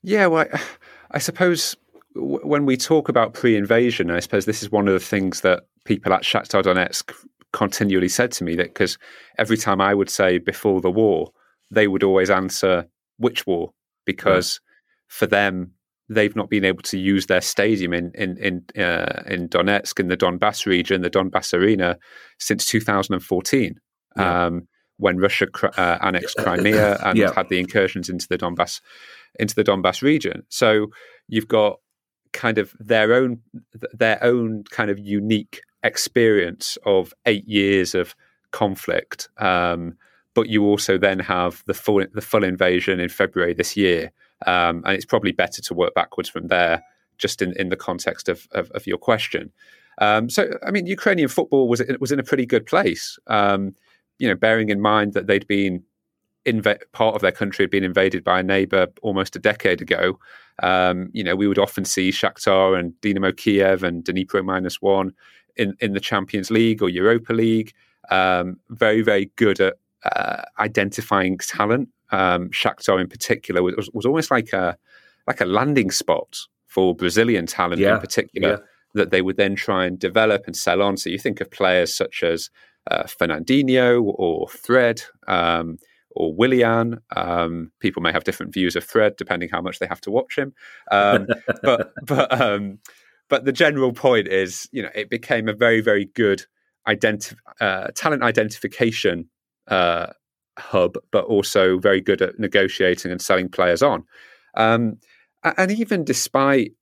Yeah, 0.03 0.27
well, 0.27 0.47
I, 0.53 0.61
I 1.13 1.19
suppose 1.19 1.77
when 2.15 2.67
we 2.67 2.77
talk 2.77 3.09
about 3.09 3.35
pre-invasion, 3.35 4.11
I 4.11 4.21
suppose 4.21 4.45
this 4.45 4.63
is 4.63 4.71
one 4.71 4.87
of 4.87 4.95
the 4.95 5.01
things 5.01 5.41
that 5.43 5.65
people 5.85 6.13
at 6.13 6.23
Shakhtar 6.23 6.63
Donetsk 6.63 7.13
continually 7.53 8.09
said 8.09 8.33
to 8.33 8.45
me 8.45 8.55
that 8.57 8.69
because 8.69 8.99
every 9.39 9.57
time 9.57 9.81
I 9.81 9.95
would 9.95 10.11
say 10.11 10.39
before 10.39 10.81
the 10.81 10.91
war, 10.91 11.33
they 11.73 11.89
would 11.89 12.05
always 12.05 12.31
answer 12.31 12.87
which 13.17 13.47
war 13.47 13.73
because 14.05 14.61
right. 14.61 15.09
for 15.09 15.27
them 15.27 15.73
they've 16.09 16.37
not 16.37 16.51
been 16.51 16.65
able 16.65 16.83
to 16.83 16.99
use 16.99 17.27
their 17.27 17.41
stadium 17.41 17.93
in 17.93 18.13
in 18.15 18.37
in, 18.39 18.83
uh, 18.83 19.23
in 19.27 19.49
Donetsk 19.49 19.99
in 19.99 20.09
the 20.09 20.17
Donbass 20.17 20.67
region, 20.67 21.03
the 21.03 21.11
Donbass 21.11 21.55
arena, 21.55 21.99
since 22.39 22.67
2014. 22.67 23.75
Yeah. 24.17 24.47
Um, 24.47 24.69
when 24.99 25.17
Russia 25.17 25.47
uh, 25.77 25.99
annexed 26.03 26.37
Crimea 26.39 26.99
and 27.05 27.19
yeah. 27.19 27.33
had 27.35 27.49
the 27.49 27.59
incursions 27.59 28.09
into 28.09 28.29
the 28.29 28.39
Donbass 28.39 28.81
into 29.41 29.55
the 29.55 29.65
Donbass 29.65 30.03
region. 30.03 30.43
So 30.49 30.89
you've 31.29 31.49
got 31.49 31.79
kind 32.33 32.59
of 32.59 32.75
their 32.79 33.15
own 33.15 33.41
their 33.93 34.23
own 34.23 34.65
kind 34.71 34.91
of 34.91 34.99
unique 34.99 35.63
experience 35.83 36.79
of 36.85 37.13
eight 37.27 37.49
years 37.49 37.95
of 37.95 38.15
conflict. 38.51 39.29
Um, 39.39 39.97
but 40.35 40.49
you 40.49 40.65
also 40.65 40.99
then 40.99 41.19
have 41.19 41.63
the 41.67 41.75
full 41.75 42.05
the 42.13 42.21
full 42.21 42.45
invasion 42.45 43.01
in 43.01 43.09
February 43.09 43.55
this 43.55 43.77
year, 43.77 44.11
um, 44.47 44.83
and 44.85 44.95
it's 44.95 45.05
probably 45.05 45.33
better 45.33 45.63
to 45.63 45.75
work 45.75 45.95
backwards 45.95 46.29
from 46.29 46.49
there, 46.49 46.83
just 47.19 47.43
in, 47.43 47.53
in 47.57 47.69
the 47.69 47.77
context 47.77 48.29
of, 48.29 48.47
of, 48.53 48.71
of 48.73 48.87
your 48.87 48.99
question. 48.99 49.53
Um, 49.99 50.31
so, 50.31 50.59
I 50.67 50.71
mean, 50.71 50.87
Ukrainian 50.87 51.29
football 51.29 51.69
was 51.69 51.83
was 52.01 52.13
in 52.13 52.19
a 52.19 52.25
pretty 52.25 52.47
good 52.47 52.67
place. 52.67 53.19
Um, 53.27 53.75
you 54.19 54.29
know, 54.29 54.35
bearing 54.35 54.69
in 54.69 54.81
mind 54.81 55.15
that 55.15 55.27
they'd 55.27 55.47
been 55.47 55.83
inv- 56.47 56.81
part 56.93 57.15
of 57.15 57.21
their 57.21 57.33
country 57.33 57.65
had 57.65 57.71
been 57.71 57.85
invaded 57.85 58.25
by 58.25 58.41
a 58.41 58.43
neighbor 58.43 58.87
almost 59.03 59.37
a 59.37 59.39
decade 59.39 59.81
ago. 59.83 60.19
Um, 60.63 61.11
you 61.13 61.25
know, 61.25 61.37
we 61.37 61.49
would 61.49 61.59
often 61.59 61.85
see 61.85 62.11
Shakhtar 62.11 62.79
and 62.79 62.99
Dynamo 63.01 63.33
Kiev 63.33 63.83
and 63.83 64.05
Dnipro 64.05 64.45
minus 64.45 64.81
one 64.81 65.13
in, 65.57 65.75
in 65.81 65.93
the 65.93 66.01
Champions 66.01 66.51
League 66.51 66.83
or 66.83 66.89
Europa 66.89 67.33
League. 67.33 67.73
Um, 68.11 68.59
very, 68.71 69.03
very 69.03 69.31
good 69.37 69.61
at 69.61 69.77
uh, 70.05 70.43
identifying 70.59 71.39
talent. 71.39 71.89
Um, 72.11 72.51
Shakhtar 72.51 73.01
in 73.01 73.09
particular 73.09 73.63
was, 73.63 73.91
was 73.93 74.05
almost 74.05 74.31
like 74.31 74.53
a 74.53 74.77
like 75.27 75.41
a 75.41 75.47
landing 75.47 75.91
spot 75.91 76.37
for 76.67 76.95
Brazilian 76.95 77.47
talent 77.47 77.81
yeah. 77.81 77.95
in 77.95 78.01
particular 78.01 78.51
yeah. 78.51 78.57
that 78.95 79.11
they 79.11 79.23
would 79.23 79.37
then 79.37 79.55
try 79.55 79.85
and 79.85 79.99
develop 79.99 80.45
and 80.47 80.57
sell 80.57 80.83
on. 80.83 80.97
So 80.97 81.11
you 81.11 81.19
think 81.19 81.41
of 81.41 81.51
players 81.51 81.95
such 81.95 82.23
as 82.23 82.51
uh, 82.91 83.05
Fernandinho 83.05 84.03
or 84.03 84.49
Fred 84.49 85.03
um, 85.29 85.79
or 86.11 86.35
Willian. 86.35 87.01
Um, 87.15 87.71
people 87.81 88.03
may 88.03 88.13
have 88.13 88.25
different 88.25 88.53
views 88.53 88.77
of 88.77 88.85
Fred 88.85 89.17
depending 89.17 89.49
how 89.51 89.61
much 89.61 89.79
they 89.79 89.87
have 89.87 90.01
to 90.03 90.11
watch 90.11 90.37
him. 90.37 90.55
Um, 90.91 91.27
but 91.63 91.93
but 92.03 92.41
um, 92.41 92.79
but 93.29 93.45
the 93.45 93.53
general 93.53 93.93
point 93.93 94.29
is, 94.29 94.69
you 94.73 94.83
know, 94.83 94.91
it 94.95 95.11
became 95.11 95.49
a 95.49 95.55
very 95.55 95.81
very 95.81 96.07
good 96.07 96.45
identi- 96.89 97.37
uh, 97.61 97.89
talent 97.95 98.23
identification 98.23 99.29
uh, 99.69 100.07
hub, 100.59 100.97
but 101.11 101.25
also 101.25 101.79
very 101.79 102.01
good 102.01 102.23
at 102.23 102.39
negotiating 102.39 103.11
and 103.11 103.21
selling 103.21 103.49
players 103.49 103.83
on. 103.83 104.05
Um, 104.57 104.99
and 105.43 105.71
even 105.73 106.05
despite 106.05 106.73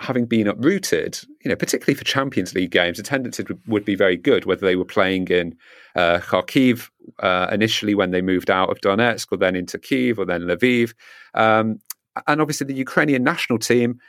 having 0.00 0.26
been 0.26 0.48
uprooted, 0.48 1.20
you 1.44 1.48
know, 1.48 1.56
particularly 1.56 1.96
for 1.96 2.04
Champions 2.04 2.54
League 2.54 2.72
games, 2.72 2.98
attendance 2.98 3.40
would 3.66 3.84
be 3.84 3.94
very 3.94 4.16
good, 4.16 4.44
whether 4.44 4.66
they 4.66 4.76
were 4.76 4.84
playing 4.84 5.28
in 5.28 5.56
uh, 5.94 6.18
Kharkiv 6.18 6.90
uh, 7.20 7.48
initially 7.52 7.94
when 7.94 8.10
they 8.10 8.20
moved 8.20 8.50
out 8.50 8.68
of 8.68 8.80
Donetsk, 8.80 9.28
or 9.30 9.38
then 9.38 9.54
into 9.54 9.78
Kiev, 9.78 10.18
or 10.18 10.26
then 10.26 10.42
Lviv. 10.42 10.92
Um, 11.34 11.78
and 12.26 12.40
obviously, 12.40 12.66
the 12.66 12.74
Ukrainian 12.74 13.22
national 13.22 13.58
team, 13.58 14.00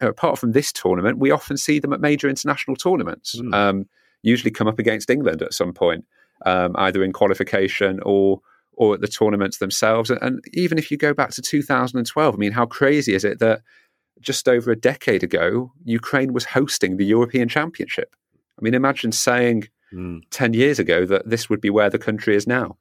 apart 0.00 0.38
from 0.38 0.52
this 0.52 0.72
tournament, 0.72 1.18
we 1.18 1.30
often 1.30 1.56
see 1.56 1.78
them 1.78 1.92
at 1.92 2.00
major 2.00 2.28
international 2.28 2.76
tournaments, 2.76 3.36
mm. 3.36 3.54
um, 3.54 3.86
usually 4.22 4.50
come 4.50 4.66
up 4.66 4.78
against 4.78 5.10
England 5.10 5.42
at 5.42 5.54
some 5.54 5.72
point, 5.72 6.04
um, 6.44 6.74
either 6.76 7.02
in 7.02 7.12
qualification 7.12 8.00
or 8.04 8.40
or 8.76 8.94
at 8.94 9.00
the 9.00 9.08
tournaments 9.08 9.56
themselves. 9.58 10.10
And 10.10 10.44
even 10.52 10.76
if 10.76 10.90
you 10.90 10.98
go 10.98 11.14
back 11.14 11.30
to 11.30 11.42
2012, 11.42 12.34
I 12.34 12.36
mean, 12.36 12.52
how 12.52 12.66
crazy 12.66 13.14
is 13.14 13.24
it 13.24 13.38
that 13.38 13.62
just 14.20 14.48
over 14.48 14.70
a 14.70 14.76
decade 14.76 15.22
ago, 15.22 15.72
Ukraine 15.84 16.32
was 16.32 16.44
hosting 16.44 16.96
the 16.96 17.04
European 17.04 17.48
Championship. 17.48 18.14
I 18.58 18.62
mean, 18.62 18.74
imagine 18.74 19.12
saying 19.12 19.68
mm. 19.92 20.22
10 20.30 20.54
years 20.54 20.78
ago 20.78 21.06
that 21.06 21.28
this 21.28 21.48
would 21.48 21.60
be 21.60 21.70
where 21.70 21.90
the 21.90 21.98
country 21.98 22.36
is 22.36 22.46
now. 22.46 22.76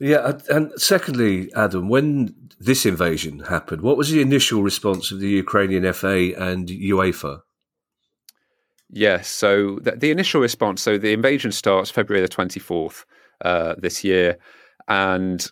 Yeah, 0.00 0.38
and 0.48 0.72
secondly, 0.76 1.52
Adam, 1.54 1.88
when 1.88 2.34
this 2.60 2.86
invasion 2.86 3.40
happened, 3.40 3.82
what 3.82 3.96
was 3.96 4.10
the 4.10 4.20
initial 4.20 4.62
response 4.62 5.10
of 5.10 5.18
the 5.18 5.28
Ukrainian 5.28 5.92
FA 5.92 6.32
and 6.38 6.68
UEFA? 6.68 7.40
Yes, 8.90 9.28
so 9.28 9.78
the, 9.82 9.92
the 9.92 10.10
initial 10.10 10.40
response, 10.40 10.80
so 10.80 10.96
the 10.96 11.12
invasion 11.12 11.52
starts 11.52 11.90
February 11.90 12.26
the 12.26 12.32
24th 12.32 13.04
uh, 13.44 13.74
this 13.78 14.02
year, 14.02 14.38
and 14.88 15.50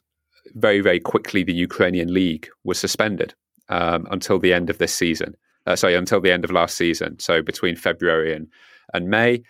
very, 0.55 0.81
very 0.81 1.01
quickly 1.01 1.43
the 1.43 1.53
Ukrainian 1.53 2.13
league 2.13 2.49
was 2.65 2.79
suspended 2.79 3.35
um, 3.69 4.07
until 4.11 4.39
the 4.39 4.53
end 4.53 4.71
of 4.71 4.79
this 4.79 4.95
season. 4.95 5.37
Uh, 5.67 5.77
sorry, 5.77 5.95
until 5.97 6.21
the 6.21 6.31
end 6.31 6.45
of 6.45 6.51
last 6.51 6.77
season. 6.77 7.19
So 7.19 7.43
between 7.43 7.77
February 7.77 8.35
and 8.35 8.49
and 8.95 9.09
May. 9.09 9.43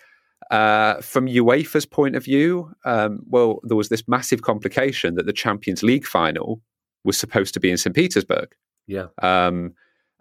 Uh, 0.51 1.01
from 1.01 1.27
UEFA's 1.27 1.85
point 1.85 2.15
of 2.15 2.23
view, 2.23 2.71
um, 2.85 3.19
well, 3.27 3.59
there 3.63 3.75
was 3.75 3.89
this 3.89 4.07
massive 4.07 4.43
complication 4.43 5.15
that 5.15 5.25
the 5.25 5.33
Champions 5.33 5.83
League 5.83 6.05
final 6.05 6.61
was 7.03 7.17
supposed 7.17 7.53
to 7.53 7.59
be 7.59 7.69
in 7.69 7.77
St. 7.77 7.95
Petersburg. 7.95 8.53
Yeah. 8.85 9.07
Um, 9.21 9.73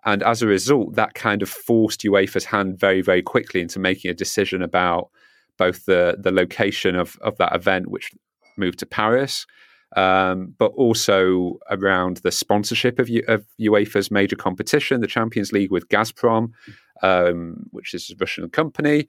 and 0.05 0.22
as 0.22 0.42
a 0.42 0.47
result, 0.47 0.94
that 0.94 1.14
kind 1.14 1.42
of 1.42 1.49
forced 1.49 2.03
UEFA's 2.03 2.44
hand 2.44 2.78
very, 2.78 3.03
very 3.03 3.22
quickly 3.22 3.61
into 3.61 3.78
making 3.78 4.11
a 4.11 4.14
decision 4.14 4.62
about 4.62 5.11
both 5.59 5.86
the 5.86 6.16
the 6.18 6.30
location 6.30 6.94
of 6.94 7.16
of 7.22 7.36
that 7.38 7.55
event, 7.55 7.90
which 7.90 8.11
moved 8.57 8.78
to 8.78 8.86
Paris, 8.86 9.47
um, 9.97 10.55
but 10.59 10.72
also 10.76 11.59
around 11.70 12.18
the 12.18 12.32
sponsorship 12.32 12.99
of, 12.99 13.09
U- 13.09 13.24
of, 13.28 13.44
UEFA's 13.61 14.11
major 14.11 14.36
competition, 14.36 15.01
the 15.01 15.07
Champions 15.07 15.53
League 15.53 15.70
with 15.70 15.88
Gazprom, 15.88 16.53
um, 17.03 17.66
which 17.70 17.94
is 17.94 18.11
a 18.11 18.14
Russian 18.18 18.49
company, 18.49 19.07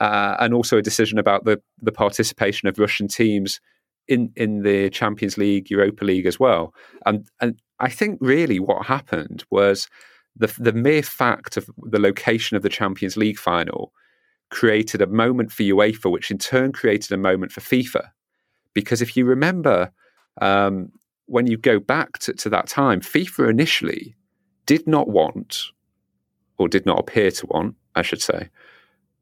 uh, 0.00 0.36
and 0.38 0.54
also 0.54 0.78
a 0.78 0.82
decision 0.82 1.18
about 1.18 1.44
the, 1.44 1.60
the 1.80 1.92
participation 1.92 2.68
of 2.68 2.78
Russian 2.78 3.08
teams 3.08 3.60
in, 4.08 4.32
in 4.36 4.62
the 4.62 4.90
Champions 4.90 5.36
League, 5.36 5.70
Europa 5.70 6.04
League 6.04 6.26
as 6.26 6.38
well. 6.38 6.74
And, 7.06 7.26
and 7.40 7.60
I 7.78 7.88
think 7.88 8.18
really 8.20 8.60
what 8.60 8.86
happened 8.86 9.44
was 9.50 9.88
the, 10.36 10.52
the 10.58 10.72
mere 10.72 11.02
fact 11.02 11.56
of 11.56 11.68
the 11.78 11.98
location 11.98 12.56
of 12.56 12.62
the 12.62 12.68
Champions 12.68 13.16
League 13.16 13.38
final 13.38 13.92
created 14.50 15.00
a 15.00 15.06
moment 15.06 15.52
for 15.52 15.62
UEFA, 15.62 16.10
which 16.10 16.30
in 16.30 16.38
turn 16.38 16.72
created 16.72 17.12
a 17.12 17.16
moment 17.16 17.52
for 17.52 17.60
FIFA. 17.60 18.10
Because 18.74 19.02
if 19.02 19.16
you 19.16 19.24
remember, 19.24 19.92
um, 20.40 20.90
when 21.26 21.46
you 21.46 21.56
go 21.56 21.78
back 21.78 22.18
to, 22.20 22.32
to 22.34 22.48
that 22.50 22.66
time, 22.66 23.00
FIFA 23.00 23.50
initially 23.50 24.16
did 24.66 24.86
not 24.86 25.08
want, 25.08 25.66
or 26.58 26.68
did 26.68 26.86
not 26.86 26.98
appear 26.98 27.30
to 27.30 27.46
want, 27.46 27.74
I 27.94 28.02
should 28.02 28.22
say, 28.22 28.48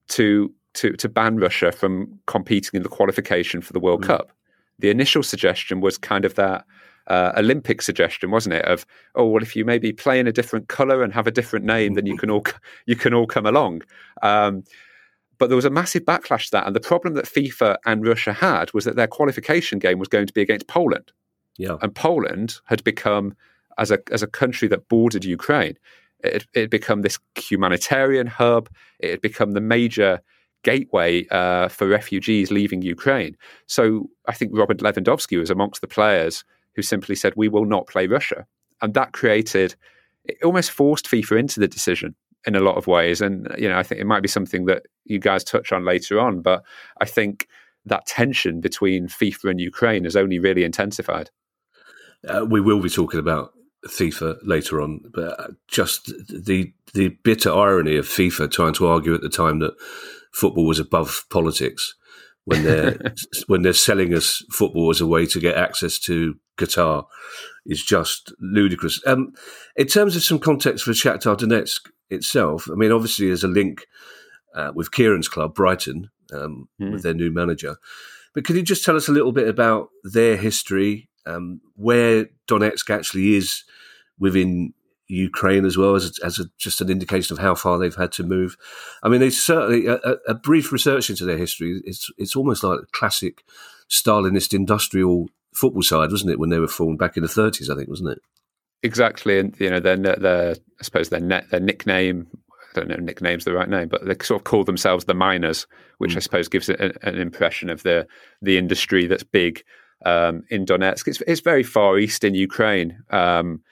to 0.08 0.52
to 0.74 0.92
to 0.92 1.08
ban 1.08 1.36
Russia 1.36 1.72
from 1.72 2.18
competing 2.26 2.72
in 2.74 2.82
the 2.82 2.88
qualification 2.88 3.60
for 3.60 3.72
the 3.72 3.80
World 3.80 4.02
mm. 4.02 4.06
Cup. 4.06 4.32
The 4.78 4.90
initial 4.90 5.22
suggestion 5.22 5.80
was 5.80 5.98
kind 5.98 6.24
of 6.24 6.34
that 6.36 6.64
uh, 7.08 7.32
Olympic 7.36 7.82
suggestion, 7.82 8.30
wasn't 8.30 8.54
it? 8.54 8.64
Of 8.64 8.86
oh 9.14 9.26
well, 9.26 9.42
if 9.42 9.56
you 9.56 9.64
maybe 9.64 9.92
play 9.92 10.20
in 10.20 10.26
a 10.26 10.32
different 10.32 10.68
color 10.68 11.02
and 11.02 11.12
have 11.12 11.26
a 11.26 11.32
different 11.32 11.64
name, 11.64 11.94
then 11.94 12.06
you 12.06 12.16
can 12.16 12.30
all 12.30 12.44
you 12.86 12.96
can 12.96 13.14
all 13.14 13.26
come 13.26 13.46
along. 13.46 13.82
Um, 14.22 14.64
but 15.38 15.48
there 15.48 15.56
was 15.56 15.64
a 15.64 15.70
massive 15.70 16.04
backlash 16.04 16.46
to 16.46 16.50
that. 16.52 16.66
And 16.66 16.76
the 16.76 16.80
problem 16.80 17.14
that 17.14 17.24
FIFA 17.24 17.76
and 17.86 18.06
Russia 18.06 18.32
had 18.32 18.72
was 18.74 18.84
that 18.84 18.96
their 18.96 19.06
qualification 19.06 19.78
game 19.78 19.98
was 19.98 20.08
going 20.08 20.26
to 20.26 20.32
be 20.32 20.42
against 20.42 20.66
Poland. 20.66 21.12
Yeah. 21.56 21.76
And 21.80 21.94
Poland 21.94 22.56
had 22.64 22.84
become, 22.84 23.36
as 23.78 23.90
a, 23.90 23.98
as 24.10 24.22
a 24.22 24.26
country 24.26 24.68
that 24.68 24.88
bordered 24.88 25.24
Ukraine, 25.24 25.78
it, 26.24 26.44
it 26.54 26.60
had 26.60 26.70
become 26.70 27.02
this 27.02 27.18
humanitarian 27.36 28.26
hub. 28.26 28.68
It 28.98 29.10
had 29.10 29.20
become 29.20 29.52
the 29.52 29.60
major 29.60 30.20
gateway 30.64 31.24
uh, 31.28 31.68
for 31.68 31.86
refugees 31.86 32.50
leaving 32.50 32.82
Ukraine. 32.82 33.36
So 33.66 34.10
I 34.26 34.34
think 34.34 34.50
Robert 34.52 34.78
Lewandowski 34.78 35.38
was 35.38 35.50
amongst 35.50 35.80
the 35.80 35.86
players 35.86 36.44
who 36.78 36.82
simply 36.82 37.16
said, 37.16 37.32
we 37.34 37.48
will 37.48 37.64
not 37.64 37.88
play 37.88 38.06
Russia. 38.06 38.46
And 38.80 38.94
that 38.94 39.12
created, 39.12 39.74
it 40.24 40.38
almost 40.44 40.70
forced 40.70 41.10
FIFA 41.10 41.40
into 41.40 41.58
the 41.58 41.66
decision 41.66 42.14
in 42.46 42.54
a 42.54 42.60
lot 42.60 42.76
of 42.76 42.86
ways. 42.86 43.20
And 43.20 43.52
you 43.58 43.68
know, 43.68 43.76
I 43.76 43.82
think 43.82 44.00
it 44.00 44.06
might 44.06 44.22
be 44.22 44.28
something 44.28 44.66
that 44.66 44.84
you 45.04 45.18
guys 45.18 45.42
touch 45.42 45.72
on 45.72 45.84
later 45.84 46.20
on. 46.20 46.40
But 46.40 46.62
I 47.00 47.04
think 47.04 47.48
that 47.84 48.06
tension 48.06 48.60
between 48.60 49.08
FIFA 49.08 49.50
and 49.50 49.60
Ukraine 49.60 50.04
has 50.04 50.14
only 50.14 50.38
really 50.38 50.62
intensified. 50.62 51.30
Uh, 52.28 52.46
we 52.48 52.60
will 52.60 52.80
be 52.80 52.88
talking 52.88 53.18
about 53.18 53.54
FIFA 53.88 54.38
later 54.44 54.80
on, 54.80 55.00
but 55.12 55.50
just 55.66 56.06
the 56.28 56.72
the 56.94 57.08
bitter 57.24 57.52
irony 57.52 57.96
of 57.96 58.06
FIFA 58.06 58.52
trying 58.52 58.74
to 58.74 58.86
argue 58.86 59.14
at 59.14 59.20
the 59.20 59.28
time 59.28 59.58
that 59.58 59.74
football 60.32 60.66
was 60.66 60.78
above 60.78 61.24
politics 61.28 61.96
when 62.44 62.62
they're 62.62 62.98
when 63.46 63.62
they're 63.62 63.72
selling 63.72 64.14
us 64.14 64.44
football 64.50 64.90
as 64.90 65.00
a 65.00 65.06
way 65.06 65.26
to 65.26 65.40
get 65.40 65.56
access 65.56 65.98
to 65.98 66.36
Qatar 66.58 67.06
is 67.66 67.82
just 67.82 68.32
ludicrous. 68.40 69.00
Um, 69.06 69.32
in 69.76 69.86
terms 69.86 70.16
of 70.16 70.22
some 70.22 70.38
context 70.38 70.84
for 70.84 70.92
Shakhtar 70.92 71.36
Donetsk 71.36 71.90
itself, 72.10 72.68
I 72.70 72.74
mean, 72.74 72.92
obviously 72.92 73.26
there's 73.26 73.44
a 73.44 73.48
link 73.48 73.86
uh, 74.54 74.72
with 74.74 74.90
Kieran's 74.90 75.28
club, 75.28 75.54
Brighton, 75.54 76.10
um, 76.32 76.68
mm. 76.80 76.92
with 76.92 77.02
their 77.02 77.14
new 77.14 77.30
manager. 77.30 77.76
But 78.34 78.44
could 78.44 78.56
you 78.56 78.62
just 78.62 78.84
tell 78.84 78.96
us 78.96 79.08
a 79.08 79.12
little 79.12 79.32
bit 79.32 79.48
about 79.48 79.88
their 80.04 80.36
history, 80.36 81.08
um, 81.26 81.60
where 81.74 82.26
Donetsk 82.46 82.90
actually 82.90 83.34
is 83.34 83.64
within 84.18 84.74
Ukraine 85.08 85.64
as 85.64 85.78
well 85.78 85.94
as 85.94 86.18
as 86.22 86.38
a, 86.38 86.44
just 86.58 86.80
an 86.80 86.90
indication 86.90 87.34
of 87.34 87.40
how 87.40 87.54
far 87.54 87.78
they've 87.78 87.94
had 87.94 88.12
to 88.12 88.22
move. 88.22 88.56
I 89.02 89.08
mean, 89.08 89.22
it's 89.22 89.42
certainly 89.42 89.86
a, 89.86 89.98
a, 90.26 90.34
brief 90.34 90.70
research 90.70 91.08
into 91.08 91.24
their 91.24 91.38
history. 91.38 91.80
It's 91.84 92.10
it's 92.18 92.36
almost 92.36 92.62
like 92.62 92.80
a 92.80 92.86
classic 92.92 93.42
Stalinist 93.88 94.52
industrial 94.52 95.30
football 95.54 95.82
side, 95.82 96.10
wasn't 96.10 96.32
it? 96.32 96.38
When 96.38 96.50
they 96.50 96.58
were 96.58 96.68
formed 96.68 96.98
back 96.98 97.16
in 97.16 97.22
the 97.22 97.28
thirties, 97.28 97.70
I 97.70 97.74
think, 97.74 97.88
wasn't 97.88 98.10
it? 98.10 98.18
Exactly, 98.82 99.38
and 99.38 99.54
you 99.58 99.70
know, 99.70 99.80
their 99.80 99.96
their 99.96 100.50
I 100.52 100.82
suppose 100.82 101.08
their 101.08 101.20
net, 101.20 101.50
their 101.50 101.60
nickname. 101.60 102.26
I 102.50 102.80
don't 102.80 102.88
know 102.88 102.96
nickname's 102.96 103.44
the 103.44 103.54
right 103.54 103.68
name, 103.68 103.88
but 103.88 104.04
they 104.04 104.14
sort 104.22 104.40
of 104.40 104.44
call 104.44 104.62
themselves 104.62 105.06
the 105.06 105.14
miners, 105.14 105.66
which 105.98 106.12
mm. 106.12 106.16
I 106.16 106.20
suppose 106.20 106.48
gives 106.48 106.68
an, 106.68 106.92
an, 107.02 107.16
impression 107.16 107.70
of 107.70 107.82
the 107.82 108.06
the 108.42 108.58
industry 108.58 109.06
that's 109.06 109.24
big 109.24 109.64
um, 110.04 110.42
in 110.50 110.64
Donetsk. 110.64 111.08
It's, 111.08 111.22
it's 111.26 111.40
very 111.40 111.62
far 111.62 111.98
east 111.98 112.24
in 112.24 112.34
Ukraine. 112.34 113.02
Um, 113.10 113.62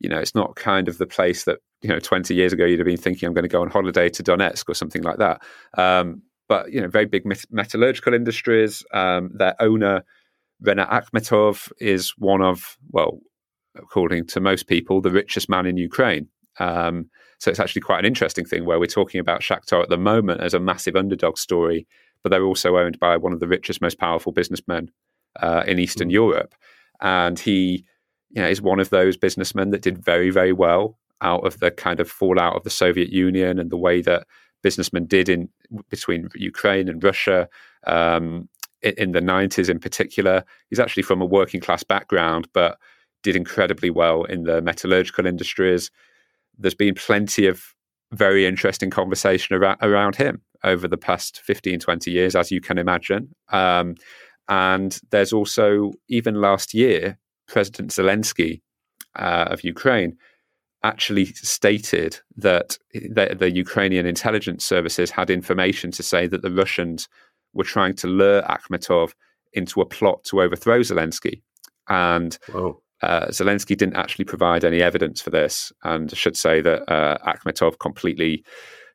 you 0.00 0.08
know, 0.08 0.18
it's 0.18 0.34
not 0.34 0.56
kind 0.56 0.88
of 0.88 0.98
the 0.98 1.06
place 1.06 1.44
that 1.44 1.58
you 1.82 1.88
know 1.88 2.00
20 2.00 2.34
years 2.34 2.52
ago 2.52 2.64
you'd 2.64 2.80
have 2.80 2.86
been 2.86 2.96
thinking 2.96 3.26
I'm 3.26 3.34
going 3.34 3.44
to 3.44 3.48
go 3.48 3.62
on 3.62 3.70
holiday 3.70 4.08
to 4.10 4.22
Donetsk 4.22 4.68
or 4.68 4.74
something 4.74 5.02
like 5.02 5.18
that. 5.18 5.42
Um, 5.78 6.22
but 6.48 6.72
you 6.72 6.80
know, 6.80 6.88
very 6.88 7.06
big 7.06 7.24
metallurgical 7.50 8.12
industries. 8.12 8.84
Um, 8.92 9.30
their 9.32 9.54
owner, 9.60 10.04
Renat 10.64 10.90
Akhmetov, 10.90 11.72
is 11.78 12.10
one 12.18 12.42
of 12.42 12.76
well, 12.90 13.20
according 13.76 14.26
to 14.28 14.40
most 14.40 14.66
people, 14.66 15.00
the 15.00 15.10
richest 15.10 15.48
man 15.48 15.66
in 15.66 15.76
Ukraine. 15.76 16.28
Um, 16.58 17.08
so 17.38 17.50
it's 17.50 17.60
actually 17.60 17.82
quite 17.82 18.00
an 18.00 18.04
interesting 18.04 18.44
thing 18.44 18.66
where 18.66 18.78
we're 18.78 18.86
talking 18.86 19.20
about 19.20 19.40
Shakhtar 19.40 19.82
at 19.82 19.88
the 19.88 19.96
moment 19.96 20.42
as 20.42 20.52
a 20.52 20.60
massive 20.60 20.96
underdog 20.96 21.38
story, 21.38 21.86
but 22.22 22.30
they're 22.30 22.44
also 22.44 22.76
owned 22.76 22.98
by 22.98 23.16
one 23.16 23.32
of 23.32 23.40
the 23.40 23.48
richest, 23.48 23.80
most 23.80 23.98
powerful 23.98 24.32
businessmen 24.32 24.90
uh, 25.40 25.62
in 25.66 25.78
Eastern 25.78 26.08
mm. 26.08 26.12
Europe, 26.12 26.54
and 27.00 27.38
he 27.38 27.84
you 28.30 28.42
know, 28.42 28.48
is 28.48 28.62
one 28.62 28.80
of 28.80 28.90
those 28.90 29.16
businessmen 29.16 29.70
that 29.70 29.82
did 29.82 30.04
very, 30.04 30.30
very 30.30 30.52
well 30.52 30.98
out 31.20 31.46
of 31.46 31.58
the 31.60 31.70
kind 31.70 32.00
of 32.00 32.10
fallout 32.10 32.56
of 32.56 32.64
the 32.64 32.70
Soviet 32.70 33.10
Union 33.10 33.58
and 33.58 33.70
the 33.70 33.76
way 33.76 34.00
that 34.02 34.26
businessmen 34.62 35.06
did 35.06 35.28
in 35.28 35.48
between 35.88 36.28
Ukraine 36.34 36.88
and 36.88 37.02
Russia 37.02 37.48
um, 37.86 38.48
in, 38.82 39.12
the 39.12 39.20
90s 39.20 39.68
in 39.68 39.78
particular. 39.78 40.44
He's 40.68 40.80
actually 40.80 41.02
from 41.02 41.20
a 41.20 41.26
working 41.26 41.60
class 41.60 41.82
background, 41.82 42.48
but 42.52 42.78
did 43.22 43.36
incredibly 43.36 43.90
well 43.90 44.24
in 44.24 44.44
the 44.44 44.62
metallurgical 44.62 45.26
industries. 45.26 45.90
There's 46.58 46.74
been 46.74 46.94
plenty 46.94 47.46
of 47.46 47.62
very 48.12 48.46
interesting 48.46 48.90
conversation 48.90 49.56
around, 49.56 49.78
around 49.82 50.16
him 50.16 50.42
over 50.64 50.88
the 50.88 50.96
past 50.96 51.40
15, 51.40 51.80
20 51.80 52.10
years, 52.10 52.34
as 52.34 52.50
you 52.50 52.60
can 52.60 52.78
imagine. 52.78 53.34
Um, 53.50 53.94
and 54.48 54.98
there's 55.10 55.32
also, 55.32 55.92
even 56.08 56.40
last 56.40 56.74
year, 56.74 57.18
President 57.46 57.90
Zelensky 57.90 58.62
uh, 59.16 59.46
of 59.48 59.64
Ukraine 59.64 60.16
actually 60.82 61.26
stated 61.26 62.18
that 62.36 62.78
the, 62.92 63.36
the, 63.38 63.50
Ukrainian 63.50 64.06
intelligence 64.06 64.64
services 64.64 65.10
had 65.10 65.28
information 65.28 65.90
to 65.90 66.02
say 66.02 66.26
that 66.26 66.42
the 66.42 66.50
Russians 66.50 67.06
were 67.52 67.64
trying 67.64 67.94
to 67.94 68.06
lure 68.06 68.42
Akhmetov 68.42 69.12
into 69.52 69.80
a 69.80 69.86
plot 69.86 70.24
to 70.24 70.42
overthrow 70.42 70.80
Zelensky. 70.80 71.42
And 71.88 72.38
uh, 73.02 73.26
Zelensky 73.26 73.76
didn't 73.76 73.96
actually 73.96 74.24
provide 74.24 74.64
any 74.64 74.82
evidence 74.82 75.20
for 75.20 75.30
this. 75.30 75.72
And 75.82 76.10
I 76.12 76.16
should 76.16 76.36
say 76.36 76.60
that 76.60 76.90
uh, 76.90 77.18
Akhmetov 77.26 77.78
completely 77.78 78.44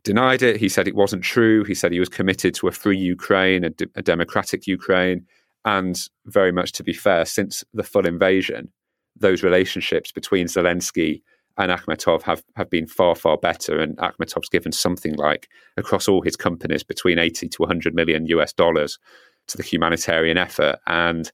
denied 0.03 0.41
it. 0.41 0.57
He 0.57 0.69
said 0.69 0.87
it 0.87 0.95
wasn't 0.95 1.23
true. 1.23 1.63
He 1.63 1.73
said 1.73 1.91
he 1.91 1.99
was 1.99 2.09
committed 2.09 2.53
to 2.55 2.67
a 2.67 2.71
free 2.71 2.97
Ukraine, 2.97 3.63
a, 3.63 3.71
d- 3.71 3.87
a 3.95 4.01
democratic 4.01 4.67
Ukraine. 4.67 5.25
And 5.65 5.99
very 6.25 6.51
much 6.51 6.71
to 6.73 6.83
be 6.83 6.93
fair, 6.93 7.25
since 7.25 7.63
the 7.73 7.83
full 7.83 8.05
invasion, 8.05 8.71
those 9.17 9.43
relationships 9.43 10.11
between 10.11 10.45
Zelensky 10.45 11.21
and 11.57 11.71
Akhmetov 11.71 12.23
have, 12.23 12.43
have 12.55 12.69
been 12.69 12.87
far, 12.87 13.15
far 13.15 13.37
better. 13.37 13.79
And 13.79 13.97
Akhmetov's 13.97 14.49
given 14.49 14.71
something 14.71 15.15
like, 15.15 15.47
across 15.77 16.07
all 16.07 16.21
his 16.21 16.35
companies, 16.35 16.83
between 16.83 17.19
80 17.19 17.49
to 17.49 17.61
100 17.61 17.95
million 17.95 18.25
US 18.27 18.53
dollars 18.53 18.99
to 19.47 19.57
the 19.57 19.63
humanitarian 19.63 20.37
effort. 20.37 20.79
And 20.87 21.31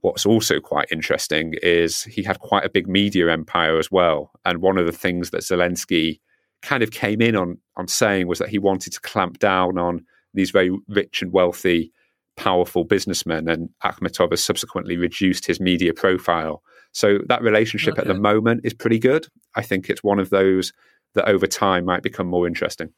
what's 0.00 0.26
also 0.26 0.60
quite 0.60 0.88
interesting 0.90 1.54
is 1.62 2.04
he 2.04 2.22
had 2.22 2.38
quite 2.40 2.64
a 2.64 2.70
big 2.70 2.88
media 2.88 3.30
empire 3.30 3.78
as 3.78 3.90
well. 3.90 4.30
And 4.44 4.62
one 4.62 4.78
of 4.78 4.86
the 4.86 4.92
things 4.92 5.30
that 5.30 5.42
Zelensky 5.42 6.20
kind 6.62 6.82
of 6.82 6.90
came 6.90 7.20
in 7.20 7.36
on, 7.36 7.58
on 7.76 7.88
saying 7.88 8.28
was 8.28 8.38
that 8.38 8.48
he 8.48 8.58
wanted 8.58 8.92
to 8.94 9.00
clamp 9.00 9.38
down 9.38 9.78
on 9.78 10.04
these 10.32 10.50
very 10.50 10.70
rich 10.88 11.22
and 11.22 11.32
wealthy 11.32 11.92
powerful 12.36 12.84
businessmen, 12.84 13.48
and 13.48 13.70
Akhmetov 13.82 14.30
has 14.30 14.44
subsequently 14.44 14.96
reduced 14.96 15.46
his 15.46 15.60
media 15.60 15.92
profile. 15.92 16.62
So 16.96 17.18
that 17.28 17.42
relationship 17.42 17.98
okay. 17.98 18.00
at 18.00 18.06
the 18.06 18.18
moment 18.18 18.62
is 18.64 18.72
pretty 18.72 18.98
good. 18.98 19.26
I 19.54 19.60
think 19.60 19.90
it's 19.90 20.02
one 20.02 20.18
of 20.18 20.30
those 20.30 20.72
that 21.14 21.28
over 21.28 21.46
time 21.46 21.84
might 21.84 22.02
become 22.02 22.26
more 22.26 22.46
interesting. 22.46 22.88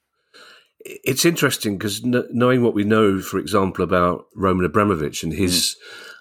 It's 0.84 1.24
interesting 1.24 1.78
because 1.78 2.04
knowing 2.04 2.62
what 2.62 2.74
we 2.74 2.84
know, 2.84 3.20
for 3.20 3.40
example, 3.40 3.82
about 3.82 4.26
Roman 4.36 4.64
Abramovich 4.64 5.24
and 5.24 5.32
his 5.32 5.74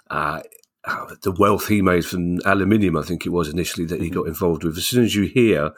mm. 0.10 0.42
uh, 0.88 1.06
the 1.22 1.32
wealth 1.38 1.68
he 1.68 1.84
made 1.84 2.04
from 2.04 2.40
aluminium, 2.46 2.98
I 2.98 3.04
think 3.04 3.28
it 3.28 3.30
was 3.30 3.48
initially 3.48 3.86
that 3.86 4.02
he 4.02 4.08
mm-hmm. 4.08 4.22
got 4.22 4.28
involved 4.28 4.64
with. 4.64 4.76
As 4.76 4.88
soon 4.88 5.04
as 5.04 5.14
you 5.14 5.26
hear, 5.26 5.72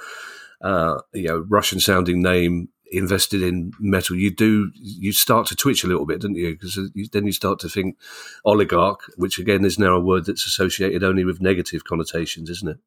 uh, 0.62 1.00
you 1.14 1.28
know, 1.28 1.46
Russian 1.50 1.82
sounding 1.82 2.22
name 2.22 2.70
invested 2.92 3.42
in 3.42 3.72
metal, 3.80 4.16
you 4.16 4.32
do 4.32 4.72
you 4.76 5.12
start 5.12 5.48
to 5.48 5.56
twitch 5.56 5.84
a 5.84 5.88
little 5.88 6.06
bit, 6.06 6.22
don't 6.22 6.36
you? 6.36 6.52
Because 6.52 6.80
then 7.12 7.26
you 7.26 7.32
start 7.32 7.60
to 7.60 7.70
think 7.70 7.98
oligarch, 8.46 9.02
which 9.16 9.40
again 9.40 9.66
is 9.66 9.80
now 9.80 9.96
a 9.96 10.00
word 10.00 10.26
that's 10.26 10.46
associated 10.46 11.04
only 11.04 11.24
with 11.24 11.42
negative 11.42 11.84
connotations, 11.84 12.50
isn't 12.50 12.70
it? 12.70 12.78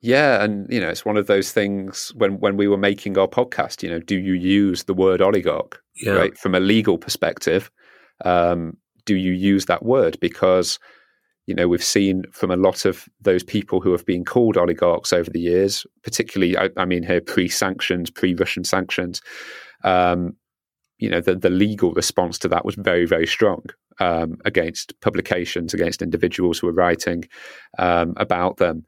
Yeah, 0.00 0.42
and 0.42 0.70
you 0.72 0.80
know, 0.80 0.88
it's 0.88 1.04
one 1.04 1.16
of 1.16 1.26
those 1.26 1.52
things 1.52 2.12
when 2.16 2.38
when 2.38 2.56
we 2.56 2.68
were 2.68 2.76
making 2.76 3.18
our 3.18 3.28
podcast. 3.28 3.82
You 3.82 3.90
know, 3.90 4.00
do 4.00 4.16
you 4.16 4.34
use 4.34 4.84
the 4.84 4.94
word 4.94 5.20
oligarch? 5.20 5.82
Yeah. 5.96 6.12
Right 6.12 6.38
from 6.38 6.54
a 6.54 6.60
legal 6.60 6.98
perspective, 6.98 7.70
um, 8.24 8.76
do 9.04 9.16
you 9.16 9.32
use 9.32 9.66
that 9.66 9.84
word 9.84 10.18
because 10.20 10.78
you 11.46 11.54
know, 11.54 11.68
we've 11.68 11.82
seen 11.82 12.24
from 12.32 12.50
a 12.50 12.56
lot 12.56 12.84
of 12.84 13.08
those 13.20 13.44
people 13.44 13.80
who 13.80 13.92
have 13.92 14.04
been 14.04 14.24
called 14.24 14.56
oligarchs 14.56 15.12
over 15.12 15.30
the 15.30 15.40
years, 15.40 15.86
particularly, 16.02 16.58
I, 16.58 16.70
I 16.76 16.84
mean, 16.84 17.04
here 17.04 17.20
pre-sanctions, 17.20 18.10
pre-Russian 18.10 18.64
sanctions. 18.64 19.22
Um, 19.84 20.36
you 20.98 21.08
know, 21.08 21.20
the, 21.20 21.36
the 21.36 21.50
legal 21.50 21.92
response 21.92 22.38
to 22.40 22.48
that 22.48 22.64
was 22.64 22.74
very, 22.74 23.06
very 23.06 23.26
strong 23.26 23.64
um, 24.00 24.38
against 24.44 24.98
publications, 25.00 25.72
against 25.72 26.02
individuals 26.02 26.58
who 26.58 26.66
were 26.66 26.72
writing 26.72 27.24
um, 27.78 28.14
about 28.16 28.56
them. 28.56 28.84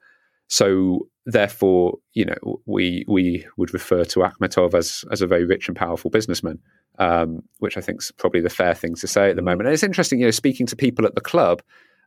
So, 0.49 1.09
therefore, 1.27 1.99
you 2.15 2.25
know, 2.25 2.63
we 2.65 3.05
we 3.07 3.47
would 3.59 3.75
refer 3.75 4.05
to 4.05 4.21
Akhmetov 4.21 4.73
as 4.73 5.05
as 5.13 5.21
a 5.21 5.27
very 5.27 5.45
rich 5.45 5.69
and 5.69 5.77
powerful 5.77 6.11
businessman, 6.11 6.59
um, 6.99 7.43
which 7.59 7.77
I 7.77 7.83
think 7.83 8.01
is 8.01 8.11
probably 8.13 8.41
the 8.41 8.49
fair 8.49 8.75
thing 8.75 8.95
to 8.95 9.07
say 9.07 9.29
at 9.29 9.37
the 9.37 9.43
mm. 9.43 9.47
moment. 9.47 9.67
And 9.67 9.75
it's 9.75 9.83
interesting, 9.83 10.21
you 10.21 10.25
know, 10.25 10.31
speaking 10.31 10.67
to 10.67 10.77
people 10.77 11.05
at 11.05 11.15
the 11.15 11.21
club 11.21 11.61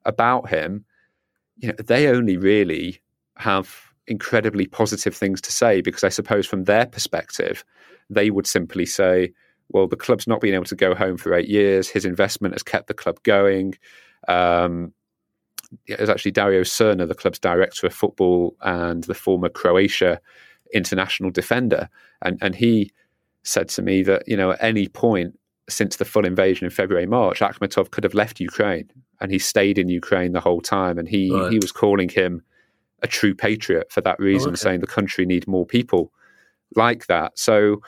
about 0.05 0.49
him, 0.49 0.85
you 1.57 1.69
know, 1.69 1.75
they 1.85 2.07
only 2.07 2.37
really 2.37 3.01
have 3.37 3.91
incredibly 4.07 4.67
positive 4.67 5.15
things 5.15 5.41
to 5.41 5.51
say 5.51 5.81
because 5.81 6.03
I 6.03 6.09
suppose 6.09 6.45
from 6.45 6.65
their 6.65 6.85
perspective, 6.85 7.63
they 8.09 8.29
would 8.29 8.47
simply 8.47 8.85
say, 8.85 9.31
well, 9.69 9.87
the 9.87 9.95
club's 9.95 10.27
not 10.27 10.41
been 10.41 10.53
able 10.53 10.65
to 10.65 10.75
go 10.75 10.93
home 10.93 11.17
for 11.17 11.33
eight 11.33 11.47
years. 11.47 11.87
His 11.87 12.05
investment 12.05 12.53
has 12.53 12.63
kept 12.63 12.87
the 12.87 12.93
club 12.93 13.21
going. 13.23 13.75
Um, 14.27 14.93
it 15.87 15.99
was 15.99 16.09
actually 16.09 16.31
Dario 16.31 16.61
Srna, 16.61 17.07
the 17.07 17.15
club's 17.15 17.39
director 17.39 17.87
of 17.87 17.93
football 17.93 18.55
and 18.61 19.05
the 19.05 19.13
former 19.13 19.47
Croatia 19.49 20.19
international 20.73 21.31
defender. 21.31 21.89
And, 22.21 22.37
and 22.41 22.55
he 22.55 22.91
said 23.43 23.69
to 23.69 23.81
me 23.81 24.03
that, 24.03 24.27
you 24.27 24.35
know, 24.35 24.51
at 24.51 24.63
any 24.63 24.87
point 24.87 25.37
since 25.69 25.97
the 25.97 26.05
full 26.05 26.25
invasion 26.25 26.65
in 26.65 26.71
February, 26.71 27.05
March, 27.05 27.39
Akhmetov 27.39 27.91
could 27.91 28.03
have 28.03 28.13
left 28.13 28.39
Ukraine 28.39 28.89
and 29.19 29.31
he 29.31 29.39
stayed 29.39 29.77
in 29.77 29.87
Ukraine 29.87 30.33
the 30.33 30.39
whole 30.39 30.61
time. 30.61 30.97
And 30.97 31.07
he, 31.07 31.31
right. 31.31 31.51
he 31.51 31.59
was 31.59 31.71
calling 31.71 32.09
him 32.09 32.43
a 33.01 33.07
true 33.07 33.33
patriot 33.33 33.91
for 33.91 34.01
that 34.01 34.19
reason, 34.19 34.49
oh, 34.49 34.53
okay. 34.53 34.59
saying 34.59 34.79
the 34.79 34.87
country 34.87 35.25
need 35.25 35.47
more 35.47 35.65
people 35.65 36.11
like 36.75 37.07
that. 37.07 37.37
So, 37.37 37.81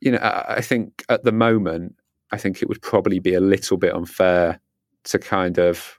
you 0.00 0.12
know, 0.12 0.18
I 0.22 0.60
think 0.60 1.04
at 1.08 1.24
the 1.24 1.32
moment, 1.32 1.96
I 2.32 2.38
think 2.38 2.62
it 2.62 2.68
would 2.68 2.82
probably 2.82 3.18
be 3.18 3.34
a 3.34 3.40
little 3.40 3.76
bit 3.76 3.94
unfair 3.94 4.60
to 5.04 5.18
kind 5.18 5.58
of 5.58 5.98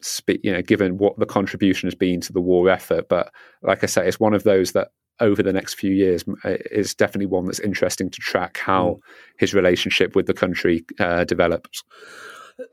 spe- 0.00 0.42
you 0.42 0.52
know, 0.52 0.62
given 0.62 0.98
what 0.98 1.18
the 1.18 1.26
contribution 1.26 1.86
has 1.86 1.94
been 1.94 2.20
to 2.22 2.32
the 2.32 2.40
war 2.40 2.68
effort. 2.70 3.08
But 3.08 3.32
like 3.62 3.82
I 3.82 3.86
say, 3.86 4.06
it's 4.06 4.20
one 4.20 4.34
of 4.34 4.44
those 4.44 4.72
that 4.72 4.88
over 5.20 5.42
the 5.42 5.52
next 5.52 5.74
few 5.74 5.92
years 5.92 6.24
uh, 6.44 6.56
is 6.70 6.94
definitely 6.94 7.26
one 7.26 7.46
that's 7.46 7.60
interesting 7.60 8.10
to 8.10 8.20
track 8.20 8.58
how 8.58 8.84
mm. 8.84 9.00
his 9.38 9.54
relationship 9.54 10.14
with 10.14 10.26
the 10.26 10.34
country 10.34 10.84
uh, 10.98 11.24
develops. 11.24 11.82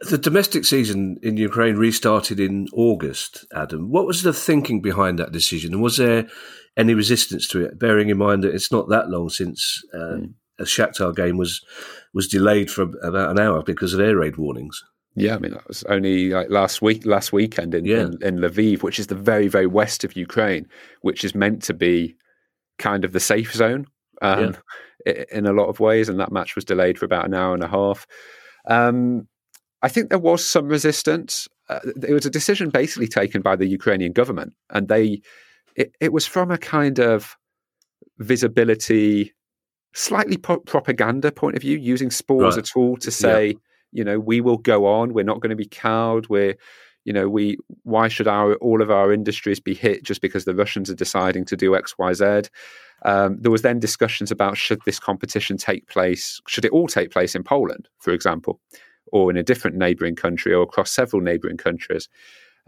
The 0.01 0.17
domestic 0.17 0.65
season 0.65 1.17
in 1.21 1.37
Ukraine 1.37 1.75
restarted 1.75 2.39
in 2.39 2.67
August, 2.73 3.45
Adam. 3.53 3.91
What 3.91 4.07
was 4.07 4.23
the 4.23 4.33
thinking 4.33 4.81
behind 4.81 5.19
that 5.19 5.31
decision? 5.31 5.73
And 5.73 5.83
was 5.83 5.97
there 5.97 6.27
any 6.75 6.95
resistance 6.95 7.47
to 7.49 7.63
it, 7.63 7.77
bearing 7.77 8.09
in 8.09 8.17
mind 8.17 8.43
that 8.43 8.53
it's 8.53 8.71
not 8.71 8.89
that 8.89 9.09
long 9.09 9.29
since 9.29 9.83
uh, 9.93 9.97
mm. 9.97 10.33
a 10.59 10.63
Shakhtar 10.63 11.15
game 11.15 11.37
was 11.37 11.63
was 12.13 12.27
delayed 12.27 12.71
for 12.71 12.83
about 13.03 13.31
an 13.31 13.39
hour 13.39 13.61
because 13.61 13.93
of 13.93 13.99
air 13.99 14.17
raid 14.17 14.37
warnings? 14.37 14.83
Yeah, 15.15 15.35
I 15.35 15.39
mean 15.39 15.53
that 15.53 15.67
was 15.67 15.83
only 15.83 16.29
like 16.29 16.49
last 16.49 16.81
week, 16.81 17.05
last 17.05 17.31
weekend 17.31 17.73
in, 17.73 17.85
yeah. 17.85 18.01
in, 18.01 18.17
in 18.21 18.37
Lviv, 18.39 18.83
which 18.83 18.99
is 18.99 19.07
the 19.07 19.15
very, 19.15 19.47
very 19.47 19.67
west 19.67 20.03
of 20.03 20.15
Ukraine, 20.15 20.67
which 21.01 21.23
is 21.23 21.33
meant 21.33 21.63
to 21.63 21.73
be 21.73 22.15
kind 22.78 23.05
of 23.05 23.11
the 23.13 23.19
safe 23.19 23.53
zone 23.53 23.88
um, 24.21 24.55
yeah. 25.05 25.23
in 25.32 25.45
a 25.45 25.53
lot 25.53 25.67
of 25.67 25.80
ways, 25.80 26.09
and 26.09 26.19
that 26.19 26.32
match 26.32 26.55
was 26.55 26.65
delayed 26.65 26.97
for 26.97 27.05
about 27.05 27.26
an 27.26 27.34
hour 27.34 27.53
and 27.53 27.63
a 27.63 27.67
half. 27.67 28.05
Um, 28.67 29.28
I 29.82 29.88
think 29.88 30.09
there 30.09 30.19
was 30.19 30.45
some 30.45 30.67
resistance. 30.67 31.47
Uh, 31.69 31.80
it 32.07 32.13
was 32.13 32.26
a 32.26 32.32
decision 32.32 32.69
basically 32.69 33.07
taken 33.07 33.41
by 33.41 33.55
the 33.55 33.67
Ukrainian 33.67 34.13
government, 34.13 34.53
and 34.69 34.88
they 34.88 35.21
it, 35.76 35.93
it 35.99 36.13
was 36.13 36.26
from 36.26 36.51
a 36.51 36.57
kind 36.57 36.99
of 36.99 37.36
visibility, 38.17 39.34
slightly 39.93 40.38
po- 40.38 40.59
propaganda 40.59 41.32
point 41.32 41.55
of 41.55 41.61
view, 41.61 41.78
using 41.78 42.09
sport 42.09 42.43
right. 42.43 42.47
as 42.49 42.57
a 42.57 42.61
tool 42.61 42.97
to 42.97 43.11
say, 43.11 43.47
yeah. 43.47 43.53
you 43.91 44.03
know, 44.03 44.19
we 44.19 44.41
will 44.41 44.57
go 44.57 44.86
on. 44.86 45.13
We're 45.13 45.23
not 45.23 45.41
going 45.41 45.49
to 45.49 45.55
be 45.55 45.67
cowed. 45.67 46.28
We're 46.30 46.55
you 47.05 47.13
know, 47.13 47.29
we 47.29 47.57
why 47.83 48.07
should 48.07 48.27
our 48.27 48.55
all 48.55 48.81
of 48.81 48.91
our 48.91 49.13
industries 49.13 49.59
be 49.59 49.73
hit 49.73 50.03
just 50.03 50.21
because 50.21 50.45
the 50.45 50.55
Russians 50.55 50.89
are 50.89 50.95
deciding 50.95 51.45
to 51.45 51.55
do 51.55 51.75
X, 51.75 51.97
Y, 51.97 52.13
Z? 52.13 52.41
Um, 53.03 53.37
there 53.39 53.51
was 53.51 53.61
then 53.61 53.79
discussions 53.79 54.31
about 54.31 54.57
should 54.57 54.81
this 54.85 54.99
competition 54.99 55.57
take 55.57 55.87
place, 55.87 56.41
should 56.47 56.65
it 56.65 56.71
all 56.71 56.87
take 56.87 57.11
place 57.11 57.35
in 57.35 57.43
Poland, 57.43 57.87
for 57.99 58.11
example, 58.11 58.59
or 59.11 59.29
in 59.29 59.37
a 59.37 59.43
different 59.43 59.77
neighbouring 59.77 60.15
country, 60.15 60.53
or 60.53 60.63
across 60.63 60.91
several 60.91 61.21
neighbouring 61.21 61.57
countries. 61.57 62.09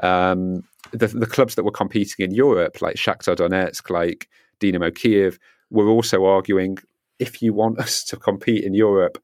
Um, 0.04 0.64
the, 0.92 1.08
the, 1.08 1.26
clubs 1.26 1.56
that 1.56 1.64
were 1.64 1.72
competing 1.72 2.24
in 2.24 2.36
Europe, 2.36 2.84
like 2.84 2.98
Shakhtar 2.98 3.36
Donetsk, 3.36 3.90
like 3.90 4.30
Dynamo 4.60 4.92
Kiev, 4.92 5.40
were 5.72 5.88
also 5.88 6.26
arguing 6.26 6.78
if 7.18 7.42
you 7.42 7.52
want 7.52 7.80
us 7.80 8.04
to 8.04 8.18
compete 8.18 8.64
in 8.64 8.76
Europe 8.76 9.18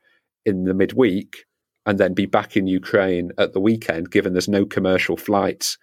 in 0.45 0.63
the 0.63 0.73
midweek, 0.73 1.45
and 1.85 1.99
then 1.99 2.13
be 2.13 2.25
back 2.25 2.55
in 2.55 2.67
Ukraine 2.67 3.31
at 3.37 3.53
the 3.53 3.59
weekend, 3.59 4.11
given 4.11 4.33
there's 4.33 4.47
no 4.47 4.65
commercial 4.65 5.17
flights 5.17 5.77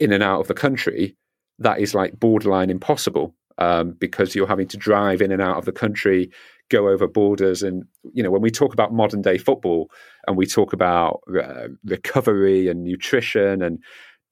in 0.00 0.12
and 0.12 0.22
out 0.22 0.40
of 0.40 0.48
the 0.48 0.54
country, 0.54 1.16
that 1.58 1.80
is 1.80 1.94
like 1.94 2.18
borderline 2.18 2.70
impossible 2.70 3.34
um, 3.58 3.92
because 3.92 4.34
you're 4.34 4.48
having 4.48 4.68
to 4.68 4.76
drive 4.76 5.22
in 5.22 5.30
and 5.30 5.40
out 5.40 5.56
of 5.56 5.64
the 5.64 5.72
country, 5.72 6.30
go 6.70 6.88
over 6.88 7.06
borders. 7.06 7.62
And, 7.62 7.84
you 8.12 8.22
know, 8.22 8.30
when 8.30 8.42
we 8.42 8.50
talk 8.50 8.72
about 8.72 8.92
modern 8.92 9.22
day 9.22 9.38
football 9.38 9.90
and 10.26 10.36
we 10.36 10.46
talk 10.46 10.72
about 10.72 11.20
uh, 11.40 11.68
recovery 11.84 12.68
and 12.68 12.82
nutrition 12.82 13.62
and 13.62 13.78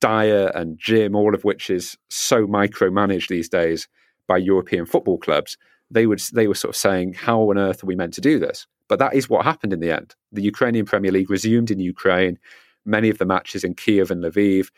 diet 0.01 0.53
and 0.57 0.79
gym, 0.79 1.15
all 1.15 1.35
of 1.35 1.45
which 1.45 1.71
is 1.71 1.97
so 2.11 2.47
micromanaged 2.47 3.29
these 3.29 3.49
days 3.49 3.87
by 4.27 4.39
European 4.39 4.87
football 4.87 5.19
clubs, 5.19 5.57
they 5.93 6.07
would 6.07 6.21
they 6.33 6.49
were 6.49 6.55
sort 6.55 6.75
of 6.75 6.77
saying, 6.77 7.15
"How 7.15 7.41
on 7.51 7.59
earth 7.59 7.83
are 7.83 7.87
we 7.87 7.97
meant 7.97 8.15
to 8.15 8.21
do 8.21 8.39
this?" 8.39 8.67
But 8.89 8.99
that 8.99 9.15
is 9.15 9.29
what 9.29 9.45
happened 9.45 9.73
in 9.73 9.81
the 9.81 9.91
end. 9.91 10.15
The 10.33 10.43
Ukrainian 10.43 10.87
Premier 10.87 11.13
League 11.13 11.31
resumed 11.31 11.71
in 11.71 11.79
Ukraine, 11.79 12.39
many 12.85 13.09
of 13.09 13.19
the 13.19 13.25
matches 13.25 13.65
in 13.65 13.75
Kiev 13.75 14.11
and 14.11 14.23
Lviv, 14.25 14.71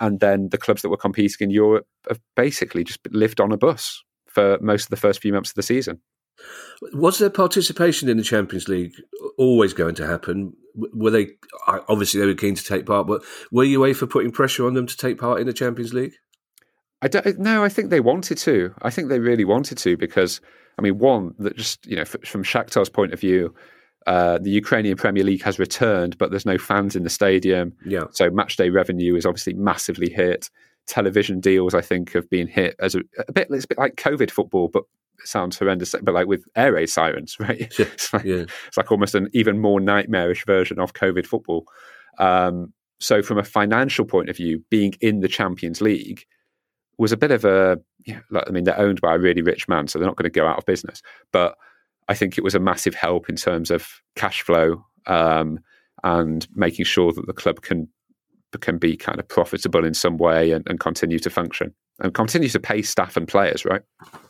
and 0.00 0.20
then 0.20 0.48
the 0.48 0.58
clubs 0.58 0.82
that 0.82 0.88
were 0.88 0.96
competing 0.96 1.46
in 1.46 1.50
Europe 1.50 1.86
have 2.08 2.20
basically 2.34 2.84
just 2.84 3.00
lived 3.10 3.40
on 3.40 3.52
a 3.52 3.56
bus 3.56 4.02
for 4.26 4.58
most 4.60 4.84
of 4.84 4.90
the 4.90 4.96
first 4.96 5.20
few 5.20 5.32
months 5.32 5.50
of 5.50 5.54
the 5.56 5.62
season. 5.62 6.00
Was 6.92 7.18
their 7.18 7.30
participation 7.30 8.08
in 8.08 8.16
the 8.16 8.22
Champions 8.24 8.68
League 8.68 8.94
always 9.38 9.74
going 9.74 9.94
to 9.96 10.06
happen? 10.06 10.54
Were 10.74 11.10
they 11.10 11.28
obviously 11.66 12.20
they 12.20 12.26
were 12.26 12.34
keen 12.34 12.54
to 12.54 12.64
take 12.64 12.86
part, 12.86 13.06
but 13.06 13.22
were 13.52 13.64
UEFA 13.64 14.08
putting 14.08 14.32
pressure 14.32 14.66
on 14.66 14.74
them 14.74 14.86
to 14.86 14.96
take 14.96 15.18
part 15.18 15.40
in 15.40 15.46
the 15.46 15.52
Champions 15.52 15.94
League? 15.94 16.14
I 17.02 17.08
don't. 17.08 17.38
No, 17.38 17.64
I 17.64 17.68
think 17.68 17.90
they 17.90 18.00
wanted 18.00 18.38
to. 18.38 18.72
I 18.80 18.90
think 18.90 19.08
they 19.08 19.18
really 19.18 19.44
wanted 19.44 19.76
to 19.78 19.96
because 19.96 20.40
I 20.78 20.82
mean, 20.82 20.98
one 20.98 21.34
that 21.40 21.56
just 21.56 21.84
you 21.86 21.96
know 21.96 22.04
from 22.04 22.44
Shakhtar's 22.44 22.88
point 22.88 23.12
of 23.12 23.20
view, 23.20 23.54
uh, 24.06 24.38
the 24.38 24.50
Ukrainian 24.50 24.96
Premier 24.96 25.24
League 25.24 25.42
has 25.42 25.58
returned, 25.58 26.16
but 26.18 26.30
there's 26.30 26.46
no 26.46 26.58
fans 26.58 26.96
in 26.96 27.02
the 27.02 27.10
stadium. 27.10 27.72
Yeah. 27.84 28.04
So 28.12 28.30
matchday 28.30 28.72
revenue 28.72 29.16
is 29.16 29.26
obviously 29.26 29.54
massively 29.54 30.10
hit. 30.10 30.48
Television 30.86 31.40
deals, 31.40 31.74
I 31.74 31.80
think, 31.80 32.12
have 32.12 32.28
been 32.30 32.48
hit 32.48 32.74
as 32.80 32.94
a, 32.94 33.00
a 33.28 33.32
bit. 33.32 33.48
It's 33.50 33.64
a 33.64 33.68
bit 33.68 33.78
like 33.78 33.96
COVID 33.96 34.30
football, 34.30 34.68
but 34.68 34.84
it 35.20 35.26
sounds 35.26 35.58
horrendous. 35.58 35.94
But 36.02 36.14
like 36.14 36.26
with 36.26 36.44
air 36.56 36.72
raid 36.72 36.88
sirens, 36.88 37.36
right? 37.40 37.72
Yeah. 37.78 37.86
it's, 37.92 38.12
like, 38.12 38.24
yeah. 38.24 38.44
it's 38.66 38.76
like 38.76 38.90
almost 38.90 39.16
an 39.16 39.28
even 39.32 39.58
more 39.58 39.80
nightmarish 39.80 40.46
version 40.46 40.78
of 40.78 40.94
COVID 40.94 41.26
football. 41.26 41.66
Um, 42.18 42.72
so, 43.00 43.20
from 43.22 43.38
a 43.38 43.44
financial 43.44 44.04
point 44.04 44.28
of 44.28 44.36
view, 44.36 44.62
being 44.70 44.94
in 45.00 45.20
the 45.20 45.28
Champions 45.28 45.80
League 45.80 46.24
was 46.98 47.12
a 47.12 47.16
bit 47.16 47.30
of 47.30 47.44
a, 47.44 47.78
yeah, 48.06 48.20
like, 48.30 48.44
I 48.46 48.50
mean, 48.50 48.64
they're 48.64 48.78
owned 48.78 49.00
by 49.00 49.14
a 49.14 49.18
really 49.18 49.42
rich 49.42 49.68
man, 49.68 49.88
so 49.88 49.98
they're 49.98 50.08
not 50.08 50.16
going 50.16 50.30
to 50.30 50.40
go 50.40 50.46
out 50.46 50.58
of 50.58 50.66
business. 50.66 51.02
But 51.32 51.56
I 52.08 52.14
think 52.14 52.36
it 52.36 52.44
was 52.44 52.54
a 52.54 52.60
massive 52.60 52.94
help 52.94 53.28
in 53.28 53.36
terms 53.36 53.70
of 53.70 53.88
cash 54.16 54.42
flow 54.42 54.84
um, 55.06 55.58
and 56.02 56.46
making 56.54 56.84
sure 56.84 57.12
that 57.12 57.26
the 57.26 57.32
club 57.32 57.62
can 57.62 57.88
can 58.60 58.76
be 58.76 58.98
kind 58.98 59.18
of 59.18 59.26
profitable 59.26 59.82
in 59.82 59.94
some 59.94 60.18
way 60.18 60.50
and, 60.50 60.68
and, 60.68 60.78
continue 60.78 61.18
to 61.18 61.30
function 61.30 61.72
and 62.00 62.12
continue 62.12 62.50
to 62.50 62.60
pay 62.60 62.82
staff 62.82 63.16
and 63.16 63.26
players, 63.26 63.64
right? 63.64 63.80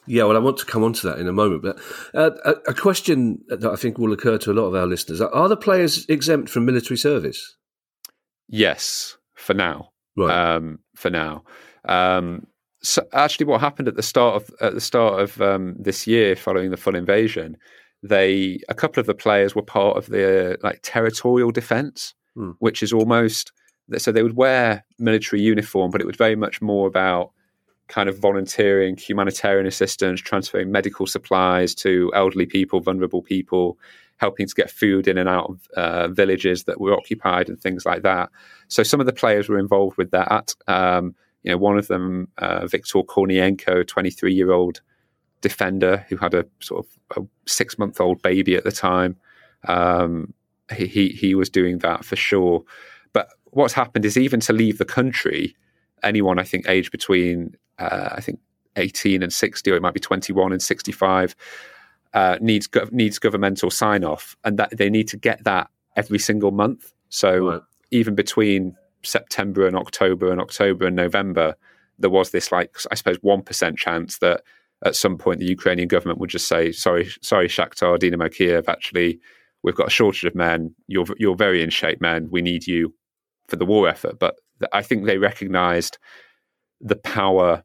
Yeah, 0.06 0.24
well, 0.24 0.36
I 0.36 0.40
want 0.40 0.58
to 0.58 0.64
come 0.64 0.84
on 0.84 0.92
to 0.92 1.08
that 1.08 1.18
in 1.18 1.26
a 1.26 1.32
moment. 1.32 1.62
But 1.62 1.78
uh, 2.14 2.30
a, 2.44 2.70
a, 2.70 2.74
question 2.74 3.40
that 3.48 3.64
I 3.64 3.74
think 3.74 3.98
will 3.98 4.12
occur 4.12 4.38
to 4.38 4.52
a 4.52 4.54
lot 4.54 4.66
of 4.66 4.74
our 4.74 4.86
listeners 4.86 5.20
are 5.20 5.48
the 5.48 5.56
players 5.56 6.06
exempt 6.06 6.50
from 6.50 6.66
military 6.66 6.96
service? 6.96 7.56
Yes, 8.48 9.16
for 9.34 9.54
now. 9.54 9.90
Right. 10.16 10.54
Um, 10.54 10.80
for 10.94 11.10
now. 11.10 11.44
Um, 11.84 12.46
so 12.82 13.06
actually, 13.12 13.46
what 13.46 13.60
happened 13.60 13.88
at 13.88 13.96
the 13.96 14.02
start 14.02 14.42
of 14.42 14.50
at 14.60 14.74
the 14.74 14.80
start 14.80 15.20
of 15.20 15.40
um, 15.40 15.76
this 15.78 16.06
year, 16.06 16.34
following 16.34 16.70
the 16.70 16.76
full 16.76 16.96
invasion, 16.96 17.56
they 18.02 18.58
a 18.68 18.74
couple 18.74 19.00
of 19.00 19.06
the 19.06 19.14
players 19.14 19.54
were 19.54 19.62
part 19.62 19.96
of 19.96 20.06
the 20.06 20.58
like 20.62 20.80
territorial 20.82 21.50
defense, 21.50 22.14
hmm. 22.34 22.50
which 22.58 22.82
is 22.82 22.92
almost 22.92 23.52
so 23.98 24.10
they 24.10 24.22
would 24.22 24.36
wear 24.36 24.84
military 24.98 25.42
uniform, 25.42 25.90
but 25.90 26.00
it 26.00 26.06
was 26.06 26.16
very 26.16 26.36
much 26.36 26.60
more 26.60 26.86
about 26.86 27.32
kind 27.88 28.08
of 28.08 28.18
volunteering, 28.18 28.96
humanitarian 28.96 29.66
assistance, 29.66 30.20
transferring 30.20 30.72
medical 30.72 31.06
supplies 31.06 31.74
to 31.74 32.10
elderly 32.14 32.46
people, 32.46 32.80
vulnerable 32.80 33.22
people, 33.22 33.76
helping 34.16 34.46
to 34.46 34.54
get 34.54 34.70
food 34.70 35.06
in 35.06 35.18
and 35.18 35.28
out 35.28 35.50
of 35.50 35.68
uh, 35.76 36.08
villages 36.08 36.64
that 36.64 36.80
were 36.80 36.94
occupied 36.94 37.48
and 37.48 37.60
things 37.60 37.84
like 37.84 38.02
that. 38.02 38.30
So 38.68 38.82
some 38.82 39.00
of 39.00 39.06
the 39.06 39.12
players 39.12 39.48
were 39.48 39.58
involved 39.58 39.98
with 39.98 40.10
that. 40.12 40.54
Um, 40.66 41.14
you 41.42 41.50
know, 41.50 41.58
one 41.58 41.78
of 41.78 41.88
them, 41.88 42.28
uh, 42.38 42.66
Viktor 42.66 43.00
Kornienko, 43.00 43.86
23 43.86 44.32
year 44.32 44.52
old 44.52 44.80
defender 45.40 46.06
who 46.08 46.16
had 46.16 46.34
a 46.34 46.46
sort 46.60 46.86
of 46.86 47.22
a 47.22 47.26
six 47.48 47.78
month 47.78 48.00
old 48.00 48.22
baby 48.22 48.54
at 48.54 48.64
the 48.64 48.72
time. 48.72 49.16
Um, 49.66 50.32
he, 50.74 50.86
he, 50.86 51.08
he 51.08 51.34
was 51.34 51.50
doing 51.50 51.78
that 51.78 52.04
for 52.04 52.16
sure. 52.16 52.62
But 53.12 53.28
what's 53.50 53.74
happened 53.74 54.04
is 54.04 54.16
even 54.16 54.40
to 54.40 54.52
leave 54.52 54.78
the 54.78 54.84
country, 54.84 55.56
anyone 56.02 56.38
I 56.38 56.44
think 56.44 56.68
aged 56.68 56.92
between 56.92 57.56
uh, 57.78 58.10
I 58.12 58.20
think 58.20 58.38
18 58.76 59.22
and 59.22 59.32
60, 59.32 59.70
or 59.70 59.76
it 59.76 59.82
might 59.82 59.94
be 59.94 60.00
21 60.00 60.52
and 60.52 60.62
65, 60.62 61.36
uh, 62.14 62.38
needs 62.40 62.68
needs 62.90 63.18
governmental 63.18 63.70
sign 63.70 64.04
off, 64.04 64.36
and 64.44 64.58
that 64.58 64.76
they 64.76 64.90
need 64.90 65.08
to 65.08 65.16
get 65.16 65.44
that 65.44 65.68
every 65.96 66.18
single 66.18 66.50
month. 66.50 66.92
So 67.08 67.48
right. 67.48 67.60
even 67.90 68.14
between 68.14 68.76
September 69.04 69.66
and 69.66 69.76
October 69.76 70.30
and 70.30 70.40
October 70.40 70.86
and 70.86 70.96
November, 70.96 71.54
there 71.98 72.10
was 72.10 72.30
this 72.30 72.52
like 72.52 72.76
I 72.90 72.94
suppose 72.94 73.18
one 73.22 73.42
percent 73.42 73.78
chance 73.78 74.18
that 74.18 74.42
at 74.84 74.96
some 74.96 75.16
point 75.16 75.40
the 75.40 75.46
Ukrainian 75.46 75.88
government 75.88 76.18
would 76.18 76.30
just 76.30 76.48
say, 76.48 76.72
"Sorry, 76.72 77.08
sorry, 77.22 77.48
Shakhtar, 77.48 77.98
Dynamo 77.98 78.28
Kiev, 78.28 78.68
actually, 78.68 79.20
we've 79.62 79.76
got 79.76 79.88
a 79.88 79.90
shortage 79.90 80.24
of 80.24 80.34
men. 80.34 80.74
You're 80.86 81.06
you're 81.18 81.36
very 81.36 81.62
in 81.62 81.70
shape, 81.70 82.00
men. 82.00 82.28
We 82.30 82.42
need 82.42 82.66
you 82.66 82.94
for 83.48 83.56
the 83.56 83.66
war 83.66 83.88
effort." 83.88 84.18
But 84.18 84.36
I 84.72 84.82
think 84.82 85.04
they 85.04 85.18
recognised 85.18 85.98
the 86.80 86.96
power, 86.96 87.62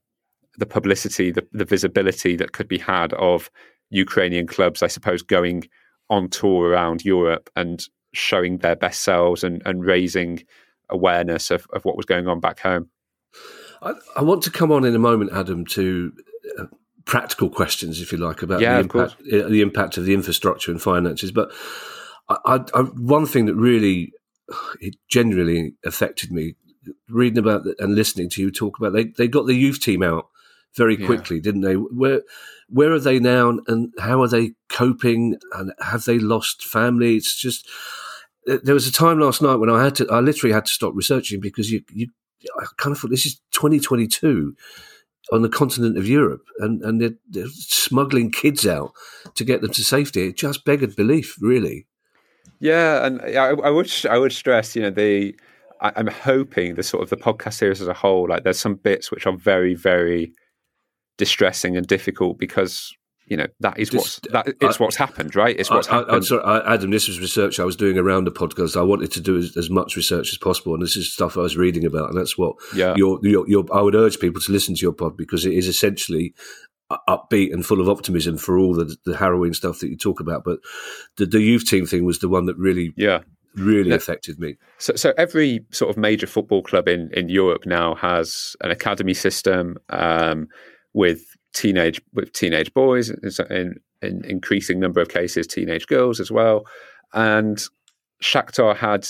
the 0.58 0.66
publicity, 0.66 1.32
the, 1.32 1.46
the 1.52 1.66
visibility 1.66 2.36
that 2.36 2.52
could 2.52 2.68
be 2.68 2.78
had 2.78 3.14
of 3.14 3.50
Ukrainian 3.90 4.48
clubs. 4.48 4.84
I 4.84 4.88
suppose 4.88 5.22
going 5.22 5.64
on 6.10 6.30
tour 6.30 6.70
around 6.70 7.04
Europe 7.04 7.50
and 7.56 7.86
showing 8.14 8.60
their 8.60 8.76
best 8.76 9.04
selves 9.04 9.44
and, 9.44 9.62
and 9.66 9.86
raising 9.86 10.44
awareness 10.90 11.52
of, 11.52 11.68
of 11.74 11.86
what 11.86 11.98
was 11.98 12.06
going 12.06 12.28
on 12.28 12.40
back 12.40 12.60
home. 12.60 12.90
I, 13.82 13.94
I 14.16 14.22
want 14.22 14.44
to 14.44 14.52
come 14.52 14.72
on 14.72 14.86
in 14.86 14.96
a 14.96 15.00
moment, 15.00 15.32
Adam, 15.34 15.66
to 15.68 16.14
uh, 16.58 16.66
practical 17.06 17.50
questions, 17.50 18.02
if 18.02 18.12
you 18.12 18.18
like, 18.18 18.42
about 18.42 18.62
yeah, 18.62 18.76
the, 18.76 18.80
impact, 18.80 19.16
uh, 19.34 19.48
the 19.48 19.62
impact 19.62 19.98
of 19.98 20.06
the 20.06 20.14
infrastructure 20.14 20.72
and 20.72 20.82
finances. 20.82 21.32
But 21.32 21.52
I, 22.30 22.64
I, 22.74 22.82
one 22.82 23.26
thing 23.26 23.46
that 23.46 23.56
really 23.56 24.14
it 24.82 24.96
genuinely 25.08 25.76
affected 25.86 26.32
me 26.32 26.56
reading 27.10 27.40
about 27.40 27.66
and 27.80 27.96
listening 27.96 28.30
to 28.30 28.42
you 28.42 28.50
talk 28.50 28.80
about 28.80 28.94
they 28.94 29.04
they 29.18 29.28
got 29.28 29.46
the 29.46 29.54
youth 29.54 29.82
team 29.82 30.02
out 30.02 30.30
very 30.76 30.96
quickly, 30.96 31.38
yeah. 31.38 31.42
didn't 31.42 31.62
they? 31.62 31.74
Where 31.74 32.22
where 32.70 32.92
are 32.92 33.00
they 33.00 33.20
now, 33.20 33.60
and 33.68 33.94
how 34.00 34.22
are 34.22 34.28
they 34.28 34.52
coping? 34.70 35.38
And 35.54 35.74
have 35.80 36.06
they 36.06 36.20
lost 36.20 36.66
family? 36.66 37.16
It's 37.16 37.36
just 37.36 37.68
there 38.48 38.74
was 38.74 38.88
a 38.88 38.92
time 38.92 39.20
last 39.20 39.42
night 39.42 39.56
when 39.56 39.70
I 39.70 39.84
had 39.84 39.96
to, 39.96 40.08
I 40.10 40.20
literally 40.20 40.54
had 40.54 40.66
to 40.66 40.74
stop 40.74 40.94
researching 40.96 41.40
because 41.40 41.72
you, 41.72 41.84
you, 41.92 42.08
I 42.60 42.66
kind 42.78 42.94
of 42.94 43.00
thought 43.00 43.12
this 43.12 43.26
is 43.26 43.42
2022 43.52 44.56
on 45.32 45.42
the 45.42 45.50
continent 45.50 45.98
of 45.98 46.08
Europe, 46.08 46.46
and 46.60 46.82
and 46.84 47.02
they're, 47.02 47.16
they're 47.30 47.50
smuggling 47.50 48.32
kids 48.32 48.66
out 48.66 48.94
to 49.36 49.44
get 49.44 49.62
them 49.62 49.72
to 49.74 49.84
safety. 49.84 50.30
It 50.30 50.38
just 50.38 50.64
beggared 50.64 50.96
belief, 50.96 51.36
really. 51.42 51.86
Yeah, 52.60 53.06
and 53.06 53.22
I, 53.22 53.50
I 53.50 53.70
would 53.70 53.92
I 54.10 54.18
would 54.18 54.32
stress, 54.32 54.76
you 54.76 54.82
know, 54.82 54.90
the 54.90 55.36
I, 55.82 55.92
I'm 55.96 56.08
hoping 56.08 56.76
the 56.76 56.84
sort 56.84 57.04
of 57.04 57.10
the 57.10 57.18
podcast 57.18 57.56
series 57.56 57.82
as 57.82 57.88
a 57.88 57.94
whole, 57.94 58.28
like 58.30 58.44
there's 58.44 58.60
some 58.60 58.76
bits 58.76 59.12
which 59.12 59.28
are 59.28 59.36
very 59.36 59.76
very 59.76 60.34
distressing 61.18 61.76
and 61.76 61.86
difficult 61.86 62.38
because 62.38 62.96
you 63.28 63.38
know 63.38 63.48
that 63.60 63.78
is 63.78 63.92
what's 63.94 64.20
that 64.32 64.48
it's 64.62 64.80
I, 64.80 64.84
what's 64.84 64.96
happened, 64.96 65.36
right? 65.36 65.58
It's 65.58 65.70
what's 65.70 65.90
I, 65.90 65.98
happened. 65.98 66.26
sorry, 66.26 66.64
Adam. 66.66 66.92
This 66.92 67.08
was 67.08 67.20
research 67.20 67.60
I 67.60 67.66
was 67.66 67.76
doing 67.76 67.98
around 67.98 68.24
the 68.24 68.32
podcast. 68.32 68.78
I 68.78 68.84
wanted 68.84 69.12
to 69.14 69.22
do 69.22 69.38
as, 69.38 69.56
as, 69.58 69.70
much 69.70 69.96
research 69.96 70.32
as 70.32 70.38
possible, 70.38 70.74
and 70.74 70.82
this 70.82 70.96
is 70.96 71.14
stuff 71.14 71.38
I 71.38 71.42
was 71.42 71.58
reading 71.58 71.86
about, 71.86 72.10
and 72.10 72.18
that's 72.18 72.38
what. 72.38 72.56
Yeah. 72.74 72.94
Your, 72.96 73.20
your, 73.24 73.48
your, 73.48 73.66
I 73.74 73.82
would 73.82 73.96
urge 73.96 74.20
people 74.20 74.42
to 74.42 74.52
listen 74.52 74.76
to 74.76 74.82
your 74.82 74.94
pod 74.94 75.18
because 75.18 75.46
it 75.46 75.54
is 75.54 75.68
essentially 75.68 76.34
upbeat 77.08 77.54
and 77.54 77.66
full 77.66 77.82
of 77.82 77.90
optimism 77.90 78.38
for 78.38 78.58
all 78.58 78.74
the, 78.74 78.96
the 79.06 79.18
harrowing 79.18 79.54
stuff 79.54 79.80
that 79.80 79.90
you 79.90 79.98
talk 79.98 80.20
about. 80.20 80.44
But 80.44 80.60
the, 81.18 81.26
the 81.26 81.42
youth 81.42 81.66
team 81.66 81.86
thing 81.86 82.06
was 82.06 82.20
the 82.20 82.30
one 82.30 82.46
that 82.46 82.58
really, 82.58 82.94
yeah, 82.96 83.22
really 83.56 83.92
affected 83.92 84.40
me. 84.40 84.56
So, 84.78 84.96
so 84.96 85.14
every 85.18 85.66
sort 85.72 85.90
of 85.90 85.98
major 85.98 86.28
football 86.28 86.64
club 86.64 86.88
in 86.88 87.10
in 87.14 87.30
Europe 87.30 87.66
now 87.66 87.96
has 87.96 88.56
an 88.62 88.72
academy 88.72 89.14
system 89.14 89.78
um, 89.90 90.48
with 90.94 91.37
teenage 91.58 92.00
with 92.14 92.32
teenage 92.34 92.74
boys 92.74 93.10
in 93.50 93.76
in 94.02 94.24
increasing 94.26 94.80
number 94.80 95.02
of 95.02 95.10
cases 95.10 95.48
teenage 95.48 95.88
girls 95.88 96.20
as 96.20 96.32
well. 96.32 96.66
And 97.14 97.62
Shakhtar 98.24 98.76
had 98.76 99.08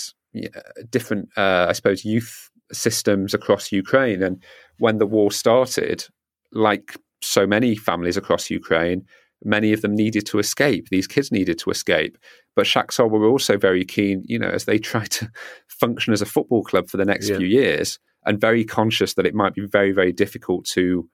different 0.90 1.28
uh, 1.36 1.66
I 1.68 1.72
suppose 1.72 2.04
youth 2.04 2.50
systems 2.72 3.34
across 3.34 3.72
Ukraine. 3.72 4.22
And 4.22 4.42
when 4.78 4.98
the 4.98 5.06
war 5.06 5.30
started 5.30 6.06
like 6.52 6.96
so 7.20 7.46
many 7.46 7.76
families 7.76 8.16
across 8.16 8.50
Ukraine 8.50 9.04
many 9.44 9.72
of 9.72 9.82
them 9.82 9.94
needed 9.94 10.26
to 10.26 10.40
escape. 10.40 10.88
These 10.88 11.06
kids 11.06 11.30
needed 11.30 11.58
to 11.60 11.70
escape. 11.70 12.18
But 12.56 12.66
Shakhtar 12.66 13.08
were 13.08 13.28
also 13.28 13.56
very 13.56 13.84
keen 13.84 14.22
you 14.26 14.38
know 14.38 14.48
as 14.48 14.64
they 14.64 14.78
tried 14.90 15.10
to 15.12 15.30
function 15.68 16.12
as 16.12 16.22
a 16.22 16.26
football 16.26 16.64
club 16.64 16.88
for 16.88 16.96
the 16.96 17.04
next 17.04 17.28
yeah. 17.28 17.36
few 17.36 17.46
years 17.46 17.98
and 18.24 18.40
very 18.40 18.64
conscious 18.64 19.14
that 19.14 19.26
it 19.26 19.34
might 19.34 19.54
be 19.54 19.66
very 19.66 19.92
very 19.92 20.12
difficult 20.12 20.64
to 20.66 21.08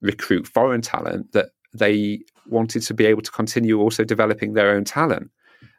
recruit 0.00 0.46
foreign 0.46 0.80
talent 0.80 1.32
that 1.32 1.50
they 1.72 2.20
wanted 2.48 2.82
to 2.82 2.94
be 2.94 3.06
able 3.06 3.22
to 3.22 3.30
continue 3.30 3.80
also 3.80 4.04
developing 4.04 4.52
their 4.52 4.70
own 4.70 4.84
talent. 4.84 5.30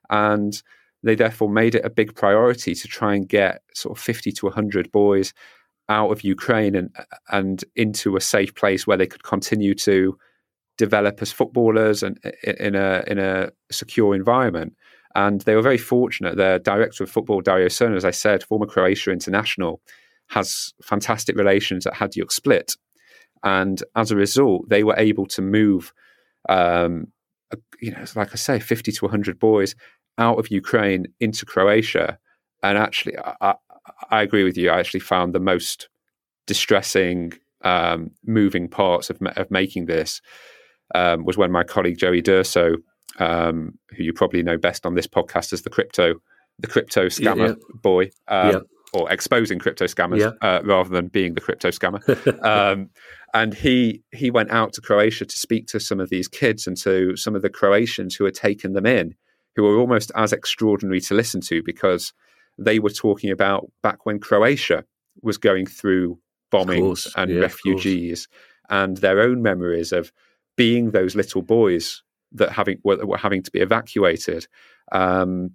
And 0.09 0.61
they 1.03 1.15
therefore 1.15 1.49
made 1.49 1.76
it 1.76 1.86
a 1.86 1.89
big 1.89 2.15
priority 2.15 2.76
to 2.76 2.88
try 2.88 3.15
and 3.15 3.28
get 3.28 3.61
sort 3.74 3.97
of 3.97 4.03
50 4.03 4.32
to 4.34 4.45
100 4.45 4.91
boys 4.91 5.34
out 5.89 6.11
of 6.11 6.24
Ukraine 6.24 6.76
and 6.76 6.95
and 7.32 7.63
into 7.76 8.15
a 8.15 8.22
safe 8.22 8.53
place 8.55 8.86
where 8.86 8.97
they 8.97 9.07
could 9.07 9.24
continue 9.24 9.74
to 9.76 10.17
develop 10.78 11.22
as 11.22 11.32
footballers 11.32 12.03
and 12.03 12.17
in 12.43 12.76
a 12.76 13.03
in 13.07 13.17
a 13.17 13.49
secure 13.72 14.15
environment. 14.15 14.76
And 15.13 15.41
they 15.41 15.55
were 15.55 15.61
very 15.61 15.78
fortunate. 15.78 16.38
Their 16.38 16.59
director 16.59 17.03
of 17.03 17.11
football, 17.11 17.41
Dario 17.41 17.67
Srna, 17.67 17.97
as 17.97 18.05
I 18.05 18.11
said, 18.11 18.43
former 18.43 18.65
Croatia 18.65 19.11
international, 19.11 19.82
has 20.30 20.74
fantastic 20.82 21.36
relations 21.36 21.86
at 21.86 21.93
Hajduk 21.93 22.32
Split, 22.32 22.78
and 23.44 23.82
as 23.96 24.12
a 24.12 24.16
result, 24.16 24.70
they 24.70 24.84
were 24.84 24.98
able 24.98 25.26
to 25.28 25.42
move, 25.42 25.94
um, 26.50 27.08
you 27.80 27.92
know, 27.92 28.04
like 28.16 28.32
I 28.32 28.36
say, 28.36 28.60
fifty 28.60 28.92
to 28.94 29.08
hundred 29.08 29.39
boys 29.39 29.76
out 30.18 30.39
of 30.39 30.52
Ukraine 30.52 31.08
into 31.20 31.46
Croatia. 31.46 32.20
And 32.64 32.78
actually, 32.78 33.18
I, 33.18 33.56
I 34.10 34.22
agree 34.22 34.44
with 34.44 34.58
you. 34.58 34.70
I 34.70 34.80
actually 34.80 35.00
found 35.00 35.34
the 35.34 35.39
most 35.39 35.89
distressing, 36.46 37.34
um, 37.64 38.12
moving 38.26 38.68
parts 38.68 39.10
of, 39.10 39.20
of 39.36 39.50
making 39.50 39.86
this 39.86 40.22
um, 40.94 41.26
was 41.26 41.38
when 41.38 41.52
my 41.52 41.64
colleague 41.64 41.98
Joey 41.98 42.22
D'Urso, 42.22 42.76
um, 43.20 43.78
who 43.96 44.04
you 44.04 44.14
probably 44.14 44.44
know 44.44 44.58
best 44.58 44.86
on 44.86 44.96
this 44.96 45.08
podcast 45.08 45.54
as 45.54 45.64
the 45.64 45.70
crypto, 45.70 46.16
the 46.60 46.68
crypto 46.68 47.08
scammer 47.08 47.38
yeah, 47.38 47.48
yeah. 47.48 47.80
boy, 47.82 48.04
um, 48.28 48.52
yeah. 48.52 48.60
Or 48.94 49.12
exposing 49.12 49.60
crypto 49.60 49.86
scammers 49.86 50.36
uh, 50.42 50.62
rather 50.64 50.89
than 50.89 51.08
being 51.08 51.34
the 51.34 51.42
crypto 51.42 51.70
scammer. 51.70 52.02
Um, 52.44 52.89
and 53.34 53.54
he 53.54 54.04
he 54.12 54.30
went 54.30 54.52
out 54.52 54.74
to 54.74 54.82
Croatia 54.82 55.26
to 55.26 55.38
speak 55.38 55.68
to 55.68 55.80
some 55.80 56.00
of 56.00 56.10
these 56.10 56.28
kids 56.28 56.68
and 56.68 56.76
to 56.78 57.16
some 57.16 57.36
of 57.36 57.42
the 57.42 57.50
Croatians 57.50 58.16
who 58.16 58.26
had 58.26 58.34
taken 58.34 58.74
them 58.74 58.86
in, 58.86 59.16
who 59.56 59.64
were 59.64 59.78
almost 59.78 60.12
as 60.16 60.34
extraordinary 60.34 61.00
to 61.02 61.14
listen 61.14 61.39
to 61.42 61.64
because 61.64 62.14
they 62.58 62.80
were 62.80 62.89
talking 62.89 63.32
about 63.32 63.72
back 63.82 64.06
when 64.06 64.20
Croatia 64.20 64.84
was 65.22 65.38
going 65.38 65.66
through 65.66 66.20
bombings 66.52 67.08
and 67.16 67.32
yeah, 67.32 67.39
refugees 67.39 68.28
and 68.70 68.98
their 68.98 69.22
own 69.22 69.42
memories 69.42 69.92
of 69.92 70.12
being 70.58 70.92
those 70.92 71.16
little 71.16 71.42
boys 71.42 72.04
that 72.34 72.52
having 72.52 72.80
were, 72.84 73.06
were 73.06 73.18
having 73.18 73.44
to 73.44 73.52
be 73.52 73.60
evacuated. 73.60 74.48
Um, 74.92 75.52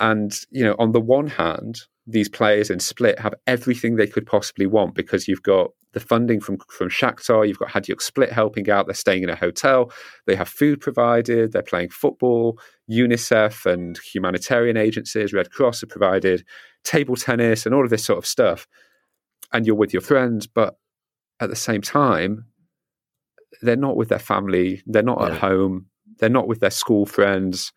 and 0.00 0.32
you 0.50 0.64
know, 0.64 0.74
on 0.78 0.92
the 0.92 1.00
one 1.00 1.28
hand, 1.28 1.80
these 2.06 2.28
players 2.28 2.70
in 2.70 2.80
Split 2.80 3.18
have 3.18 3.34
everything 3.46 3.96
they 3.96 4.06
could 4.06 4.26
possibly 4.26 4.66
want 4.66 4.94
because 4.94 5.28
you've 5.28 5.42
got 5.42 5.70
the 5.92 6.00
funding 6.00 6.40
from 6.40 6.58
from 6.68 6.88
Shakhtar, 6.88 7.46
you've 7.46 7.58
got 7.58 7.70
Hajduk 7.70 8.00
Split 8.00 8.32
helping 8.32 8.68
out. 8.70 8.86
They're 8.86 8.94
staying 8.94 9.22
in 9.22 9.30
a 9.30 9.36
hotel, 9.36 9.92
they 10.26 10.34
have 10.34 10.48
food 10.48 10.80
provided, 10.80 11.52
they're 11.52 11.62
playing 11.62 11.90
football. 11.90 12.58
UNICEF 12.90 13.66
and 13.66 13.98
humanitarian 13.98 14.76
agencies, 14.76 15.32
Red 15.32 15.50
Cross, 15.50 15.82
have 15.82 15.90
provided 15.90 16.44
table 16.84 17.16
tennis 17.16 17.66
and 17.66 17.74
all 17.74 17.84
of 17.84 17.90
this 17.90 18.04
sort 18.04 18.18
of 18.18 18.26
stuff. 18.26 18.66
And 19.52 19.66
you're 19.66 19.76
with 19.76 19.92
your 19.92 20.02
friends, 20.02 20.46
but 20.46 20.78
at 21.40 21.50
the 21.50 21.56
same 21.56 21.82
time, 21.82 22.46
they're 23.62 23.76
not 23.76 23.96
with 23.96 24.08
their 24.08 24.18
family, 24.18 24.82
they're 24.86 25.02
not 25.02 25.20
yeah. 25.20 25.26
at 25.28 25.38
home, 25.38 25.86
they're 26.18 26.28
not 26.28 26.48
with 26.48 26.60
their 26.60 26.70
school 26.70 27.06
friends. 27.06 27.72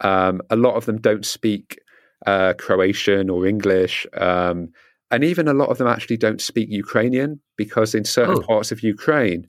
Um, 0.00 0.40
a 0.50 0.56
lot 0.56 0.74
of 0.74 0.86
them 0.86 1.00
don't 1.00 1.26
speak 1.26 1.78
uh, 2.26 2.54
Croatian 2.58 3.30
or 3.30 3.46
English. 3.46 4.06
Um, 4.14 4.68
and 5.10 5.24
even 5.24 5.48
a 5.48 5.54
lot 5.54 5.70
of 5.70 5.78
them 5.78 5.88
actually 5.88 6.16
don't 6.16 6.40
speak 6.40 6.68
Ukrainian 6.70 7.40
because 7.56 7.94
in 7.94 8.04
certain 8.04 8.38
oh. 8.38 8.42
parts 8.42 8.70
of 8.70 8.82
Ukraine, 8.82 9.46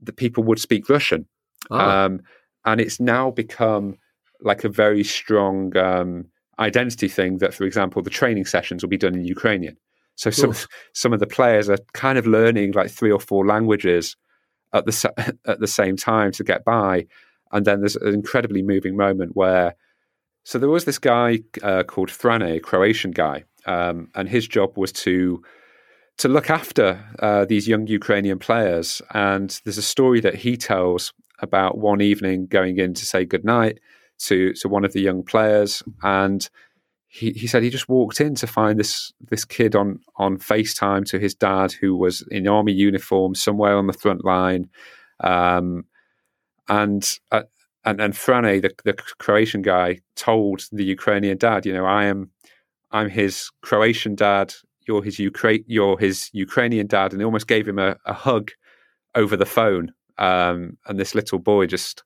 the 0.00 0.12
people 0.12 0.44
would 0.44 0.60
speak 0.60 0.88
Russian. 0.88 1.26
Oh. 1.70 1.78
Um, 1.78 2.20
and 2.64 2.80
it's 2.80 3.00
now 3.00 3.30
become 3.30 3.96
like 4.40 4.64
a 4.64 4.68
very 4.68 5.04
strong 5.04 5.76
um, 5.76 6.26
identity 6.58 7.08
thing 7.08 7.38
that, 7.38 7.54
for 7.54 7.64
example, 7.64 8.02
the 8.02 8.10
training 8.10 8.44
sessions 8.44 8.82
will 8.82 8.88
be 8.88 8.96
done 8.96 9.14
in 9.14 9.24
Ukrainian. 9.24 9.76
So 10.16 10.30
some 10.30 10.54
some 10.92 11.12
of 11.14 11.20
the 11.20 11.26
players 11.26 11.70
are 11.70 11.78
kind 11.94 12.18
of 12.18 12.26
learning 12.26 12.72
like 12.72 12.90
three 12.90 13.10
or 13.10 13.20
four 13.20 13.46
languages 13.46 14.16
at 14.74 14.84
the 14.84 15.38
at 15.46 15.60
the 15.60 15.66
same 15.66 15.96
time 15.96 16.32
to 16.32 16.44
get 16.44 16.64
by. 16.64 17.06
And 17.52 17.64
then 17.64 17.80
there's 17.80 17.96
an 17.96 18.14
incredibly 18.14 18.62
moving 18.62 18.96
moment 18.96 19.34
where 19.34 19.74
so 20.44 20.58
there 20.58 20.68
was 20.68 20.84
this 20.84 20.98
guy 20.98 21.40
uh, 21.62 21.82
called 21.82 22.10
Frane, 22.10 22.56
a 22.56 22.60
Croatian 22.60 23.10
guy, 23.10 23.44
um, 23.66 24.08
and 24.14 24.28
his 24.28 24.46
job 24.46 24.76
was 24.76 24.92
to 24.92 25.42
to 26.18 26.28
look 26.28 26.50
after 26.50 27.02
uh, 27.20 27.46
these 27.46 27.66
young 27.66 27.86
Ukrainian 27.86 28.38
players. 28.38 29.00
And 29.14 29.58
there's 29.64 29.78
a 29.78 29.82
story 29.82 30.20
that 30.20 30.34
he 30.34 30.56
tells 30.56 31.14
about 31.38 31.78
one 31.78 32.02
evening 32.02 32.46
going 32.46 32.78
in 32.78 32.92
to 32.92 33.06
say 33.06 33.24
goodnight 33.24 33.80
to 34.26 34.52
to 34.54 34.68
one 34.68 34.84
of 34.84 34.92
the 34.92 35.00
young 35.00 35.22
players, 35.22 35.82
and 36.02 36.48
he, 37.08 37.32
he 37.32 37.46
said 37.46 37.62
he 37.62 37.70
just 37.70 37.88
walked 37.88 38.20
in 38.20 38.34
to 38.36 38.46
find 38.46 38.78
this 38.78 39.12
this 39.30 39.44
kid 39.44 39.74
on 39.74 40.00
on 40.16 40.38
FaceTime 40.38 41.04
to 41.06 41.18
his 41.18 41.34
dad 41.34 41.72
who 41.72 41.96
was 41.96 42.24
in 42.30 42.46
army 42.46 42.72
uniform 42.72 43.34
somewhere 43.34 43.76
on 43.76 43.86
the 43.86 43.92
front 43.92 44.24
line. 44.24 44.68
Um, 45.22 45.84
and 46.68 47.18
uh, 47.32 47.42
and 47.84 48.00
and 48.00 48.14
Frane, 48.14 48.60
the, 48.60 48.72
the 48.84 48.94
Croatian 48.94 49.62
guy, 49.62 50.00
told 50.16 50.66
the 50.72 50.84
Ukrainian 50.84 51.38
dad, 51.38 51.66
you 51.66 51.72
know, 51.72 51.86
I 51.86 52.04
am 52.04 52.30
I'm 52.90 53.08
his 53.08 53.50
Croatian 53.62 54.14
dad, 54.14 54.54
you're 54.86 55.02
his 55.02 55.16
Ukra- 55.16 55.64
you're 55.66 55.98
his 55.98 56.30
Ukrainian 56.32 56.86
dad, 56.86 57.12
and 57.12 57.20
he 57.20 57.24
almost 57.24 57.46
gave 57.46 57.66
him 57.66 57.78
a, 57.78 57.96
a 58.04 58.12
hug 58.12 58.50
over 59.14 59.36
the 59.36 59.46
phone. 59.46 59.92
Um, 60.18 60.76
and 60.86 60.98
this 60.98 61.14
little 61.14 61.38
boy 61.38 61.66
just 61.66 62.02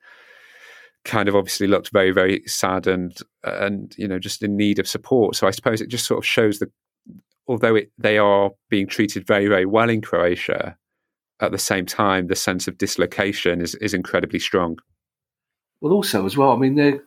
kind 1.05 1.29
of 1.29 1.37
obviously 1.37 1.67
looked 1.67 1.91
very 1.93 2.13
very 2.13 2.43
sad 2.47 2.87
and 2.87 3.19
and 3.43 3.95
you 3.99 4.09
know 4.09 4.19
just 4.19 4.43
in 4.43 4.57
need 4.57 4.79
of 4.79 4.89
support. 4.89 5.37
So 5.37 5.47
I 5.47 5.51
suppose 5.51 5.81
it 5.81 5.89
just 5.89 6.07
sort 6.07 6.19
of 6.19 6.27
shows 6.27 6.61
that 6.61 6.71
although 7.47 7.75
it, 7.75 7.91
they 7.99 8.19
are 8.19 8.51
being 8.71 8.87
treated 8.87 9.27
very 9.27 9.49
very 9.49 9.67
well 9.67 9.91
in 9.91 10.01
Croatia, 10.01 10.77
at 11.41 11.53
the 11.53 11.59
same 11.59 11.87
time 11.87 12.29
the 12.29 12.37
sense 12.37 12.69
of 12.69 12.79
dislocation 12.79 13.61
is 13.61 13.75
is 13.77 13.95
incredibly 13.95 14.39
strong. 14.39 14.79
Well, 15.85 15.93
also 15.93 16.25
as 16.25 16.35
well, 16.35 16.53
I 16.53 16.57
mean, 16.57 16.77
they're 16.77 17.03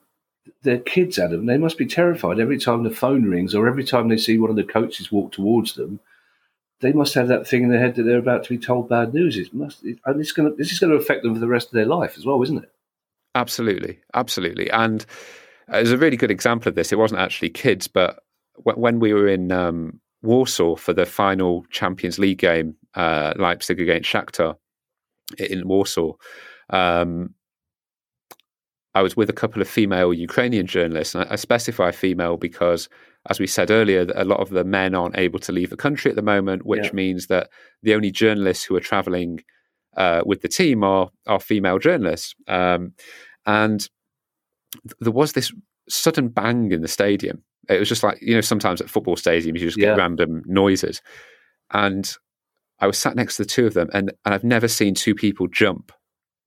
they're 0.61 0.77
kids, 0.77 1.17
Adam. 1.17 1.47
They 1.47 1.57
must 1.57 1.79
be 1.79 1.87
terrified 1.87 2.39
every 2.39 2.59
time 2.59 2.83
the 2.83 2.91
phone 2.91 3.23
rings 3.23 3.55
or 3.55 3.67
every 3.67 3.83
time 3.83 4.07
they 4.07 4.17
see 4.17 4.37
one 4.37 4.51
of 4.51 4.55
the 4.55 4.63
coaches 4.63 5.11
walk 5.11 5.31
towards 5.31 5.73
them. 5.73 5.99
they 6.81 6.93
must 6.93 7.15
have 7.15 7.27
that 7.29 7.47
thing 7.47 7.63
in 7.63 7.69
their 7.69 7.79
head 7.79 7.95
that 7.95 8.03
they're 8.03 8.19
about 8.19 8.43
to 8.43 8.49
be 8.51 8.63
told 8.63 8.87
bad 8.87 9.15
news. 9.15 9.35
It 9.35 9.51
must, 9.51 9.83
it, 9.83 9.97
and 10.05 10.21
it's 10.21 10.31
going 10.31 10.51
to, 10.51 10.55
this 10.55 10.71
is 10.71 10.77
going 10.77 10.91
to 10.91 10.95
affect 10.95 11.23
them 11.23 11.33
for 11.33 11.39
the 11.39 11.47
rest 11.47 11.69
of 11.69 11.73
their 11.73 11.87
life 11.87 12.19
as 12.19 12.25
well, 12.27 12.43
isn't 12.43 12.63
it? 12.63 12.71
Absolutely, 13.33 13.99
absolutely. 14.13 14.69
And 14.69 15.03
there's 15.67 15.91
a 15.91 15.97
really 15.97 16.15
good 16.15 16.29
example 16.29 16.69
of 16.69 16.75
this. 16.75 16.91
It 16.91 16.99
wasn't 16.99 17.21
actually 17.21 17.49
kids, 17.49 17.87
but 17.87 18.19
when 18.57 18.99
we 18.99 19.11
were 19.11 19.27
in 19.27 19.51
um, 19.51 19.99
Warsaw 20.21 20.75
for 20.75 20.93
the 20.93 21.07
final 21.07 21.65
Champions 21.71 22.19
League 22.19 22.37
game, 22.37 22.75
uh, 22.93 23.33
Leipzig 23.37 23.81
against 23.81 24.07
Shakhtar 24.07 24.55
in 25.39 25.67
Warsaw, 25.67 26.13
um, 26.69 27.33
I 28.97 29.03
was 29.03 29.15
with 29.15 29.29
a 29.29 29.33
couple 29.41 29.61
of 29.61 29.69
female 29.69 30.11
Ukrainian 30.11 30.65
journalists. 30.65 31.13
And 31.13 31.23
I, 31.23 31.33
I 31.33 31.35
specify 31.35 31.91
female 31.91 32.35
because, 32.35 32.89
as 33.29 33.39
we 33.39 33.45
said 33.45 33.69
earlier, 33.69 34.07
a 34.15 34.25
lot 34.25 34.39
of 34.39 34.49
the 34.49 34.63
men 34.63 34.95
aren't 34.95 35.19
able 35.19 35.37
to 35.39 35.51
leave 35.51 35.69
the 35.69 35.77
country 35.77 36.09
at 36.09 36.15
the 36.15 36.23
moment, 36.23 36.65
which 36.65 36.85
yeah. 36.85 36.93
means 36.93 37.27
that 37.27 37.49
the 37.83 37.93
only 37.93 38.09
journalists 38.09 38.63
who 38.63 38.75
are 38.75 38.79
traveling 38.79 39.41
uh, 39.97 40.21
with 40.25 40.41
the 40.41 40.47
team 40.47 40.83
are, 40.83 41.09
are 41.27 41.39
female 41.39 41.77
journalists. 41.77 42.33
Um, 42.47 42.93
and 43.45 43.87
there 44.99 45.11
was 45.11 45.33
this 45.33 45.53
sudden 45.87 46.29
bang 46.29 46.71
in 46.71 46.81
the 46.81 46.87
stadium. 46.87 47.43
It 47.69 47.79
was 47.79 47.89
just 47.89 48.03
like, 48.03 48.17
you 48.19 48.33
know, 48.33 48.41
sometimes 48.41 48.81
at 48.81 48.89
football 48.89 49.15
stadiums, 49.15 49.59
you 49.59 49.67
just 49.67 49.77
get 49.77 49.95
yeah. 49.95 49.95
random 49.95 50.41
noises. 50.47 51.03
And 51.71 52.11
I 52.79 52.87
was 52.87 52.97
sat 52.97 53.15
next 53.15 53.37
to 53.37 53.43
the 53.43 53.49
two 53.49 53.67
of 53.67 53.75
them, 53.75 53.89
and, 53.93 54.11
and 54.25 54.33
I've 54.33 54.43
never 54.43 54.67
seen 54.67 54.95
two 54.95 55.13
people 55.13 55.47
jump 55.47 55.91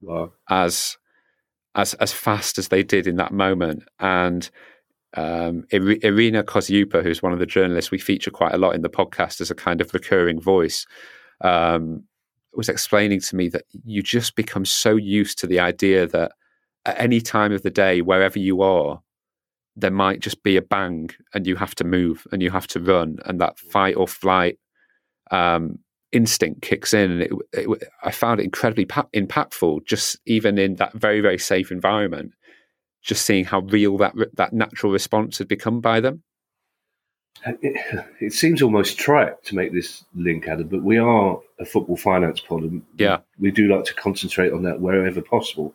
wow. 0.01 0.33
as 0.49 0.97
as 1.75 1.95
as 1.95 2.13
fast 2.13 2.59
as 2.59 2.69
they 2.69 2.83
did 2.83 3.07
in 3.07 3.17
that 3.17 3.33
moment. 3.33 3.85
And 3.99 4.49
um, 5.15 5.65
Irina 5.73 6.45
Kozyupa, 6.45 7.03
who's 7.03 7.23
one 7.23 7.33
of 7.33 7.39
the 7.39 7.47
journalists 7.47 7.91
we 7.91 7.99
feature 7.99 8.31
quite 8.31 8.55
a 8.55 8.59
lot 8.59 8.75
in 8.75 8.83
the 8.83 8.91
podcast 8.91 9.41
as 9.41 9.51
a 9.51 9.57
kind 9.57 9.81
of 9.81 9.93
recurring 9.93 10.41
voice, 10.41 10.87
um, 11.41 12.05
was 12.55 12.69
explaining 12.69 13.21
to 13.21 13.37
me 13.37 13.49
that 13.49 13.65
you 13.85 14.03
just 14.03 14.37
become 14.37 14.65
so 14.65 14.97
used 14.97 15.39
to 15.39 15.47
the 15.47 15.61
idea 15.61 16.07
that 16.07 16.33
at 16.87 16.99
any 16.99 17.21
time 17.21 17.53
of 17.53 17.63
the 17.63 17.71
day, 17.71 18.03
wherever 18.03 18.39
you 18.39 18.63
are, 18.63 19.01
there 19.77 19.91
might 19.91 20.21
just 20.21 20.43
be 20.43 20.57
a 20.57 20.63
bang 20.63 21.11
and 21.35 21.47
you 21.47 21.57
have 21.57 21.75
to 21.77 21.85
move 21.85 22.27
and 22.33 22.43
you 22.43 22.51
have 22.51 22.67
to 22.69 22.81
run 22.81 23.19
and 23.25 23.41
that 23.41 23.59
fight 23.59 23.97
or 23.97 24.07
flight 24.07 24.59
um, 25.31 25.79
instinct 26.13 26.63
kicks 26.63 26.93
in 26.93 27.11
and 27.11 27.23
it, 27.23 27.33
it, 27.53 27.85
I 28.03 28.11
found 28.11 28.41
it 28.41 28.45
incredibly 28.45 28.85
pa- 28.85 29.07
impactful 29.15 29.87
just 29.87 30.19
even 30.27 30.59
in 30.59 30.75
that 30.77 30.93
very 30.93 31.21
very 31.21 31.39
safe 31.39 31.71
environment 31.71 32.33
just 33.03 33.25
seeing 33.25 33.45
how 33.45 33.61
real 33.61 33.97
that 33.99 34.15
that 34.35 34.53
natural 34.53 34.93
response 34.93 35.39
had 35.39 35.49
become 35.49 35.81
by 35.81 36.01
them 36.01 36.23
it, 37.45 38.05
it 38.21 38.33
seems 38.33 38.61
almost 38.61 38.99
trite 38.99 39.43
to 39.45 39.55
make 39.55 39.73
this 39.73 40.05
link 40.15 40.49
Adam 40.49 40.67
but 40.67 40.83
we 40.83 40.99
are 40.99 41.41
a 41.61 41.65
football 41.65 41.97
finance 41.97 42.41
pod 42.41 42.63
and 42.63 42.83
yeah 42.99 43.19
we 43.39 43.53
do 43.53 43.73
like 43.73 43.85
to 43.85 43.95
concentrate 43.95 44.53
on 44.53 44.65
that 44.65 44.81
wherever 44.81 45.23
possible 45.23 45.75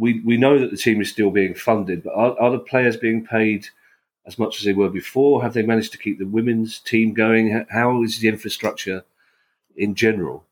we 0.00 0.20
we 0.20 0.36
know 0.36 0.58
that 0.58 0.70
the 0.70 0.76
team 0.76 1.00
is 1.00 1.10
still 1.10 1.30
being 1.30 1.54
funded, 1.54 2.02
but 2.02 2.14
are, 2.14 2.38
are 2.40 2.50
the 2.50 2.58
players 2.58 2.96
being 2.96 3.24
paid 3.24 3.68
as 4.26 4.38
much 4.38 4.58
as 4.58 4.64
they 4.64 4.72
were 4.72 4.88
before? 4.88 5.42
Have 5.42 5.52
they 5.52 5.62
managed 5.62 5.92
to 5.92 5.98
keep 5.98 6.18
the 6.18 6.26
women's 6.26 6.80
team 6.80 7.12
going? 7.12 7.66
How 7.70 8.02
is 8.02 8.18
the 8.18 8.28
infrastructure 8.28 9.04
in 9.76 9.94
general? 9.94 10.44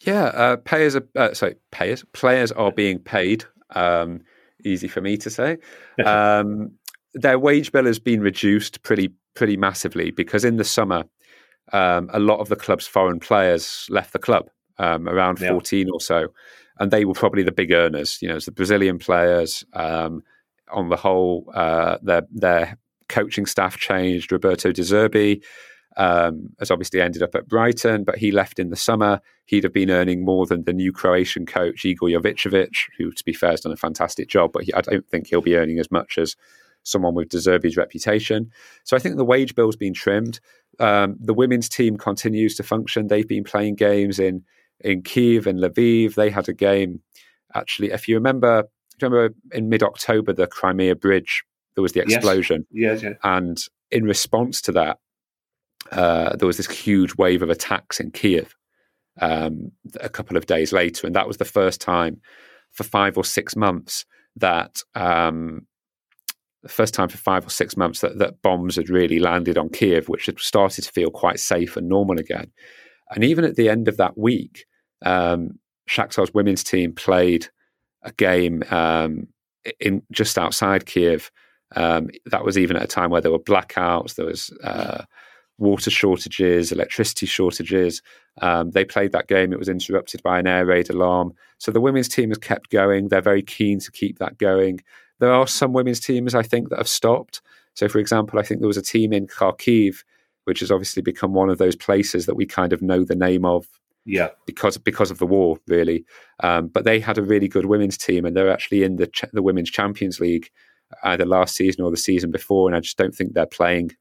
Yeah, 0.00 0.24
uh, 0.24 0.56
players 0.56 0.96
are 0.96 1.06
uh, 1.16 1.34
sorry, 1.34 1.56
players 1.72 2.04
players 2.12 2.52
are 2.52 2.72
being 2.72 2.98
paid. 2.98 3.44
Um, 3.70 4.22
easy 4.64 4.88
for 4.88 5.00
me 5.00 5.16
to 5.18 5.30
say. 5.30 5.58
Um, 6.04 6.72
their 7.12 7.40
wage 7.40 7.72
bill 7.72 7.86
has 7.86 7.98
been 7.98 8.20
reduced 8.20 8.82
pretty 8.82 9.12
pretty 9.34 9.56
massively 9.56 10.10
because 10.12 10.44
in 10.44 10.56
the 10.56 10.64
summer, 10.64 11.04
um, 11.72 12.08
a 12.12 12.20
lot 12.20 12.38
of 12.38 12.48
the 12.48 12.56
club's 12.56 12.86
foreign 12.86 13.18
players 13.18 13.86
left 13.90 14.12
the 14.12 14.18
club, 14.18 14.48
um, 14.78 15.08
around 15.08 15.40
yeah. 15.40 15.48
fourteen 15.48 15.90
or 15.90 16.00
so, 16.00 16.28
and 16.78 16.90
they 16.90 17.04
were 17.04 17.14
probably 17.14 17.42
the 17.42 17.52
big 17.52 17.72
earners. 17.72 18.22
You 18.22 18.28
know, 18.28 18.36
as 18.36 18.44
the 18.46 18.52
Brazilian 18.52 18.98
players. 18.98 19.64
Um, 19.72 20.22
on 20.72 20.88
the 20.88 20.96
whole, 20.96 21.50
uh, 21.54 21.98
their 22.02 22.22
their 22.30 22.78
coaching 23.08 23.46
staff 23.46 23.76
changed. 23.76 24.32
Roberto 24.32 24.72
De 24.72 24.82
Zerbi 24.82 25.42
um, 25.96 26.50
has 26.58 26.70
obviously 26.70 27.00
ended 27.00 27.22
up 27.22 27.34
at 27.34 27.48
Brighton, 27.48 28.04
but 28.04 28.18
he 28.18 28.30
left 28.30 28.58
in 28.58 28.70
the 28.70 28.76
summer. 28.76 29.20
He'd 29.46 29.64
have 29.64 29.72
been 29.72 29.90
earning 29.90 30.24
more 30.24 30.46
than 30.46 30.64
the 30.64 30.72
new 30.72 30.92
Croatian 30.92 31.46
coach 31.46 31.84
Igor 31.84 32.08
Jovicevic, 32.08 32.74
who, 32.96 33.10
to 33.12 33.24
be 33.24 33.32
fair, 33.32 33.50
has 33.50 33.62
done 33.62 33.72
a 33.72 33.76
fantastic 33.76 34.28
job. 34.28 34.52
But 34.52 34.64
he, 34.64 34.74
I 34.74 34.80
don't 34.80 35.08
think 35.08 35.26
he'll 35.26 35.40
be 35.40 35.56
earning 35.56 35.78
as 35.78 35.90
much 35.90 36.18
as 36.18 36.36
someone 36.82 37.14
with 37.14 37.28
De 37.28 37.38
Zerbi's 37.38 37.76
reputation. 37.76 38.50
So 38.84 38.96
I 38.96 39.00
think 39.00 39.16
the 39.16 39.24
wage 39.24 39.54
bill's 39.54 39.76
been 39.76 39.94
trimmed. 39.94 40.40
Um, 40.78 41.16
the 41.20 41.34
women's 41.34 41.68
team 41.68 41.96
continues 41.96 42.54
to 42.56 42.62
function. 42.62 43.08
They've 43.08 43.28
been 43.28 43.44
playing 43.44 43.74
games 43.74 44.18
in 44.18 44.44
in 44.82 45.02
Kiev 45.02 45.46
and 45.46 45.58
Lviv. 45.58 46.14
They 46.14 46.30
had 46.30 46.48
a 46.48 46.54
game 46.54 47.00
actually. 47.54 47.90
If 47.90 48.08
you 48.08 48.14
remember, 48.14 48.64
remember 49.00 49.34
in 49.52 49.68
mid 49.68 49.82
October 49.82 50.32
the 50.32 50.46
Crimea 50.46 50.96
Bridge 50.96 51.44
there 51.74 51.82
was 51.82 51.92
the 51.92 52.00
explosion. 52.00 52.66
Yes. 52.70 53.02
Yes, 53.02 53.02
yes. 53.02 53.18
And 53.22 53.62
in 53.90 54.04
response 54.04 54.60
to 54.62 54.72
that, 54.72 54.98
uh, 55.92 56.36
there 56.36 56.46
was 56.46 56.56
this 56.56 56.70
huge 56.70 57.16
wave 57.16 57.42
of 57.42 57.50
attacks 57.50 58.00
in 58.00 58.10
Kiev 58.10 58.56
um, 59.20 59.72
a 60.00 60.08
couple 60.08 60.36
of 60.36 60.46
days 60.46 60.72
later, 60.72 61.06
and 61.06 61.16
that 61.16 61.26
was 61.26 61.38
the 61.38 61.44
first 61.44 61.80
time 61.80 62.20
for 62.70 62.84
five 62.84 63.16
or 63.16 63.24
six 63.24 63.56
months 63.56 64.04
that 64.36 64.82
um, 64.94 65.66
the 66.62 66.68
first 66.68 66.94
time 66.94 67.08
for 67.08 67.18
five 67.18 67.46
or 67.46 67.50
six 67.50 67.76
months 67.76 68.00
that, 68.00 68.18
that 68.18 68.42
bombs 68.42 68.76
had 68.76 68.90
really 68.90 69.18
landed 69.18 69.56
on 69.56 69.68
Kiev, 69.68 70.08
which 70.08 70.26
had 70.26 70.38
started 70.38 70.82
to 70.82 70.92
feel 70.92 71.10
quite 71.10 71.40
safe 71.40 71.76
and 71.76 71.88
normal 71.88 72.18
again. 72.18 72.50
And 73.10 73.24
even 73.24 73.44
at 73.44 73.56
the 73.56 73.68
end 73.68 73.88
of 73.88 73.96
that 73.96 74.16
week, 74.16 74.66
um, 75.04 75.58
Shakhtar's 75.88 76.34
women's 76.34 76.62
team 76.62 76.92
played 76.92 77.48
a 78.02 78.12
game 78.12 78.62
um, 78.70 79.26
in 79.80 80.02
just 80.12 80.38
outside 80.38 80.86
Kiev. 80.86 81.30
Um, 81.74 82.10
that 82.26 82.44
was 82.44 82.58
even 82.58 82.76
at 82.76 82.82
a 82.82 82.88
time 82.88 83.10
where 83.10 83.20
there 83.20 83.30
were 83.30 83.38
blackouts, 83.38 84.14
there 84.14 84.26
was 84.26 84.52
uh, 84.62 85.04
water 85.60 85.90
shortages, 85.90 86.72
electricity 86.72 87.26
shortages. 87.26 88.02
Um, 88.40 88.70
they 88.70 88.84
played 88.84 89.12
that 89.12 89.28
game; 89.28 89.52
it 89.52 89.58
was 89.58 89.68
interrupted 89.68 90.22
by 90.22 90.38
an 90.38 90.46
air 90.46 90.66
raid 90.66 90.90
alarm. 90.90 91.34
So 91.58 91.70
the 91.70 91.80
women's 91.80 92.08
team 92.08 92.30
has 92.30 92.38
kept 92.38 92.70
going. 92.70 93.08
They're 93.08 93.20
very 93.20 93.42
keen 93.42 93.78
to 93.80 93.92
keep 93.92 94.18
that 94.18 94.38
going. 94.38 94.80
There 95.20 95.32
are 95.32 95.46
some 95.46 95.72
women's 95.72 96.00
teams 96.00 96.34
I 96.34 96.42
think 96.42 96.70
that 96.70 96.78
have 96.78 96.88
stopped. 96.88 97.42
So, 97.74 97.88
for 97.88 97.98
example, 97.98 98.38
I 98.38 98.42
think 98.42 98.60
there 98.60 98.66
was 98.68 98.76
a 98.76 98.82
team 98.82 99.12
in 99.12 99.26
Kharkiv, 99.26 100.02
which 100.44 100.60
has 100.60 100.70
obviously 100.70 101.02
become 101.02 101.34
one 101.34 101.50
of 101.50 101.58
those 101.58 101.76
places 101.76 102.26
that 102.26 102.34
we 102.34 102.46
kind 102.46 102.72
of 102.72 102.82
know 102.82 103.04
the 103.04 103.14
name 103.14 103.44
of 103.44 103.66
yeah, 104.06 104.30
because 104.46 104.78
because 104.78 105.10
of 105.10 105.18
the 105.18 105.26
war, 105.26 105.58
really. 105.68 106.04
Um, 106.42 106.68
but 106.68 106.84
they 106.84 107.00
had 107.00 107.18
a 107.18 107.22
really 107.22 107.48
good 107.48 107.66
women's 107.66 107.98
team, 107.98 108.24
and 108.24 108.34
they're 108.34 108.50
actually 108.50 108.82
in 108.82 108.96
the 108.96 109.06
ch- 109.06 109.30
the 109.32 109.42
women's 109.42 109.70
Champions 109.70 110.20
League 110.20 110.50
either 111.04 111.24
last 111.24 111.54
season 111.54 111.84
or 111.84 111.90
the 111.90 111.96
season 111.96 112.30
before, 112.30 112.68
and 112.68 112.76
I 112.76 112.80
just 112.80 112.96
don't 112.96 113.14
think 113.14 113.34
they're 113.34 113.46
playing 113.46 113.92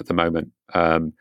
at 0.00 0.06
the 0.06 0.14
moment 0.14 0.50
um, 0.74 1.12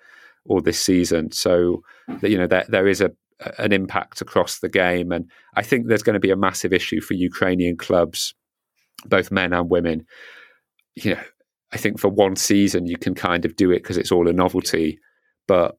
or 0.45 0.61
this 0.61 0.82
season. 0.82 1.32
So 1.32 1.82
you 2.22 2.38
know 2.38 2.47
there 2.47 2.65
there 2.70 2.88
is 2.88 3.01
a 3.01 3.11
an 3.59 3.72
impact 3.72 4.22
across 4.22 4.59
the 4.59 4.70
game, 4.70 5.11
and 5.11 5.30
I 5.55 5.61
think 5.61 5.88
there's 5.88 6.03
going 6.03 6.15
to 6.15 6.20
be 6.20 6.32
a 6.32 6.36
massive 6.36 6.74
issue 6.74 7.01
for 7.01 7.13
Ukrainian 7.13 7.78
clubs, 7.78 8.34
both 9.05 9.32
men 9.32 9.53
and 9.53 9.70
women. 9.70 10.05
You 10.95 11.15
know, 11.15 11.22
I 11.72 11.78
think 11.78 11.99
for 11.99 12.09
one 12.09 12.36
season 12.36 12.88
you 12.88 12.97
can 12.97 13.13
kind 13.13 13.45
of 13.45 13.55
do 13.55 13.72
it 13.72 13.84
because 13.84 13.97
it's 13.97 14.11
all 14.11 14.28
a 14.28 14.34
novelty, 14.34 14.99
but 15.47 15.78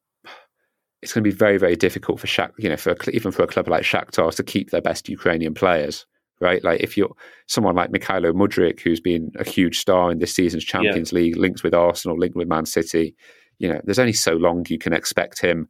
it's 1.01 1.13
going 1.13 1.23
to 1.23 1.29
be 1.29 1.35
very, 1.35 1.57
very 1.57 1.75
difficult 1.75 2.19
for 2.19 2.27
Shak, 2.27 2.51
you 2.57 2.69
know, 2.69 2.77
for 2.77 2.95
even 3.11 3.31
for 3.31 3.43
a 3.43 3.47
club 3.47 3.67
like 3.67 3.83
Shakhtar 3.83 4.33
to 4.35 4.43
keep 4.43 4.69
their 4.69 4.81
best 4.81 5.09
Ukrainian 5.09 5.53
players, 5.53 6.05
right? 6.41 6.63
Like 6.63 6.81
if 6.81 6.97
you're 6.97 7.13
someone 7.47 7.75
like 7.75 7.91
Mykhailo 7.91 8.33
Mudryk, 8.33 8.79
who's 8.79 9.01
been 9.01 9.31
a 9.37 9.47
huge 9.47 9.79
star 9.79 10.11
in 10.11 10.19
this 10.19 10.33
season's 10.33 10.63
Champions 10.63 11.11
yeah. 11.11 11.19
League, 11.19 11.37
linked 11.37 11.63
with 11.63 11.73
Arsenal, 11.73 12.17
linked 12.17 12.35
with 12.35 12.47
Man 12.47 12.65
City, 12.65 13.15
you 13.59 13.67
know, 13.67 13.81
there's 13.83 13.99
only 13.99 14.13
so 14.13 14.33
long 14.33 14.65
you 14.69 14.77
can 14.77 14.93
expect 14.93 15.41
him 15.41 15.67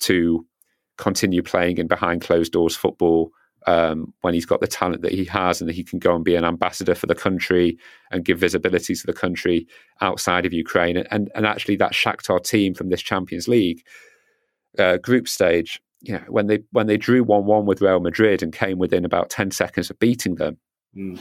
to 0.00 0.44
continue 0.96 1.42
playing 1.42 1.78
in 1.78 1.86
behind 1.86 2.20
closed 2.20 2.52
doors 2.52 2.76
football 2.76 3.30
um, 3.66 4.12
when 4.22 4.34
he's 4.34 4.46
got 4.46 4.60
the 4.60 4.66
talent 4.66 5.02
that 5.02 5.12
he 5.12 5.24
has 5.24 5.60
and 5.60 5.68
that 5.68 5.74
he 5.74 5.84
can 5.84 5.98
go 5.98 6.14
and 6.14 6.24
be 6.24 6.34
an 6.34 6.44
ambassador 6.44 6.94
for 6.94 7.06
the 7.06 7.14
country 7.14 7.76
and 8.10 8.24
give 8.24 8.38
visibility 8.38 8.94
to 8.94 9.06
the 9.06 9.12
country 9.12 9.66
outside 10.00 10.46
of 10.46 10.52
Ukraine. 10.52 10.96
And, 10.96 11.30
and 11.34 11.46
actually, 11.46 11.76
that 11.76 11.92
Shakhtar 11.92 12.42
team 12.42 12.74
from 12.74 12.88
this 12.88 13.02
Champions 13.02 13.46
League 13.46 13.84
uh, 14.78 14.96
group 14.98 15.28
stage, 15.28 15.80
know, 16.02 16.24
when 16.28 16.46
they 16.46 16.60
when 16.70 16.86
they 16.86 16.96
drew 16.96 17.24
one 17.24 17.46
one 17.46 17.66
with 17.66 17.80
Real 17.80 18.00
Madrid 18.00 18.42
and 18.42 18.52
came 18.52 18.78
within 18.78 19.04
about 19.04 19.30
ten 19.30 19.50
seconds 19.50 19.90
of 19.90 19.98
beating 19.98 20.36
them, 20.36 20.58
mm. 20.96 21.20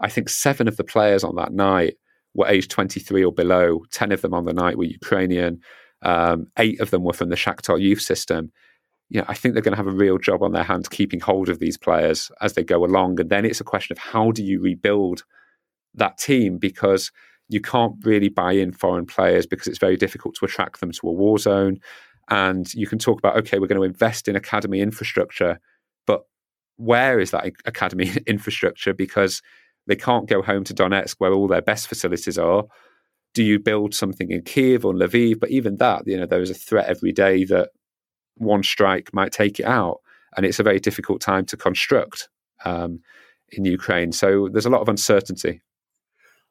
I 0.00 0.08
think 0.08 0.28
seven 0.28 0.68
of 0.68 0.76
the 0.76 0.84
players 0.84 1.24
on 1.24 1.36
that 1.36 1.52
night 1.52 1.94
were 2.34 2.48
aged 2.48 2.70
twenty 2.70 3.00
three 3.00 3.24
or 3.24 3.32
below. 3.32 3.80
Ten 3.90 4.12
of 4.12 4.22
them 4.22 4.34
on 4.34 4.44
the 4.44 4.54
night 4.54 4.78
were 4.78 4.84
Ukrainian. 4.84 5.60
Um, 6.02 6.46
eight 6.58 6.80
of 6.80 6.90
them 6.90 7.02
were 7.02 7.12
from 7.12 7.30
the 7.30 7.36
Shakhtar 7.36 7.80
youth 7.80 8.00
system. 8.00 8.50
You 9.10 9.20
know, 9.20 9.26
I 9.28 9.34
think 9.34 9.54
they're 9.54 9.62
going 9.62 9.72
to 9.72 9.82
have 9.82 9.86
a 9.86 9.90
real 9.90 10.18
job 10.18 10.42
on 10.42 10.52
their 10.52 10.64
hands 10.64 10.88
keeping 10.88 11.20
hold 11.20 11.48
of 11.48 11.58
these 11.58 11.76
players 11.76 12.30
as 12.40 12.54
they 12.54 12.64
go 12.64 12.84
along. 12.84 13.20
And 13.20 13.30
then 13.30 13.44
it's 13.44 13.60
a 13.60 13.64
question 13.64 13.92
of 13.92 13.98
how 13.98 14.32
do 14.32 14.42
you 14.42 14.60
rebuild 14.60 15.24
that 15.94 16.18
team 16.18 16.58
because 16.58 17.12
you 17.48 17.60
can't 17.60 17.94
really 18.02 18.28
buy 18.28 18.52
in 18.52 18.72
foreign 18.72 19.06
players 19.06 19.46
because 19.46 19.66
it's 19.66 19.78
very 19.78 19.96
difficult 19.96 20.34
to 20.36 20.44
attract 20.44 20.80
them 20.80 20.90
to 20.90 21.08
a 21.08 21.12
war 21.12 21.38
zone. 21.38 21.78
And 22.30 22.72
you 22.74 22.86
can 22.86 22.98
talk 22.98 23.18
about, 23.18 23.36
okay, 23.38 23.58
we're 23.58 23.66
going 23.66 23.80
to 23.80 23.84
invest 23.86 24.28
in 24.28 24.36
academy 24.36 24.80
infrastructure, 24.80 25.60
but 26.06 26.22
where 26.76 27.20
is 27.20 27.30
that 27.32 27.52
academy 27.64 28.12
infrastructure? 28.26 28.94
Because 28.94 29.42
they 29.86 29.96
can't 29.96 30.28
go 30.28 30.42
home 30.42 30.64
to 30.64 30.74
Donetsk 30.74 31.16
where 31.18 31.32
all 31.32 31.48
their 31.48 31.62
best 31.62 31.88
facilities 31.88 32.38
are. 32.38 32.64
Do 33.34 33.42
you 33.42 33.58
build 33.58 33.94
something 33.94 34.30
in 34.30 34.42
Kiev 34.42 34.84
or 34.84 34.94
Lviv? 34.94 35.40
But 35.40 35.50
even 35.50 35.76
that, 35.76 36.06
you 36.06 36.16
know, 36.16 36.26
there 36.26 36.40
is 36.40 36.50
a 36.50 36.54
threat 36.54 36.86
every 36.86 37.12
day 37.12 37.44
that 37.44 37.70
one 38.36 38.62
strike 38.62 39.12
might 39.12 39.32
take 39.32 39.58
it 39.58 39.66
out. 39.66 40.00
And 40.36 40.46
it's 40.46 40.60
a 40.60 40.64
very 40.64 40.80
difficult 40.80 41.20
time 41.20 41.44
to 41.46 41.56
construct 41.56 42.28
um, 42.64 43.00
in 43.50 43.64
Ukraine. 43.64 44.12
So 44.12 44.48
there's 44.50 44.66
a 44.66 44.70
lot 44.70 44.80
of 44.80 44.88
uncertainty. 44.88 45.60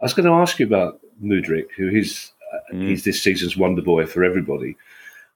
I 0.01 0.05
was 0.05 0.13
going 0.13 0.25
to 0.25 0.33
ask 0.33 0.59
you 0.59 0.65
about 0.65 0.99
Mudryk, 1.23 1.67
who 1.77 1.89
is 1.89 2.31
uh, 2.53 2.75
mm. 2.75 2.87
he's 2.87 3.03
this 3.03 3.21
season's 3.21 3.57
wonder 3.57 3.81
boy 3.81 4.05
for 4.05 4.23
everybody. 4.23 4.75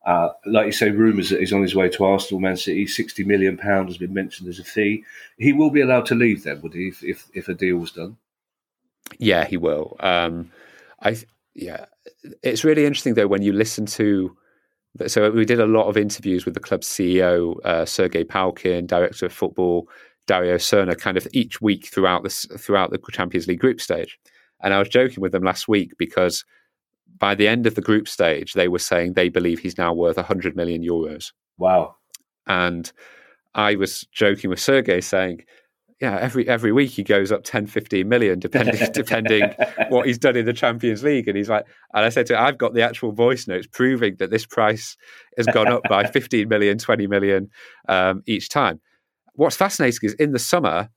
Uh, 0.06 0.30
like 0.46 0.68
you 0.68 0.72
say, 0.72 0.90
rumours 0.90 1.30
that 1.30 1.40
he's 1.40 1.52
on 1.52 1.62
his 1.62 1.76
way 1.76 1.90
to 1.90 2.06
Arsenal, 2.06 2.40
Man 2.40 2.56
City. 2.56 2.88
Sixty 2.88 3.24
million 3.24 3.58
pound 3.58 3.90
has 3.90 3.98
been 3.98 4.14
mentioned 4.14 4.48
as 4.48 4.60
a 4.60 4.64
fee. 4.64 5.04
He 5.38 5.54
will 5.54 5.70
be 5.70 5.82
allowed 5.82 6.06
to 6.08 6.16
leave 6.16 6.44
then, 6.44 6.62
would 6.62 6.74
he, 6.74 6.88
if 6.88 7.04
if, 7.04 7.28
if 7.34 7.48
a 7.50 7.54
deal 7.54 7.78
was 7.78 7.92
done? 7.92 8.18
Yeah, 9.20 9.46
he 9.46 9.58
will. 9.58 9.98
Um, 10.00 10.52
I 11.02 11.18
yeah, 11.54 11.86
it's 12.44 12.64
really 12.64 12.86
interesting 12.86 13.16
though 13.16 13.28
when 13.28 13.42
you 13.42 13.52
listen 13.52 13.86
to. 13.88 14.36
So 15.08 15.30
we 15.30 15.46
did 15.46 15.60
a 15.60 15.68
lot 15.68 15.88
of 15.88 15.98
interviews 15.98 16.46
with 16.46 16.56
the 16.56 16.60
club's 16.60 16.88
CEO, 16.88 17.64
uh, 17.64 17.86
Sergei 17.86 18.24
Palkin, 18.24 18.88
director 18.88 19.28
of 19.28 19.34
football, 19.34 19.88
Dario 20.26 20.56
Srna, 20.56 20.98
kind 20.98 21.18
of 21.18 21.28
each 21.34 21.62
week 21.62 21.88
throughout 21.88 22.24
this 22.24 22.46
throughout 22.58 22.92
the 22.92 23.00
Champions 23.12 23.48
League 23.48 23.60
group 23.60 23.82
stage. 23.82 24.20
And 24.62 24.74
I 24.74 24.80
was 24.80 24.90
joking 24.90 25.22
with 25.22 25.34
them 25.34 25.44
last 25.44 25.68
week 25.68 25.94
because 25.98 26.46
by 27.20 27.36
the 27.36 27.48
end 27.48 27.68
of 27.68 27.76
the 27.76 27.82
group 27.82 28.08
stage, 28.08 28.54
they 28.54 28.68
were 28.68 28.80
saying 28.80 29.14
they 29.14 29.30
believe 29.30 29.60
he's 29.60 29.78
now 29.78 29.94
worth 29.94 30.18
100 30.18 30.56
million 30.56 30.84
euros. 30.84 31.32
Wow. 31.58 31.96
And 32.46 32.92
I 33.56 33.76
was 33.76 34.08
joking 34.12 34.50
with 34.50 34.60
Sergey 34.60 35.02
saying, 35.02 35.44
yeah, 36.00 36.18
every 36.22 36.48
every 36.48 36.72
week 36.72 36.92
he 36.92 37.04
goes 37.04 37.32
up 37.32 37.44
10, 37.44 37.66
15 37.66 38.08
million, 38.08 38.40
depending 38.40 38.80
depending 38.94 39.52
what 39.90 40.06
he's 40.06 40.20
done 40.20 40.36
in 40.36 40.46
the 40.46 40.54
Champions 40.54 41.04
League. 41.04 41.28
And 41.28 41.36
he's 41.36 41.50
like, 41.50 41.66
and 41.94 42.06
I 42.06 42.10
said 42.10 42.28
to 42.28 42.36
him, 42.36 42.44
I've 42.44 42.60
got 42.60 42.76
the 42.76 42.84
actual 42.84 43.12
voice 43.12 43.48
notes 43.48 43.68
proving 43.72 44.16
that 44.20 44.30
this 44.30 44.46
price 44.46 44.96
has 45.38 45.48
gone 45.48 45.68
up 45.68 45.82
by 45.90 46.06
15 46.12 46.48
million, 46.48 46.78
20 46.78 47.08
million 47.08 47.50
um, 47.90 48.22
each 48.28 48.50
time. 48.50 48.80
What's 49.34 49.56
fascinating 49.56 50.00
is 50.04 50.14
in 50.16 50.34
the 50.34 50.40
summer, 50.40 50.90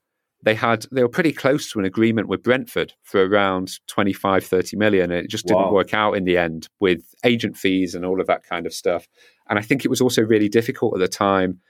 they 0.43 0.55
had 0.55 0.87
they 0.91 1.03
were 1.03 1.09
pretty 1.09 1.33
close 1.33 1.71
to 1.71 1.79
an 1.79 1.85
agreement 1.85 2.29
with 2.29 2.43
Brentford 2.43 2.95
for 3.03 3.27
around 3.27 3.79
25 3.89 4.45
30 4.45 4.77
million 4.77 5.11
and 5.11 5.25
it 5.25 5.31
just 5.31 5.47
didn't 5.47 5.73
work 5.73 5.93
out 5.93 6.15
in 6.15 6.25
the 6.25 6.39
end 6.39 6.69
with 6.81 7.15
agent 7.25 7.57
fees 7.57 7.95
and 7.95 8.05
all 8.05 8.21
of 8.21 8.27
that 8.27 8.43
kind 8.43 8.67
of 8.67 8.73
stuff. 8.73 9.07
And 9.49 9.59
I 9.59 9.63
think 9.63 9.85
it 9.85 9.89
was 9.89 10.01
also 10.01 10.23
really 10.23 10.49
difficult 10.49 10.95
at 10.95 11.01
the 11.01 11.09
time 11.09 11.61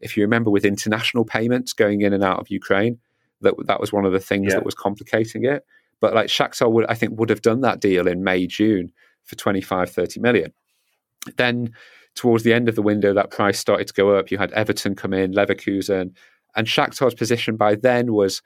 if 0.00 0.16
you 0.16 0.22
remember 0.22 0.50
with 0.50 0.64
international 0.64 1.24
payments 1.24 1.72
going 1.72 2.02
in 2.02 2.12
and 2.12 2.22
out 2.22 2.38
of 2.38 2.50
Ukraine 2.50 2.98
that 3.40 3.54
that 3.66 3.80
was 3.80 3.92
one 3.92 4.04
of 4.04 4.12
the 4.12 4.20
things 4.20 4.48
yeah. 4.48 4.54
that 4.54 4.64
was 4.64 4.74
complicating 4.74 5.44
it. 5.44 5.64
But 6.00 6.14
like 6.14 6.28
Shakhtar 6.28 6.70
would 6.70 6.86
I 6.88 6.94
think 6.94 7.18
would 7.18 7.30
have 7.30 7.42
done 7.42 7.62
that 7.62 7.80
deal 7.80 8.06
in 8.06 8.24
May 8.24 8.46
June 8.46 8.92
for 9.24 9.36
25 9.36 9.90
30 9.90 10.20
million. 10.20 10.52
Then 11.36 11.72
towards 12.14 12.42
the 12.42 12.52
end 12.52 12.68
of 12.68 12.74
the 12.74 12.82
window 12.82 13.14
that 13.14 13.30
price 13.30 13.58
started 13.58 13.86
to 13.86 13.94
go 13.94 14.16
up. 14.16 14.30
You 14.30 14.38
had 14.38 14.52
Everton 14.52 14.96
come 14.96 15.14
in 15.14 15.32
Leverkusen 15.32 16.12
and 16.56 16.66
Shakhtar's 16.66 17.14
position 17.14 17.56
by 17.56 17.74
then 17.74 18.12
was, 18.12 18.42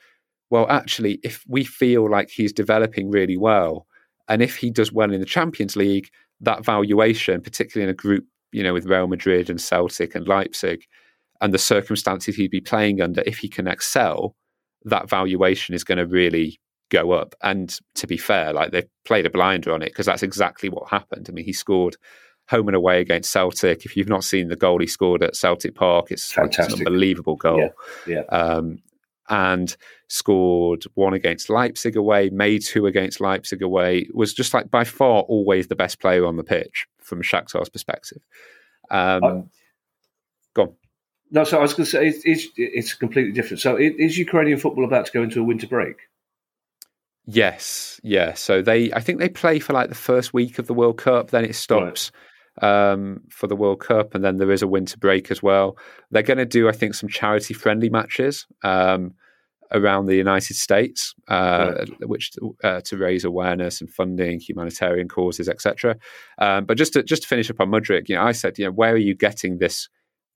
well, 0.50 0.66
actually, 0.68 1.18
if 1.22 1.44
we 1.48 1.64
feel 1.64 2.10
like 2.10 2.30
he's 2.30 2.52
developing 2.52 3.10
really 3.10 3.36
well, 3.36 3.86
and 4.28 4.42
if 4.42 4.56
he 4.56 4.70
does 4.70 4.92
well 4.92 5.12
in 5.12 5.20
the 5.20 5.26
Champions 5.26 5.76
League, 5.76 6.10
that 6.40 6.64
valuation, 6.64 7.40
particularly 7.40 7.84
in 7.84 7.90
a 7.90 7.96
group, 7.96 8.24
you 8.52 8.62
know, 8.62 8.72
with 8.72 8.86
Real 8.86 9.06
Madrid 9.06 9.48
and 9.48 9.60
Celtic 9.60 10.14
and 10.14 10.28
Leipzig, 10.28 10.84
and 11.40 11.54
the 11.54 11.58
circumstances 11.58 12.36
he'd 12.36 12.50
be 12.50 12.60
playing 12.60 13.00
under, 13.00 13.22
if 13.26 13.38
he 13.38 13.48
can 13.48 13.66
excel, 13.66 14.36
that 14.84 15.08
valuation 15.08 15.74
is 15.74 15.84
going 15.84 15.98
to 15.98 16.06
really 16.06 16.60
go 16.90 17.12
up. 17.12 17.34
And 17.42 17.76
to 17.94 18.06
be 18.06 18.16
fair, 18.16 18.52
like 18.52 18.70
they've 18.70 18.88
played 19.04 19.26
a 19.26 19.30
blinder 19.30 19.72
on 19.72 19.82
it 19.82 19.86
because 19.86 20.06
that's 20.06 20.22
exactly 20.22 20.68
what 20.68 20.90
happened. 20.90 21.26
I 21.28 21.32
mean, 21.32 21.44
he 21.44 21.52
scored 21.52 21.96
home 22.48 22.68
and 22.68 22.76
away 22.76 23.00
against 23.00 23.30
Celtic. 23.30 23.84
If 23.84 23.96
you've 23.96 24.08
not 24.08 24.24
seen 24.24 24.48
the 24.48 24.56
goal 24.56 24.80
he 24.80 24.86
scored 24.86 25.22
at 25.22 25.36
Celtic 25.36 25.74
Park, 25.74 26.10
it's, 26.10 26.32
Fantastic. 26.32 26.80
an 26.80 26.86
unbelievable 26.86 27.36
goal. 27.36 27.70
Yeah. 28.06 28.22
yeah. 28.30 28.36
Um, 28.36 28.78
and 29.28 29.76
scored 30.08 30.84
one 30.94 31.14
against 31.14 31.48
Leipzig 31.48 31.96
away, 31.96 32.28
made 32.30 32.62
two 32.62 32.86
against 32.86 33.20
Leipzig 33.20 33.62
away, 33.62 34.08
was 34.12 34.34
just 34.34 34.52
like 34.52 34.70
by 34.70 34.84
far 34.84 35.22
always 35.22 35.68
the 35.68 35.76
best 35.76 36.00
player 36.00 36.26
on 36.26 36.36
the 36.36 36.44
pitch 36.44 36.86
from 36.98 37.22
Shakhtar's 37.22 37.70
perspective. 37.70 38.20
Um, 38.90 39.24
I, 39.24 39.42
go 40.54 40.62
on. 40.62 40.74
No, 41.30 41.44
so 41.44 41.58
I 41.58 41.62
was 41.62 41.72
going 41.72 41.86
to 41.86 41.90
say 41.90 42.08
it's, 42.08 42.22
it's, 42.24 42.48
it's 42.56 42.94
completely 42.94 43.32
different. 43.32 43.60
So 43.60 43.78
is 43.78 44.18
Ukrainian 44.18 44.58
football 44.58 44.84
about 44.84 45.06
to 45.06 45.12
go 45.12 45.22
into 45.22 45.40
a 45.40 45.44
winter 45.44 45.66
break? 45.66 45.96
Yes, 47.24 47.98
yeah. 48.02 48.34
So 48.34 48.60
they, 48.60 48.92
I 48.92 49.00
think 49.00 49.18
they 49.18 49.30
play 49.30 49.60
for 49.60 49.72
like 49.72 49.88
the 49.88 49.94
first 49.94 50.34
week 50.34 50.58
of 50.58 50.66
the 50.66 50.74
World 50.74 50.98
Cup, 50.98 51.30
then 51.30 51.44
it 51.44 51.54
stops. 51.54 52.10
Right 52.12 52.22
um, 52.60 53.20
for 53.30 53.46
the 53.46 53.56
World 53.56 53.80
Cup, 53.80 54.14
and 54.14 54.24
then 54.24 54.36
there 54.36 54.52
is 54.52 54.62
a 54.62 54.68
winter 54.68 54.98
break 54.98 55.30
as 55.30 55.42
well. 55.42 55.76
They're 56.10 56.22
going 56.22 56.38
to 56.38 56.44
do, 56.44 56.68
I 56.68 56.72
think, 56.72 56.94
some 56.94 57.08
charity 57.08 57.54
friendly 57.54 57.88
matches 57.88 58.46
um, 58.62 59.14
around 59.72 60.06
the 60.06 60.16
United 60.16 60.54
States, 60.54 61.14
uh, 61.28 61.74
right. 61.78 62.08
which 62.08 62.32
uh, 62.62 62.82
to 62.82 62.96
raise 62.96 63.24
awareness 63.24 63.80
and 63.80 63.90
funding 63.90 64.38
humanitarian 64.38 65.08
causes, 65.08 65.48
etc. 65.48 65.96
Um, 66.38 66.66
but 66.66 66.76
just 66.76 66.92
to 66.92 67.02
just 67.02 67.22
to 67.22 67.28
finish 67.28 67.50
up 67.50 67.60
on 67.60 67.70
Mudryk, 67.70 68.08
you 68.08 68.16
know, 68.16 68.22
I 68.22 68.32
said, 68.32 68.58
you 68.58 68.66
know, 68.66 68.72
where 68.72 68.92
are 68.92 68.98
you 68.98 69.14
getting 69.14 69.58
this 69.58 69.88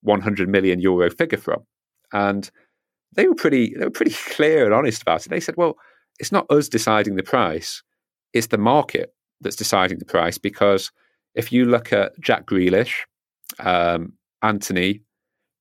100 0.03 0.49
million 0.49 0.81
euro 0.81 1.11
figure 1.11 1.39
from? 1.39 1.65
And 2.13 2.51
they 3.13 3.29
were 3.29 3.35
pretty 3.35 3.75
they 3.79 3.85
were 3.85 3.91
pretty 3.91 4.17
clear 4.31 4.65
and 4.65 4.75
honest 4.75 5.03
about 5.03 5.27
it. 5.27 5.29
They 5.29 5.41
said, 5.41 5.57
well, 5.57 5.77
it's 6.19 6.33
not 6.33 6.51
us 6.51 6.69
deciding 6.69 7.17
the 7.17 7.23
price; 7.23 7.83
it's 8.33 8.47
the 8.47 8.59
market 8.59 9.13
that's 9.43 9.57
deciding 9.57 9.99
the 9.99 10.07
price 10.07 10.39
because 10.39 10.91
if 11.37 11.53
you 11.53 11.65
look 11.65 11.93
at 11.93 12.19
Jack 12.21 12.47
Grealish, 12.47 12.95
um, 13.61 14.15
Antony, 14.43 15.03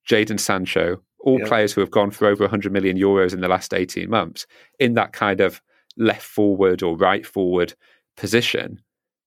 Jadon 0.10 0.40
Sancho, 0.40 1.02
all 1.20 1.40
yep. 1.40 1.48
players 1.48 1.74
who 1.74 1.82
have 1.82 1.92
gone 1.92 2.12
for 2.12 2.28
over 2.28 2.44
100 2.44 2.72
million 2.72 2.98
euros 2.98 3.34
in 3.34 3.42
the 3.42 3.48
last 3.48 3.74
18 3.74 4.10
months 4.10 4.46
in 4.80 4.94
that 4.94 5.12
kind 5.12 5.42
of 5.42 5.62
left 5.98 6.24
forward 6.24 6.84
or 6.84 6.96
right 6.98 7.26
forward 7.26 7.74
position. 8.16 8.82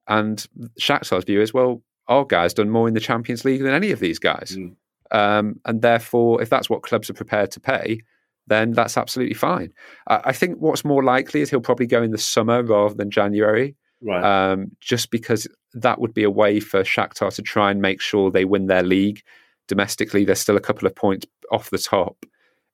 And 0.06 0.44
Shakhtar's 0.80 1.24
view 1.24 1.40
is, 1.40 1.52
well, 1.52 1.82
our 2.06 2.24
guy's 2.24 2.54
done 2.54 2.70
more 2.70 2.88
in 2.88 2.94
the 2.94 3.00
Champions 3.00 3.44
League 3.44 3.62
than 3.62 3.74
any 3.74 3.90
of 3.90 4.00
these 4.00 4.18
guys. 4.18 4.56
Mm. 4.56 4.76
Um, 5.10 5.60
and 5.64 5.82
therefore, 5.82 6.40
if 6.40 6.48
that's 6.50 6.70
what 6.70 6.82
clubs 6.82 7.10
are 7.10 7.14
prepared 7.14 7.50
to 7.52 7.60
pay, 7.60 8.00
then 8.46 8.72
that's 8.72 8.96
absolutely 8.96 9.34
fine. 9.34 9.72
I, 10.06 10.20
I 10.26 10.32
think 10.32 10.58
what's 10.58 10.84
more 10.84 11.02
likely 11.02 11.42
is 11.42 11.50
he'll 11.50 11.60
probably 11.60 11.86
go 11.86 12.02
in 12.02 12.12
the 12.12 12.18
summer 12.18 12.62
rather 12.62 12.94
than 12.94 13.10
January. 13.10 13.76
Right. 14.00 14.50
Um, 14.52 14.72
just 14.80 15.10
because 15.10 15.46
that 15.74 16.00
would 16.00 16.14
be 16.14 16.24
a 16.24 16.30
way 16.30 16.60
for 16.60 16.82
Shakhtar 16.82 17.34
to 17.34 17.42
try 17.42 17.70
and 17.70 17.82
make 17.82 18.00
sure 18.00 18.30
they 18.30 18.44
win 18.44 18.66
their 18.66 18.82
league 18.82 19.22
domestically. 19.66 20.24
They're 20.24 20.34
still 20.34 20.56
a 20.56 20.60
couple 20.60 20.86
of 20.86 20.94
points 20.94 21.26
off 21.50 21.70
the 21.70 21.78
top 21.78 22.24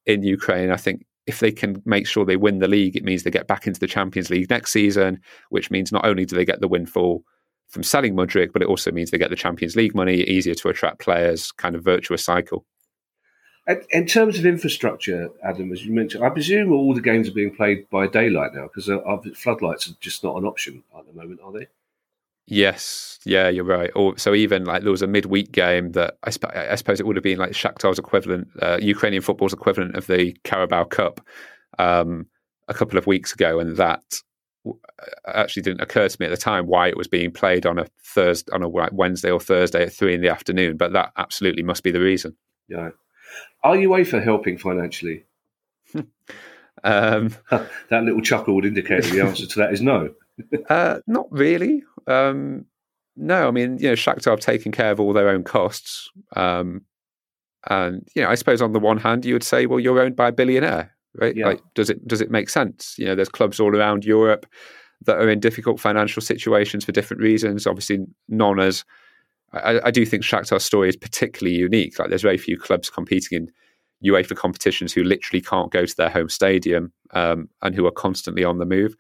in 0.07 0.23
Ukraine. 0.23 0.71
I 0.71 0.77
think 0.77 1.05
if 1.27 1.41
they 1.41 1.53
can 1.53 1.83
make 1.85 2.07
sure 2.07 2.25
they 2.25 2.37
win 2.37 2.59
the 2.59 2.69
league, 2.69 2.97
it 2.97 3.05
means 3.05 3.23
they 3.23 3.31
get 3.31 3.47
back 3.47 3.67
into 3.67 3.81
the 3.81 3.87
Champions 3.87 4.31
League 4.31 4.51
next 4.51 4.73
season, 4.73 5.21
which 5.49 5.71
means 5.71 5.93
not 5.93 6.07
only 6.07 6.25
do 6.25 6.37
they 6.37 6.45
get 6.45 6.61
the 6.61 6.69
windfall 6.69 7.25
from 7.69 7.83
selling 7.83 8.15
Mudryk, 8.15 8.53
but 8.53 8.63
it 8.63 8.69
also 8.69 8.93
means 8.93 9.11
they 9.11 9.19
get 9.19 9.31
the 9.31 9.37
Champions 9.37 9.75
League 9.75 9.95
money, 9.95 10.21
easier 10.23 10.55
to 10.55 10.69
attract 10.69 11.01
players, 11.01 11.51
kind 11.53 11.75
of 11.75 11.83
virtuous 11.83 12.25
cycle. 12.25 12.67
In 13.67 14.07
terms 14.07 14.39
of 14.39 14.45
infrastructure, 14.45 15.31
Adam, 15.43 15.73
as 15.73 15.87
you 15.87 15.93
mentioned, 15.93 16.23
I 16.23 16.29
presume 16.29 16.71
all 16.71 16.95
the 16.95 17.01
games 17.01 17.29
are 17.29 17.33
being 17.33 17.55
played 17.55 17.89
by 17.89 18.07
daylight 18.07 18.53
now 18.55 18.69
because 18.69 18.91
floodlights 19.39 19.89
are 19.89 19.95
just 20.01 20.23
not 20.23 20.37
an 20.37 20.45
option 20.45 20.83
at 20.97 21.07
the 21.07 21.15
moment, 21.15 21.41
are 21.43 21.53
they? 21.53 21.67
Yes, 22.47 23.19
yeah, 23.25 23.49
you're 23.49 23.65
right. 23.65 23.91
Or 23.97 24.19
so 24.19 24.35
even 24.35 24.67
like 24.67 24.83
there 24.83 24.91
was 24.91 25.01
a 25.01 25.07
midweek 25.07 25.51
game 25.51 25.93
that 25.93 26.19
I, 26.25 26.29
sp- 26.29 26.53
I 26.55 26.75
suppose 26.75 27.01
it 27.01 27.07
would 27.07 27.17
have 27.17 27.23
been 27.23 27.39
like 27.39 27.53
Shakhtar's 27.53 27.99
equivalent, 27.99 28.49
uh, 28.61 28.79
Ukrainian 28.83 29.23
football's 29.23 29.55
equivalent 29.55 29.97
of 29.97 30.07
the 30.09 30.37
Carabao 30.45 30.85
Cup 30.85 31.27
um, 31.79 32.27
a 32.69 32.75
couple 32.75 32.99
of 32.99 33.07
weeks 33.07 33.33
ago, 33.33 33.61
and 33.61 33.79
that 33.79 34.03
uh, 34.67 34.73
actually 35.27 35.63
didn't 35.63 35.81
occur 35.81 36.07
to 36.07 36.17
me 36.21 36.27
at 36.27 36.31
the 36.31 36.37
time 36.37 36.67
why 36.67 36.89
it 36.89 36.99
was 36.99 37.09
being 37.09 37.31
played 37.31 37.65
on 37.65 37.79
a 37.79 37.87
Thursday, 38.05 38.53
on 38.53 38.63
a 38.63 38.69
Wednesday 38.69 39.31
or 39.31 39.41
Thursday 39.41 39.85
at 39.85 39.93
three 39.95 40.15
in 40.15 40.21
the 40.21 40.29
afternoon. 40.29 40.77
But 40.77 40.93
that 40.93 41.13
absolutely 41.17 41.63
must 41.63 41.83
be 41.83 41.93
the 41.93 42.01
reason. 42.01 42.37
Yeah. 42.69 42.91
Are 43.65 43.77
UEFA 43.77 44.23
helping 44.23 44.59
financially? 44.59 45.25
um, 46.85 47.35
that 47.51 48.05
little 48.05 48.21
chuckle 48.21 48.55
would 48.55 48.67
indicate 48.67 49.05
the 49.05 49.23
answer 49.23 49.47
to 49.47 49.59
that 49.61 49.73
is 49.73 49.81
no. 49.81 50.11
uh, 50.69 50.99
not 51.07 51.27
really. 51.31 51.83
Um, 52.07 52.67
no, 53.17 53.49
I 53.49 53.51
mean, 53.51 53.79
you 53.79 53.89
know, 53.89 53.95
Shakhtar 53.95 54.33
have 54.33 54.41
taken 54.41 54.71
care 54.71 54.91
of 54.91 55.01
all 55.01 55.13
their 55.13 55.31
own 55.31 55.45
costs. 55.45 56.11
Um, 56.37 56.83
and, 57.71 58.07
you 58.15 58.23
know, 58.23 58.29
I 58.29 58.35
suppose 58.35 58.61
on 58.61 58.73
the 58.73 58.81
one 58.81 58.99
hand, 58.99 59.25
you 59.25 59.35
would 59.35 59.43
say, 59.43 59.65
well, 59.65 59.81
you're 59.81 60.01
owned 60.01 60.17
by 60.17 60.29
a 60.29 60.33
billionaire, 60.33 60.95
right? 61.15 61.35
Yeah. 61.35 61.47
Like, 61.47 61.63
does 61.75 61.89
it, 61.89 62.07
does 62.07 62.21
it 62.21 62.31
make 62.31 62.51
sense? 62.51 62.97
You 62.99 63.07
know, 63.07 63.15
there's 63.15 63.29
clubs 63.31 63.61
all 63.61 63.75
around 63.75 64.05
Europe 64.05 64.45
that 65.07 65.17
are 65.17 65.31
in 65.31 65.41
difficult 65.41 65.81
financial 65.81 66.21
situations 66.21 66.85
for 66.85 66.93
different 66.93 67.23
reasons. 67.23 67.67
Obviously, 67.67 68.01
none 68.29 68.61
as 68.61 68.85
I, 69.55 69.81
I 69.87 69.91
do 69.91 70.05
think 70.05 70.23
Shakhtar's 70.23 70.65
story 70.65 70.89
is 70.89 70.97
particularly 70.97 71.57
unique. 71.57 71.99
Like 71.99 72.09
there's 72.09 72.23
very 72.23 72.39
few 72.39 72.59
clubs 72.59 72.91
competing 72.91 73.37
in 74.03 74.13
UEFA 74.13 74.37
competitions 74.37 74.93
who 74.93 75.03
literally 75.03 75.41
can't 75.41 75.71
go 75.71 75.87
to 75.87 75.97
their 75.97 76.11
home 76.11 76.29
stadium 76.29 76.93
um, 77.13 77.49
and 77.63 77.75
who 77.75 77.87
are 77.87 77.93
constantly 77.93 78.45
on 78.45 78.59
the 78.59 78.67
move. 78.67 78.97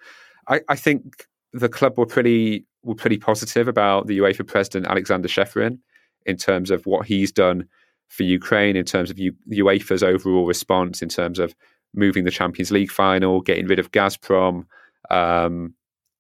I, 0.48 0.60
I, 0.68 0.76
think 0.76 1.26
the 1.52 1.68
club 1.68 1.98
were 1.98 2.06
pretty 2.06 2.66
were 2.82 2.94
pretty 2.94 3.18
positive 3.18 3.68
about 3.68 4.06
the 4.06 4.18
UEFA 4.18 4.46
president 4.46 4.86
Alexander 4.86 5.28
Ceferin 5.28 5.78
in 6.26 6.36
terms 6.36 6.70
of 6.70 6.84
what 6.86 7.06
he's 7.06 7.32
done 7.32 7.66
for 8.08 8.22
Ukraine, 8.22 8.76
in 8.76 8.84
terms 8.84 9.10
of 9.10 9.18
U, 9.18 9.32
UEFA's 9.50 10.02
overall 10.02 10.46
response, 10.46 11.02
in 11.02 11.08
terms 11.08 11.38
of 11.38 11.54
moving 11.94 12.24
the 12.24 12.30
Champions 12.30 12.70
League 12.70 12.90
final, 12.90 13.40
getting 13.40 13.66
rid 13.66 13.78
of 13.78 13.92
Gazprom, 13.92 14.64
um, 15.10 15.74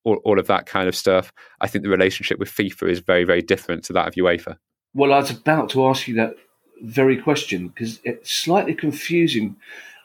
all, 0.04 0.20
all 0.24 0.38
of 0.38 0.46
that 0.46 0.66
kind 0.66 0.88
of 0.88 0.94
stuff. 0.94 1.32
I 1.60 1.66
think 1.66 1.82
the 1.82 1.90
relationship 1.90 2.38
with 2.38 2.50
FIFA 2.50 2.90
is 2.90 3.00
very, 3.00 3.24
very 3.24 3.42
different 3.42 3.84
to 3.84 3.92
that 3.94 4.06
of 4.06 4.14
UEFA. 4.14 4.56
Well, 4.94 5.12
I 5.12 5.18
was 5.18 5.30
about 5.30 5.70
to 5.70 5.86
ask 5.86 6.06
you 6.06 6.14
that 6.14 6.36
very 6.82 7.16
question 7.16 7.68
because 7.68 8.00
it's 8.04 8.30
slightly 8.30 8.74
confusing. 8.74 9.56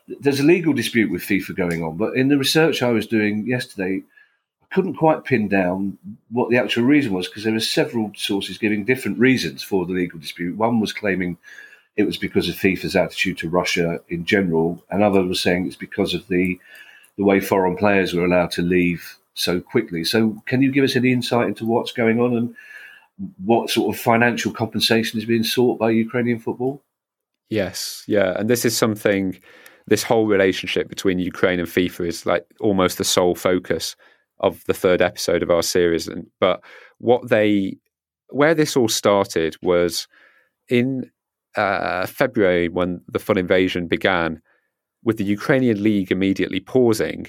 There's 0.07 0.39
a 0.39 0.45
legal 0.45 0.73
dispute 0.73 1.11
with 1.11 1.21
FIFA 1.21 1.55
going 1.55 1.83
on, 1.83 1.97
but 1.97 2.15
in 2.15 2.29
the 2.29 2.37
research 2.37 2.81
I 2.81 2.91
was 2.91 3.05
doing 3.05 3.45
yesterday, 3.45 4.01
I 4.63 4.73
couldn't 4.73 4.95
quite 4.95 5.25
pin 5.25 5.47
down 5.47 5.97
what 6.31 6.49
the 6.49 6.57
actual 6.57 6.83
reason 6.83 7.13
was 7.13 7.27
because 7.27 7.43
there 7.43 7.53
were 7.53 7.59
several 7.59 8.11
sources 8.15 8.57
giving 8.57 8.85
different 8.85 9.19
reasons 9.19 9.61
for 9.61 9.85
the 9.85 9.93
legal 9.93 10.19
dispute. 10.19 10.57
One 10.57 10.79
was 10.79 10.93
claiming 10.93 11.37
it 11.95 12.03
was 12.03 12.17
because 12.17 12.47
of 12.47 12.55
FIFA's 12.55 12.95
attitude 12.95 13.37
to 13.39 13.49
Russia 13.49 13.99
in 14.09 14.25
general. 14.25 14.83
Another 14.89 15.23
was 15.23 15.41
saying 15.41 15.67
it's 15.67 15.75
because 15.75 16.13
of 16.13 16.27
the 16.27 16.59
the 17.17 17.25
way 17.25 17.41
foreign 17.41 17.75
players 17.75 18.13
were 18.13 18.23
allowed 18.23 18.51
to 18.51 18.61
leave 18.61 19.18
so 19.33 19.59
quickly. 19.59 20.03
So, 20.03 20.41
can 20.45 20.61
you 20.61 20.71
give 20.71 20.83
us 20.83 20.95
any 20.95 21.11
insight 21.11 21.47
into 21.47 21.65
what's 21.65 21.91
going 21.91 22.19
on 22.19 22.35
and 22.35 22.55
what 23.43 23.69
sort 23.69 23.93
of 23.93 24.01
financial 24.01 24.51
compensation 24.51 25.19
is 25.19 25.25
being 25.25 25.43
sought 25.43 25.79
by 25.79 25.91
Ukrainian 25.91 26.39
football? 26.39 26.81
Yes, 27.49 28.03
yeah, 28.07 28.33
and 28.37 28.49
this 28.49 28.65
is 28.65 28.77
something. 28.77 29.39
This 29.87 30.03
whole 30.03 30.27
relationship 30.27 30.87
between 30.87 31.17
Ukraine 31.17 31.59
and 31.59 31.67
FIFA 31.67 32.07
is 32.07 32.25
like 32.25 32.45
almost 32.59 32.99
the 32.99 33.03
sole 33.03 33.33
focus 33.33 33.95
of 34.39 34.63
the 34.65 34.73
third 34.73 35.01
episode 35.01 35.41
of 35.41 35.49
our 35.49 35.63
series. 35.63 36.07
And 36.07 36.27
but 36.39 36.61
what 36.99 37.29
they, 37.29 37.77
where 38.29 38.53
this 38.53 38.77
all 38.77 38.87
started 38.87 39.55
was 39.63 40.07
in 40.69 41.09
uh, 41.55 42.05
February 42.05 42.69
when 42.69 43.01
the 43.07 43.19
full 43.19 43.37
invasion 43.37 43.87
began, 43.87 44.41
with 45.03 45.17
the 45.17 45.23
Ukrainian 45.23 45.81
league 45.81 46.11
immediately 46.11 46.59
pausing, 46.59 47.27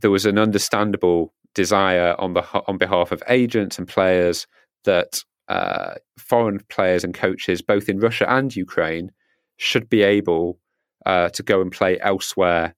there 0.00 0.10
was 0.10 0.26
an 0.26 0.38
understandable 0.38 1.34
desire 1.54 2.14
on 2.18 2.34
the 2.34 2.44
on 2.66 2.78
behalf 2.78 3.12
of 3.12 3.22
agents 3.28 3.78
and 3.78 3.88
players 3.88 4.46
that 4.84 5.22
uh, 5.48 5.94
foreign 6.18 6.60
players 6.68 7.04
and 7.04 7.14
coaches, 7.14 7.62
both 7.62 7.88
in 7.88 7.98
Russia 7.98 8.30
and 8.30 8.54
Ukraine, 8.54 9.10
should 9.56 9.88
be 9.88 10.02
able 10.02 10.58
uh, 11.06 11.30
to 11.30 11.42
go 11.42 11.60
and 11.60 11.72
play 11.72 11.98
elsewhere 12.00 12.74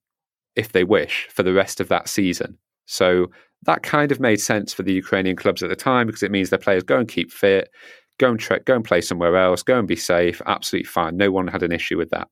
if 0.56 0.72
they 0.72 0.84
wish 0.84 1.28
for 1.30 1.42
the 1.42 1.52
rest 1.52 1.80
of 1.80 1.88
that 1.88 2.08
season. 2.08 2.58
So 2.86 3.26
that 3.62 3.82
kind 3.82 4.10
of 4.10 4.20
made 4.20 4.40
sense 4.40 4.72
for 4.72 4.82
the 4.82 4.92
Ukrainian 4.92 5.36
clubs 5.36 5.62
at 5.62 5.68
the 5.68 5.76
time 5.76 6.06
because 6.06 6.22
it 6.22 6.30
means 6.30 6.50
their 6.50 6.58
players 6.58 6.82
go 6.82 6.98
and 6.98 7.08
keep 7.08 7.30
fit, 7.30 7.70
go 8.18 8.30
and 8.30 8.40
tra- 8.40 8.62
go 8.62 8.74
and 8.74 8.84
play 8.84 9.00
somewhere 9.00 9.36
else, 9.36 9.62
go 9.62 9.78
and 9.78 9.86
be 9.86 9.96
safe. 9.96 10.40
Absolutely 10.46 10.86
fine. 10.86 11.16
No 11.16 11.30
one 11.30 11.48
had 11.48 11.62
an 11.62 11.72
issue 11.72 11.98
with 11.98 12.10
that. 12.10 12.28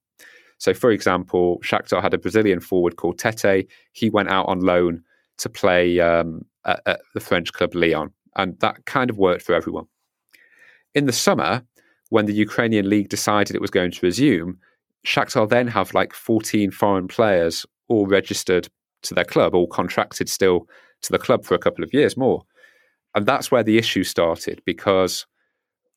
So, 0.58 0.74
for 0.74 0.90
example, 0.90 1.60
Shakhtar 1.64 2.02
had 2.02 2.14
a 2.14 2.18
Brazilian 2.18 2.60
forward 2.60 2.96
called 2.96 3.18
Tete. 3.18 3.68
He 3.92 4.10
went 4.10 4.28
out 4.28 4.46
on 4.48 4.60
loan 4.60 5.02
to 5.38 5.48
play 5.48 6.00
um, 6.00 6.44
at, 6.64 6.80
at 6.86 7.00
the 7.14 7.20
French 7.20 7.52
club 7.52 7.74
Lyon, 7.74 8.12
and 8.36 8.58
that 8.60 8.84
kind 8.86 9.08
of 9.08 9.18
worked 9.18 9.42
for 9.42 9.54
everyone. 9.54 9.86
In 10.94 11.06
the 11.06 11.12
summer, 11.12 11.62
when 12.10 12.26
the 12.26 12.34
Ukrainian 12.34 12.88
league 12.88 13.08
decided 13.08 13.54
it 13.54 13.60
was 13.60 13.70
going 13.70 13.92
to 13.92 14.06
resume, 14.06 14.58
Shakhtar 15.06 15.48
then 15.48 15.68
have 15.68 15.94
like 15.94 16.12
14 16.12 16.70
foreign 16.70 17.08
players 17.08 17.64
all 17.88 18.06
registered 18.06 18.68
to 19.02 19.14
their 19.14 19.24
club, 19.24 19.54
all 19.54 19.66
contracted 19.66 20.28
still 20.28 20.66
to 21.02 21.12
the 21.12 21.18
club 21.18 21.44
for 21.44 21.54
a 21.54 21.58
couple 21.58 21.84
of 21.84 21.94
years 21.94 22.16
more. 22.16 22.42
And 23.14 23.26
that's 23.26 23.50
where 23.50 23.62
the 23.62 23.78
issue 23.78 24.04
started 24.04 24.60
because 24.64 25.26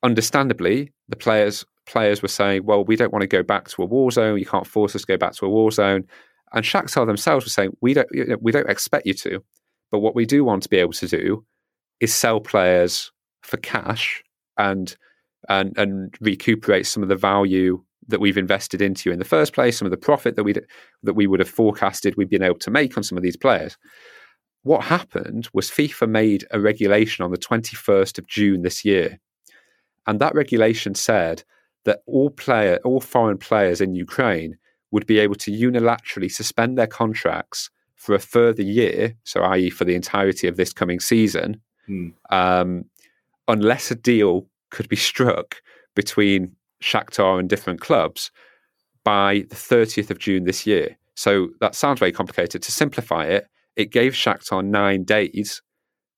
understandably, 0.03 0.91
the 1.09 1.15
players 1.15 1.65
players 1.85 2.21
were 2.21 2.27
saying, 2.27 2.65
"Well, 2.65 2.83
we 2.83 2.95
don't 2.95 3.11
want 3.11 3.21
to 3.21 3.27
go 3.27 3.43
back 3.43 3.69
to 3.69 3.83
a 3.83 3.85
war 3.85 4.11
zone. 4.11 4.37
You 4.37 4.45
can't 4.45 4.67
force 4.67 4.95
us 4.95 5.01
to 5.01 5.07
go 5.07 5.17
back 5.17 5.33
to 5.35 5.45
a 5.45 5.49
war 5.49 5.71
zone." 5.71 6.05
And 6.53 6.65
Shakhtar 6.65 7.05
themselves 7.05 7.45
were 7.45 7.49
saying, 7.49 7.75
"We 7.81 7.93
don't, 7.93 8.07
you 8.11 8.25
know, 8.25 8.37
we 8.41 8.51
don't 8.51 8.69
expect 8.69 9.05
you 9.05 9.13
to, 9.15 9.43
but 9.91 9.99
what 9.99 10.15
we 10.15 10.25
do 10.25 10.43
want 10.43 10.63
to 10.63 10.69
be 10.69 10.77
able 10.77 10.93
to 10.93 11.07
do 11.07 11.45
is 11.99 12.13
sell 12.13 12.39
players 12.39 13.11
for 13.43 13.57
cash 13.57 14.23
and 14.57 14.95
and 15.49 15.77
and 15.77 16.15
recuperate 16.21 16.85
some 16.85 17.03
of 17.03 17.09
the 17.09 17.15
value 17.15 17.83
that 18.07 18.19
we've 18.19 18.37
invested 18.37 18.81
into 18.81 19.09
you 19.09 19.13
in 19.13 19.19
the 19.19 19.25
first 19.25 19.53
place, 19.53 19.77
some 19.77 19.85
of 19.85 19.91
the 19.91 19.97
profit 19.97 20.35
that 20.35 20.43
we 20.43 20.53
that 21.03 21.13
we 21.13 21.27
would 21.27 21.39
have 21.39 21.49
forecasted 21.49 22.15
we'd 22.15 22.29
been 22.29 22.43
able 22.43 22.59
to 22.59 22.71
make 22.71 22.97
on 22.97 23.03
some 23.03 23.17
of 23.17 23.23
these 23.23 23.37
players." 23.37 23.77
What 24.63 24.83
happened 24.83 25.49
was 25.53 25.71
FIFA 25.71 26.07
made 26.09 26.45
a 26.51 26.59
regulation 26.59 27.25
on 27.25 27.31
the 27.31 27.37
21st 27.37 28.19
of 28.19 28.27
June 28.27 28.61
this 28.61 28.85
year 28.85 29.19
and 30.07 30.19
that 30.19 30.35
regulation 30.35 30.95
said 30.95 31.43
that 31.85 32.01
all 32.05 32.29
player, 32.29 32.79
all 32.83 33.01
foreign 33.01 33.37
players 33.37 33.81
in 33.81 33.95
Ukraine 33.95 34.57
would 34.91 35.07
be 35.07 35.19
able 35.19 35.35
to 35.35 35.51
unilaterally 35.51 36.31
suspend 36.31 36.77
their 36.77 36.87
contracts 36.87 37.69
for 37.95 38.15
a 38.15 38.19
further 38.19 38.63
year, 38.63 39.15
so 39.23 39.41
i.e., 39.41 39.69
for 39.69 39.85
the 39.85 39.95
entirety 39.95 40.47
of 40.47 40.57
this 40.57 40.73
coming 40.73 40.99
season, 40.99 41.61
hmm. 41.85 42.09
um, 42.29 42.83
unless 43.47 43.91
a 43.91 43.95
deal 43.95 44.47
could 44.69 44.89
be 44.89 44.95
struck 44.95 45.61
between 45.95 46.55
Shakhtar 46.81 47.39
and 47.39 47.49
different 47.49 47.79
clubs 47.79 48.31
by 49.03 49.45
the 49.49 49.55
30th 49.55 50.09
of 50.09 50.19
June 50.19 50.45
this 50.45 50.65
year. 50.65 50.97
So 51.15 51.49
that 51.59 51.75
sounds 51.75 51.99
very 51.99 52.11
complicated. 52.11 52.63
To 52.63 52.71
simplify 52.71 53.25
it, 53.25 53.47
it 53.75 53.91
gave 53.91 54.13
Shakhtar 54.13 54.65
nine 54.65 55.03
days 55.03 55.61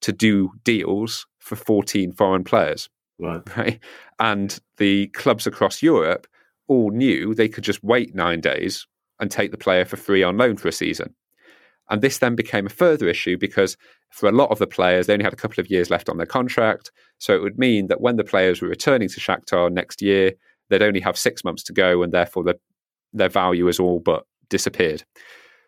to 0.02 0.12
do 0.12 0.52
deals 0.64 1.26
for 1.40 1.56
14 1.56 2.12
foreign 2.14 2.44
players. 2.44 2.90
Right. 3.20 3.42
Right. 3.58 3.80
And 4.20 4.60
the 4.78 5.08
clubs 5.08 5.48
across 5.48 5.82
Europe 5.82 6.28
all 6.68 6.92
knew 6.92 7.34
they 7.34 7.50
could 7.50 7.64
just 7.64 7.84
wait 7.84 8.16
nine 8.16 8.42
days 8.42 8.88
and 9.20 9.30
take 9.30 9.52
the 9.52 9.58
player 9.58 9.86
for 9.86 9.98
free 9.98 10.24
on 10.24 10.38
loan 10.38 10.58
for 10.58 10.68
a 10.68 10.72
season. 10.72 11.14
And 11.90 12.02
this 12.02 12.20
then 12.20 12.36
became 12.36 12.66
a 12.66 12.70
further 12.70 13.08
issue 13.08 13.38
because 13.38 13.78
for 14.12 14.30
a 14.30 14.32
lot 14.32 14.50
of 14.52 14.60
the 14.60 14.68
players, 14.68 15.08
they 15.08 15.14
only 15.14 15.26
had 15.26 15.34
a 15.34 15.38
couple 15.38 15.60
of 15.60 15.70
years 15.70 15.90
left 15.90 16.10
on 16.10 16.18
their 16.18 16.26
contract. 16.26 16.92
So 17.18 17.36
it 17.36 17.42
would 17.42 17.60
mean 17.60 17.88
that 17.88 18.02
when 18.02 18.16
the 18.16 18.24
players 18.24 18.62
were 18.62 18.70
returning 18.70 19.10
to 19.10 19.20
Shakhtar 19.20 19.72
next 19.72 20.02
year, 20.02 20.34
they'd 20.70 20.82
only 20.82 21.02
have 21.02 21.18
six 21.18 21.44
months 21.44 21.64
to 21.64 21.74
go, 21.74 22.02
and 22.04 22.14
therefore 22.14 22.44
the, 22.44 22.60
their 23.12 23.30
value 23.30 23.66
has 23.66 23.80
all 23.80 24.00
but 24.00 24.26
disappeared. 24.50 25.04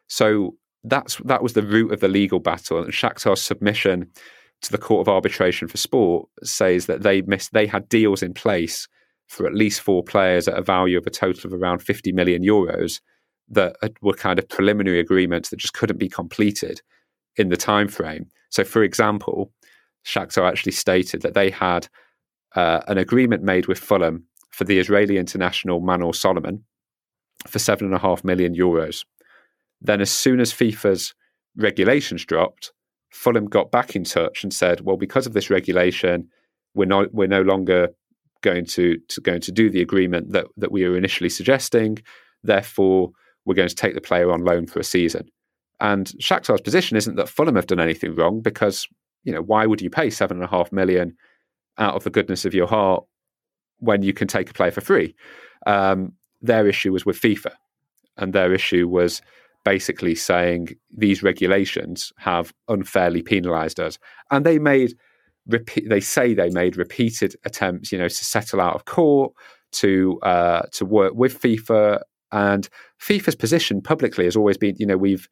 So 0.07 0.55
that's 0.83 1.17
that 1.25 1.43
was 1.43 1.53
the 1.53 1.63
root 1.63 1.91
of 1.91 1.99
the 1.99 2.07
legal 2.07 2.39
battle. 2.39 2.83
And 2.83 2.93
Shakhtar's 2.93 3.41
submission 3.41 4.09
to 4.65 4.71
the 4.71 4.77
Court 4.77 5.07
of 5.07 5.13
Arbitration 5.13 5.67
for 5.67 5.77
Sport 5.77 6.27
says 6.43 6.85
that 6.87 7.03
they 7.03 7.21
missed 7.21 7.53
they 7.53 7.67
had 7.67 7.89
deals 7.89 8.21
in 8.21 8.33
place 8.33 8.87
for 9.27 9.47
at 9.47 9.55
least 9.55 9.81
four 9.81 10.03
players 10.03 10.47
at 10.47 10.57
a 10.57 10.61
value 10.61 10.97
of 10.97 11.07
a 11.07 11.09
total 11.09 11.47
of 11.47 11.59
around 11.59 11.79
50 11.79 12.11
million 12.11 12.43
euros 12.43 13.01
that 13.49 13.75
were 14.01 14.13
kind 14.13 14.39
of 14.39 14.49
preliminary 14.49 14.99
agreements 14.99 15.49
that 15.49 15.59
just 15.59 15.73
couldn't 15.73 15.99
be 15.99 16.09
completed 16.09 16.81
in 17.37 17.49
the 17.49 17.57
time 17.57 17.87
frame. 17.87 18.27
So, 18.49 18.63
for 18.63 18.83
example, 18.83 19.51
Shakhtar 20.05 20.47
actually 20.47 20.71
stated 20.71 21.21
that 21.21 21.33
they 21.33 21.49
had 21.49 21.87
uh, 22.55 22.81
an 22.87 22.97
agreement 22.97 23.43
made 23.43 23.67
with 23.67 23.79
Fulham 23.79 24.25
for 24.51 24.63
the 24.63 24.79
Israeli 24.79 25.17
international 25.17 25.81
Manor 25.81 26.13
Solomon 26.13 26.63
for 27.47 27.59
seven 27.59 27.87
and 27.87 27.95
a 27.95 27.99
half 27.99 28.23
million 28.23 28.55
euros. 28.55 29.03
Then, 29.81 30.01
as 30.01 30.11
soon 30.11 30.39
as 30.39 30.53
FIFA's 30.53 31.13
regulations 31.57 32.25
dropped, 32.25 32.71
Fulham 33.15 33.45
got 33.45 33.71
back 33.71 33.95
in 33.95 34.03
touch 34.03 34.43
and 34.43 34.53
said, 34.53 34.81
"Well, 34.81 34.97
because 34.97 35.25
of 35.25 35.33
this 35.33 35.49
regulation, 35.49 36.27
we're 36.73 36.85
not 36.85 37.13
we're 37.13 37.27
no 37.27 37.41
longer 37.41 37.89
going 38.41 38.65
to, 38.65 38.97
to 39.07 39.21
going 39.21 39.41
to 39.41 39.51
do 39.51 39.69
the 39.69 39.81
agreement 39.81 40.33
that 40.33 40.47
that 40.57 40.71
we 40.71 40.87
were 40.87 40.97
initially 40.97 41.29
suggesting. 41.29 41.97
Therefore, 42.43 43.11
we're 43.45 43.55
going 43.55 43.69
to 43.69 43.75
take 43.75 43.95
the 43.95 44.01
player 44.01 44.31
on 44.31 44.43
loan 44.43 44.67
for 44.67 44.79
a 44.79 44.83
season." 44.83 45.29
And 45.79 46.07
Shakhtar's 46.21 46.61
position 46.61 46.97
isn't 46.97 47.15
that 47.15 47.29
Fulham 47.29 47.55
have 47.55 47.67
done 47.67 47.79
anything 47.79 48.15
wrong 48.15 48.41
because 48.41 48.85
you 49.23 49.31
know 49.31 49.41
why 49.41 49.65
would 49.65 49.81
you 49.81 49.89
pay 49.89 50.09
seven 50.09 50.37
and 50.37 50.43
a 50.43 50.49
half 50.49 50.71
million 50.73 51.15
out 51.77 51.95
of 51.95 52.03
the 52.03 52.09
goodness 52.09 52.45
of 52.45 52.53
your 52.53 52.67
heart 52.67 53.03
when 53.79 54.01
you 54.01 54.13
can 54.13 54.27
take 54.27 54.49
a 54.49 54.53
player 54.53 54.71
for 54.71 54.81
free? 54.81 55.15
Um, 55.65 56.13
their 56.41 56.67
issue 56.67 56.91
was 56.91 57.05
with 57.05 57.19
FIFA, 57.19 57.53
and 58.17 58.33
their 58.33 58.53
issue 58.53 58.89
was 58.89 59.21
basically 59.65 60.15
saying 60.15 60.69
these 60.95 61.21
regulations 61.23 62.13
have 62.17 62.53
unfairly 62.69 63.21
penalized 63.21 63.79
us. 63.79 63.99
And 64.31 64.45
they 64.45 64.59
made 64.59 64.93
repeat 65.47 65.89
they 65.89 65.99
say 65.99 66.33
they 66.33 66.49
made 66.49 66.77
repeated 66.77 67.35
attempts, 67.45 67.91
you 67.91 67.97
know, 67.97 68.07
to 68.07 68.25
settle 68.35 68.61
out 68.61 68.75
of 68.75 68.85
court, 68.85 69.33
to 69.73 70.19
uh, 70.21 70.63
to 70.71 70.85
work 70.85 71.13
with 71.15 71.41
FIFA. 71.41 71.99
And 72.31 72.69
FIFA's 73.01 73.35
position 73.35 73.81
publicly 73.81 74.25
has 74.25 74.35
always 74.35 74.57
been, 74.57 74.75
you 74.79 74.85
know, 74.85 74.97
we've 74.97 75.27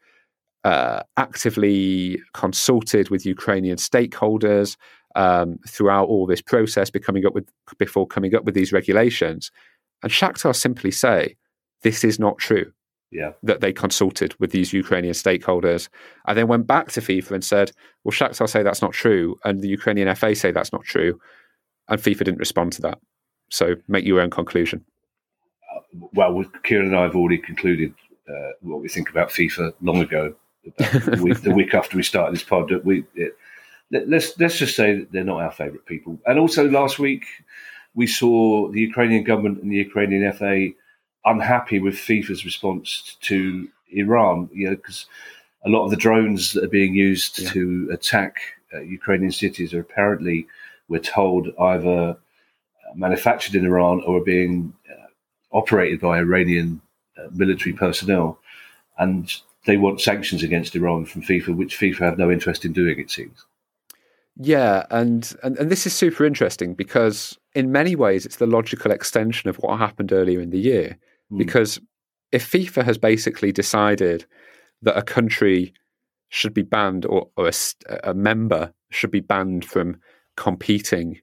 uh, 0.64 1.02
actively 1.18 2.20
consulted 2.34 3.10
with 3.10 3.26
Ukrainian 3.26 3.78
stakeholders. 3.78 4.76
um, 5.16 5.60
throughout 5.68 6.08
all 6.08 6.26
this 6.26 6.42
process, 6.42 6.90
becoming 6.90 7.26
up 7.26 7.34
with 7.34 7.48
before 7.78 8.08
coming 8.08 8.36
up 8.36 8.44
with 8.46 8.56
these 8.56 8.74
regulations. 8.74 9.52
And 10.02 10.12
Shakhtar 10.12 10.56
simply 10.56 10.92
say 10.92 11.36
this 11.82 12.04
is 12.04 12.20
not 12.20 12.38
true. 12.38 12.72
Yeah. 13.14 13.34
That 13.44 13.62
they 13.62 13.72
consulted 13.72 14.34
with 14.40 14.52
these 14.52 14.74
Ukrainian 14.74 15.14
stakeholders 15.14 15.88
and 16.28 16.38
then 16.38 16.48
went 16.48 16.66
back 16.66 16.92
to 16.94 17.02
FIFA 17.02 17.32
and 17.32 17.46
said, 17.46 17.72
well, 18.04 18.12
Shakhtar 18.12 18.50
say 18.50 18.64
that's 18.64 18.82
not 18.82 18.94
true. 18.94 19.40
And 19.46 19.62
the 19.62 19.68
Ukrainian 19.68 20.14
FA 20.16 20.36
say 20.36 20.52
that's 20.52 20.74
not 20.74 20.84
true. 20.84 21.20
And 21.88 22.02
FIFA 22.02 22.20
didn't 22.20 22.38
respond 22.38 22.74
to 22.74 22.82
that. 22.82 23.00
So 23.52 23.76
make 23.88 24.06
your 24.06 24.20
own 24.20 24.32
conclusion. 24.32 24.84
Uh, 25.76 26.08
well, 26.14 26.44
Kieran 26.64 26.88
and 26.88 26.96
I 26.96 27.04
have 27.04 27.16
already 27.16 27.38
concluded 27.38 27.94
uh, 28.28 28.52
what 28.62 28.82
we 28.82 28.90
think 28.90 29.10
about 29.12 29.30
FIFA 29.30 29.74
long 29.82 30.00
ago. 30.02 30.34
the, 30.64 31.20
week, 31.22 31.42
the, 31.42 31.52
week, 31.52 31.74
after 31.76 31.98
we 31.98 32.04
started 32.04 32.34
this 32.34 32.44
pod, 32.44 32.70
that 32.70 32.86
we 32.86 33.04
it, 33.16 33.38
let's 33.92 34.40
let's 34.40 34.58
just 34.58 34.76
say 34.76 35.00
that 35.00 35.12
they're 35.12 35.24
not 35.24 35.42
our 35.42 35.52
favourite 35.52 35.86
people. 35.86 36.18
And 36.26 36.40
also 36.40 36.68
last 36.70 37.00
week 37.00 37.26
we 37.96 38.08
saw 38.08 38.72
the 38.72 38.82
Ukrainian 38.82 39.24
government 39.24 39.62
and 39.62 39.72
the 39.72 39.76
Ukrainian 39.76 40.32
FA 40.34 40.70
unhappy 41.26 41.80
with 41.80 41.96
FIFA's 41.96 42.46
response 42.46 43.18
to 43.22 43.68
Iran. 43.92 44.50
You 44.54 44.70
know, 44.70 44.76
because 44.76 45.06
a 45.66 45.70
lot 45.70 45.86
of 45.86 45.92
the 45.92 45.98
drones 45.98 46.54
that 46.54 46.64
are 46.64 46.70
being 46.70 46.94
used 46.94 47.40
yeah. 47.40 47.50
to 47.52 47.90
attack 47.92 48.38
uh, 48.74 48.82
Ukrainian 48.82 49.32
cities 49.32 49.74
are 49.74 49.80
apparently, 49.80 50.48
we're 50.88 51.00
told, 51.00 51.48
either 51.60 52.18
manufactured 52.96 53.56
in 53.56 53.66
Iran 53.66 54.02
or 54.06 54.18
are 54.18 54.24
being 54.24 54.74
uh, 54.90 55.08
operated 55.58 56.00
by 56.00 56.18
Iranian 56.20 56.82
uh, 57.18 57.28
military 57.32 57.74
personnel. 57.74 58.40
And 58.98 59.34
they 59.66 59.78
want 59.78 60.02
sanctions 60.02 60.44
against 60.44 60.76
Iran 60.76 61.06
from 61.06 61.22
FIFA, 61.22 61.56
which 61.56 61.80
FIFA 61.80 62.00
have 62.00 62.18
no 62.18 62.30
interest 62.30 62.66
in 62.66 62.74
doing, 62.74 63.00
it 63.00 63.10
seems. 63.10 63.46
Yeah, 64.36 64.86
and, 64.90 65.36
and 65.44 65.58
and 65.60 65.70
this 65.70 65.86
is 65.86 65.94
super 65.94 66.26
interesting 66.26 66.74
because 66.74 67.38
in 67.54 67.72
many 67.72 67.96
ways 67.96 68.26
it's 68.26 68.38
the 68.38 68.48
logical 68.48 68.92
extension 68.92 69.48
of 69.48 69.58
what 69.58 69.78
happened 69.78 70.12
earlier 70.12 70.42
in 70.42 70.50
the 70.50 70.60
year. 70.60 70.98
Mm. 71.34 71.38
Because 71.38 71.80
if 72.32 72.50
FIFA 72.50 72.84
has 72.84 72.98
basically 72.98 73.52
decided 73.52 74.26
that 74.82 74.98
a 74.98 75.02
country 75.02 75.74
should 76.30 76.54
be 76.54 76.64
banned 76.64 77.06
or, 77.06 77.30
or 77.38 77.48
a, 77.48 77.54
a 78.04 78.14
member 78.14 78.74
should 78.90 79.12
be 79.12 79.20
banned 79.20 79.66
from 79.66 79.98
competing 80.36 81.20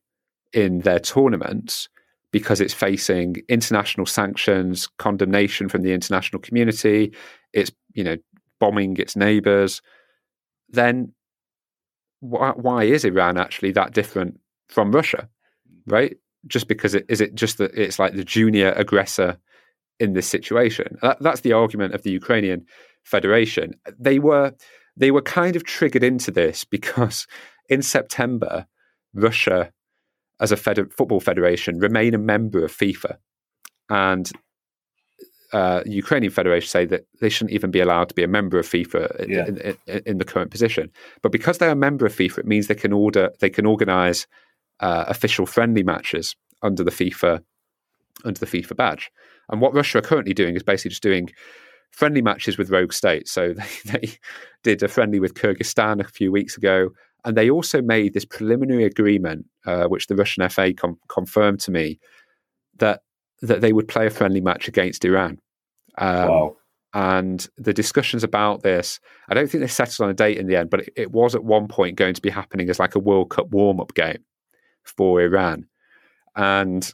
in 0.53 0.81
their 0.81 0.99
tournaments 0.99 1.89
because 2.33 2.61
it's 2.61 2.75
facing 2.75 3.37
international 3.49 4.07
sanctions, 4.07 4.89
condemnation 4.99 5.69
from 5.69 5.83
the 5.83 5.93
international 5.93 6.41
community, 6.41 7.13
it's 7.53 7.73
you 7.93 8.05
know 8.05 8.17
bombing 8.61 8.97
its 8.99 9.17
neighbors, 9.17 9.83
then 10.69 11.13
why, 12.21 12.53
why 12.55 12.85
is 12.85 13.05
Iran 13.05 13.37
actually 13.37 13.73
that 13.73 13.93
different 13.93 14.39
from 14.69 14.93
Russia, 14.93 15.29
right? 15.87 16.17
Just 16.47 16.69
because 16.69 16.95
it 16.95 17.07
is 17.09 17.21
it 17.21 17.35
just 17.35 17.59
that 17.59 17.75
it's 17.75 17.99
like 17.99 18.15
the 18.15 18.25
junior 18.25 18.73
aggressor 18.73 19.39
in 20.01 20.15
this 20.15 20.27
situation. 20.27 20.99
That, 21.03 21.19
that's 21.21 21.43
the 21.43 21.53
argument 21.53 21.95
of 21.95 22.03
the 22.03 22.11
Ukrainian 22.11 22.65
Federation. 23.05 23.75
They 23.99 24.19
were 24.19 24.55
they 24.97 25.11
were 25.11 25.23
kind 25.23 25.55
of 25.57 25.65
triggered 25.65 26.03
into 26.03 26.31
this 26.31 26.65
because 26.65 27.27
in 27.69 27.83
September, 27.83 28.67
Russia, 29.15 29.73
as 30.41 30.51
a 30.51 30.57
fed- 30.57 30.93
football 30.93 31.21
federation, 31.21 31.79
remain 31.79 32.13
a 32.15 32.19
member 32.19 32.65
of 32.65 32.73
FIFA, 32.73 33.17
and 33.89 34.33
uh, 35.53 35.83
Ukrainian 35.87 36.33
Federation 36.33 36.69
say 36.69 36.85
that 36.87 37.07
they 37.21 37.29
shouldn't 37.29 37.53
even 37.53 37.71
be 37.71 37.81
allowed 37.81 38.09
to 38.09 38.15
be 38.15 38.23
a 38.23 38.29
member 38.29 38.59
of 38.59 38.67
FIFA 38.67 39.29
yeah. 39.29 39.47
in, 39.47 39.77
in, 39.87 40.03
in, 40.07 40.19
the 40.19 40.25
current 40.25 40.51
position. 40.51 40.91
But 41.23 41.33
because 41.33 41.59
they're 41.59 41.71
a 41.71 41.77
member 41.77 42.07
of 42.07 42.15
FIFA, 42.15 42.39
it 42.39 42.47
means 42.47 42.67
they 42.67 42.75
can 42.75 42.93
order 42.93 43.31
they 43.41 43.51
can 43.51 43.67
organise 43.67 44.27
uh, 44.81 45.05
official 45.09 45.47
friendly 45.47 45.83
matches 45.83 46.37
under 46.63 46.85
the 46.85 46.91
FIFA 46.91 47.43
under 48.25 48.39
the 48.39 48.47
FIFA 48.47 48.77
badge. 48.77 49.11
And 49.51 49.61
what 49.61 49.75
Russia 49.75 49.99
are 49.99 50.03
currently 50.03 50.35
doing 50.35 50.57
is 50.57 50.63
basically 50.63 50.91
just 50.91 51.03
doing 51.03 51.31
friendly 51.91 52.23
matches 52.23 52.57
with 52.57 52.71
rogue 52.71 52.93
states. 52.93 53.33
So 53.33 53.55
they, 53.85 54.13
they 54.63 54.75
did 54.75 54.83
a 54.83 54.89
friendly 54.89 55.21
with 55.21 55.35
Kyrgyzstan 55.35 56.01
a 56.01 56.09
few 56.09 56.33
weeks 56.33 56.57
ago. 56.57 56.91
And 57.25 57.37
they 57.37 57.51
also 57.51 57.83
made 57.83 58.15
this 58.15 58.25
preliminary 58.25 58.85
agreement, 58.85 59.47
uh, 59.67 59.85
which 59.85 60.07
the 60.07 60.17
Russian 60.17 60.49
FA 60.49 60.73
com- 60.73 60.99
confirmed 61.09 61.61
to 61.61 61.71
me, 61.71 61.99
that 62.79 63.03
that 63.43 63.61
they 63.63 63.73
would 63.73 63.89
play 63.89 64.07
a 64.07 64.11
friendly 64.11 64.41
match 64.41 64.69
against 64.69 65.05
Iran. 65.05 65.39
Um, 65.99 66.29
wow. 66.29 66.57
And 66.93 67.47
the 67.57 67.73
discussions 67.73 68.25
about 68.25 68.63
this, 68.63 69.01
I 69.29 69.35
don't 69.35 69.49
think 69.51 69.63
they 69.63 69.69
settled 69.69 70.05
on 70.05 70.11
a 70.11 70.15
date 70.15 70.39
in 70.39 70.47
the 70.47 70.57
end, 70.57 70.71
but 70.71 70.81
it, 70.81 70.93
it 70.97 71.13
was 71.13 71.35
at 71.35 71.45
one 71.45 71.69
point 71.69 71.97
going 71.97 72.15
to 72.15 72.21
be 72.21 72.31
happening 72.31 72.69
as 72.69 72.79
like 72.79 72.95
a 72.95 73.01
World 73.01 73.31
Cup 73.31 73.49
warm 73.51 73.81
up 73.81 73.95
game 73.95 74.25
for 74.85 75.21
Iran. 75.21 75.67
And 76.37 76.93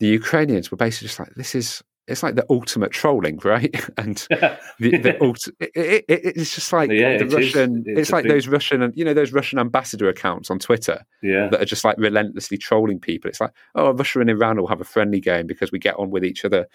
the 0.00 0.06
Ukrainians 0.06 0.70
were 0.70 0.76
basically 0.76 1.08
just 1.08 1.18
like, 1.18 1.34
this 1.34 1.54
is 1.54 1.82
it's 2.08 2.22
like 2.22 2.36
the 2.36 2.46
ultimate 2.48 2.90
trolling, 2.90 3.38
right? 3.44 3.74
And 3.98 4.16
the, 4.30 4.58
the 4.78 5.16
ulti- 5.20 5.52
it, 5.60 6.04
it, 6.08 6.36
it's 6.36 6.54
just 6.54 6.72
like 6.72 6.90
yeah, 6.90 7.18
the 7.18 7.26
it 7.26 7.32
Russian. 7.32 7.84
It's, 7.86 8.00
it's 8.00 8.12
like 8.12 8.24
big... 8.24 8.32
those 8.32 8.48
Russian, 8.48 8.92
you 8.94 9.04
know, 9.04 9.12
those 9.12 9.32
Russian 9.32 9.58
ambassador 9.58 10.08
accounts 10.08 10.50
on 10.50 10.58
Twitter, 10.58 11.04
yeah. 11.22 11.48
that 11.48 11.60
are 11.60 11.66
just 11.66 11.84
like 11.84 11.98
relentlessly 11.98 12.56
trolling 12.56 12.98
people. 12.98 13.28
It's 13.28 13.40
like, 13.40 13.52
oh, 13.74 13.92
Russia 13.92 14.20
and 14.20 14.30
Iran 14.30 14.56
will 14.56 14.68
have 14.68 14.80
a 14.80 14.84
friendly 14.84 15.20
game 15.20 15.46
because 15.46 15.70
we 15.70 15.78
get 15.78 15.98
on 15.98 16.10
with 16.10 16.24
each 16.24 16.44
other 16.44 16.66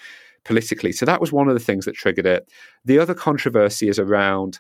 politically. 0.46 0.92
So 0.92 1.06
that 1.06 1.22
was 1.22 1.32
one 1.32 1.48
of 1.48 1.54
the 1.54 1.60
things 1.60 1.86
that 1.86 1.96
triggered 1.96 2.26
it. 2.26 2.48
The 2.86 3.00
other 3.00 3.16
controversy 3.16 3.88
is 3.90 4.00
around 4.00 4.60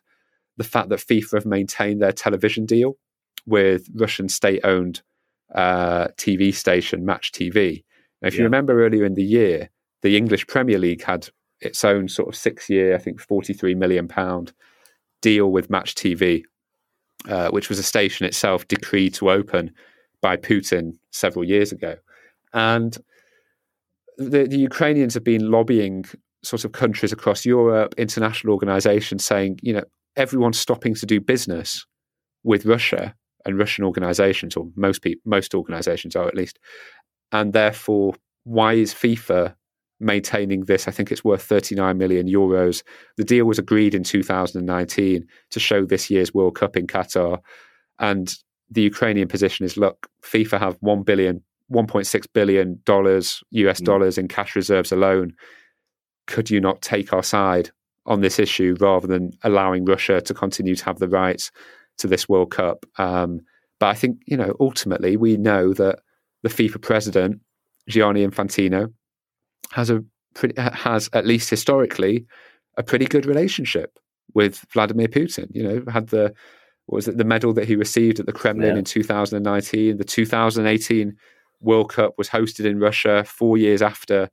the 0.57 0.64
fact 0.64 0.90
that 0.90 0.99
FIFA 0.99 1.34
have 1.34 1.45
maintained 1.45 2.02
their 2.02 2.11
television 2.11 2.65
deal 2.65 2.98
with 3.45 3.90
Russian 3.94 4.30
state-owned 4.30 5.02
uh, 5.53 6.07
TV 6.18 6.53
station 6.53 7.06
Match 7.06 7.31
TV 7.31 7.84
if 8.24 8.34
yeah. 8.34 8.40
you 8.40 8.44
remember 8.45 8.86
earlier 8.86 9.06
in 9.06 9.16
the 9.16 9.24
year, 9.24 9.70
the 10.02 10.18
English 10.18 10.48
Premier 10.48 10.80
League 10.80 11.04
had 11.04 11.30
its 11.60 11.84
own 11.84 12.08
sort 12.08 12.28
of 12.28 12.36
six 12.36 12.70
year, 12.70 12.95
I 12.95 12.98
think, 12.98 13.22
£43 13.22 13.76
million 13.76 14.10
deal 15.22 15.52
with 15.52 15.70
Match 15.70 15.95
TV, 15.95 16.44
uh, 17.28 17.50
which 17.50 17.70
was 17.70 17.80
a 17.80 17.84
station 17.84 18.26
itself 18.26 18.68
decreed 18.68 19.14
to 19.16 19.32
open 19.32 19.72
by 20.22 20.38
Putin 20.38 20.98
several 21.12 21.44
years 21.44 21.72
ago. 21.72 21.95
And 22.54 22.98
the, 24.18 24.45
the 24.45 24.58
Ukrainians 24.58 25.14
have 25.14 25.24
been 25.24 25.50
lobbying 25.50 26.06
sort 26.44 26.66
of 26.66 26.74
countries 26.74 27.12
across 27.12 27.45
Europe, 27.45 27.95
international 27.98 28.54
organizations 28.54 29.24
saying, 29.24 29.60
you 29.62 29.74
know, 29.74 29.84
everyone's 30.16 30.60
stopping 30.60 30.94
to 30.95 31.06
do 31.06 31.20
business 31.20 31.86
with 32.44 32.66
Russia 32.66 33.16
and 33.45 33.58
Russian 33.58 33.84
organizations, 33.84 34.56
or 34.56 34.68
most 34.76 35.02
people, 35.02 35.22
most 35.26 35.56
organizations 35.56 36.16
are 36.16 36.28
at 36.28 36.36
least, 36.36 36.60
and 37.34 37.52
therefore, 37.52 38.14
why 38.46 38.74
is 38.74 38.94
FIFA 38.94 39.56
maintaining 40.00 40.66
this? 40.66 40.88
I 40.88 40.92
think 40.92 41.12
it's 41.12 41.24
worth 41.24 41.42
39 41.42 41.98
million 41.98 42.28
euros. 42.28 42.84
The 43.18 43.24
deal 43.24 43.46
was 43.46 43.60
agreed 43.60 43.96
in 43.96 44.04
2019 44.04 45.26
to 45.50 45.60
show 45.60 45.84
this 45.84 46.10
year's 46.10 46.34
World 46.34 46.56
Cup 46.56 46.78
in 46.78 46.86
Qatar. 46.88 47.40
And 48.00 48.34
the 48.70 48.84
Ukrainian 48.84 49.28
position 49.28 49.66
is 49.66 49.78
look, 49.78 50.08
FIFA 50.24 50.60
have 50.60 50.78
1 50.82 51.04
billion, 51.04 51.42
1.6 51.72 52.26
billion 52.34 52.80
dollars 52.86 53.44
US 53.52 53.82
mm. 53.82 53.86
dollars 53.86 54.18
in 54.18 54.28
cash 54.28 54.56
reserves 54.56 54.92
alone. 54.92 55.34
Could 56.28 56.52
you 56.52 56.62
not 56.62 56.82
take 56.82 57.14
our 57.14 57.24
side 57.24 57.72
on 58.06 58.22
this 58.22 58.38
issue 58.38 58.76
rather 58.80 59.08
than 59.08 59.32
allowing 59.42 59.86
Russia 59.86 60.22
to 60.22 60.34
continue 60.34 60.76
to 60.76 60.86
have 60.86 61.00
the 61.00 61.10
rights 61.10 61.52
to 61.98 62.08
this 62.08 62.30
World 62.30 62.52
Cup? 62.52 62.86
Um, 63.00 63.40
but 63.80 63.88
I 63.88 63.96
think, 63.96 64.20
you 64.28 64.38
know, 64.38 64.56
ultimately 64.60 65.18
we 65.18 65.36
know 65.36 65.74
that 65.74 66.00
the 66.44 66.49
FIFA 66.49 66.82
president, 66.82 67.41
Gianni 67.90 68.26
Infantino, 68.26 68.94
has 69.72 69.90
a 69.90 70.03
pretty, 70.36 70.60
has 70.60 71.10
at 71.14 71.26
least 71.26 71.49
historically 71.49 72.26
a 72.78 72.84
pretty 72.84 73.06
good 73.06 73.26
relationship 73.26 73.98
with 74.34 74.65
Vladimir 74.72 75.07
Putin. 75.07 75.48
You 75.52 75.64
know, 75.64 75.91
had 75.91 76.07
the 76.10 76.34
was 76.88 77.07
it 77.07 77.18
the 77.18 77.24
medal 77.24 77.53
that 77.53 77.68
he 77.68 77.76
received 77.76 78.20
at 78.20 78.26
the 78.26 78.34
Kremlin 78.34 78.74
yeah. 78.74 78.80
in 78.80 78.84
2019? 78.84 79.98
The 79.98 80.03
2018 80.03 81.15
World 81.61 81.90
Cup 81.90 82.14
was 82.18 82.30
hosted 82.30 82.65
in 82.65 82.80
Russia 82.80 83.24
four 83.24 83.57
years 83.57 83.82
after 83.82 84.30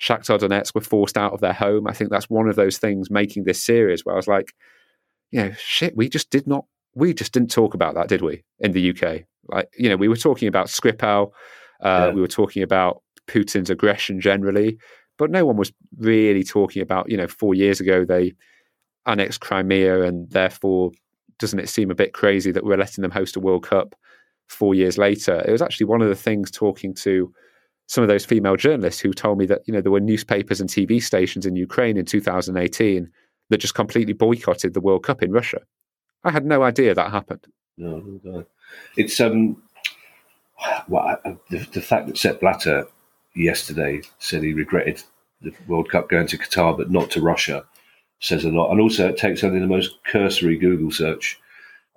Shakhtar 0.00 0.38
Donetsk 0.38 0.74
were 0.74 0.82
forced 0.82 1.16
out 1.16 1.32
of 1.32 1.40
their 1.40 1.54
home. 1.54 1.86
I 1.86 1.92
think 1.92 2.10
that's 2.10 2.28
one 2.28 2.48
of 2.48 2.56
those 2.56 2.76
things 2.78 3.10
making 3.10 3.44
this 3.44 3.62
series 3.62 4.04
where 4.04 4.14
I 4.14 4.16
was 4.16 4.28
like, 4.28 4.52
you 5.30 5.42
know, 5.42 5.52
shit, 5.58 5.96
we 5.96 6.08
just 6.08 6.30
did 6.30 6.46
not, 6.46 6.66
we 6.96 7.14
just 7.14 7.32
didn't 7.32 7.50
talk 7.50 7.74
about 7.74 7.94
that, 7.94 8.08
did 8.08 8.22
we, 8.22 8.42
in 8.58 8.72
the 8.72 8.90
UK? 8.90 9.22
Like, 9.48 9.68
you 9.78 9.88
know, 9.88 9.96
we 9.96 10.08
were 10.08 10.16
talking 10.16 10.48
about 10.48 10.66
Skripal, 10.66 11.30
uh, 11.84 12.06
yeah. 12.08 12.10
we 12.10 12.20
were 12.20 12.26
talking 12.26 12.62
about 12.62 13.02
Putin's 13.28 13.70
aggression 13.70 14.20
generally, 14.20 14.78
but 15.18 15.30
no 15.30 15.44
one 15.44 15.56
was 15.56 15.72
really 15.98 16.42
talking 16.42 16.82
about, 16.82 17.10
you 17.10 17.16
know, 17.16 17.28
four 17.28 17.54
years 17.54 17.80
ago 17.80 18.04
they 18.04 18.34
annexed 19.04 19.40
Crimea 19.40 20.02
and 20.02 20.28
therefore 20.30 20.90
doesn't 21.38 21.58
it 21.58 21.68
seem 21.68 21.90
a 21.90 21.94
bit 21.94 22.14
crazy 22.14 22.50
that 22.50 22.64
we're 22.64 22.78
letting 22.78 23.02
them 23.02 23.10
host 23.10 23.36
a 23.36 23.40
World 23.40 23.66
Cup 23.66 23.94
four 24.48 24.74
years 24.74 24.96
later? 24.96 25.44
It 25.46 25.52
was 25.52 25.60
actually 25.62 25.86
one 25.86 26.00
of 26.00 26.08
the 26.08 26.14
things 26.14 26.50
talking 26.50 26.94
to 26.94 27.30
some 27.88 28.02
of 28.02 28.08
those 28.08 28.24
female 28.24 28.56
journalists 28.56 29.00
who 29.00 29.12
told 29.12 29.36
me 29.36 29.44
that, 29.46 29.60
you 29.66 29.74
know, 29.74 29.82
there 29.82 29.92
were 29.92 30.00
newspapers 30.00 30.62
and 30.62 30.70
TV 30.70 31.00
stations 31.00 31.44
in 31.44 31.56
Ukraine 31.56 31.98
in 31.98 32.06
2018 32.06 33.08
that 33.50 33.58
just 33.58 33.74
completely 33.74 34.14
boycotted 34.14 34.72
the 34.72 34.80
World 34.80 35.04
Cup 35.04 35.22
in 35.22 35.30
Russia. 35.30 35.60
I 36.26 36.32
had 36.32 36.44
no 36.44 36.62
idea 36.62 36.94
that 36.94 37.10
happened. 37.12 37.46
No, 37.78 38.02
no. 38.24 38.44
It's 38.96 39.20
um, 39.20 39.62
well, 40.88 41.18
the, 41.50 41.58
the 41.72 41.80
fact 41.80 42.08
that 42.08 42.18
Sepp 42.18 42.40
Blatter 42.40 42.86
yesterday 43.34 44.02
said 44.18 44.42
he 44.42 44.52
regretted 44.52 45.02
the 45.40 45.54
World 45.68 45.88
Cup 45.90 46.08
going 46.08 46.26
to 46.26 46.38
Qatar 46.38 46.76
but 46.76 46.90
not 46.90 47.10
to 47.12 47.20
Russia 47.20 47.64
says 48.20 48.44
a 48.44 48.50
lot. 48.50 48.70
And 48.70 48.80
also, 48.80 49.08
it 49.08 49.18
takes 49.18 49.44
only 49.44 49.60
the 49.60 49.66
most 49.66 50.02
cursory 50.04 50.56
Google 50.56 50.90
search 50.90 51.38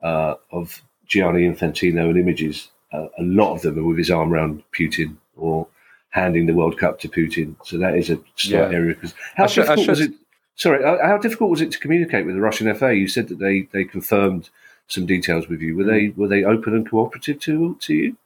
uh, 0.04 0.36
of 0.52 0.82
Gianni 1.08 1.48
Infantino 1.48 2.10
and 2.10 2.20
images. 2.20 2.70
Uh, 2.92 3.08
a 3.18 3.24
lot 3.24 3.56
of 3.56 3.62
them 3.62 3.80
are 3.80 3.84
with 3.84 3.98
his 3.98 4.12
arm 4.12 4.34
around 4.34 4.64
Putin 4.78 5.16
or 5.38 5.68
handing 6.10 6.46
the 6.46 6.54
World 6.54 6.78
Cup 6.78 7.00
to 7.00 7.10
Putin. 7.10 7.56
So 7.64 7.78
that 7.78 7.96
is 7.96 8.10
a 8.10 8.20
slight 8.36 8.72
yeah. 8.72 8.78
area. 8.78 8.96
Because 8.96 9.14
how 9.36 9.48
should, 9.48 9.62
difficult 9.62 9.88
was 9.88 10.02
it? 10.02 10.12
Sorry, 10.60 10.84
how 10.84 11.18
difficult 11.18 11.52
was 11.52 11.62
it 11.62 11.72
to 11.72 11.80
communicate 11.80 12.26
with 12.26 12.36
the 12.36 12.42
Russian 12.42 12.74
FA? 12.76 12.94
You 12.94 13.08
said 13.08 13.30
that 13.30 13.40
they, 13.40 13.70
they 13.72 13.86
confirmed 13.86 14.50
some 14.88 15.06
details 15.06 15.48
with 15.48 15.62
you. 15.62 15.78
Were 15.78 15.86
they 15.86 16.10
were 16.10 16.28
they 16.28 16.44
open 16.44 16.76
and 16.76 16.88
cooperative 16.88 17.40
to 17.40 17.76
to 17.80 17.94
you? 17.94 18.18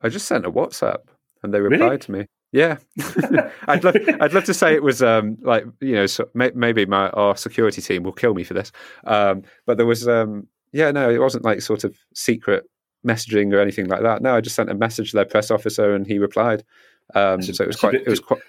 I 0.00 0.08
just 0.08 0.28
sent 0.28 0.46
a 0.46 0.52
WhatsApp 0.52 1.00
and 1.42 1.52
they 1.52 1.60
replied 1.60 1.80
really? 1.80 1.98
to 1.98 2.12
me. 2.12 2.26
Yeah, 2.52 2.76
I'd 3.66 3.82
love 3.82 3.96
I'd 4.20 4.32
love 4.32 4.44
to 4.44 4.54
say 4.54 4.74
it 4.74 4.84
was 4.84 5.02
um, 5.02 5.36
like 5.40 5.64
you 5.80 5.96
know 5.96 6.06
so 6.06 6.28
may, 6.32 6.52
maybe 6.54 6.86
my 6.86 7.08
our 7.10 7.36
security 7.36 7.82
team 7.82 8.04
will 8.04 8.12
kill 8.12 8.34
me 8.34 8.44
for 8.44 8.54
this, 8.54 8.70
um, 9.08 9.42
but 9.66 9.76
there 9.76 9.86
was 9.86 10.06
um, 10.06 10.46
yeah 10.70 10.92
no 10.92 11.10
it 11.10 11.18
wasn't 11.18 11.44
like 11.44 11.60
sort 11.60 11.82
of 11.82 11.98
secret 12.14 12.70
messaging 13.04 13.52
or 13.52 13.58
anything 13.58 13.88
like 13.88 14.02
that. 14.02 14.22
No, 14.22 14.36
I 14.36 14.40
just 14.40 14.54
sent 14.54 14.70
a 14.70 14.74
message 14.74 15.10
to 15.10 15.16
their 15.16 15.24
press 15.24 15.50
officer 15.50 15.92
and 15.92 16.06
he 16.06 16.20
replied. 16.20 16.62
Um, 17.16 17.42
so 17.42 17.64
it 17.64 17.66
was 17.66 17.76
quite 17.76 17.92
bit, 17.92 18.02
it 18.02 18.08
was 18.08 18.20
quite 18.20 18.40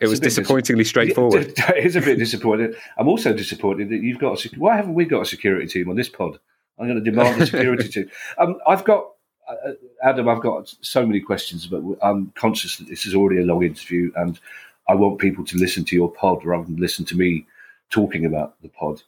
it 0.00 0.08
was 0.08 0.20
disappointingly 0.20 0.82
dis- 0.82 0.88
straightforward. 0.88 1.52
It 1.56 1.84
is 1.84 1.96
a 1.96 2.00
bit 2.00 2.18
disappointing. 2.18 2.74
I'm 2.96 3.08
also 3.08 3.32
disappointed 3.32 3.90
that 3.90 4.02
you've 4.02 4.18
got. 4.18 4.44
A, 4.44 4.48
why 4.56 4.76
haven't 4.76 4.94
we 4.94 5.04
got 5.04 5.22
a 5.22 5.26
security 5.26 5.66
team 5.66 5.90
on 5.90 5.96
this 5.96 6.08
pod? 6.08 6.38
I'm 6.78 6.86
going 6.86 7.02
to 7.02 7.10
demand 7.10 7.40
a 7.40 7.46
security 7.46 7.88
team. 7.88 8.10
Um, 8.38 8.58
I've 8.66 8.84
got 8.84 9.10
uh, 9.48 9.72
Adam, 10.02 10.28
I've 10.28 10.40
got 10.40 10.74
so 10.80 11.06
many 11.06 11.20
questions, 11.20 11.66
but 11.66 11.82
I'm 12.02 12.32
conscious 12.34 12.78
that 12.78 12.88
this 12.88 13.06
is 13.06 13.14
already 13.14 13.40
a 13.40 13.44
long 13.44 13.62
interview, 13.62 14.10
and 14.16 14.38
I 14.88 14.94
want 14.94 15.18
people 15.18 15.44
to 15.44 15.58
listen 15.58 15.84
to 15.84 15.96
your 15.96 16.10
pod 16.10 16.44
rather 16.44 16.64
than 16.64 16.76
listen 16.76 17.04
to 17.06 17.16
me 17.16 17.46
talking 17.90 18.24
about 18.24 18.60
the 18.62 18.68
pod. 18.68 19.02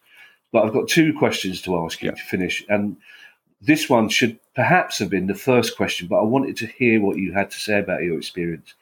But 0.53 0.65
I've 0.65 0.73
got 0.73 0.89
two 0.89 1.17
questions 1.19 1.63
to 1.63 1.85
ask 1.85 2.03
you 2.03 2.11
yeah. 2.11 2.15
to 2.15 2.23
finish, 2.23 2.65
and 2.69 2.97
this 3.61 3.89
one 3.89 4.09
should 4.09 4.39
perhaps 4.55 4.99
have 4.99 5.11
been 5.11 5.27
the 5.27 5.35
first 5.35 5.77
question, 5.77 6.07
but 6.09 6.19
I 6.19 6.25
wanted 6.25 6.57
to 6.59 6.67
hear 6.67 7.01
what 7.01 7.17
you 7.17 7.33
had 7.33 7.51
to 7.51 7.59
say 7.59 7.79
about 7.79 8.03
your 8.03 8.19
experience 8.19 8.75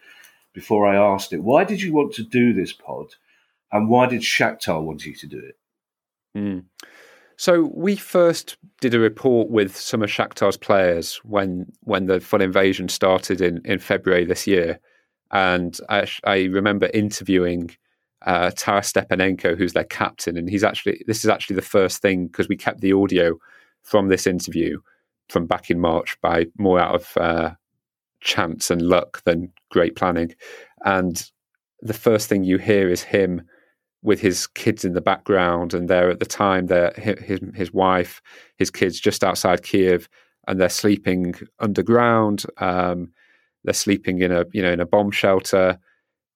before 0.54 0.86
I 0.86 0.96
asked 0.96 1.32
it. 1.32 1.42
Why 1.42 1.64
did 1.64 1.82
you 1.82 1.92
want 1.92 2.14
to 2.14 2.22
do 2.22 2.54
this 2.54 2.72
pod, 2.72 3.08
and 3.70 3.88
why 3.88 4.06
did 4.06 4.22
Shakhtar 4.22 4.82
want 4.82 5.04
you 5.04 5.14
to 5.14 5.26
do 5.26 5.38
it? 5.38 5.58
Mm. 6.36 6.64
So 7.36 7.70
we 7.74 7.96
first 7.96 8.56
did 8.80 8.94
a 8.94 9.00
report 9.00 9.50
with 9.50 9.76
some 9.76 10.02
of 10.02 10.08
Shakhtar's 10.08 10.56
players 10.56 11.16
when 11.24 11.70
when 11.80 12.06
the 12.06 12.20
full 12.20 12.40
invasion 12.40 12.88
started 12.88 13.40
in, 13.40 13.60
in 13.64 13.78
February 13.78 14.24
this 14.24 14.46
year, 14.46 14.78
and 15.32 15.78
I, 15.88 16.08
I 16.24 16.44
remember 16.44 16.88
interviewing 16.94 17.72
uh, 18.24 18.52
Taras 18.56 18.92
Stepanenko, 18.92 19.58
who's 19.58 19.72
their 19.72 19.84
captain, 19.84 20.36
and 20.36 20.48
he's 20.48 20.64
actually 20.64 21.02
this 21.06 21.24
is 21.24 21.28
actually 21.28 21.56
the 21.56 21.62
first 21.62 22.00
thing 22.00 22.28
because 22.28 22.48
we 22.48 22.56
kept 22.56 22.80
the 22.80 22.92
audio 22.92 23.36
from 23.82 24.08
this 24.08 24.26
interview 24.26 24.78
from 25.28 25.46
back 25.46 25.70
in 25.70 25.80
March 25.80 26.16
by 26.20 26.46
more 26.58 26.78
out 26.78 26.94
of 26.94 27.16
uh, 27.16 27.50
chance 28.24 28.70
and 28.70 28.82
luck 28.82 29.22
than 29.24 29.52
great 29.70 29.96
planning, 29.96 30.34
and 30.84 31.30
the 31.80 31.94
first 31.94 32.28
thing 32.28 32.44
you 32.44 32.58
hear 32.58 32.88
is 32.88 33.02
him 33.02 33.42
with 34.02 34.20
his 34.20 34.46
kids 34.46 34.84
in 34.84 34.94
the 34.94 35.00
background, 35.00 35.74
and 35.74 35.88
they're 35.88 36.10
at 36.10 36.18
the 36.18 36.26
time 36.26 36.66
they're 36.66 36.92
his 36.96 37.40
his 37.54 37.72
wife, 37.72 38.20
his 38.56 38.70
kids 38.70 38.98
just 38.98 39.22
outside 39.22 39.62
Kiev, 39.62 40.08
and 40.48 40.60
they're 40.60 40.68
sleeping 40.68 41.34
underground. 41.60 42.44
Um, 42.58 43.12
they're 43.64 43.74
sleeping 43.74 44.20
in 44.20 44.32
a 44.32 44.44
you 44.52 44.62
know 44.62 44.72
in 44.72 44.80
a 44.80 44.86
bomb 44.86 45.10
shelter. 45.10 45.78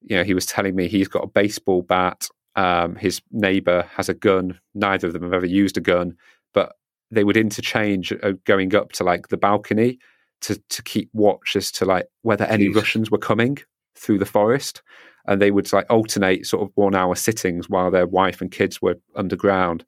You 0.03 0.17
know, 0.17 0.25
he 0.25 0.35
was 0.35 0.47
telling 0.47 0.77
me 0.77 0.87
he's 0.87 1.09
got 1.09 1.25
a 1.25 1.29
baseball 1.29 1.83
bat. 1.83 2.29
Um, 2.57 2.97
his 2.97 3.21
neighbor 3.33 3.89
has 3.95 4.09
a 4.09 4.15
gun. 4.15 4.59
Neither 4.75 5.09
of 5.09 5.13
them 5.13 5.23
have 5.23 5.33
ever 5.33 5.47
used 5.47 5.77
a 5.77 5.81
gun, 5.81 6.17
but 6.55 6.75
they 7.11 7.25
would 7.25 7.37
interchange 7.37 8.13
uh, 8.13 8.33
going 8.45 8.75
up 8.75 8.93
to 8.93 9.05
like 9.05 9.29
the 9.29 9.37
balcony 9.37 9.99
to 10.43 10.61
to 10.69 10.83
keep 10.83 11.11
watch 11.13 11.57
as 11.57 11.71
to 11.73 11.85
like 11.85 12.07
whether 12.23 12.45
any 12.45 12.69
Russians 12.69 13.11
were 13.11 13.19
coming 13.19 13.59
through 13.97 14.19
the 14.19 14.27
forest 14.27 14.83
and 15.29 15.43
they 15.43 15.51
would 15.51 15.73
like 15.73 15.87
alternate 15.91 16.47
sort 16.47 16.63
of 16.63 16.73
one 16.75 16.95
hour 16.95 17.15
sittings 17.15 17.69
while 17.69 17.91
their 17.91 18.07
wife 18.07 18.41
and 18.41 18.51
kids 18.51 18.81
were 18.81 18.97
underground. 19.15 19.85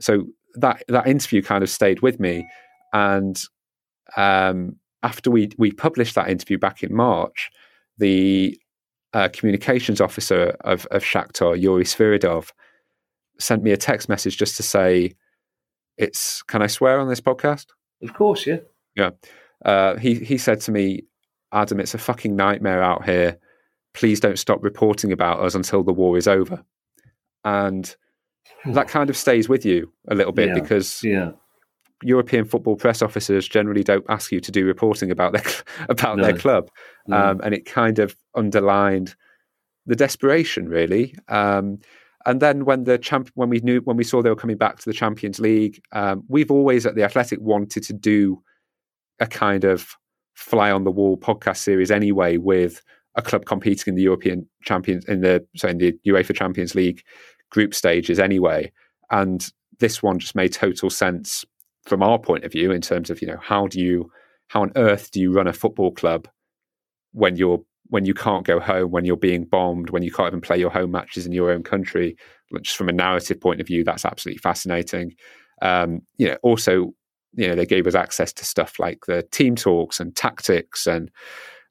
So 0.00 0.26
that 0.54 0.82
that 0.88 1.06
interview 1.06 1.42
kind 1.42 1.62
of 1.62 1.68
stayed 1.68 2.00
with 2.00 2.20
me, 2.20 2.46
and 2.92 3.40
um, 4.16 4.76
after 5.02 5.30
we 5.30 5.50
we 5.58 5.72
published 5.72 6.14
that 6.14 6.30
interview 6.30 6.56
back 6.56 6.82
in 6.82 6.94
March, 6.94 7.50
the 7.98 8.58
uh, 9.12 9.28
communications 9.32 10.00
officer 10.00 10.56
of, 10.60 10.86
of 10.86 11.02
Shakhtar, 11.02 11.60
Yuri 11.60 11.84
Sviridov, 11.84 12.50
sent 13.38 13.62
me 13.62 13.72
a 13.72 13.76
text 13.76 14.08
message 14.08 14.36
just 14.36 14.56
to 14.56 14.62
say, 14.62 15.12
"It's 15.98 16.42
can 16.42 16.62
I 16.62 16.68
swear 16.68 17.00
on 17.00 17.08
this 17.08 17.20
podcast?" 17.20 17.66
Of 18.02 18.14
course, 18.14 18.46
yeah, 18.46 18.58
yeah. 18.94 19.10
Uh, 19.64 19.96
he 19.96 20.14
he 20.14 20.38
said 20.38 20.60
to 20.60 20.72
me, 20.72 21.02
"Adam, 21.52 21.80
it's 21.80 21.94
a 21.94 21.98
fucking 21.98 22.36
nightmare 22.36 22.82
out 22.82 23.04
here 23.04 23.38
please 23.96 24.20
don't 24.20 24.38
stop 24.38 24.62
reporting 24.62 25.10
about 25.10 25.40
us 25.40 25.54
until 25.54 25.82
the 25.82 25.92
war 25.92 26.18
is 26.18 26.28
over. 26.28 26.62
And 27.44 27.96
hmm. 28.62 28.72
that 28.74 28.88
kind 28.88 29.08
of 29.08 29.16
stays 29.16 29.48
with 29.48 29.64
you 29.64 29.90
a 30.08 30.14
little 30.14 30.32
bit 30.32 30.48
yeah. 30.48 30.54
because 30.54 31.02
yeah. 31.02 31.30
European 32.02 32.44
football 32.44 32.76
press 32.76 33.00
officers 33.00 33.48
generally 33.48 33.82
don't 33.82 34.04
ask 34.10 34.30
you 34.30 34.40
to 34.40 34.52
do 34.52 34.66
reporting 34.66 35.10
about 35.10 35.32
their 35.32 35.42
about 35.88 36.18
no. 36.18 36.24
their 36.24 36.36
club, 36.36 36.70
no. 37.06 37.16
um, 37.16 37.40
and 37.42 37.54
it 37.54 37.64
kind 37.64 37.98
of 37.98 38.14
underlined 38.34 39.16
the 39.86 39.96
desperation, 39.96 40.68
really. 40.68 41.16
Um, 41.28 41.78
and 42.26 42.42
then 42.42 42.66
when 42.66 42.84
the 42.84 42.98
champ, 42.98 43.30
when 43.34 43.48
we 43.48 43.60
knew 43.60 43.80
when 43.84 43.96
we 43.96 44.04
saw 44.04 44.20
they 44.20 44.28
were 44.28 44.36
coming 44.36 44.58
back 44.58 44.78
to 44.78 44.84
the 44.84 44.92
Champions 44.92 45.40
League, 45.40 45.80
um, 45.92 46.22
we've 46.28 46.50
always 46.50 46.84
at 46.84 46.96
the 46.96 47.04
Athletic 47.04 47.40
wanted 47.40 47.82
to 47.84 47.94
do 47.94 48.42
a 49.20 49.26
kind 49.26 49.64
of 49.64 49.96
fly 50.34 50.70
on 50.70 50.84
the 50.84 50.90
wall 50.90 51.16
podcast 51.16 51.58
series 51.58 51.90
anyway 51.90 52.36
with 52.36 52.82
a 53.14 53.22
club 53.22 53.46
competing 53.46 53.92
in 53.92 53.94
the 53.94 54.02
European 54.02 54.46
Champions 54.62 55.04
in 55.06 55.22
the 55.22 55.44
so 55.56 55.68
in 55.68 55.78
the 55.78 55.92
UEFA 56.06 56.34
Champions 56.34 56.74
League 56.74 57.02
group 57.50 57.74
stages 57.74 58.18
anyway. 58.18 58.70
And 59.10 59.48
this 59.78 60.02
one 60.02 60.18
just 60.18 60.34
made 60.34 60.52
total 60.52 60.90
sense 60.90 61.44
from 61.84 62.02
our 62.02 62.18
point 62.18 62.44
of 62.44 62.52
view 62.52 62.72
in 62.72 62.80
terms 62.80 63.10
of 63.10 63.22
you 63.22 63.28
know 63.28 63.38
how 63.40 63.66
do 63.66 63.80
you 63.80 64.10
how 64.48 64.62
on 64.62 64.72
earth 64.76 65.10
do 65.10 65.20
you 65.20 65.32
run 65.32 65.46
a 65.46 65.52
football 65.52 65.92
club 65.92 66.28
when 67.12 67.36
you're 67.36 67.62
when 67.88 68.04
you 68.04 68.14
can't 68.14 68.44
go 68.44 68.58
home, 68.58 68.90
when 68.90 69.04
you're 69.04 69.16
being 69.16 69.44
bombed, 69.44 69.90
when 69.90 70.02
you 70.02 70.10
can't 70.10 70.28
even 70.28 70.40
play 70.40 70.58
your 70.58 70.70
home 70.70 70.90
matches 70.90 71.26
in 71.26 71.32
your 71.32 71.50
own 71.50 71.62
country. 71.62 72.16
Just 72.62 72.76
from 72.76 72.88
a 72.88 72.92
narrative 72.92 73.40
point 73.40 73.60
of 73.60 73.66
view, 73.66 73.84
that's 73.84 74.04
absolutely 74.04 74.38
fascinating. 74.38 75.14
Um, 75.62 76.02
you 76.16 76.28
know, 76.28 76.36
also, 76.42 76.94
you 77.36 77.46
know, 77.46 77.54
they 77.54 77.66
gave 77.66 77.86
us 77.86 77.94
access 77.94 78.32
to 78.34 78.44
stuff 78.44 78.78
like 78.78 79.06
the 79.06 79.22
team 79.24 79.54
talks 79.56 80.00
and 80.00 80.16
tactics 80.16 80.86
and 80.86 81.10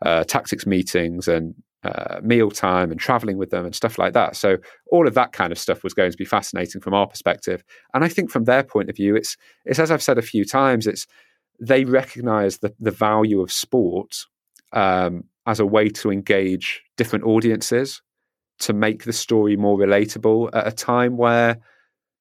uh, 0.03 0.23
tactics 0.23 0.65
meetings 0.65 1.27
and 1.27 1.55
uh, 1.83 2.19
meal 2.23 2.49
time 2.49 2.91
and 2.91 2.99
traveling 2.99 3.37
with 3.37 3.49
them 3.51 3.65
and 3.65 3.75
stuff 3.75 3.97
like 3.97 4.13
that. 4.13 4.35
So 4.35 4.57
all 4.91 5.07
of 5.07 5.13
that 5.15 5.33
kind 5.33 5.51
of 5.51 5.59
stuff 5.59 5.83
was 5.83 5.93
going 5.93 6.11
to 6.11 6.17
be 6.17 6.25
fascinating 6.25 6.81
from 6.81 6.93
our 6.93 7.07
perspective. 7.07 7.63
And 7.93 8.03
I 8.03 8.07
think 8.07 8.31
from 8.31 8.45
their 8.45 8.63
point 8.63 8.89
of 8.89 8.95
view, 8.95 9.15
it's 9.15 9.37
it's 9.65 9.79
as 9.79 9.91
I've 9.91 10.03
said 10.03 10.17
a 10.17 10.23
few 10.23 10.45
times, 10.45 10.87
it's 10.87 11.05
they 11.59 11.85
recognise 11.85 12.59
the 12.59 12.73
the 12.79 12.91
value 12.91 13.41
of 13.41 13.51
sport 13.51 14.25
um, 14.73 15.25
as 15.45 15.59
a 15.59 15.65
way 15.65 15.89
to 15.89 16.11
engage 16.11 16.83
different 16.97 17.25
audiences 17.25 18.01
to 18.57 18.73
make 18.73 19.03
the 19.03 19.13
story 19.13 19.55
more 19.55 19.77
relatable 19.77 20.49
at 20.53 20.67
a 20.67 20.71
time 20.71 21.17
where 21.17 21.59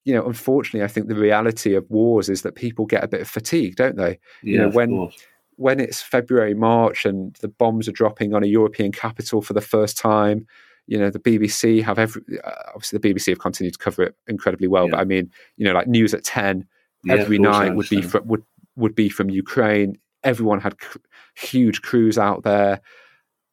you 0.05 0.15
know 0.15 0.27
unfortunately 0.27 0.85
i 0.85 0.89
think 0.89 1.09
the 1.09 1.15
reality 1.15 1.75
of 1.75 1.89
wars 1.91 2.29
is 2.29 2.43
that 2.43 2.55
people 2.55 2.87
get 2.87 3.05
a 3.05 3.09
bit 3.09 3.27
fatigued 3.27 3.77
don't 3.77 3.97
they 3.97 4.19
yeah, 4.43 4.53
you 4.53 4.59
know 4.59 4.69
when 4.71 5.11
when 5.57 5.81
it's 5.81 6.03
February, 6.03 6.55
March, 6.55 7.05
and 7.05 7.35
the 7.41 7.49
bombs 7.49 7.89
are 7.89 7.93
dropping 7.93 8.35
on 8.35 8.43
a 8.43 8.47
European 8.47 8.93
capital 8.93 9.41
for 9.41 9.53
the 9.53 9.61
first 9.61 9.97
time, 9.97 10.47
you 10.87 10.99
know, 10.99 11.11
the 11.11 11.19
BBC 11.19 11.83
have 11.83 11.99
every, 11.99 12.23
uh, 12.43 12.51
obviously 12.75 12.99
the 12.99 13.15
BBC 13.15 13.29
have 13.29 13.39
continued 13.39 13.75
to 13.75 13.79
cover 13.79 14.03
it 14.03 14.17
incredibly 14.27 14.69
well. 14.69 14.85
Yeah. 14.85 14.93
But 14.93 15.01
I 15.01 15.05
mean, 15.05 15.31
you 15.57 15.65
know, 15.65 15.73
like 15.73 15.87
news 15.87 16.13
at 16.13 16.25
10 16.25 16.67
yeah, 17.05 17.15
every 17.15 17.39
night 17.39 17.75
would 17.75 17.89
be, 17.89 18.03
from, 18.03 18.27
would, 18.27 18.45
would 18.77 18.95
be 18.95 19.09
from 19.09 19.31
Ukraine. 19.31 19.97
Everyone 20.23 20.61
had 20.61 20.79
cr- 20.79 20.99
huge 21.35 21.83
crews 21.83 22.19
out 22.19 22.43
there. 22.43 22.81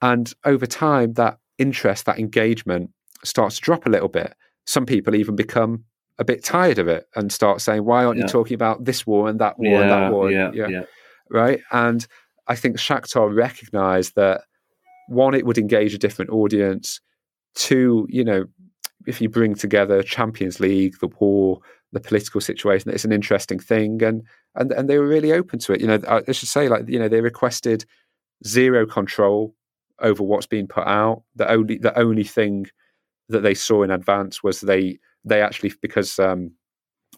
And 0.02 0.34
over 0.46 0.66
time, 0.66 1.14
that 1.14 1.38
interest, 1.58 2.06
that 2.06 2.20
engagement 2.20 2.92
starts 3.24 3.56
to 3.56 3.62
drop 3.62 3.86
a 3.86 3.90
little 3.90 4.10
bit. 4.10 4.34
Some 4.66 4.86
people 4.86 5.16
even 5.16 5.36
become 5.36 5.86
a 6.22 6.24
bit 6.24 6.44
tired 6.44 6.80
of 6.80 6.88
it 6.88 7.08
and 7.16 7.34
start 7.34 7.60
saying, 7.60 7.84
why 7.84 8.06
aren't 8.06 8.20
yeah. 8.20 8.26
you 8.26 8.30
talking 8.30 8.56
about 8.56 8.86
this 8.86 9.06
war 9.06 9.28
and 9.28 9.40
that 9.40 9.60
war 9.60 9.82
and 9.82 9.90
that 9.90 10.12
war? 10.14 10.32
Yeah, 10.32 10.52
yeah 10.54 10.84
right? 11.32 11.62
And 11.72 12.06
I 12.48 12.56
think 12.56 12.78
Shakhtar 12.78 13.34
recognised 13.36 14.16
that 14.16 14.42
one, 15.08 15.34
it 15.34 15.46
would 15.46 15.58
engage 15.58 15.94
a 15.94 15.98
different 15.98 16.32
audience. 16.32 17.02
Two, 17.56 18.06
you 18.10 18.24
know, 18.24 18.46
if 19.08 19.20
you 19.20 19.30
bring 19.30 19.56
together 19.56 20.04
Champions 20.04 20.60
League, 20.60 21.00
the 21.00 21.10
war, 21.20 21.60
the 21.92 22.00
political 22.00 22.40
situation, 22.40 22.92
it's 22.92 23.06
an 23.06 23.12
interesting 23.12 23.60
thing, 23.60 24.02
and 24.04 24.24
and 24.56 24.72
and 24.72 24.90
they 24.90 24.98
were 24.98 25.08
really 25.08 25.34
open 25.34 25.60
to 25.60 25.74
it. 25.74 25.82
You 25.82 25.88
know, 25.88 26.00
I 26.08 26.32
should 26.32 26.50
say, 26.50 26.70
like 26.70 26.88
you 26.88 27.00
know, 27.00 27.10
they 27.10 27.22
requested 27.22 27.86
zero 28.46 28.86
control 28.86 29.56
over 30.00 30.24
what's 30.24 30.48
being 30.48 30.68
put 30.68 30.88
out. 30.88 31.24
The 31.36 31.50
only 31.50 31.78
the 31.78 31.98
only 31.98 32.24
thing 32.24 32.68
that 33.30 33.42
they 33.42 33.54
saw 33.54 33.84
in 33.84 33.92
advance 33.92 34.44
was 34.44 34.62
they 34.62 35.00
they 35.24 35.42
actually 35.42 35.74
because 35.82 36.20
um, 36.20 36.52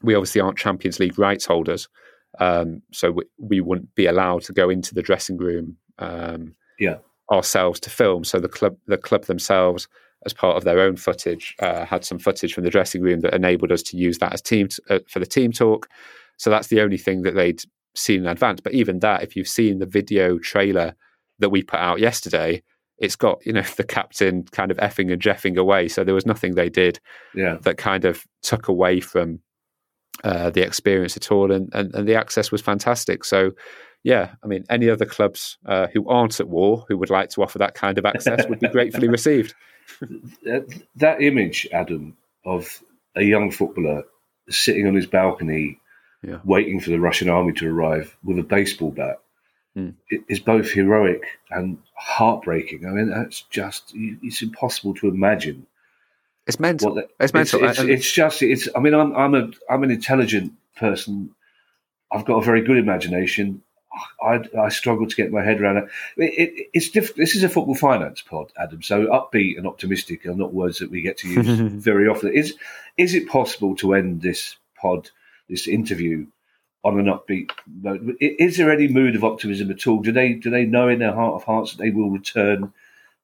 we 0.02 0.16
obviously 0.16 0.42
aren't 0.42 0.58
Champions 0.58 1.00
League 1.00 1.18
rights 1.18 1.46
holders, 1.46 1.88
um, 2.40 2.82
so 2.92 3.12
we, 3.12 3.24
we, 3.38 3.62
wouldn't 3.62 3.94
be 3.96 4.06
allowed 4.06 4.42
to 4.44 4.54
go 4.54 4.70
into 4.70 4.94
the 4.94 5.02
dressing 5.02 5.38
room 5.38 5.78
um, 6.00 6.56
yeah. 6.80 6.98
ourselves 7.32 7.80
to 7.82 7.90
film. 7.90 8.24
So 8.24 8.40
the 8.40 8.50
club 8.50 8.76
the 8.88 8.98
club 8.98 9.26
themselves, 9.26 9.88
as 10.26 10.34
part 10.34 10.58
of 10.58 10.64
their 10.64 10.80
own 10.80 10.96
footage, 10.96 11.56
uh, 11.60 11.86
had 11.86 12.04
some 12.04 12.20
footage 12.20 12.54
from 12.54 12.64
the 12.64 12.70
dressing 12.70 13.02
room 13.02 13.22
that 13.22 13.34
enabled 13.34 13.72
us 13.72 13.84
to 13.84 13.98
use 13.98 14.18
that 14.20 14.34
as 14.34 14.42
team 14.42 14.68
t- 14.68 14.82
uh, 14.90 15.00
for 15.08 15.20
the 15.20 15.26
team 15.26 15.52
talk. 15.52 15.88
So 16.38 16.50
that's 16.50 16.68
the 16.68 16.82
only 16.82 16.98
thing 16.98 17.22
that 17.22 17.36
they'd 17.36 17.62
seen 17.96 18.22
in 18.22 18.28
advance. 18.28 18.62
But 18.62 18.74
even 18.74 19.00
that, 19.00 19.24
if 19.24 19.36
you've 19.36 19.48
seen 19.48 19.80
the 19.80 19.86
video 19.86 20.40
trailer 20.40 20.96
that 21.40 21.50
we 21.50 21.64
put 21.64 21.80
out 21.80 22.00
yesterday, 22.00 22.64
it's 22.98 23.16
got 23.16 23.46
you 23.46 23.54
know 23.54 23.62
the 23.78 23.84
captain 23.84 24.44
kind 24.44 24.72
of 24.72 24.78
effing 24.78 25.12
and 25.12 25.22
jeffing 25.22 25.58
away. 25.58 25.88
So 25.88 26.04
there 26.04 26.16
was 26.16 26.26
nothing 26.26 26.56
they 26.56 26.70
did 26.70 27.00
yeah. 27.36 27.58
that 27.62 27.78
kind 27.78 28.06
of 28.06 28.26
took 28.42 28.68
away 28.68 29.00
from 29.00 29.40
uh, 30.24 30.50
the 30.50 30.62
experience 30.62 31.18
at 31.18 31.32
all, 31.32 31.52
and, 31.52 31.70
and, 31.74 31.94
and 31.96 32.08
the 32.08 32.16
access 32.16 32.52
was 32.52 32.62
fantastic. 32.62 33.26
So 33.26 33.52
yeah, 34.04 34.32
I 34.44 34.48
mean, 34.48 34.66
any 34.70 34.90
other 34.90 35.06
clubs 35.06 35.58
uh, 35.66 35.88
who 35.94 36.08
aren't 36.10 36.40
at 36.40 36.50
war 36.50 36.86
who 36.88 36.98
would 36.98 37.10
like 37.10 37.30
to 37.32 37.42
offer 37.42 37.60
that 37.60 37.74
kind 37.74 37.98
of 37.98 38.06
access 38.06 38.48
would 38.48 38.60
be 38.60 38.68
gratefully 38.72 39.08
received. 39.08 39.56
that 40.96 41.22
image, 41.22 41.68
Adam, 41.72 42.18
of 42.46 42.84
a 43.16 43.24
young 43.24 43.52
footballer 43.52 44.04
sitting 44.50 44.88
on 44.88 44.96
his 44.96 45.08
balcony, 45.08 45.80
yeah. 46.22 46.40
waiting 46.44 46.82
for 46.82 46.90
the 46.90 47.00
Russian 47.00 47.30
army 47.30 47.54
to 47.54 47.70
arrive 47.70 48.16
with 48.24 48.38
a 48.40 48.44
baseball 48.44 48.92
bat, 48.92 49.20
mm. 49.78 49.94
is 50.28 50.40
both 50.40 50.72
heroic 50.72 51.24
and 51.52 51.78
heartbreaking. 51.96 52.86
I 52.86 52.92
mean, 52.92 53.10
that's 53.10 53.42
just, 53.44 53.92
it's 53.96 54.42
impossible 54.42 54.94
to 54.96 55.08
imagine. 55.08 55.66
It's 56.46 56.60
mental. 56.60 56.96
The, 56.96 57.08
it's 57.20 57.34
mental. 57.34 57.64
It's, 57.64 57.80
it's, 57.80 57.90
it's, 57.90 58.12
just, 58.12 58.42
it's, 58.42 58.68
I 58.76 58.80
mean, 58.80 58.94
I'm, 58.94 59.16
I'm, 59.16 59.36
a, 59.36 59.50
I'm 59.70 59.84
an 59.84 59.92
intelligent 59.92 60.54
person. 60.76 61.34
I've 62.12 62.26
got 62.26 62.38
a 62.38 62.44
very 62.44 62.62
good 62.62 62.78
imagination. 62.78 63.64
I, 64.22 64.42
I 64.60 64.70
struggle 64.70 65.08
to 65.08 65.16
get 65.16 65.32
my 65.32 65.44
head 65.44 65.62
around 65.62 65.78
it. 65.78 65.84
it, 66.18 66.34
it 66.38 66.70
it's 66.74 66.90
diff- 66.90 67.16
This 67.16 67.36
is 67.36 67.44
a 67.44 67.50
football 67.50 67.76
finance 67.76 68.22
pod, 68.22 68.52
Adam. 68.58 68.82
So 68.82 69.06
upbeat 69.08 69.58
and 69.58 69.68
optimistic 69.68 70.26
are 70.26 70.34
not 70.34 70.54
words 70.54 70.80
that 70.80 70.90
we 70.90 71.02
get 71.02 71.20
to 71.20 71.30
use 71.30 71.48
very 71.84 72.08
often. 72.08 72.34
Is 72.34 72.56
is 72.98 73.14
it 73.14 73.28
possible 73.28 73.76
to 73.78 73.94
end 73.94 74.22
this 74.22 74.56
pod, 74.76 75.12
this 75.48 75.68
interview, 75.68 76.26
on 76.84 77.00
an 77.00 77.06
upbeat 77.06 77.52
note? 77.82 78.02
Is 78.20 78.58
there 78.58 78.72
any 78.72 78.88
mood 78.88 79.16
of 79.16 79.24
optimism 79.24 79.72
at 79.72 79.88
all? 79.88 80.02
Do 80.02 80.12
they 80.12 80.34
do 80.34 80.50
they 80.50 80.66
know 80.66 80.88
in 80.90 81.00
their 81.00 81.14
heart 81.14 81.36
of 81.36 81.44
hearts 81.44 81.72
that 81.72 81.84
they 81.84 81.92
will 81.92 82.10
return 82.10 82.74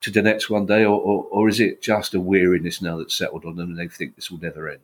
to 0.02 0.12
Donetsk 0.12 0.50
one 0.50 0.66
day, 0.66 0.86
or, 0.86 1.00
or, 1.00 1.26
or 1.30 1.50
is 1.50 1.60
it 1.60 1.82
just 1.82 2.14
a 2.14 2.20
weariness 2.20 2.82
now 2.82 2.98
that's 2.98 3.16
settled 3.16 3.46
on 3.46 3.58
them 3.58 3.70
and 3.70 3.78
they 3.78 3.88
think 3.88 4.16
this 4.16 4.32
will 4.32 4.40
never 4.40 4.70
end? 4.70 4.80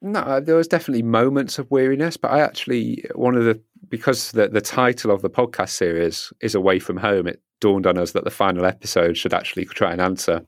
No, 0.00 0.38
there 0.38 0.56
was 0.56 0.68
definitely 0.68 1.02
moments 1.02 1.58
of 1.58 1.70
weariness, 1.70 2.16
but 2.16 2.30
I 2.30 2.40
actually 2.40 3.04
one 3.14 3.36
of 3.36 3.44
the 3.44 3.60
because 3.88 4.32
the 4.32 4.48
the 4.48 4.60
title 4.60 5.10
of 5.10 5.22
the 5.22 5.30
podcast 5.30 5.70
series 5.70 6.32
is 6.40 6.54
away 6.54 6.78
from 6.78 6.98
home. 6.98 7.26
It 7.26 7.40
dawned 7.60 7.86
on 7.86 7.98
us 7.98 8.12
that 8.12 8.24
the 8.24 8.30
final 8.30 8.66
episode 8.66 9.16
should 9.16 9.32
actually 9.32 9.64
try 9.64 9.92
and 9.92 10.00
answer: 10.00 10.44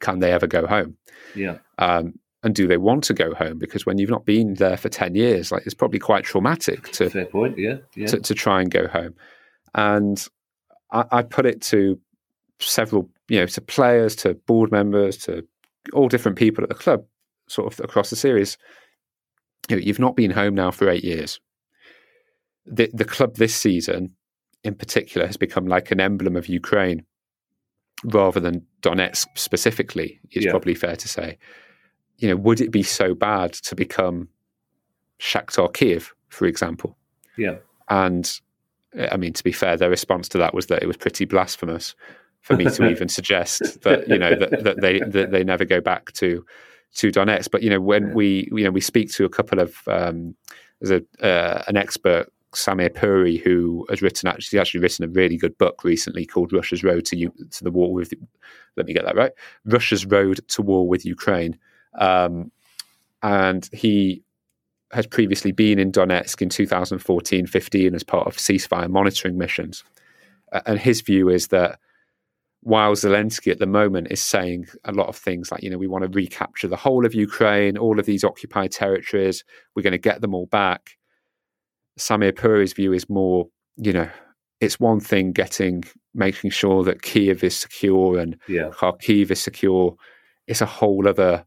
Can 0.00 0.18
they 0.18 0.32
ever 0.32 0.46
go 0.46 0.66
home? 0.66 0.96
Yeah. 1.34 1.58
Um, 1.78 2.18
and 2.44 2.54
do 2.54 2.68
they 2.68 2.76
want 2.76 3.02
to 3.04 3.14
go 3.14 3.34
home? 3.34 3.58
Because 3.58 3.86
when 3.86 3.98
you've 3.98 4.10
not 4.10 4.26
been 4.26 4.54
there 4.54 4.76
for 4.76 4.88
ten 4.88 5.14
years, 5.14 5.50
like 5.50 5.64
it's 5.64 5.74
probably 5.74 5.98
quite 5.98 6.24
traumatic 6.24 6.92
to 6.92 7.10
fair 7.10 7.24
point. 7.24 7.58
Yeah. 7.58 7.78
yeah. 7.96 8.06
To, 8.06 8.20
to 8.20 8.34
try 8.34 8.60
and 8.60 8.70
go 8.70 8.86
home. 8.86 9.14
And 9.74 10.24
I, 10.92 11.04
I 11.10 11.22
put 11.22 11.46
it 11.46 11.62
to 11.62 11.98
several, 12.60 13.10
you 13.28 13.40
know, 13.40 13.46
to 13.46 13.60
players, 13.60 14.14
to 14.16 14.34
board 14.34 14.70
members, 14.70 15.16
to 15.24 15.44
all 15.92 16.08
different 16.08 16.38
people 16.38 16.62
at 16.62 16.68
the 16.68 16.74
club 16.74 17.04
sort 17.48 17.72
of 17.72 17.84
across 17.84 18.10
the 18.10 18.16
series. 18.16 18.58
You 19.68 19.76
know, 19.76 19.82
you've 19.82 19.98
not 19.98 20.14
been 20.14 20.30
home 20.30 20.54
now 20.54 20.70
for 20.70 20.88
eight 20.88 21.04
years. 21.04 21.40
The 22.66 22.90
the 22.92 23.04
club 23.06 23.36
this 23.36 23.54
season, 23.54 24.14
in 24.62 24.74
particular, 24.74 25.26
has 25.26 25.38
become 25.38 25.66
like 25.66 25.90
an 25.90 26.00
emblem 26.00 26.36
of 26.36 26.46
Ukraine, 26.46 27.04
rather 28.04 28.40
than 28.40 28.66
Donetsk 28.82 29.26
specifically. 29.34 30.20
It's 30.30 30.44
yeah. 30.44 30.50
probably 30.50 30.74
fair 30.74 30.96
to 30.96 31.08
say. 31.08 31.38
You 32.18 32.28
know, 32.28 32.36
would 32.36 32.60
it 32.60 32.70
be 32.70 32.82
so 32.82 33.14
bad 33.14 33.52
to 33.54 33.74
become 33.74 34.28
Shakhtar 35.20 35.72
Kiev, 35.72 36.14
for 36.28 36.46
example? 36.46 36.96
Yeah. 37.36 37.56
And 37.88 38.30
I 39.10 39.16
mean, 39.16 39.32
to 39.32 39.44
be 39.44 39.52
fair, 39.52 39.76
their 39.76 39.90
response 39.90 40.28
to 40.30 40.38
that 40.38 40.54
was 40.54 40.66
that 40.66 40.82
it 40.82 40.86
was 40.86 40.96
pretty 40.96 41.24
blasphemous 41.24 41.94
for 42.40 42.56
me 42.56 42.64
to 42.66 42.88
even 42.88 43.08
suggest 43.18 43.82
that 43.82 44.08
you 44.08 44.18
know 44.18 44.34
that, 44.34 44.62
that 44.62 44.80
they 44.80 45.00
that 45.00 45.30
they 45.30 45.42
never 45.42 45.64
go 45.64 45.80
back 45.80 46.12
to 46.12 46.44
to 46.96 47.10
Donetsk. 47.10 47.50
But 47.50 47.62
you 47.62 47.70
know, 47.70 47.80
when 47.80 48.08
yeah. 48.08 48.14
we 48.14 48.48
you 48.52 48.64
know 48.64 48.70
we 48.70 48.80
speak 48.80 49.10
to 49.12 49.24
a 49.24 49.28
couple 49.28 49.58
of 49.58 49.76
um, 49.88 50.36
there's 50.80 51.02
a 51.02 51.26
uh, 51.26 51.64
an 51.66 51.76
expert 51.76 52.32
Samir 52.54 52.94
Puri 52.94 53.38
who 53.38 53.86
has 53.90 54.02
written 54.02 54.28
actually 54.28 54.58
actually 54.58 54.80
written 54.80 55.04
a 55.04 55.08
really 55.08 55.36
good 55.36 55.56
book 55.58 55.84
recently 55.84 56.24
called 56.24 56.52
Russia's 56.52 56.84
Road 56.84 57.04
to 57.06 57.28
to 57.50 57.64
the 57.64 57.70
War 57.70 57.92
with. 57.92 58.12
Let 58.76 58.86
me 58.86 58.92
get 58.92 59.04
that 59.04 59.16
right. 59.16 59.32
Russia's 59.64 60.06
Road 60.06 60.40
to 60.48 60.62
War 60.62 60.88
with 60.88 61.04
Ukraine, 61.04 61.58
um, 61.98 62.50
and 63.22 63.68
he 63.72 64.22
has 64.92 65.06
previously 65.06 65.52
been 65.52 65.78
in 65.78 65.90
Donetsk 65.90 66.40
in 66.40 66.48
2014-15 66.48 67.94
as 67.94 68.04
part 68.04 68.26
of 68.26 68.36
ceasefire 68.36 68.88
monitoring 68.88 69.38
missions, 69.38 69.84
and 70.66 70.78
his 70.78 71.00
view 71.00 71.28
is 71.28 71.48
that 71.48 71.78
while 72.64 72.94
Zelensky 72.94 73.52
at 73.52 73.58
the 73.58 73.66
moment 73.66 74.08
is 74.10 74.22
saying 74.22 74.66
a 74.84 74.92
lot 74.92 75.08
of 75.08 75.16
things 75.16 75.52
like, 75.52 75.62
you 75.62 75.68
know, 75.68 75.76
we 75.76 75.86
want 75.86 76.02
to 76.02 76.08
recapture 76.08 76.66
the 76.66 76.76
whole 76.76 77.04
of 77.04 77.14
Ukraine, 77.14 77.76
all 77.76 78.00
of 78.00 78.06
these 78.06 78.24
occupied 78.24 78.72
territories, 78.72 79.44
we're 79.74 79.82
going 79.82 79.92
to 79.92 79.98
get 79.98 80.22
them 80.22 80.34
all 80.34 80.46
back. 80.46 80.96
Samir 81.98 82.34
Puri's 82.34 82.72
view 82.72 82.94
is 82.94 83.08
more, 83.10 83.48
you 83.76 83.92
know, 83.92 84.08
it's 84.60 84.80
one 84.80 84.98
thing 84.98 85.32
getting, 85.32 85.84
making 86.14 86.50
sure 86.50 86.82
that 86.84 87.02
Kiev 87.02 87.44
is 87.44 87.54
secure 87.54 88.18
and 88.18 88.38
yeah. 88.48 88.70
Kharkiv 88.70 89.30
is 89.30 89.42
secure. 89.42 89.94
It's 90.46 90.62
a 90.62 90.66
whole 90.66 91.06
other 91.06 91.44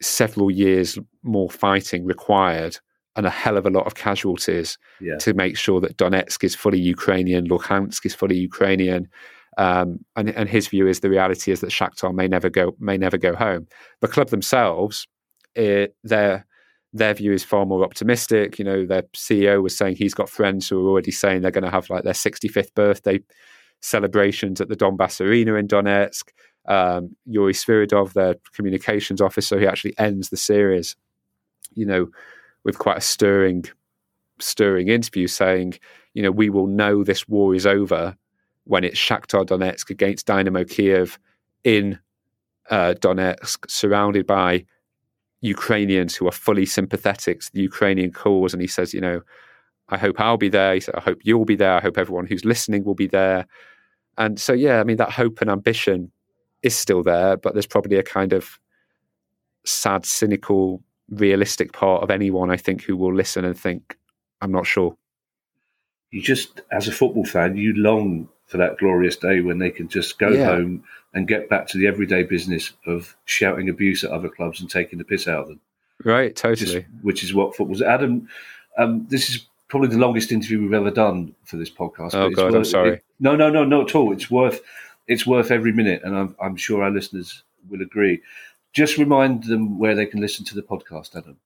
several 0.00 0.50
years 0.50 0.98
more 1.22 1.50
fighting 1.50 2.04
required 2.04 2.78
and 3.16 3.26
a 3.26 3.30
hell 3.30 3.56
of 3.56 3.66
a 3.66 3.70
lot 3.70 3.86
of 3.86 3.94
casualties 3.94 4.78
yeah. 5.00 5.16
to 5.18 5.34
make 5.34 5.56
sure 5.56 5.80
that 5.80 5.96
Donetsk 5.96 6.44
is 6.44 6.54
fully 6.54 6.78
Ukrainian, 6.78 7.48
Luhansk 7.48 8.06
is 8.06 8.14
fully 8.14 8.36
Ukrainian 8.36 9.08
um, 9.58 9.98
and, 10.14 10.30
and 10.30 10.48
his 10.48 10.68
view 10.68 10.86
is 10.86 11.00
the 11.00 11.10
reality 11.10 11.50
is 11.50 11.60
that 11.60 11.70
Shakhtar 11.70 12.14
may 12.14 12.28
never 12.28 12.48
go 12.48 12.76
may 12.78 12.96
never 12.96 13.18
go 13.18 13.34
home. 13.34 13.66
The 14.00 14.08
club 14.08 14.30
themselves, 14.30 15.06
it, 15.56 15.96
their 16.04 16.46
their 16.92 17.12
view 17.12 17.32
is 17.32 17.42
far 17.42 17.66
more 17.66 17.84
optimistic. 17.84 18.58
You 18.58 18.64
know, 18.64 18.86
their 18.86 19.02
CEO 19.16 19.60
was 19.60 19.76
saying 19.76 19.96
he's 19.96 20.14
got 20.14 20.30
friends 20.30 20.68
who 20.68 20.86
are 20.86 20.90
already 20.90 21.10
saying 21.10 21.42
they're 21.42 21.50
going 21.50 21.64
to 21.64 21.70
have 21.70 21.90
like 21.90 22.04
their 22.04 22.14
65th 22.14 22.72
birthday 22.74 23.20
celebrations 23.82 24.60
at 24.60 24.68
the 24.68 24.76
Donbass 24.76 25.20
Arena 25.20 25.54
in 25.54 25.66
Donetsk. 25.66 26.28
Um, 26.68 27.16
Yuri 27.24 27.54
Sviridov, 27.54 28.12
their 28.12 28.36
communications 28.54 29.20
officer, 29.20 29.58
he 29.58 29.66
actually 29.66 29.98
ends 29.98 30.28
the 30.28 30.36
series, 30.36 30.94
you 31.74 31.86
know, 31.86 32.10
with 32.62 32.78
quite 32.78 32.98
a 32.98 33.00
stirring, 33.00 33.64
stirring 34.38 34.88
interview 34.88 35.26
saying, 35.26 35.78
you 36.12 36.22
know, 36.22 36.30
we 36.30 36.50
will 36.50 36.66
know 36.66 37.02
this 37.02 37.26
war 37.26 37.54
is 37.54 37.66
over 37.66 38.14
when 38.64 38.84
it's 38.84 39.00
Shakhtar 39.00 39.46
Donetsk 39.46 39.88
against 39.88 40.26
Dynamo 40.26 40.64
Kiev 40.64 41.18
in 41.64 41.98
uh, 42.70 42.94
Donetsk, 42.98 43.70
surrounded 43.70 44.26
by 44.26 44.66
Ukrainians 45.40 46.14
who 46.14 46.28
are 46.28 46.32
fully 46.32 46.66
sympathetic 46.66 47.40
to 47.40 47.52
the 47.52 47.62
Ukrainian 47.62 48.12
cause. 48.12 48.52
And 48.52 48.60
he 48.60 48.68
says, 48.68 48.92
you 48.92 49.00
know, 49.00 49.22
I 49.88 49.96
hope 49.96 50.20
I'll 50.20 50.36
be 50.36 50.50
there. 50.50 50.74
He 50.74 50.80
said, 50.80 50.96
I 50.96 51.00
hope 51.00 51.20
you'll 51.22 51.46
be 51.46 51.56
there. 51.56 51.76
I 51.76 51.80
hope 51.80 51.96
everyone 51.96 52.26
who's 52.26 52.44
listening 52.44 52.84
will 52.84 52.94
be 52.94 53.06
there. 53.06 53.46
And 54.18 54.38
so, 54.38 54.52
yeah, 54.52 54.80
I 54.80 54.84
mean, 54.84 54.98
that 54.98 55.12
hope 55.12 55.40
and 55.40 55.50
ambition 55.50 56.12
is 56.62 56.76
still 56.76 57.02
there, 57.02 57.36
but 57.36 57.54
there's 57.54 57.66
probably 57.66 57.96
a 57.96 58.02
kind 58.02 58.32
of 58.32 58.58
sad, 59.64 60.04
cynical, 60.04 60.82
realistic 61.10 61.72
part 61.72 62.02
of 62.02 62.10
anyone, 62.10 62.50
I 62.50 62.56
think, 62.56 62.82
who 62.82 62.96
will 62.96 63.14
listen 63.14 63.44
and 63.44 63.58
think, 63.58 63.96
I'm 64.40 64.52
not 64.52 64.66
sure. 64.66 64.96
You 66.10 66.22
just, 66.22 66.62
as 66.72 66.88
a 66.88 66.92
football 66.92 67.24
fan, 67.24 67.56
you 67.56 67.74
long 67.76 68.28
for 68.46 68.56
that 68.56 68.78
glorious 68.78 69.16
day 69.16 69.40
when 69.40 69.58
they 69.58 69.70
can 69.70 69.88
just 69.88 70.18
go 70.18 70.30
yeah. 70.30 70.46
home 70.46 70.82
and 71.14 71.28
get 71.28 71.48
back 71.50 71.66
to 71.68 71.78
the 71.78 71.86
everyday 71.86 72.22
business 72.22 72.72
of 72.86 73.16
shouting 73.24 73.68
abuse 73.68 74.04
at 74.04 74.10
other 74.10 74.28
clubs 74.28 74.60
and 74.60 74.70
taking 74.70 74.98
the 74.98 75.04
piss 75.04 75.28
out 75.28 75.42
of 75.42 75.48
them. 75.48 75.60
Right, 76.04 76.34
totally. 76.34 76.76
Which 76.76 76.84
is, 76.84 77.02
which 77.02 77.24
is 77.24 77.34
what 77.34 77.56
football's. 77.56 77.82
Adam, 77.82 78.28
um, 78.78 79.06
this 79.08 79.28
is 79.28 79.46
probably 79.68 79.88
the 79.88 79.98
longest 79.98 80.32
interview 80.32 80.62
we've 80.62 80.72
ever 80.72 80.90
done 80.90 81.34
for 81.44 81.56
this 81.56 81.70
podcast. 81.70 82.14
Oh 82.14 82.30
God, 82.30 82.46
worth, 82.46 82.54
I'm 82.54 82.64
sorry. 82.64 82.92
It, 82.94 83.04
no, 83.20 83.36
no, 83.36 83.50
no, 83.50 83.64
not 83.64 83.90
at 83.90 83.94
all. 83.96 84.12
It's 84.12 84.30
worth 84.30 84.60
it's 85.08 85.26
worth 85.26 85.50
every 85.50 85.72
minute, 85.72 86.02
and 86.04 86.16
I'm, 86.16 86.36
I'm 86.40 86.56
sure 86.56 86.82
our 86.82 86.90
listeners 86.90 87.42
will 87.68 87.82
agree. 87.82 88.22
Just 88.72 88.98
remind 88.98 89.44
them 89.44 89.78
where 89.78 89.94
they 89.94 90.06
can 90.06 90.20
listen 90.20 90.44
to 90.46 90.54
the 90.54 90.62
podcast, 90.62 91.16
Adam. 91.16 91.38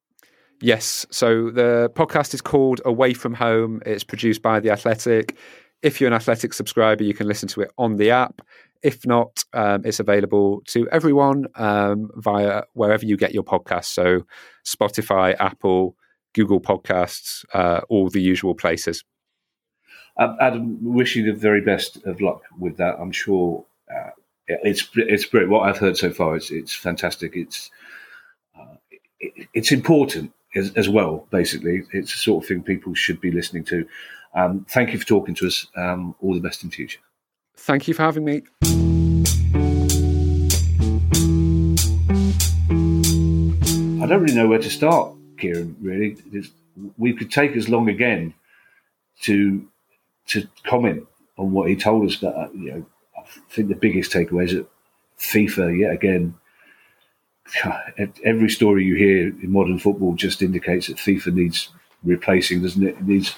Yes. 0.61 1.07
So 1.11 1.51
the 1.51 1.91
podcast 1.95 2.35
is 2.35 2.41
called 2.41 2.81
Away 2.85 3.15
from 3.15 3.35
Home. 3.35 3.81
It's 3.87 4.05
produced 4.05 4.43
by 4.43 4.61
The 4.61 4.71
Athletic 4.71 5.37
if 5.83 6.01
you're 6.01 6.09
an 6.09 6.15
Athletic 6.15 6.55
subscriber, 6.55 7.05
you 7.05 7.15
can 7.15 7.27
listen 7.27 7.49
to 7.49 7.61
it 7.61 7.73
on 7.77 7.97
the 7.97 8.11
app. 8.11 8.41
If 8.83 9.05
not, 9.07 9.45
um, 9.53 9.83
it's 9.85 10.01
available 10.01 10.63
to 10.69 10.89
everyone 10.91 11.47
um, 11.57 12.11
via 12.17 12.63
wherever 12.73 13.05
you 13.05 13.17
get 13.17 13.35
your 13.35 13.45
podcasts. 13.45 13.87
So, 13.87 14.23
Spotify, 14.65 15.37
Apple, 15.39 15.97
Google 16.35 16.61
Podcasts, 16.61 17.45
uh, 17.53 17.83
all 17.89 18.09
the 18.09 18.23
usual 18.23 18.55
places. 18.55 19.05
Um, 20.17 20.37
Adam, 20.41 20.79
wish 20.95 21.17
you 21.17 21.25
the 21.25 21.39
very 21.39 21.61
best 21.61 22.05
of 22.05 22.21
luck 22.21 22.43
with 22.59 22.77
that. 22.77 22.97
I'm 23.01 23.13
sure 23.13 23.65
uh, 23.91 24.11
it's 24.47 24.89
it's 24.95 25.25
great. 25.25 25.49
What 25.49 25.69
I've 25.69 25.79
heard 25.79 25.97
so 25.97 26.13
far, 26.13 26.37
it's 26.37 26.51
it's 26.51 26.75
fantastic. 26.75 27.35
It's 27.35 27.71
uh, 28.59 28.77
it, 29.21 29.49
it's 29.55 29.73
important 29.73 30.33
as, 30.55 30.73
as, 30.75 30.89
well. 30.89 31.27
Basically, 31.31 31.85
it's 31.93 32.13
the 32.13 32.19
sort 32.19 32.45
of 32.45 32.49
thing 32.49 32.63
people 32.63 32.95
should 32.95 33.21
be 33.21 33.31
listening 33.31 33.65
to. 33.65 33.87
Um, 34.35 34.67
thank 34.69 34.93
you 34.93 34.99
for 34.99 35.07
talking 35.07 35.35
to 35.37 35.47
us. 35.47 35.67
Um, 35.77 36.15
all 36.21 36.35
the 36.35 36.41
best 36.41 36.63
in 36.63 36.71
future. 36.71 37.01
Thank 37.57 37.89
you 37.89 37.95
for 37.95 38.03
having 38.03 38.25
me. 38.25 38.43
I 44.03 44.07
don't 44.07 44.21
really 44.21 44.35
know 44.35 44.49
where 44.49 44.59
to 44.59 44.71
start, 44.71 45.15
Kieran. 45.39 45.77
Really, 45.81 46.17
it's, 46.33 46.51
we 46.99 47.15
could 47.15 47.31
take 47.31 47.53
as 47.53 47.69
long 47.69 47.89
again 47.89 48.35
to 49.23 49.69
to 50.29 50.49
comment 50.65 51.07
on 51.39 51.53
what 51.53 51.69
he 51.69 51.77
told 51.77 52.09
us. 52.09 52.17
But 52.17 52.37
uh, 52.37 52.49
you 52.55 52.73
know, 52.73 52.87
I 53.19 53.23
think 53.51 53.69
the 53.69 53.75
biggest 53.75 54.13
takeaway 54.13 54.45
is 54.45 54.55
that 54.55 54.67
FIFA 55.19 55.79
yet 55.79 55.93
again. 55.93 56.35
Every 58.25 58.51
story 58.51 58.85
you 58.85 58.97
hear 58.97 59.29
in 59.29 59.51
modern 59.51 59.79
football 59.79 60.15
just 60.15 60.43
indicates 60.43 60.87
that 60.87 60.97
FIFA 60.97 61.35
needs 61.35 61.69
replacing, 62.03 62.63
doesn't 62.63 62.83
it? 62.83 62.97
it 62.97 63.03
needs 63.03 63.37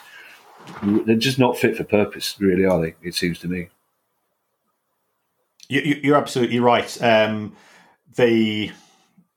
they're 0.82 1.16
just 1.16 1.38
not 1.38 1.56
fit 1.56 1.76
for 1.76 1.84
purpose, 1.84 2.36
really, 2.38 2.64
are 2.64 2.80
they? 2.80 2.94
It 3.02 3.14
seems 3.14 3.38
to 3.40 3.48
me. 3.48 3.68
You, 5.68 6.14
are 6.14 6.18
absolutely 6.18 6.60
right. 6.60 7.02
Um, 7.02 7.56
the, 8.16 8.70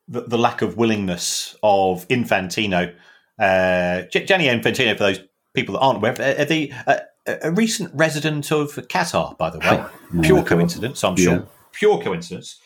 the, 0.08 0.38
lack 0.38 0.62
of 0.62 0.78
willingness 0.78 1.56
of 1.64 2.08
Infantino, 2.10 2.94
uh, 3.40 4.02
Gianni 4.12 4.48
Infantino, 4.48 4.94
for 4.98 5.04
those 5.04 5.20
people 5.54 5.74
that 5.74 5.80
aren't 5.80 5.98
aware, 5.98 6.12
uh, 6.12 6.46
the 6.46 6.72
uh, 6.86 6.98
a 7.28 7.52
recent 7.52 7.92
resident 7.94 8.52
of 8.52 8.76
Qatar, 8.76 9.38
by 9.38 9.50
the 9.50 9.60
way. 9.60 9.84
Pure 10.22 10.44
coincidence, 10.44 11.04
I'm 11.04 11.18
sure. 11.18 11.34
Yeah. 11.34 11.42
Pure 11.74 12.02
coincidence. 12.02 12.60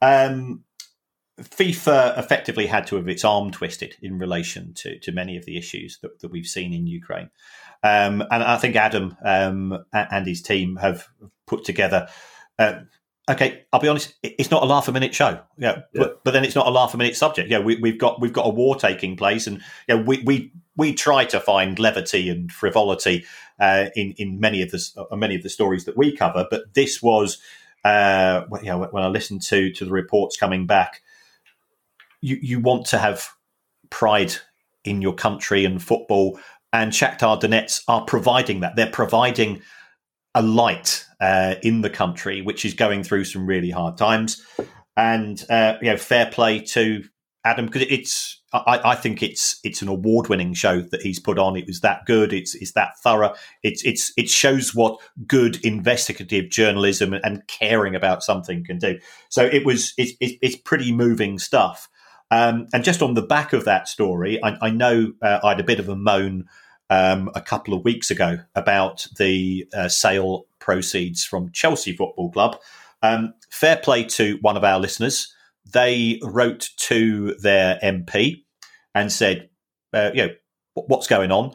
Um, 0.00 0.64
FIFA 1.40 2.18
effectively 2.18 2.66
had 2.66 2.86
to 2.88 2.96
have 2.96 3.08
its 3.08 3.24
arm 3.24 3.50
twisted 3.50 3.96
in 4.00 4.18
relation 4.18 4.72
to, 4.74 4.98
to 5.00 5.12
many 5.12 5.36
of 5.36 5.44
the 5.44 5.56
issues 5.56 5.98
that, 6.02 6.20
that 6.20 6.30
we've 6.30 6.46
seen 6.46 6.72
in 6.72 6.86
Ukraine. 6.86 7.30
Um, 7.82 8.22
and 8.30 8.42
I 8.42 8.56
think 8.56 8.76
Adam 8.76 9.16
um, 9.24 9.84
and 9.92 10.26
his 10.26 10.42
team 10.42 10.76
have 10.76 11.08
put 11.46 11.64
together. 11.64 12.08
Uh, 12.58 12.80
okay, 13.28 13.64
I'll 13.72 13.80
be 13.80 13.88
honest. 13.88 14.14
It's 14.22 14.50
not 14.50 14.62
a 14.62 14.66
laugh 14.66 14.88
a 14.88 14.92
minute 14.92 15.14
show. 15.14 15.40
Yeah, 15.58 15.76
yeah. 15.76 15.82
But, 15.94 16.24
but 16.24 16.30
then 16.30 16.44
it's 16.44 16.54
not 16.54 16.66
a 16.66 16.70
laugh 16.70 16.94
a 16.94 16.96
minute 16.96 17.16
subject. 17.16 17.50
Yeah, 17.50 17.58
we, 17.58 17.78
have 17.90 17.98
got 17.98 18.20
we've 18.20 18.32
got 18.32 18.46
a 18.46 18.50
war 18.50 18.76
taking 18.76 19.16
place, 19.16 19.46
and 19.46 19.60
yeah, 19.88 19.96
we 19.96 20.22
we 20.22 20.52
we 20.76 20.94
try 20.94 21.24
to 21.26 21.40
find 21.40 21.78
levity 21.78 22.28
and 22.28 22.50
frivolity 22.50 23.24
uh, 23.60 23.86
in 23.94 24.12
in 24.18 24.40
many 24.40 24.62
of 24.62 24.70
the 24.70 25.06
uh, 25.10 25.16
many 25.16 25.34
of 25.34 25.42
the 25.42 25.48
stories 25.48 25.84
that 25.84 25.96
we 25.96 26.16
cover. 26.16 26.46
But 26.50 26.74
this 26.74 27.02
was, 27.02 27.38
uh, 27.84 28.42
you 28.62 28.68
know, 28.68 28.88
when 28.90 29.02
I 29.02 29.08
listened 29.08 29.42
to 29.42 29.72
to 29.72 29.84
the 29.84 29.92
reports 29.92 30.36
coming 30.36 30.66
back, 30.66 31.02
you 32.20 32.38
you 32.42 32.60
want 32.60 32.86
to 32.86 32.98
have 32.98 33.28
pride 33.90 34.34
in 34.84 35.00
your 35.00 35.14
country 35.14 35.64
and 35.64 35.82
football 35.82 36.38
and 36.74 36.90
Shakhtar 36.90 37.40
Donetsk 37.40 37.82
are 37.86 38.04
providing 38.04 38.60
that. 38.60 38.74
They're 38.74 38.90
providing 38.90 39.62
a 40.34 40.42
light 40.42 41.06
uh, 41.20 41.54
in 41.62 41.82
the 41.82 41.88
country, 41.88 42.42
which 42.42 42.64
is 42.64 42.74
going 42.74 43.04
through 43.04 43.24
some 43.24 43.46
really 43.46 43.70
hard 43.70 43.96
times. 43.96 44.44
And 44.96 45.42
uh, 45.48 45.76
you 45.80 45.90
know, 45.90 45.96
fair 45.96 46.26
play 46.26 46.58
to 46.60 47.04
Adam 47.44 47.66
because 47.66 47.82
it's. 47.88 48.40
I, 48.52 48.80
I, 48.84 48.94
think 48.94 49.20
it's 49.20 49.58
it's 49.64 49.82
an 49.82 49.88
award-winning 49.88 50.54
show 50.54 50.80
that 50.80 51.02
he's 51.02 51.18
put 51.18 51.40
on. 51.40 51.56
It 51.56 51.66
was 51.66 51.80
that 51.80 52.06
good. 52.06 52.32
It's 52.32 52.54
it's 52.54 52.72
that 52.72 52.96
thorough. 53.02 53.34
It's 53.64 53.84
it's 53.84 54.12
it 54.16 54.28
shows 54.28 54.76
what 54.76 55.00
good 55.26 55.64
investigative 55.64 56.50
journalism 56.50 57.14
and 57.14 57.44
caring 57.48 57.96
about 57.96 58.22
something 58.22 58.64
can 58.64 58.78
do. 58.78 59.00
So 59.28 59.44
it 59.44 59.66
was 59.66 59.92
it's 59.98 60.12
it's 60.20 60.56
pretty 60.56 60.92
moving 60.92 61.40
stuff. 61.40 61.88
Um, 62.30 62.68
and 62.72 62.84
just 62.84 63.02
on 63.02 63.14
the 63.14 63.22
back 63.22 63.52
of 63.52 63.64
that 63.64 63.88
story, 63.88 64.42
I, 64.42 64.56
I 64.62 64.70
know 64.70 65.12
uh, 65.20 65.40
I 65.42 65.50
had 65.50 65.60
a 65.60 65.64
bit 65.64 65.80
of 65.80 65.88
a 65.88 65.96
moan 65.96 66.46
um, 66.90 67.30
a 67.34 67.40
couple 67.40 67.74
of 67.74 67.84
weeks 67.84 68.10
ago 68.10 68.38
about 68.54 69.06
the 69.18 69.66
uh, 69.74 69.88
sale 69.88 70.46
proceeds 70.58 71.24
from 71.24 71.50
Chelsea 71.52 71.94
Football 71.94 72.30
Club. 72.30 72.58
Um, 73.02 73.34
fair 73.50 73.76
play 73.76 74.04
to 74.04 74.38
one 74.40 74.56
of 74.56 74.64
our 74.64 74.78
listeners. 74.78 75.34
They 75.72 76.20
wrote 76.22 76.70
to 76.88 77.34
their 77.36 77.78
MP 77.82 78.44
and 78.94 79.12
said, 79.12 79.48
uh, 79.92 80.10
you 80.14 80.26
know, 80.26 80.34
what's 80.74 81.06
going 81.06 81.32
on? 81.32 81.54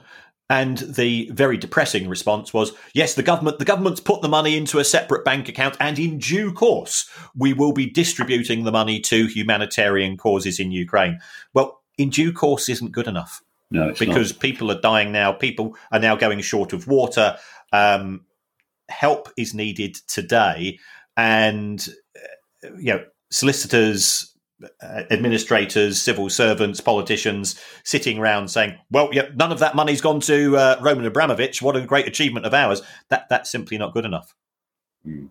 And 0.52 0.80
the 0.80 1.30
very 1.32 1.58
depressing 1.58 2.10
response 2.10 2.54
was, 2.54 2.72
yes, 2.94 3.14
the 3.14 3.22
government, 3.22 3.60
the 3.60 3.66
government's 3.66 4.00
put 4.00 4.22
the 4.22 4.28
money 4.28 4.58
into 4.58 4.80
a 4.80 4.84
separate 4.84 5.24
bank 5.24 5.48
account 5.48 5.78
and 5.80 6.00
in 6.00 6.18
due 6.18 6.52
course, 6.52 7.08
we 7.36 7.54
will 7.54 7.72
be 7.72 7.88
distributing 7.88 8.64
the 8.64 8.72
money 8.72 9.00
to 9.02 9.28
humanitarian 9.28 10.18
causes 10.18 10.60
in 10.60 10.72
Ukraine. 10.72 11.20
Well, 11.54 11.84
in 12.00 12.10
due 12.10 12.34
course 12.34 12.68
isn't 12.68 12.92
good 12.92 13.08
enough. 13.08 13.44
No, 13.72 13.94
because 14.00 14.34
not. 14.34 14.40
people 14.40 14.72
are 14.72 14.82
dying 14.82 15.12
now. 15.12 15.32
People 15.32 15.76
are 15.92 16.00
now 16.00 16.16
going 16.16 16.42
short 16.42 16.74
of 16.74 16.88
water. 16.88 17.38
Um, 17.72 18.26
help 18.90 19.30
is 19.38 19.54
needed 19.54 19.96
today, 20.08 20.80
and 21.16 21.88
uh, 22.64 22.70
you 22.80 22.94
know, 22.94 23.06
solicitors, 23.30 24.34
uh, 24.82 25.04
administrators, 25.12 26.02
civil 26.02 26.30
servants, 26.30 26.82
politicians 26.82 27.60
sitting 27.84 28.20
around 28.20 28.50
saying, 28.50 28.76
"Well, 28.92 29.10
yeah, 29.12 29.30
none 29.36 29.52
of 29.52 29.60
that 29.60 29.76
money's 29.76 30.02
gone 30.02 30.20
to 30.22 30.58
uh, 30.58 30.80
Roman 30.82 31.06
Abramovich. 31.06 31.62
What 31.62 31.76
a 31.76 31.82
great 31.82 32.08
achievement 32.08 32.46
of 32.46 32.54
ours." 32.54 32.82
That 33.10 33.28
that's 33.30 33.50
simply 33.50 33.78
not 33.78 33.94
good 33.94 34.06
enough. 34.06 34.36
Mm. 35.08 35.30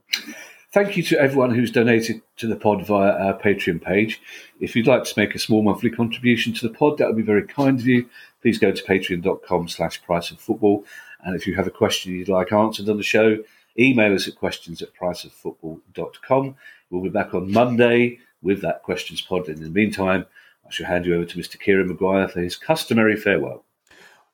Thank 0.70 0.99
you 0.99 1.03
to 1.05 1.19
everyone 1.19 1.55
who's 1.55 1.70
donated 1.70 2.20
to 2.37 2.47
the 2.47 2.57
pod 2.57 2.87
via 2.87 3.12
our 3.12 3.39
Patreon 3.39 3.83
page. 3.83 4.20
If 4.61 4.77
you'd 4.77 4.87
like 4.87 5.05
to 5.05 5.15
make 5.16 5.35
a 5.35 5.39
small 5.39 5.62
monthly 5.62 5.89
contribution 5.89 6.53
to 6.55 6.69
the 6.69 6.75
pod, 6.75 6.99
that 6.99 7.07
would 7.07 7.16
be 7.16 7.23
very 7.23 7.47
kind 7.47 7.81
of 7.81 7.87
you. 7.87 8.09
Please 8.43 8.59
go 8.59 8.70
to 8.70 8.85
patreon.com 8.85 9.69
slash 9.69 10.03
price 10.03 10.31
of 10.31 10.39
football. 10.39 10.85
And 11.25 11.35
if 11.35 11.47
you 11.47 11.55
have 11.55 11.66
a 11.66 11.70
question 11.70 12.12
you'd 12.12 12.29
like 12.29 12.53
answered 12.53 12.89
on 12.91 12.99
the 12.99 13.03
show, 13.03 13.39
email 13.79 14.15
us 14.15 14.29
at 14.29 14.37
questions 14.37 14.83
at 14.83 14.95
priceoffootball.com. 14.95 16.55
We'll 16.90 17.02
be 17.02 17.09
back 17.09 17.35
on 17.35 17.52
Monday 17.52 18.19
with 18.43 18.62
that 18.62 18.82
questions 18.82 19.20
pod. 19.20 19.48
In 19.48 19.62
the 19.62 19.69
meantime, 19.69 20.27
I 20.66 20.70
shall 20.70 20.86
hand 20.86 21.06
you 21.06 21.15
over 21.15 21.24
to 21.24 21.39
Mr. 21.39 21.59
Kieran 21.59 21.89
Maguire 21.89 22.28
for 22.28 22.40
his 22.40 22.56
customary 22.56 23.16
farewell. 23.16 23.65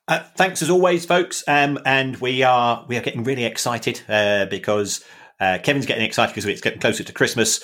Uh, 0.07 0.19
thanks 0.35 0.61
as 0.61 0.69
always, 0.69 1.05
folks. 1.05 1.43
Um, 1.47 1.79
and 1.85 2.17
we 2.17 2.43
are 2.43 2.85
we 2.87 2.97
are 2.97 3.01
getting 3.01 3.23
really 3.23 3.45
excited 3.45 4.01
uh, 4.07 4.45
because 4.45 5.03
uh, 5.39 5.57
Kevin's 5.63 5.85
getting 5.85 6.05
excited 6.05 6.33
because 6.33 6.45
it's 6.45 6.61
getting 6.61 6.79
closer 6.79 7.03
to 7.03 7.13
Christmas, 7.13 7.63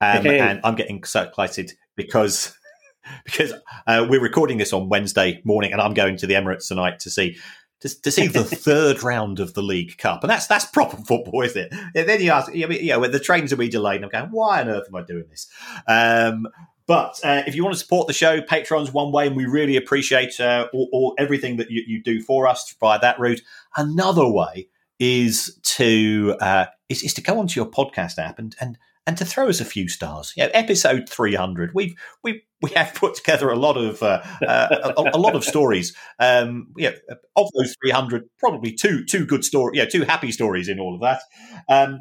um, 0.00 0.22
hey. 0.22 0.38
and 0.38 0.60
I'm 0.64 0.74
getting 0.74 1.02
so 1.04 1.22
excited 1.22 1.72
because 1.96 2.56
because 3.24 3.54
uh, 3.86 4.06
we're 4.08 4.20
recording 4.20 4.58
this 4.58 4.72
on 4.72 4.88
Wednesday 4.88 5.40
morning, 5.44 5.72
and 5.72 5.80
I'm 5.80 5.94
going 5.94 6.16
to 6.18 6.26
the 6.26 6.34
Emirates 6.34 6.68
tonight 6.68 7.00
to 7.00 7.10
see 7.10 7.38
to, 7.80 8.02
to 8.02 8.10
see 8.10 8.26
the 8.26 8.44
third 8.44 9.02
round 9.02 9.40
of 9.40 9.54
the 9.54 9.62
League 9.62 9.98
Cup, 9.98 10.22
and 10.22 10.30
that's 10.30 10.46
that's 10.46 10.64
proper 10.64 10.96
football, 10.96 11.42
isn't 11.42 11.72
it? 11.72 11.74
And 11.94 12.08
then 12.08 12.20
you 12.20 12.30
ask, 12.30 12.52
you 12.54 12.66
know, 12.66 13.00
when 13.00 13.12
the 13.12 13.20
trains 13.20 13.52
are 13.52 13.56
being 13.56 13.70
delayed, 13.70 13.96
and 13.96 14.04
I'm 14.06 14.10
going, 14.10 14.30
why 14.30 14.60
on 14.60 14.68
earth 14.68 14.86
am 14.88 14.96
I 14.96 15.02
doing 15.02 15.24
this? 15.28 15.48
Um, 15.86 16.48
but 16.86 17.20
uh, 17.22 17.42
if 17.46 17.54
you 17.54 17.62
want 17.62 17.74
to 17.74 17.78
support 17.78 18.06
the 18.06 18.14
show, 18.14 18.40
Patreon's 18.40 18.92
one 18.92 19.12
way, 19.12 19.26
and 19.26 19.36
we 19.36 19.44
really 19.44 19.76
appreciate 19.76 20.40
uh, 20.40 20.68
all, 20.72 20.88
all, 20.90 21.14
everything 21.18 21.58
that 21.58 21.70
you, 21.70 21.82
you, 21.86 22.02
do 22.02 22.22
for 22.22 22.48
us 22.48 22.74
via 22.80 22.98
that 23.00 23.20
route. 23.20 23.42
Another 23.76 24.26
way 24.26 24.68
is 24.98 25.58
to 25.62 26.34
uh, 26.40 26.66
is, 26.88 27.02
is 27.02 27.14
to 27.14 27.20
go 27.20 27.38
onto 27.38 27.60
your 27.60 27.70
podcast 27.70 28.18
app 28.18 28.38
and 28.38 28.56
and 28.60 28.78
and 29.08 29.16
to 29.16 29.24
throw 29.24 29.48
us 29.48 29.58
a 29.58 29.64
few 29.64 29.88
stars. 29.88 30.34
Yeah, 30.36 30.50
episode 30.52 31.08
three 31.08 31.34
hundred. 31.34 31.72
We've 31.74 31.94
we 32.22 32.42
we 32.60 32.70
have 32.76 32.92
put 32.94 33.14
together 33.14 33.48
a 33.48 33.56
lot 33.56 33.78
of 33.78 34.02
uh, 34.02 34.22
uh, 34.46 34.92
a, 34.98 35.16
a, 35.16 35.18
lot 35.18 35.34
of 35.34 35.44
stories. 35.44 35.96
Um, 36.18 36.74
yeah, 36.76 36.90
of 37.34 37.48
those 37.56 37.74
three 37.80 37.90
hundred, 37.90 38.28
probably 38.38 38.70
two 38.70 39.06
two 39.06 39.24
good 39.24 39.44
stories. 39.44 39.78
Yeah, 39.78 39.86
two 39.86 40.04
happy 40.04 40.30
stories 40.30 40.68
in 40.68 40.78
all 40.78 40.94
of 40.94 41.00
that. 41.00 41.22
Um, 41.70 42.00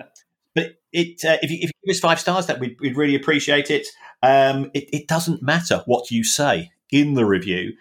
but 0.53 0.79
it 0.91 1.23
uh, 1.23 1.38
if, 1.41 1.49
you, 1.49 1.59
if 1.61 1.69
you 1.69 1.71
give 1.85 1.95
us 1.95 2.01
five 2.01 2.19
stars, 2.19 2.47
that 2.47 2.59
we'd, 2.59 2.75
we'd 2.81 2.97
really 2.97 3.15
appreciate 3.15 3.71
it. 3.71 3.88
Um, 4.21 4.69
it. 4.73 4.89
It 4.91 5.07
doesn't 5.07 5.41
matter 5.41 5.84
what 5.85 6.11
you 6.11 6.25
say 6.25 6.71
in 6.91 7.13
the 7.13 7.25
review. 7.25 7.71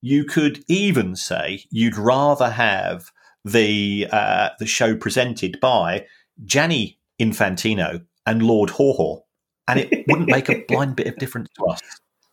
You 0.00 0.24
could 0.24 0.64
even 0.68 1.16
say 1.16 1.64
you'd 1.70 1.96
rather 1.96 2.50
have 2.50 3.10
the 3.44 4.06
uh, 4.12 4.50
the 4.60 4.66
show 4.66 4.94
presented 4.94 5.58
by 5.58 6.06
Gianni 6.44 7.00
Infantino 7.18 8.04
and 8.26 8.42
Lord 8.42 8.70
Haw 8.70 8.92
Haw, 8.94 9.20
and 9.68 9.80
it 9.80 10.04
wouldn't 10.06 10.28
make 10.28 10.48
a 10.48 10.64
blind 10.68 10.96
bit 10.96 11.06
of 11.06 11.16
difference 11.16 11.48
to 11.56 11.64
us. 11.66 11.80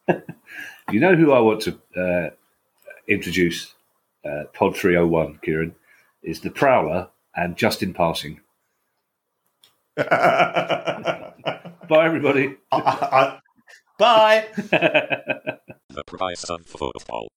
you 0.91 0.99
know 0.99 1.15
who 1.15 1.31
I 1.31 1.39
want 1.39 1.61
to 1.61 1.79
uh, 1.95 2.29
introduce? 3.07 3.73
Uh, 4.25 4.45
Pod 4.53 4.75
301, 4.77 5.39
Kieran, 5.43 5.75
is 6.21 6.39
the 6.39 6.49
Prowler 6.49 7.09
and 7.35 7.57
just 7.57 7.83
in 7.83 7.93
passing. 7.93 8.39
Bye, 9.97 11.33
everybody. 11.91 12.55
Bye. 13.99 14.47
The 14.55 16.03
price 16.07 16.45
of 16.45 16.65
football. 16.65 17.27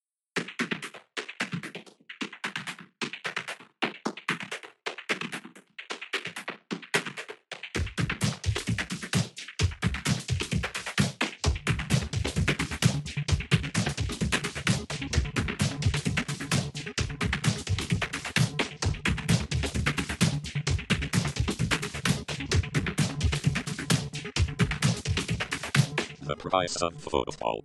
Price 26.56 26.76
of 26.76 26.94
football. 26.98 27.62